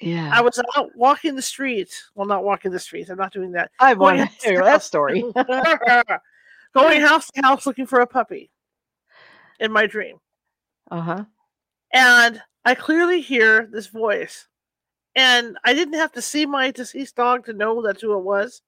yeah, 0.01 0.31
I 0.33 0.41
was 0.41 0.61
out 0.77 0.91
walking 0.95 1.37
the 1.37 1.43
streets. 1.43 2.11
Well, 2.15 2.27
not 2.27 2.45
walking 2.45 2.71
the 2.71 2.79
streets. 2.79 3.11
I'm 3.11 3.19
not 3.19 3.33
doing 3.33 3.53
that. 3.53 3.71
I 3.81 3.95
want 3.95 4.19
to 4.19 4.27
hear 4.47 4.63
that 4.63 4.83
story. 4.83 5.23
Going 6.75 7.01
house 7.03 7.31
to 7.31 7.43
house 7.43 7.67
looking 7.67 7.87
for 7.87 8.01
a 8.01 8.07
puppy 8.07 8.51
in 9.61 9.73
my 9.73 9.87
dream. 9.87 10.19
uh 10.91 11.01
huh. 11.01 11.25
and 11.93 12.43
I 12.65 12.75
clearly 12.75 13.21
hear 13.21 13.69
this 13.71 13.87
voice. 13.87 14.49
And 15.15 15.57
I 15.65 15.73
didn't 15.73 15.95
have 15.95 16.13
to 16.13 16.21
see 16.21 16.45
my 16.45 16.71
deceased 16.71 17.17
dog 17.17 17.47
to 17.47 17.55
know 17.55 17.81
that's 17.81 18.03
who 18.03 18.19
it 18.19 18.23
was. 18.23 18.61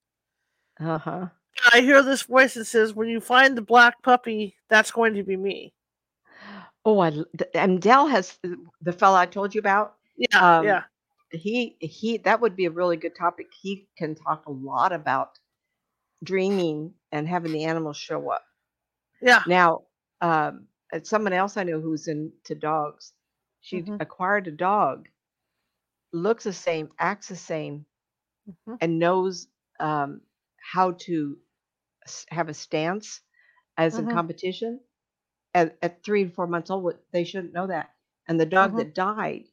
Uh 0.81 0.97
huh. 0.97 1.27
I 1.73 1.81
hear 1.81 2.03
this 2.03 2.23
voice 2.23 2.55
that 2.55 2.65
says, 2.67 2.95
"When 2.95 3.09
you 3.09 3.21
find 3.21 3.57
the 3.57 3.63
black 3.63 4.03
puppy, 4.03 4.57
that's 4.69 4.91
going 4.91 5.15
to 5.15 5.23
be 5.23 5.37
me." 5.37 5.75
Oh, 6.85 7.01
I 7.01 7.13
and 7.55 7.81
Dell 7.81 8.07
has 8.07 8.39
the 8.81 8.93
fellow 8.93 9.17
I 9.17 9.27
told 9.27 9.55
you 9.55 9.59
about. 9.61 9.97
Yeah, 10.17 10.59
Um, 10.59 10.65
yeah. 10.67 10.83
He 11.31 11.77
he. 11.81 12.19
That 12.19 12.41
would 12.41 12.57
be 12.57 12.65
a 12.67 12.71
really 12.71 12.97
good 12.97 13.15
topic. 13.17 13.49
He 13.61 13.89
can 13.99 14.15
talk 14.15 14.47
a 14.47 14.51
lot 14.53 14.93
about 14.93 15.39
dreaming 16.25 16.95
and 17.13 17.29
having 17.29 17.53
the 17.53 17.65
animals 17.65 17.97
show 17.97 18.31
up. 18.31 18.45
Yeah. 19.21 19.45
Now, 19.47 19.83
um, 20.21 20.69
someone 21.05 21.33
else 21.33 21.57
I 21.57 21.65
know 21.65 21.81
who's 21.81 22.09
into 22.09 22.55
dogs, 22.55 23.13
She 23.61 23.83
Mhm. 23.83 24.01
acquired 24.01 24.47
a 24.49 24.53
dog, 24.53 25.09
looks 26.13 26.45
the 26.45 26.53
same, 26.53 26.91
acts 26.99 27.29
the 27.29 27.37
same, 27.37 27.87
Mhm. 28.47 28.79
and 28.81 28.99
knows 28.99 29.49
um, 29.81 30.23
how 30.73 30.93
to 30.93 31.39
have 32.31 32.49
a 32.49 32.55
stance 32.55 33.21
as 33.77 33.99
in 33.99 34.07
Mhm. 34.07 34.09
competition. 34.09 34.81
At, 35.55 35.79
at 35.83 36.03
three 36.05 36.23
and 36.23 36.35
four 36.35 36.47
months 36.47 36.71
old, 36.71 36.95
they 37.13 37.25
shouldn't 37.25 37.55
know 37.55 37.67
that. 37.67 37.91
And 38.29 38.39
the 38.41 38.47
dog 38.47 38.77
Mhm. 38.77 38.77
that 38.77 38.95
died 38.95 39.45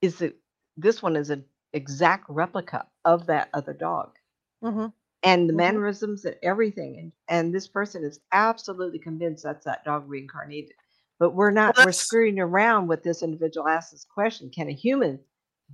is 0.00 0.18
the 0.18 0.34
this 0.76 1.02
one 1.02 1.16
is 1.16 1.30
an 1.30 1.44
exact 1.72 2.24
replica 2.28 2.86
of 3.04 3.26
that 3.26 3.48
other 3.52 3.72
dog 3.72 4.18
Mhm. 4.62 4.92
and 5.22 5.48
the 5.48 5.52
Mhm. 5.52 5.54
mannerisms 5.54 6.24
and 6.24 6.36
everything 6.42 6.98
and 6.98 7.12
and 7.28 7.54
this 7.54 7.66
person 7.68 8.04
is 8.04 8.20
absolutely 8.32 8.98
convinced 8.98 9.42
that's 9.44 9.64
that 9.64 9.84
dog 9.84 10.08
reincarnated 10.08 10.72
but 11.18 11.34
we're 11.34 11.50
not 11.50 11.76
we're 11.78 11.92
screwing 11.92 12.38
around 12.38 12.86
with 12.88 13.02
this 13.02 13.22
individual 13.22 13.68
asks 13.68 13.92
this 13.92 14.04
question 14.04 14.50
can 14.50 14.68
a 14.68 14.72
human 14.72 15.18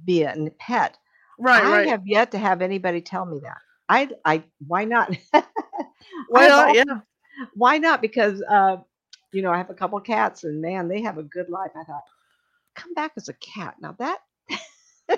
be 0.04 0.22
a 0.22 0.34
pet 0.58 0.96
Right, 1.38 1.64
i 1.64 1.70
right. 1.70 1.88
have 1.88 2.06
yet 2.06 2.30
to 2.32 2.38
have 2.38 2.62
anybody 2.62 3.00
tell 3.00 3.26
me 3.26 3.40
that 3.42 3.60
i 3.88 4.08
i 4.24 4.42
why 4.66 4.84
not 4.84 5.14
Why 6.28 6.44
I've 6.46 6.56
not? 6.56 6.74
Yeah. 6.74 7.00
why 7.54 7.78
not 7.78 8.00
because 8.00 8.42
uh 8.48 8.76
you 9.32 9.42
know 9.42 9.50
i 9.50 9.56
have 9.56 9.70
a 9.70 9.74
couple 9.74 9.98
cats 10.00 10.44
and 10.44 10.60
man 10.60 10.88
they 10.88 11.02
have 11.02 11.18
a 11.18 11.22
good 11.22 11.48
life 11.48 11.70
i 11.76 11.84
thought 11.84 12.02
come 12.74 12.94
back 12.94 13.12
as 13.16 13.28
a 13.28 13.34
cat 13.34 13.74
now 13.80 13.94
that 13.98 14.18
I 15.10 15.16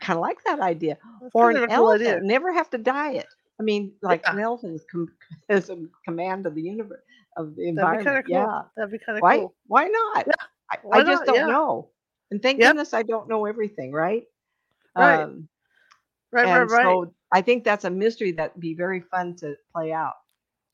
kind 0.00 0.16
of 0.18 0.22
like 0.22 0.42
that 0.44 0.60
idea 0.60 0.98
That's 1.20 1.34
or 1.34 1.50
kind 1.50 1.56
an 1.56 1.58
of 1.58 1.62
a 1.64 1.68
cool 1.68 1.88
elephant 1.90 1.90
idea. 1.90 2.22
never 2.22 2.52
have 2.52 2.70
to 2.70 2.78
diet 2.78 3.26
i 3.60 3.62
mean 3.62 3.92
like 4.02 4.24
Yeah. 4.24 4.32
an 4.32 4.38
elephant 4.38 4.74
is, 4.74 4.84
com- 4.90 5.12
is 5.48 5.70
a 5.70 5.76
command 6.04 6.46
of 6.46 6.54
the 6.54 6.62
universe 6.62 7.00
of 7.36 7.54
the 7.56 7.68
That'd 7.76 7.90
be 7.90 7.96
environment 7.96 7.98
kind 7.98 8.18
of 8.18 8.24
cool. 8.30 8.48
yeah 8.48 8.62
That'd 8.76 8.92
be 8.92 8.98
kind 8.98 9.18
of 9.18 9.24
why 9.24 9.32
cool. 9.32 9.54
why 9.66 9.86
not 9.86 10.26
Yeah, 10.26 10.32
I, 10.70 10.78
why 10.82 11.00
I 11.00 11.02
just 11.02 11.24
not? 11.24 11.26
don't 11.26 11.34
Yeah. 11.34 11.46
know 11.46 11.90
and 12.30 12.42
thank 12.42 12.60
Yep. 12.60 12.62
goodness 12.62 12.92
i 12.94 13.02
don't 13.02 13.28
know 13.28 13.46
everything 13.46 13.92
right 13.92 14.24
Right. 14.96 15.28
um 15.28 15.48
Right, 16.32 16.44
right, 16.46 16.62
and 16.62 16.70
right. 16.70 16.82
so 16.82 17.12
i 17.30 17.40
think 17.42 17.62
that's 17.62 17.84
a 17.84 17.90
mystery 17.90 18.32
that'd 18.32 18.58
be 18.60 18.74
very 18.74 19.00
fun 19.00 19.36
to 19.36 19.54
play 19.72 19.92
out 19.92 20.14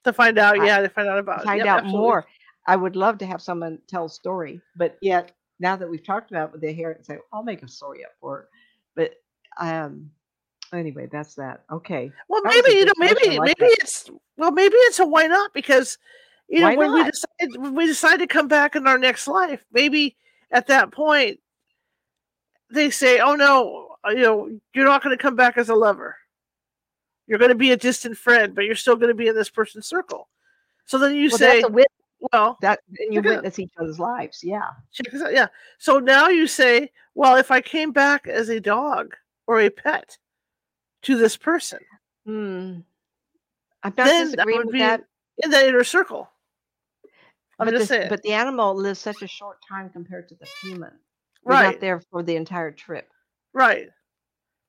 to 0.04 0.12
find 0.12 0.38
out, 0.38 0.60
I- 0.60 0.66
yeah, 0.66 0.80
to 0.80 0.88
find 0.88 1.08
out 1.08 1.18
about 1.18 1.44
find 1.44 1.58
Yep, 1.58 1.66
out 1.66 1.78
absolutely. 1.80 2.00
more. 2.00 2.26
I 2.66 2.76
would 2.76 2.96
love 2.96 3.18
to 3.18 3.26
have 3.26 3.40
someone 3.42 3.78
tell 3.88 4.06
a 4.06 4.10
story, 4.10 4.60
but 4.76 4.96
yet 5.00 5.32
now 5.58 5.76
that 5.76 5.88
we've 5.88 6.04
talked 6.04 6.30
about 6.30 6.54
it, 6.54 6.60
they 6.60 6.72
hear 6.72 6.90
it 6.90 6.98
and 6.98 7.06
say, 7.06 7.18
"I'll 7.32 7.42
make 7.42 7.62
a 7.62 7.68
story 7.68 8.04
up 8.04 8.12
for 8.20 8.40
it." 8.42 8.48
But 8.94 9.14
um, 9.64 10.10
anyway, 10.72 11.08
that's 11.10 11.34
that. 11.34 11.64
Okay. 11.70 12.12
Well, 12.28 12.42
That 12.42 12.62
maybe 12.64 12.78
you 12.78 12.84
know, 12.84 12.92
maybe 12.98 13.38
like 13.38 13.56
maybe 13.58 13.70
that. 13.70 13.76
it's 13.80 14.10
well, 14.36 14.52
maybe 14.52 14.76
it's 14.76 14.98
a 14.98 15.06
why 15.06 15.26
not 15.26 15.52
because 15.52 15.98
you 16.48 16.60
know 16.60 16.68
Why 16.68 16.76
when 16.76 16.92
we 16.92 17.00
not? 17.00 17.12
decide 17.12 17.56
when 17.60 17.74
we 17.74 17.86
decide 17.86 18.18
to 18.18 18.26
come 18.26 18.48
back 18.48 18.76
in 18.76 18.86
our 18.86 18.98
next 18.98 19.26
life, 19.26 19.64
maybe 19.72 20.16
at 20.50 20.68
that 20.68 20.92
point 20.92 21.40
they 22.70 22.90
say, 22.90 23.18
"Oh 23.20 23.34
no, 23.34 23.87
you 24.06 24.22
know, 24.22 24.50
you're 24.74 24.84
not 24.84 25.02
going 25.02 25.16
to 25.16 25.20
come 25.22 25.36
back 25.36 25.58
as 25.58 25.68
a 25.68 25.74
lover. 25.74 26.16
You're 27.26 27.38
going 27.38 27.50
to 27.50 27.54
be 27.54 27.72
a 27.72 27.76
distant 27.76 28.16
friend, 28.16 28.54
but 28.54 28.64
you're 28.64 28.74
still 28.74 28.96
going 28.96 29.08
to 29.08 29.14
be 29.14 29.28
in 29.28 29.34
this 29.34 29.50
person's 29.50 29.86
circle." 29.86 30.28
So 30.86 30.98
then 30.98 31.14
you 31.14 31.28
Well, 31.28 31.38
say, 31.38 31.62
"Well, 32.32 32.56
that 32.62 32.80
and 32.98 33.12
you 33.12 33.20
Check 33.20 33.26
it 33.26 33.28
out. 33.28 33.34
witness 33.42 33.58
each 33.58 33.72
other's 33.78 33.98
lives. 33.98 34.42
Yeah. 34.42 34.70
check 34.92 35.12
this 35.12 35.22
out." 35.22 35.32
Yeah. 35.32 35.48
So 35.78 35.98
now 35.98 36.28
you 36.28 36.46
say, 36.46 36.90
"Well, 37.14 37.36
if 37.36 37.50
I 37.50 37.60
came 37.60 37.92
back 37.92 38.26
as 38.26 38.48
a 38.48 38.60
dog 38.60 39.14
or 39.46 39.60
a 39.60 39.68
pet 39.70 40.16
to 41.02 41.16
this 41.16 41.36
person, 41.36 41.80
Hmm. 42.24 42.80
I'm 43.82 43.94
not 43.96 43.96
then 43.96 44.30
that 44.30 44.36
disagreeing 44.36 44.58
would 44.58 44.66
with 44.66 44.72
be 44.72 44.78
that. 44.80 45.04
in 45.44 45.50
that 45.50 45.66
inner 45.66 45.84
circle." 45.84 46.30
I'm 47.60 47.66
But, 47.66 47.74
just 47.74 47.88
saying. 47.88 48.08
but 48.08 48.22
the 48.22 48.32
animal 48.32 48.74
lives 48.74 49.00
such 49.00 49.20
a 49.22 49.26
short 49.26 49.58
time 49.68 49.90
compared 49.90 50.28
to 50.28 50.34
the 50.36 50.46
human. 50.62 50.92
We're 51.42 51.54
not 51.62 51.80
there 51.80 52.00
for 52.10 52.22
the 52.22 52.36
entire 52.36 52.70
trip. 52.70 53.10
Right. 53.52 53.88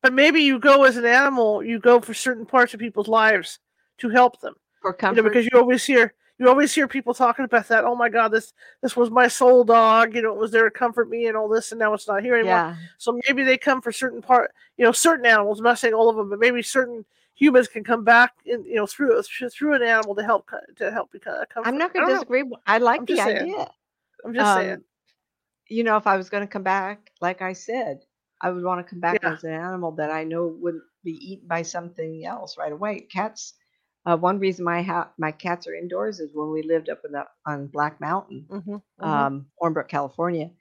But 0.01 0.13
maybe 0.13 0.41
you 0.41 0.59
go 0.59 0.83
as 0.83 0.95
an 0.97 1.05
animal, 1.05 1.63
you 1.63 1.79
go 1.79 1.99
for 1.99 2.13
certain 2.13 2.45
parts 2.45 2.73
of 2.73 2.79
people's 2.79 3.07
lives 3.07 3.59
to 3.97 4.09
help 4.09 4.39
them. 4.39 4.55
For 4.81 4.95
You 5.01 5.13
know, 5.15 5.23
because 5.23 5.45
you 5.51 5.59
always 5.59 5.83
hear 5.85 6.13
you 6.37 6.47
always 6.47 6.73
hear 6.73 6.87
people 6.87 7.13
talking 7.13 7.43
about 7.43 7.67
that. 7.67 7.83
Oh 7.83 7.95
my 7.95 8.07
God, 8.07 8.29
this 8.29 8.53
this 8.81 8.95
was 8.95 9.11
my 9.11 9.27
soul 9.27 9.65
dog. 9.65 10.15
You 10.15 10.21
know, 10.21 10.31
it 10.33 10.39
was 10.39 10.51
there 10.51 10.63
to 10.63 10.71
comfort 10.71 11.09
me 11.09 11.27
and 11.27 11.35
all 11.35 11.49
this, 11.49 11.73
and 11.73 11.79
now 11.79 11.93
it's 11.93 12.07
not 12.07 12.23
here 12.23 12.35
anymore. 12.35 12.53
yeah. 12.53 12.75
So 12.97 13.19
maybe 13.27 13.43
they 13.43 13.57
come 13.57 13.81
for 13.81 13.91
certain 13.91 14.21
part. 14.21 14.51
You 14.77 14.85
know, 14.85 14.93
certain 14.93 15.25
animals. 15.25 15.59
I'm 15.59 15.65
not 15.65 15.79
saying 15.79 15.93
all 15.93 16.09
of 16.09 16.15
them, 16.15 16.29
but 16.29 16.39
maybe 16.39 16.61
certain 16.61 17.03
humans 17.35 17.67
can 17.67 17.83
come 17.83 18.05
back 18.05 18.31
in. 18.45 18.63
You 18.63 18.75
know, 18.75 18.85
through 18.87 19.21
through 19.21 19.73
an 19.73 19.83
animal 19.83 20.15
to 20.15 20.23
help 20.23 20.49
to 20.77 20.89
help 20.91 21.11
become 21.11 21.43
comfort. 21.53 21.67
I'm 21.67 21.77
not 21.77 21.91
going 21.93 22.05
to 22.05 22.11
know. 22.13 22.19
disagree. 22.19 22.39
w- 22.43 22.55
I 22.65 22.77
like 22.77 23.01
I'm 23.01 23.05
the 23.05 23.15
just 23.15 23.25
saying. 23.25 23.37
idea. 23.37 23.71
I'm 24.23 24.33
just 24.33 24.49
Um, 24.49 24.63
saying. 24.63 24.83
you 25.67 25.83
know, 25.83 25.97
if 25.97 26.07
I 26.07 26.15
was 26.15 26.29
going 26.29 26.47
to 26.47 26.47
come 26.51 26.63
back, 26.63 27.11
like 27.19 27.41
I 27.41 27.51
said, 27.51 28.05
I 28.41 28.49
would 28.51 28.63
want 28.63 28.85
to 28.85 28.89
come 28.89 28.99
back 28.99 29.19
Yeah. 29.21 29.31
as 29.31 29.43
an 29.43 29.51
animal 29.53 29.91
that 29.93 30.11
I 30.11 30.23
know 30.23 30.47
wouldn't 30.47 30.83
be 31.03 31.11
eaten 31.11 31.47
by 31.47 31.61
something 31.63 32.25
else 32.25 32.57
right 32.57 32.71
away. 32.71 33.01
Cats. 33.01 33.53
Uh, 34.05 34.17
one 34.17 34.39
reason 34.39 34.65
my 34.65 34.81
ha- 34.81 35.11
my 35.17 35.31
cats 35.31 35.67
are 35.67 35.73
indoors 35.75 36.19
is 36.19 36.33
when 36.33 36.51
we 36.51 36.61
lived 36.63 36.89
up 36.89 37.01
in 37.05 37.11
the 37.11 37.25
on 37.45 37.67
Black 37.67 37.99
Mountain, 37.99 38.49
hmm 38.49 38.77
um, 39.01 39.47
Hornbrook, 39.59 39.87
California. 39.89 40.51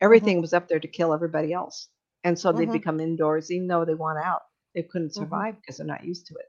Everything 0.00 0.40
was 0.40 0.52
up 0.52 0.68
there 0.68 0.80
to 0.80 0.88
kill 0.88 1.12
everybody 1.14 1.52
else, 1.52 1.88
and 2.24 2.38
so 2.38 2.52
they've 2.52 2.70
Mhm. 2.70 2.80
become 2.80 3.00
indoors, 3.00 3.50
even 3.50 3.68
though 3.68 3.84
they 3.84 3.94
want 3.94 4.18
out. 4.18 4.42
They 4.74 4.82
couldn't 4.82 5.14
Mhm. 5.14 5.16
survive 5.16 5.56
because 5.56 5.76
they're 5.78 5.86
not 5.86 6.04
used 6.04 6.26
to 6.28 6.34
it. 6.34 6.46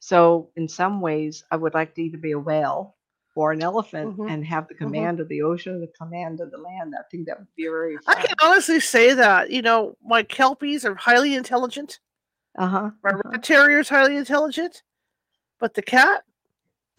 So, 0.00 0.50
in 0.56 0.68
some 0.68 1.00
ways, 1.00 1.44
I 1.50 1.56
would 1.56 1.74
like 1.74 1.94
to 1.94 2.02
either 2.02 2.18
be 2.18 2.32
a 2.32 2.38
whale 2.38 2.96
or 3.36 3.50
an 3.52 3.62
elephant 3.62 4.16
Mhm. 4.16 4.30
and 4.30 4.44
have 4.46 4.68
the 4.68 4.74
Mhm. 4.74 4.78
command 4.78 5.20
of 5.20 5.28
the 5.28 5.42
ocean, 5.42 5.80
the 5.80 5.88
command 5.98 6.40
of 6.40 6.50
the 6.50 6.58
land. 6.58 6.94
I 6.98 7.02
think 7.10 7.26
that 7.26 7.38
would 7.38 7.48
be 7.56 7.64
very 7.64 7.98
I 8.06 8.14
can 8.14 8.34
honestly 8.42 8.78
say 8.80 9.12
that. 9.14 9.50
You 9.50 9.62
know, 9.62 9.96
my 10.04 10.22
kelpies 10.22 10.84
are 10.84 10.94
highly 10.94 11.34
intelligent. 11.34 11.98
Uh 12.56 12.66
huh. 12.68 12.90
My 13.02 13.10
rat 13.24 13.42
terrier 13.42 13.80
is 13.80 13.88
highly 13.88 14.16
intelligent, 14.16 14.82
but 15.58 15.74
the 15.74 15.82
cat, 15.82 16.22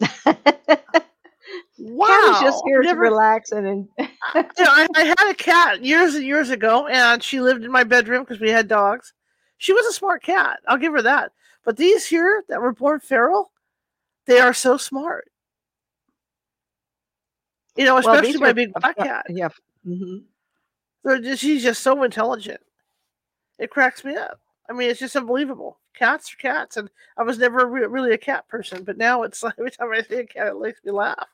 wow, 1.78 2.06
Cat 2.32 2.42
just 2.42 2.62
here 2.66 2.82
never- 2.82 3.04
to 3.04 3.10
relax 3.10 3.52
and. 3.52 3.66
en- 3.66 3.88
you 3.98 4.64
know, 4.64 4.70
I, 4.72 4.86
I 4.94 5.04
had 5.04 5.30
a 5.30 5.34
cat 5.34 5.82
years 5.82 6.14
and 6.14 6.24
years 6.24 6.50
ago, 6.50 6.86
and 6.88 7.22
she 7.22 7.40
lived 7.40 7.64
in 7.64 7.70
my 7.72 7.84
bedroom 7.84 8.24
because 8.24 8.40
we 8.40 8.50
had 8.50 8.68
dogs. 8.68 9.12
She 9.58 9.72
was 9.72 9.86
a 9.86 9.92
smart 9.92 10.22
cat. 10.22 10.60
I'll 10.68 10.76
give 10.76 10.92
her 10.92 11.02
that. 11.02 11.32
But 11.64 11.76
these 11.78 12.04
here 12.06 12.44
that 12.48 12.60
were 12.60 12.72
born 12.72 13.00
feral, 13.00 13.52
they 14.26 14.38
are 14.40 14.52
so 14.52 14.76
smart. 14.76 15.30
You 17.76 17.84
know, 17.84 17.98
especially 17.98 18.32
these 18.32 18.40
my 18.40 18.50
are- 18.50 18.54
big 18.54 18.72
black 18.74 18.96
cat. 18.96 19.26
Yeah. 19.28 19.48
hmm 19.84 20.18
They're 21.04 21.20
just, 21.20 21.42
she's 21.42 21.62
just 21.62 21.82
so 21.82 22.02
intelligent. 22.02 22.60
It 23.58 23.70
cracks 23.70 24.04
me 24.04 24.16
up. 24.16 24.40
I 24.68 24.72
mean, 24.72 24.90
it's 24.90 25.00
just 25.00 25.16
unbelievable. 25.16 25.78
Cats 25.94 26.32
are 26.32 26.36
cats, 26.36 26.76
and 26.76 26.90
I 27.16 27.22
was 27.22 27.38
never 27.38 27.66
re- 27.66 27.86
really 27.86 28.12
a 28.12 28.18
cat 28.18 28.46
person, 28.48 28.82
but 28.84 28.98
now 28.98 29.22
it's 29.22 29.42
like 29.42 29.54
every 29.58 29.70
time 29.70 29.90
I 29.92 30.02
see 30.02 30.16
a 30.16 30.24
cat, 30.26 30.48
it 30.48 30.60
makes 30.60 30.80
me 30.84 30.90
laugh. 30.92 31.28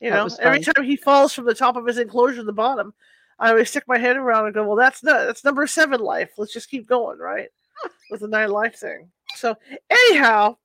You 0.00 0.10
know, 0.10 0.24
every 0.40 0.60
time 0.74 0.84
he 0.84 0.96
falls 0.96 1.32
from 1.34 1.44
the 1.44 1.54
top 1.54 1.76
of 1.76 1.84
his 1.86 1.98
enclosure 1.98 2.36
to 2.36 2.42
the 2.44 2.52
bottom, 2.52 2.94
I 3.40 3.50
always 3.50 3.68
stick 3.70 3.84
my 3.88 3.98
head 3.98 4.16
around 4.16 4.46
and 4.46 4.54
go, 4.54 4.64
"Well, 4.66 4.76
that's 4.76 5.02
not 5.02 5.26
that's 5.26 5.44
number 5.44 5.66
seven 5.66 6.00
life. 6.00 6.30
Let's 6.38 6.52
just 6.52 6.70
keep 6.70 6.86
going, 6.88 7.18
right?" 7.18 7.48
With 8.10 8.20
the 8.20 8.28
nine 8.28 8.50
life 8.50 8.76
thing. 8.76 9.10
So 9.34 9.56
anyhow, 9.90 10.56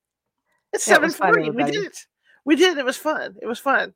it's 0.72 0.86
That 0.86 0.96
seven 0.96 1.10
forty. 1.12 1.50
We 1.50 1.64
did 1.64 1.84
it. 1.86 1.98
We 2.46 2.56
did. 2.56 2.78
it. 2.78 2.82
It 2.82 2.86
was 2.86 2.98
fun. 2.98 3.36
It 3.42 3.48
was 3.48 3.60
fun. 3.60 3.94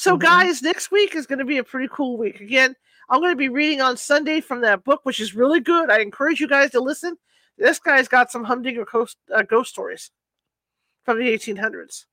So, 0.00 0.16
Mhm. 0.16 0.20
guys, 0.20 0.62
next 0.62 0.90
week 0.90 1.14
is 1.14 1.26
going 1.26 1.40
to 1.40 1.44
be 1.44 1.58
a 1.58 1.62
pretty 1.62 1.86
cool 1.92 2.16
week. 2.16 2.40
Again, 2.40 2.74
I'm 3.10 3.20
going 3.20 3.32
to 3.32 3.36
be 3.36 3.50
reading 3.50 3.82
on 3.82 3.98
Sunday 3.98 4.40
from 4.40 4.62
that 4.62 4.82
book, 4.82 5.04
which 5.04 5.20
is 5.20 5.34
really 5.34 5.60
good. 5.60 5.90
I 5.90 5.98
encourage 5.98 6.40
you 6.40 6.48
guys 6.48 6.70
to 6.70 6.80
listen. 6.80 7.18
This 7.58 7.78
guy's 7.78 8.08
got 8.08 8.30
some 8.32 8.44
humdinger 8.44 8.86
ghost, 8.90 9.18
uh, 9.30 9.42
ghost 9.42 9.68
stories 9.68 10.10
from 11.04 11.18
the 11.18 11.28
1800s. 11.28 12.06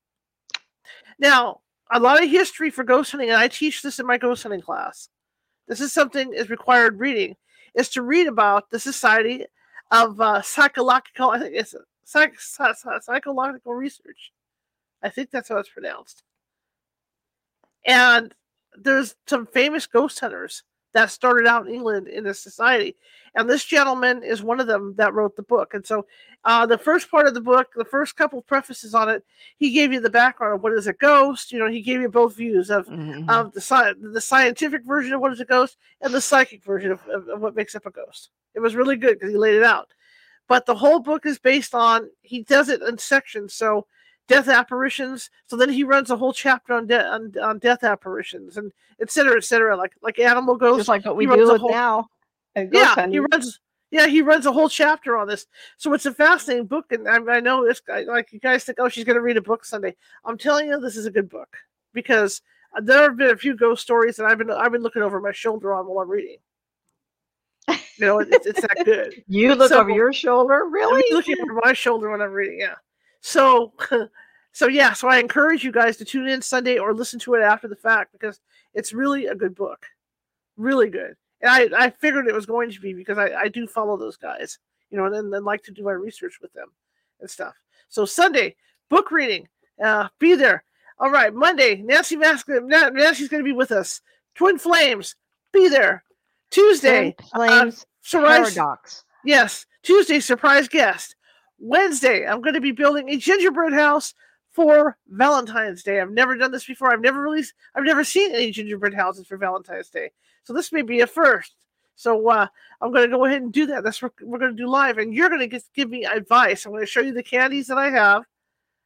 Now, 1.17 1.61
a 1.89 1.97
lot 1.97 2.21
of 2.21 2.29
history 2.29 2.69
for 2.71 2.83
ghost 2.83 3.11
hunting, 3.11 3.29
and 3.29 3.39
I 3.39 3.47
teach 3.47 3.81
this 3.81 3.99
in 3.99 4.05
my 4.05 4.17
ghost 4.17 4.43
hunting 4.43 4.59
class. 4.59 5.07
This 5.69 5.79
is 5.79 5.93
something 5.93 6.33
is 6.33 6.49
required 6.49 6.99
reading, 6.99 7.37
is 7.73 7.87
to 7.91 8.01
read 8.01 8.27
about 8.27 8.69
the 8.69 8.81
Society 8.81 9.45
of 9.91 10.19
uh, 10.19 10.41
Psychological, 10.41 11.29
I 11.29 11.39
think 11.39 11.55
it's 11.55 11.73
psych, 12.03 12.37
psych, 12.37 12.75
Psychological 13.01 13.75
Research. 13.75 14.33
I 15.01 15.07
think 15.07 15.31
that's 15.31 15.47
how 15.47 15.57
it's 15.59 15.69
pronounced. 15.69 16.23
And 17.85 18.33
there's 18.75 19.15
some 19.27 19.45
famous 19.47 19.87
ghost 19.87 20.19
hunters 20.19 20.63
that 20.93 21.11
started 21.11 21.45
out 21.47 21.67
in 21.67 21.73
England 21.73 22.07
in 22.07 22.23
this 22.23 22.39
society. 22.39 22.95
And 23.35 23.47
this 23.47 23.63
gentleman 23.65 24.23
is 24.23 24.41
one 24.41 24.59
of 24.59 24.67
them 24.67 24.95
that 24.97 25.13
wrote 25.13 25.35
the 25.35 25.43
book. 25.43 25.73
And 25.73 25.85
so 25.85 26.07
uh, 26.43 26.65
the 26.65 26.77
first 26.77 27.11
part 27.11 27.27
of 27.27 27.33
the 27.33 27.41
book, 27.41 27.67
the 27.75 27.85
first 27.85 28.15
couple 28.15 28.39
of 28.39 28.47
prefaces 28.47 28.95
on 28.95 29.09
it, 29.09 29.23
he 29.57 29.71
gave 29.71 29.91
you 29.93 29.99
the 29.99 30.09
background 30.09 30.55
of 30.55 30.63
what 30.63 30.73
is 30.73 30.87
a 30.87 30.93
ghost. 30.93 31.51
You 31.51 31.59
know, 31.59 31.69
he 31.69 31.81
gave 31.81 32.01
you 32.01 32.09
both 32.09 32.35
views 32.35 32.69
of 32.71 32.87
Mhm. 32.87 33.29
of 33.29 33.51
the 33.53 33.61
sci- 33.61 33.93
the 34.01 34.21
scientific 34.21 34.83
version 34.85 35.13
of 35.13 35.21
what 35.21 35.33
is 35.33 35.39
a 35.39 35.45
ghost 35.45 35.77
and 36.01 36.13
the 36.13 36.21
psychic 36.21 36.63
version 36.63 36.91
of, 36.91 37.05
of, 37.09 37.27
of 37.27 37.41
what 37.41 37.55
makes 37.55 37.75
up 37.75 37.85
a 37.85 37.91
ghost. 37.91 38.29
It 38.55 38.59
was 38.59 38.75
really 38.75 38.95
good 38.95 39.15
because 39.19 39.31
he 39.31 39.37
laid 39.37 39.55
it 39.55 39.63
out. 39.63 39.89
But 40.47 40.65
the 40.65 40.75
whole 40.75 40.99
book 40.99 41.25
is 41.25 41.37
based 41.37 41.75
on 41.75 42.09
he 42.21 42.41
does 42.41 42.69
it 42.69 42.81
in 42.81 42.97
sections. 42.97 43.53
So 43.53 43.85
death 44.27 44.47
apparitions. 44.47 45.29
So 45.47 45.55
then 45.55 45.69
he 45.69 45.83
runs 45.83 46.09
a 46.11 46.17
whole 46.17 46.33
chapter 46.33 46.73
on, 46.73 46.87
de- 46.87 47.05
on, 47.07 47.33
on 47.41 47.59
death 47.59 47.83
apparitions 47.83 48.57
and 48.57 48.71
et 48.99 49.09
cetera, 49.11 49.37
et 49.37 49.43
cetera. 49.43 49.75
Like 49.75 49.93
like 50.01 50.19
animal 50.19 50.55
ghosts. 50.55 50.79
Just 50.79 50.89
like 50.89 51.05
what 51.05 51.15
we 51.15 51.25
do 51.25 51.57
whole- 51.57 51.69
now. 51.71 52.07
yeah, 52.55 53.07
he 53.07 53.19
runs. 53.19 53.59
Yeah, 53.89 54.07
he 54.07 54.21
runs 54.21 54.45
a 54.45 54.51
whole 54.51 54.67
chapter 54.67 55.15
on 55.15 55.27
this. 55.29 55.45
So 55.77 55.93
it's 55.93 56.05
a 56.05 56.13
fascinating 56.13 56.65
book, 56.65 56.91
and 56.91 57.07
I, 57.07 57.15
I 57.35 57.39
know 57.39 57.65
this 57.65 57.79
guy. 57.79 58.01
Like 58.01 58.33
you 58.33 58.39
guys 58.39 58.65
think, 58.65 58.79
oh, 58.81 58.89
she's 58.89 59.05
going 59.05 59.15
to 59.15 59.21
read 59.21 59.37
a 59.37 59.41
book 59.41 59.63
Sunday. 59.63 59.95
I'm 60.25 60.37
telling 60.37 60.67
you, 60.67 60.77
this 60.79 60.97
is 60.97 61.05
a 61.05 61.11
good 61.11 61.29
book 61.29 61.55
because 61.93 62.41
uh, 62.75 62.81
there 62.81 63.03
have 63.03 63.15
been 63.15 63.29
a 63.29 63.37
few 63.37 63.55
ghost 63.55 63.83
stories 63.83 64.17
that 64.17 64.25
I've 64.25 64.37
been 64.39 64.51
I've 64.51 64.73
been 64.73 64.81
looking 64.83 65.03
over 65.03 65.21
my 65.21 65.31
shoulder 65.31 65.73
on 65.73 65.85
while 65.85 65.99
I'm 66.03 66.09
reading. 66.09 66.37
You 67.69 68.05
know, 68.05 68.19
it's, 68.19 68.45
it's 68.45 68.61
that 68.61 68.85
good. 68.85 69.23
You 69.27 69.55
look 69.55 69.69
So- 69.69 69.79
over 69.79 69.89
your 69.89 70.11
shoulder, 70.13 70.65
really? 70.69 71.03
I'm 71.09 71.15
looking 71.15 71.37
over 71.41 71.59
my 71.63 71.73
shoulder 71.73 72.11
when 72.11 72.21
I'm 72.21 72.31
reading. 72.31 72.59
Yeah. 72.59 72.75
So, 73.21 73.73
so 74.51 74.67
yeah. 74.67 74.93
So 74.93 75.07
I 75.07 75.19
encourage 75.19 75.63
you 75.63 75.71
guys 75.71 75.97
to 75.97 76.05
tune 76.05 76.27
in 76.27 76.41
Sunday 76.41 76.77
or 76.77 76.93
listen 76.93 77.19
to 77.21 77.35
it 77.35 77.41
after 77.41 77.67
the 77.67 77.75
fact 77.75 78.11
because 78.11 78.39
it's 78.73 78.93
really 78.93 79.27
a 79.27 79.35
good 79.35 79.55
book, 79.55 79.85
really 80.55 80.89
good. 80.89 81.15
And 81.41 81.51
I 81.51 81.85
I 81.85 81.89
figured 81.89 82.27
it 82.27 82.33
was 82.33 82.45
going 82.45 82.71
to 82.71 82.79
be 82.79 82.93
because 82.93 83.17
I 83.17 83.31
I 83.33 83.47
do 83.47 83.67
follow 83.67 83.97
those 83.97 84.17
guys, 84.17 84.59
you 84.89 84.97
know, 84.97 85.05
and 85.05 85.33
then, 85.33 85.43
like 85.43 85.63
to 85.63 85.71
do 85.71 85.83
my 85.83 85.91
research 85.91 86.39
with 86.41 86.53
them 86.53 86.69
and 87.19 87.29
stuff. 87.29 87.55
So 87.89 88.05
Sunday 88.05 88.55
book 88.89 89.11
reading, 89.11 89.47
uh, 89.83 90.07
be 90.19 90.35
there. 90.35 90.63
All 90.99 91.11
right, 91.11 91.33
Monday 91.33 91.81
Nancy 91.83 92.15
Matz 92.15 92.43
Nancy's 92.47 93.29
going 93.29 93.43
to 93.43 93.47
be 93.47 93.55
with 93.55 93.71
us. 93.71 94.01
Twin 94.35 94.57
Flames, 94.57 95.15
be 95.51 95.67
there. 95.67 96.03
Tuesday, 96.49 97.13
Twin 97.13 97.49
Flames 97.49 97.85
Surprise 98.07 98.53
Paradox. 98.53 99.03
Yes, 99.25 99.65
Tuesday 99.83 100.21
surprise 100.21 100.69
guest. 100.69 101.16
Wednesday, 101.59 102.25
I'm 102.25 102.41
going 102.41 102.53
to 102.53 102.61
be 102.61 102.71
building 102.71 103.09
a 103.09 103.17
gingerbread 103.17 103.73
house 103.73 104.13
for 104.51 104.97
Valentine's 105.07 105.83
Day. 105.83 105.99
I've 105.99 106.11
never 106.11 106.35
done 106.35 106.51
this 106.51 106.65
before. 106.65 106.91
I've 106.91 107.01
never 107.01 107.21
really, 107.21 107.43
I've 107.75 107.83
never 107.83 108.03
seen 108.03 108.33
any 108.33 108.51
gingerbread 108.51 108.93
houses 108.93 109.27
for 109.27 109.37
Valentine's 109.37 109.89
Day. 109.89 110.11
So 110.43 110.53
this 110.53 110.71
may 110.71 110.81
be 110.81 111.01
a 111.01 111.07
first. 111.07 111.55
So 111.95 112.29
uh, 112.29 112.47
I'm 112.79 112.91
going 112.91 113.09
to 113.09 113.15
go 113.15 113.25
ahead 113.25 113.41
and 113.41 113.51
do 113.51 113.65
that. 113.67 113.83
That's 113.83 114.01
what 114.01 114.13
we're 114.21 114.39
going 114.39 114.55
to 114.55 114.63
do 114.63 114.69
live, 114.69 114.97
and 114.99 115.13
you're 115.13 115.29
going 115.29 115.49
to 115.49 115.61
give 115.73 115.89
me 115.89 116.05
advice. 116.05 116.65
I'm 116.65 116.71
going 116.71 116.83
to 116.83 116.87
show 116.87 117.01
you 117.01 117.13
the 117.13 117.23
candies 117.23 117.67
that 117.67 117.77
I 117.77 117.89
have, 117.89 118.23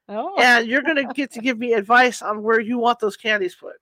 Oh, 0.08 0.36
and 0.38 0.68
you're 0.68 0.82
going 0.82 0.96
to 0.96 1.14
get 1.14 1.32
to 1.34 1.40
give 1.40 1.58
me 1.58 1.74
advice 1.74 2.22
on 2.22 2.42
where 2.42 2.60
you 2.60 2.78
want 2.78 3.00
those 3.00 3.18
candies 3.18 3.56
put. 3.56 3.76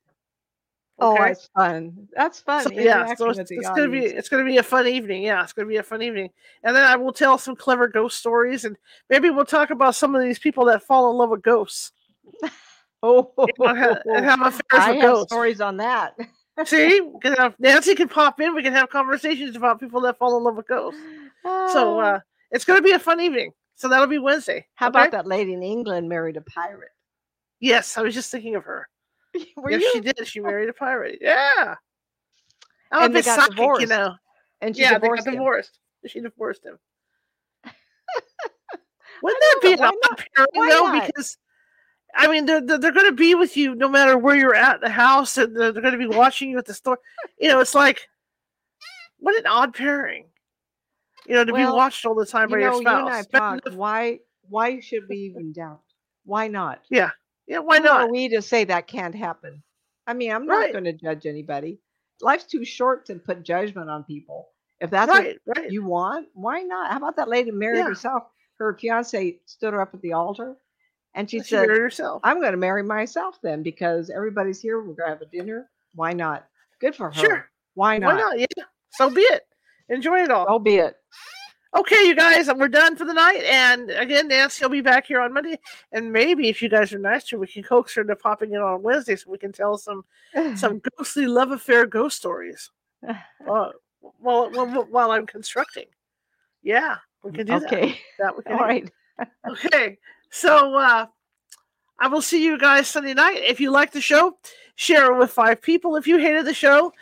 Oh, 1.02 1.14
Okay? 1.16 1.32
it's 1.32 1.50
fun. 1.56 2.08
That's 2.16 2.40
fun. 2.42 2.64
So, 2.64 2.72
yeah, 2.72 3.14
so 3.16 3.30
it's, 3.30 3.52
it's 3.52 3.70
gonna 3.70 3.90
be 3.90 4.00
it's 4.06 4.30
gonna 4.30 4.46
be 4.46 4.58
a 4.58 4.64
fun 4.64 4.88
evening. 4.88 5.24
Yeah, 5.24 5.44
it's 5.44 5.54
gonna 5.54 5.68
be 5.68 5.78
a 5.78 5.84
fun 5.84 6.02
evening, 6.02 6.30
and 6.64 6.76
then 6.76 6.86
I 6.86 6.96
will 6.96 7.14
tell 7.14 7.38
some 7.38 7.56
clever 7.56 7.88
ghost 7.88 8.18
stories, 8.18 8.66
and 8.66 8.78
maybe 9.10 9.30
we'll 9.30 9.46
talk 9.46 9.70
about 9.70 9.96
some 9.96 10.16
of 10.16 10.22
these 10.22 10.40
people 10.40 10.66
that 10.66 10.84
fall 10.84 11.10
in 11.12 11.18
love 11.18 11.30
with 11.30 11.42
ghosts 11.42 11.92
Oh, 13.04 13.32
and 13.60 13.78
have, 13.78 14.02
and 14.06 14.26
have 14.26 14.42
affairs 14.42 14.62
I 14.74 14.92
with 14.92 15.02
have 15.02 15.12
ghosts. 15.12 15.32
stories 15.32 15.62
on 15.62 15.78
that. 15.78 16.16
See, 16.66 17.00
we 17.02 17.20
can 17.22 17.34
have, 17.34 17.56
Nancy 17.60 17.96
can 17.96 18.10
pop 18.10 18.42
in. 18.42 18.54
We 18.54 18.62
can 18.64 18.74
have 18.74 18.90
conversations 18.90 19.56
about 19.56 19.80
people 19.80 20.02
that 20.02 20.18
fall 20.18 20.38
in 20.38 20.44
love 20.44 20.58
with 20.58 20.68
ghosts. 20.68 21.00
So 21.72 22.00
Ah, 22.00 22.04
uh, 22.16 22.20
it's 22.52 22.66
gonna 22.66 22.82
be 22.82 22.92
a 22.92 23.00
fun 23.00 23.22
evening. 23.22 23.54
So 23.76 23.88
that'll 23.88 24.08
be 24.08 24.18
Wednesday. 24.18 24.68
how 24.76 24.90
okay? 24.90 25.00
about 25.00 25.12
that 25.12 25.26
lady 25.28 25.54
in 25.54 25.64
England 25.64 26.10
married 26.10 26.36
a 26.36 26.42
pirate? 26.42 26.92
Yes, 27.62 27.98
I 27.98 28.02
was 28.02 28.14
just 28.14 28.30
thinking 28.30 28.56
of 28.56 28.66
her. 28.66 28.90
Were 29.57 29.72
yes, 29.72 29.82
you? 29.82 29.91
she 29.94 29.99
did. 30.02 30.28
She 30.28 30.40
married 30.41 30.70
a 30.70 30.74
pirate. 30.74 31.20
Yeah. 31.22 31.76
I'm 32.91 33.03
And 33.06 33.14
a 33.14 33.14
they 33.14 33.22
got 33.22 33.40
psychic, 33.40 33.80
you 33.80 33.88
know. 33.88 34.16
And 34.61 34.76
she 34.76 34.84
yeah, 34.84 34.94
divorced 34.95 35.26
they 35.26 35.32
got 35.32 35.38
him. 35.38 35.40
divorced. 35.40 35.80
She 36.07 36.20
divorced 36.22 36.66
him. 36.66 36.78
Wouldn't 39.24 39.41
that 39.41 39.60
be 39.61 39.74
an 39.74 39.80
why 39.80 39.88
odd 39.88 39.94
not? 40.10 40.24
pairing 40.36 40.70
though? 40.70 40.99
Because 40.99 41.38
I 42.16 42.28
mean, 42.28 42.45
they're 42.45 42.61
they're, 42.61 42.78
they're 42.80 42.91
going 42.91 43.06
to 43.06 43.11
be 43.16 43.36
with 43.36 43.56
you 43.57 43.76
no 43.76 43.88
matter 43.90 44.18
where 44.18 44.36
you're 44.36 44.56
at 44.56 44.76
in 44.76 44.82
the 44.82 44.90
house, 44.90 45.38
and 45.38 45.56
they're, 45.56 45.72
they're 45.72 45.82
going 45.82 45.98
to 45.99 45.99
be 45.99 46.07
watching 46.07 46.49
you 46.49 46.57
at 46.57 46.66
the 46.66 46.74
store. 46.74 46.99
You 47.40 47.49
know, 47.49 47.60
it's 47.60 47.76
like 47.76 48.07
what 49.20 49.38
an 49.38 49.45
odd 49.45 49.74
pairing. 49.76 50.26
You 51.28 51.36
know, 51.36 51.45
to 51.45 51.53
be 51.53 51.64
watched 51.66 52.06
all 52.06 52.16
the 52.16 52.26
time 52.26 52.49
You 52.49 52.56
by 52.56 52.61
know, 52.61 52.74
your 52.74 52.82
you 52.82 52.88
and 52.88 53.10
I 53.10 53.22
spouse. 53.22 53.61
talked. 53.61 53.76
Why? 53.76 54.20
Why 54.49 54.80
should 54.80 55.03
we 55.10 55.18
even 55.18 55.52
doubt? 55.53 55.82
Why 56.26 56.48
not? 56.48 56.80
yeah, 56.90 57.11
why 57.58 57.78
Who 57.78 57.84
not? 57.86 58.12
we 58.12 58.30
to 58.30 58.42
say 58.42 58.64
that 58.66 58.88
can't 58.88 59.16
happen? 59.16 59.64
I 60.08 60.14
mean, 60.14 60.32
I'm 60.32 60.46
not 60.46 60.58
Right. 60.60 60.72
going 60.72 60.86
to 60.86 60.94
judge 60.94 61.26
anybody. 61.26 61.80
Life's 62.22 62.46
too 62.46 62.64
short 62.66 63.06
to 63.08 63.16
put 63.16 63.44
judgment 63.44 63.90
on 63.90 64.04
people. 64.04 64.50
If 64.80 64.90
that's 64.92 65.10
Right, 65.10 65.40
right. 65.46 65.58
what 65.64 65.72
you 65.72 65.84
want, 65.84 66.30
why 66.34 66.62
not? 66.62 66.92
How 66.92 66.98
about 66.98 67.16
that 67.18 67.28
lady 67.28 67.52
married 67.52 67.80
Yeah. 67.80 67.86
herself? 67.90 68.24
Her 68.60 68.74
fiance 68.76 69.40
stood 69.46 69.74
her 69.74 69.82
up 69.82 69.94
at 69.94 70.02
the 70.02 70.14
altar, 70.14 70.56
and 71.16 71.30
she 71.30 71.40
She 71.40 71.50
said, 71.50 71.70
herself. 71.70 72.22
"I'm 72.24 72.40
going 72.40 72.52
to 72.52 72.58
marry 72.58 72.84
myself 72.84 73.40
then 73.42 73.64
because 73.64 74.10
everybody's 74.10 74.60
here. 74.62 74.80
We're 74.80 74.94
going 74.94 75.08
to 75.08 75.10
have 75.10 75.22
a 75.22 75.26
dinner. 75.26 75.70
Why 75.96 76.14
not? 76.14 76.46
Good 76.80 76.96
for 76.96 77.08
her. 77.10 77.14
Sure. 77.14 77.50
Why 77.76 77.98
not? 77.98 78.14
Why 78.16 78.20
not? 78.20 78.40
Yeah. 78.40 78.46
So 78.92 79.10
be 79.10 79.22
it. 79.22 79.48
Enjoy 79.90 80.22
it 80.24 80.30
all. 80.32 80.46
So 80.48 80.60
be 80.60 80.76
it. 80.78 80.98
Okay, 81.78 82.08
you 82.08 82.16
guys, 82.16 82.50
we're 82.56 82.68
done 82.68 82.96
for 82.96 83.06
the 83.06 83.14
night. 83.14 83.44
And 83.44 83.91
again, 83.91 84.28
Nancy 84.28 84.66
will 84.66 84.72
be 84.72 84.82
back 84.82 85.06
here 85.06 85.22
on 85.22 85.34
Monday. 85.34 85.60
And 85.91 86.12
maybe 86.12 86.50
if 86.50 86.64
you 86.64 86.70
guys 86.70 86.91
are 86.94 87.00
nice 87.00 87.26
to 87.26 87.36
her, 87.36 87.40
we 87.41 87.48
can 87.48 87.62
coax 87.62 87.94
her 87.94 88.02
into 88.02 88.16
popping 88.16 88.54
in 88.54 88.60
on 88.62 88.82
Wednesday 88.82 89.16
so 89.16 89.30
we 89.30 89.38
can 89.38 89.52
tell 89.52 89.78
some 89.78 90.04
some 90.56 90.82
ghostly 90.98 91.28
love 91.28 91.52
affair 91.52 91.86
ghost 91.86 92.18
stories. 92.18 92.72
Uh, 93.48 93.70
while, 94.20 94.50
while 94.52 94.86
while 94.90 95.12
I'm 95.12 95.26
constructing. 95.26 95.86
Yeah, 96.64 96.98
we 97.24 97.32
can 97.32 97.46
do 97.46 97.60
that. 97.60 97.72
okay. 97.72 98.00
That 98.20 98.34
can 98.46 98.54
All 98.54 98.60
right. 98.60 98.90
Okay, 99.50 99.98
so 100.30 100.76
uh, 100.76 101.06
I 102.00 102.08
will 102.08 102.22
see 102.22 102.44
you 102.44 102.58
guys 102.58 102.88
Sunday 102.88 103.14
night. 103.14 103.38
If 103.46 103.60
you 103.60 103.70
like 103.72 103.91
the 103.91 104.00
show, 104.02 104.38
share 104.76 105.12
it 105.14 105.18
with 105.18 105.32
five 105.32 105.62
people. 105.62 105.96
If 105.98 106.08
you 106.08 106.18
hated 106.18 106.46
the 106.46 106.54
show, 106.54 106.94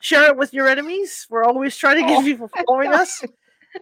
share 0.00 0.28
it 0.30 0.36
with 0.36 0.52
your 0.52 0.68
enemies. 0.68 1.26
We're 1.30 1.44
always 1.44 1.76
trying 1.76 1.96
to 2.02 2.08
get 2.08 2.18
Oh. 2.18 2.22
people 2.22 2.48
following 2.66 2.92
us. 3.02 3.22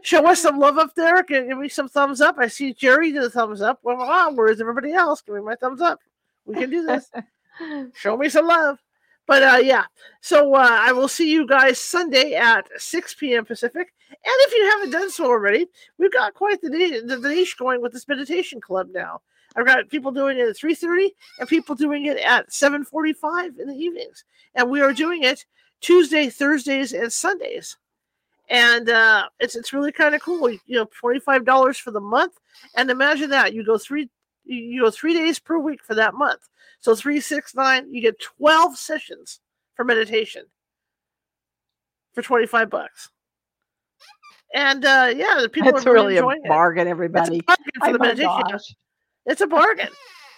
Show 0.02 0.26
us 0.26 0.42
some 0.42 0.58
love 0.58 0.78
up 0.78 0.94
there. 0.94 1.22
Give, 1.22 1.48
give 1.48 1.58
me 1.58 1.68
some 1.68 1.88
thumbs 1.88 2.20
up. 2.20 2.36
I 2.38 2.48
see 2.48 2.72
Jerry 2.72 3.12
did 3.12 3.22
a 3.22 3.30
thumbs 3.30 3.60
up. 3.60 3.80
Well, 3.82 3.96
wow, 3.96 4.30
where's 4.32 4.60
everybody 4.60 4.92
else? 4.92 5.20
Give 5.20 5.34
me 5.34 5.40
my 5.42 5.56
thumbs 5.56 5.80
up. 5.80 6.00
We 6.44 6.54
can 6.54 6.70
do 6.70 6.86
this. 6.86 7.10
Show 7.94 8.16
me 8.16 8.28
some 8.28 8.46
love. 8.46 8.78
But 9.26 9.42
uh, 9.42 9.58
yeah, 9.62 9.84
so 10.20 10.54
uh, 10.54 10.68
I 10.68 10.92
will 10.92 11.06
see 11.06 11.30
you 11.30 11.46
guys 11.46 11.78
Sunday 11.78 12.34
at 12.34 12.68
6 12.76 13.14
p.m. 13.14 13.44
Pacific. 13.44 13.92
And 14.10 14.18
if 14.24 14.52
you 14.52 14.70
haven't 14.70 14.90
done 14.90 15.10
so 15.10 15.26
already, 15.26 15.66
we've 15.98 16.12
got 16.12 16.34
quite 16.34 16.60
the, 16.60 16.68
the, 16.68 17.16
the 17.16 17.28
niche 17.28 17.56
going 17.56 17.80
with 17.80 17.92
this 17.92 18.08
meditation 18.08 18.60
club 18.60 18.88
now. 18.92 19.20
I've 19.56 19.66
got 19.66 19.88
people 19.88 20.10
doing 20.12 20.38
it 20.38 20.48
at 20.48 20.56
3.30 20.56 21.10
and 21.38 21.48
people 21.48 21.74
doing 21.74 22.06
it 22.06 22.16
at 22.18 22.50
7.45 22.50 23.58
in 23.60 23.68
the 23.68 23.74
evenings. 23.74 24.24
And 24.54 24.70
we 24.70 24.80
are 24.80 24.92
doing 24.92 25.22
it 25.24 25.44
Tuesday, 25.80 26.28
Thursdays, 26.28 26.92
and 26.92 27.12
Sundays. 27.12 27.76
And 28.50 28.90
uh, 28.90 29.28
it's 29.38 29.54
it's 29.56 29.72
really 29.72 29.92
kind 29.92 30.14
of 30.14 30.20
cool. 30.20 30.50
You 30.50 30.58
know, 30.68 30.86
$25 31.02 31.76
for 31.78 31.92
the 31.92 32.00
month. 32.00 32.34
And 32.76 32.90
imagine 32.90 33.30
that. 33.30 33.54
You 33.54 33.64
go 33.64 33.78
three 33.78 34.10
you- 34.44 34.82
go 34.82 34.90
three 34.90 35.14
days 35.14 35.38
per 35.38 35.58
week 35.58 35.82
for 35.84 35.94
that 35.94 36.14
month. 36.14 36.40
So 36.80 36.94
three, 36.96 37.20
six, 37.20 37.54
nine, 37.54 37.92
you 37.92 38.00
get 38.02 38.18
12 38.20 38.76
sessions 38.76 39.40
for 39.76 39.84
meditation 39.84 40.44
for 42.14 42.22
25 42.22 42.68
bucks. 42.70 43.10
And 44.54 44.84
uh, 44.84 45.12
yeah, 45.14 45.38
the 45.40 45.48
people 45.48 45.70
That's 45.72 45.86
are 45.86 45.92
really 45.92 46.14
really 46.14 46.16
a 46.16 46.20
enjoying 46.20 46.40
it. 46.44 46.48
bargain, 46.48 46.82
It's 46.82 46.88
a 46.88 46.90
everybody. 46.90 47.40
bargain 47.42 47.64
for 47.78 47.88
Oh 47.88 47.92
the 47.92 47.98
meditation. 48.00 48.42
gosh. 48.50 48.74
It's 49.26 49.40
a 49.42 49.46
bargain. 49.46 49.88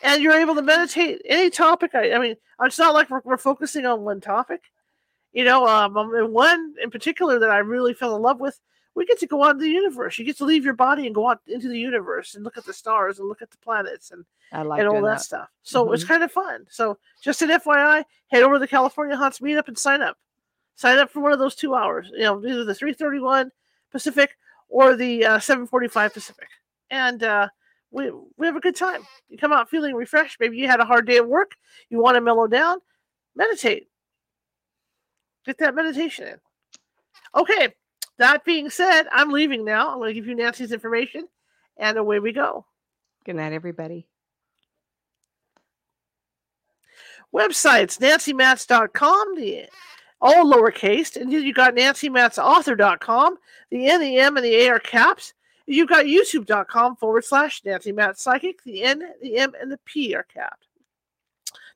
And 0.02 0.20
you're 0.22 0.34
able 0.38 0.54
to 0.56 0.62
meditate 0.62 1.22
any 1.24 1.48
topic. 1.48 1.92
I, 1.94 2.12
I 2.12 2.18
mean, 2.18 2.34
it's 2.60 2.78
not 2.78 2.92
like 2.92 3.08
we're, 3.08 3.22
we're 3.24 3.38
focusing 3.38 3.86
on 3.86 4.02
one 4.02 4.20
topic. 4.20 4.60
You 5.32 5.44
know, 5.44 5.66
um, 5.66 5.96
um, 5.96 6.14
and 6.14 6.32
one 6.32 6.74
in 6.82 6.90
particular 6.90 7.38
that 7.38 7.50
I 7.50 7.58
really 7.58 7.94
fell 7.94 8.14
in 8.16 8.22
love 8.22 8.40
with, 8.40 8.60
we 8.94 9.06
get 9.06 9.18
to 9.20 9.26
go 9.26 9.42
out 9.42 9.52
into 9.52 9.64
the 9.64 9.70
universe. 9.70 10.18
You 10.18 10.24
get 10.26 10.36
to 10.38 10.44
leave 10.44 10.64
your 10.64 10.74
body 10.74 11.06
and 11.06 11.14
go 11.14 11.30
out 11.30 11.40
into 11.46 11.68
the 11.68 11.78
universe 11.78 12.34
and 12.34 12.44
look 12.44 12.58
at 12.58 12.66
the 12.66 12.72
stars 12.74 13.18
and 13.18 13.28
look 13.28 13.40
at 13.40 13.50
the 13.50 13.56
planets 13.58 14.10
and 14.10 14.24
I 14.52 14.60
like 14.62 14.80
and 14.80 14.88
all 14.88 15.00
that, 15.02 15.14
that. 15.18 15.20
stuff. 15.22 15.48
So 15.62 15.90
it's 15.92 16.04
Mhm. 16.04 16.08
kind 16.08 16.22
of 16.22 16.32
fun. 16.32 16.66
So 16.68 16.98
just 17.22 17.40
an 17.40 17.50
FYI, 17.50 18.04
head 18.28 18.42
over 18.42 18.54
to 18.56 18.58
the 18.60 18.68
California 18.68 19.16
Haunts 19.16 19.38
meetup 19.38 19.68
and 19.68 19.78
sign 19.78 20.02
up. 20.02 20.18
Sign 20.74 20.98
up 20.98 21.10
for 21.10 21.20
one 21.20 21.32
of 21.32 21.38
those 21.38 21.54
two 21.54 21.74
hours. 21.74 22.10
You 22.12 22.24
know, 22.24 22.38
either 22.46 22.64
the 22.64 22.74
331 22.74 23.50
Pacific 23.90 24.36
or 24.68 24.96
the 24.96 25.24
uh, 25.24 25.38
745 25.38 26.12
Pacific. 26.12 26.48
And 26.90 27.22
uh, 27.22 27.48
we 27.90 28.10
we 28.36 28.46
have 28.46 28.56
a 28.56 28.60
good 28.60 28.76
time. 28.76 29.06
You 29.30 29.38
come 29.38 29.52
out 29.52 29.70
feeling 29.70 29.94
refreshed. 29.94 30.38
Maybe 30.40 30.58
you 30.58 30.66
had 30.66 30.80
a 30.80 30.84
hard 30.84 31.06
day 31.06 31.16
at 31.16 31.26
work. 31.26 31.52
You 31.88 31.98
want 32.00 32.16
to 32.16 32.20
mellow 32.20 32.46
down. 32.46 32.78
Meditate. 33.34 33.88
Get 35.44 35.58
that 35.58 35.74
meditation 35.74 36.28
in. 36.28 36.36
Okay. 37.34 37.74
That 38.18 38.44
being 38.44 38.70
said, 38.70 39.04
I'm 39.10 39.30
leaving 39.30 39.64
now. 39.64 39.90
I'm 39.90 39.98
going 39.98 40.08
to 40.08 40.14
give 40.14 40.26
you 40.26 40.34
Nancy's 40.34 40.70
information, 40.70 41.26
and 41.76 41.96
away 41.96 42.18
we 42.18 42.32
go. 42.32 42.66
Good 43.24 43.36
night, 43.36 43.52
everybody. 43.52 44.06
websites 47.34 47.98
nancymatz.com 47.98 49.36
the 49.36 49.64
all 50.20 50.44
lowercase 50.52 51.16
and 51.16 51.32
then 51.32 51.42
you 51.42 51.54
got 51.54 51.74
nancymatzauthor.com 51.74 53.38
the 53.70 53.86
n 53.86 54.00
the 54.00 54.18
m 54.18 54.36
and 54.36 54.44
the 54.44 54.54
a 54.54 54.68
are 54.68 54.78
caps 54.78 55.32
You've 55.66 55.88
got 55.88 56.06
youtube.com 56.06 56.96
forward 56.96 57.24
slash 57.24 57.62
Nancy 57.64 57.92
Matz 57.92 58.22
Psychic. 58.22 58.62
The 58.64 58.82
N, 58.82 59.02
the 59.20 59.38
M, 59.38 59.52
and 59.60 59.70
the 59.70 59.78
P 59.84 60.14
are 60.14 60.24
capped. 60.24 60.66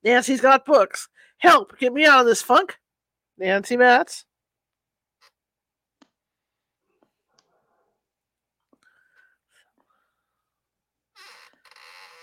Nancy's 0.03 0.41
got 0.41 0.67
books. 0.67 1.09
Help, 1.39 1.79
get 1.79 1.93
me 1.93 2.05
out 2.05 2.21
of 2.21 2.27
this 2.27 2.43
funk. 2.43 2.79
Nancy 3.39 3.77
Matz. 3.77 4.25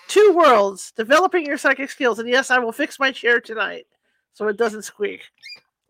Two 0.08 0.34
worlds, 0.36 0.94
developing 0.96 1.46
your 1.46 1.58
psychic 1.58 1.90
skills. 1.90 2.20
And 2.20 2.30
yes, 2.30 2.52
I 2.52 2.60
will 2.60 2.72
fix 2.72 3.00
my 3.00 3.12
chair 3.12 3.42
tonight 3.42 3.88
so 4.34 4.48
it 4.48 4.58
doesn't 4.58 4.84
squeak. 4.84 5.22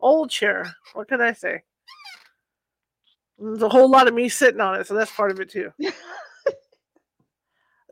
Old 0.00 0.30
chair. 0.30 0.74
What 0.94 1.08
can 1.08 1.20
I 1.20 1.32
say? 1.32 1.62
There's 3.38 3.62
a 3.62 3.68
whole 3.68 3.90
lot 3.90 4.08
of 4.08 4.14
me 4.14 4.28
sitting 4.28 4.60
on 4.60 4.80
it, 4.80 4.86
so 4.86 4.94
that's 4.94 5.12
part 5.12 5.30
of 5.30 5.40
it 5.40 5.50
too. 5.50 5.72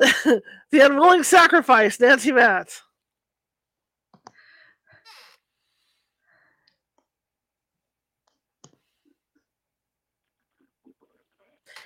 the 0.25 0.43
unwilling 0.73 1.23
sacrifice, 1.23 2.01
Nancy 2.01 2.33
Matz. 2.33 2.83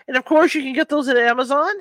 And 0.09 0.17
of 0.17 0.25
course, 0.25 0.55
you 0.55 0.63
can 0.63 0.73
get 0.73 0.89
those 0.89 1.09
at 1.09 1.17
Amazon. 1.17 1.73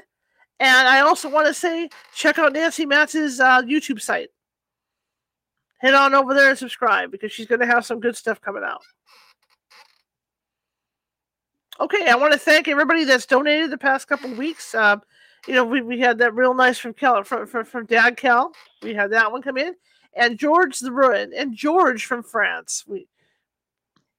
And 0.60 0.88
I 0.88 1.02
also 1.02 1.30
want 1.30 1.47
to 1.47 1.53
say, 1.53 1.89
check 2.14 2.39
out 2.39 2.53
Nancy 2.53 2.85
Matz's 2.85 3.39
uh, 3.39 3.61
YouTube 3.61 4.02
site. 4.02 4.30
Head 5.80 5.93
on 5.93 6.14
over 6.14 6.34
there 6.34 6.49
and 6.49 6.57
subscribe 6.57 7.11
because 7.11 7.31
she's 7.31 7.47
going 7.47 7.60
to 7.60 7.68
have 7.68 7.85
some 7.85 7.99
good 7.99 8.15
stuff 8.15 8.39
coming 8.41 8.64
out. 8.65 8.81
Okay, 11.80 12.07
I 12.07 12.15
want 12.15 12.31
to 12.31 12.39
thank 12.39 12.69
everybody 12.69 13.03
that's 13.03 13.26
donated 13.26 13.69
the 13.69 13.77
past 13.77 14.07
couple 14.07 14.31
of 14.31 14.38
weeks. 14.38 14.73
Uh, 14.73 14.97
you 15.45 15.53
know, 15.53 15.65
we, 15.65 15.81
we 15.81 15.99
had 15.99 16.18
that 16.19 16.34
real 16.34 16.53
nice 16.53 16.77
from 16.77 16.93
Cal 16.93 17.22
from, 17.23 17.45
from, 17.45 17.65
from 17.65 17.85
Dad 17.85 18.15
Cal. 18.15 18.53
We 18.81 18.93
had 18.93 19.11
that 19.11 19.31
one 19.31 19.41
come 19.41 19.57
in, 19.57 19.76
and 20.15 20.39
George 20.39 20.80
the 20.80 20.91
Ruin 20.91 21.34
and 21.35 21.53
George 21.53 22.06
from 22.06 22.23
France. 22.23 22.85
We 22.88 23.07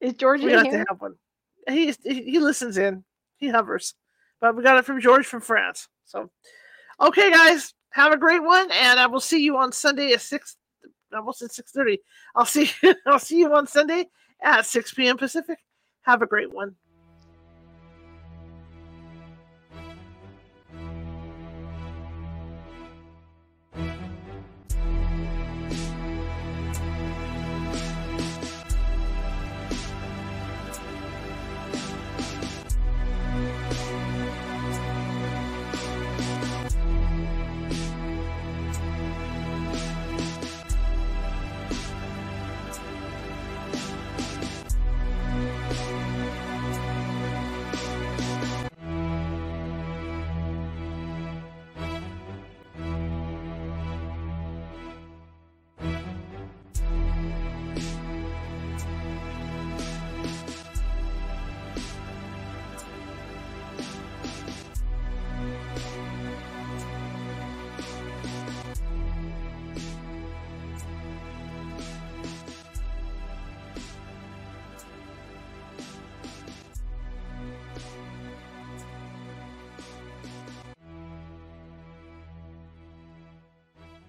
is 0.00 0.12
George 0.12 0.42
we 0.42 0.52
in 0.52 0.62
got 0.62 0.66
here? 0.66 0.84
to 0.84 0.84
have 0.90 1.00
one. 1.00 1.14
He 1.66 1.94
he 2.04 2.38
listens 2.38 2.76
in. 2.76 3.02
He 3.38 3.48
hovers, 3.48 3.94
but 4.40 4.56
we 4.56 4.62
got 4.62 4.78
it 4.78 4.84
from 4.84 5.00
George 5.00 5.26
from 5.26 5.40
France. 5.40 5.88
So, 6.04 6.30
okay, 7.00 7.30
guys, 7.30 7.74
have 7.90 8.12
a 8.12 8.16
great 8.16 8.42
one, 8.42 8.70
and 8.70 8.98
I 9.00 9.06
will 9.06 9.20
see 9.20 9.42
you 9.42 9.56
on 9.56 9.72
Sunday 9.72 10.12
at 10.12 10.20
six. 10.20 10.56
Almost 11.14 11.42
at 11.42 11.52
six 11.52 11.70
thirty. 11.72 11.98
I'll 12.34 12.46
see. 12.46 12.70
I'll 13.06 13.18
see 13.18 13.38
you 13.38 13.54
on 13.54 13.66
Sunday 13.66 14.06
at 14.42 14.66
six 14.66 14.92
p.m. 14.92 15.16
Pacific. 15.16 15.58
Have 16.02 16.22
a 16.22 16.26
great 16.26 16.52
one. 16.52 16.74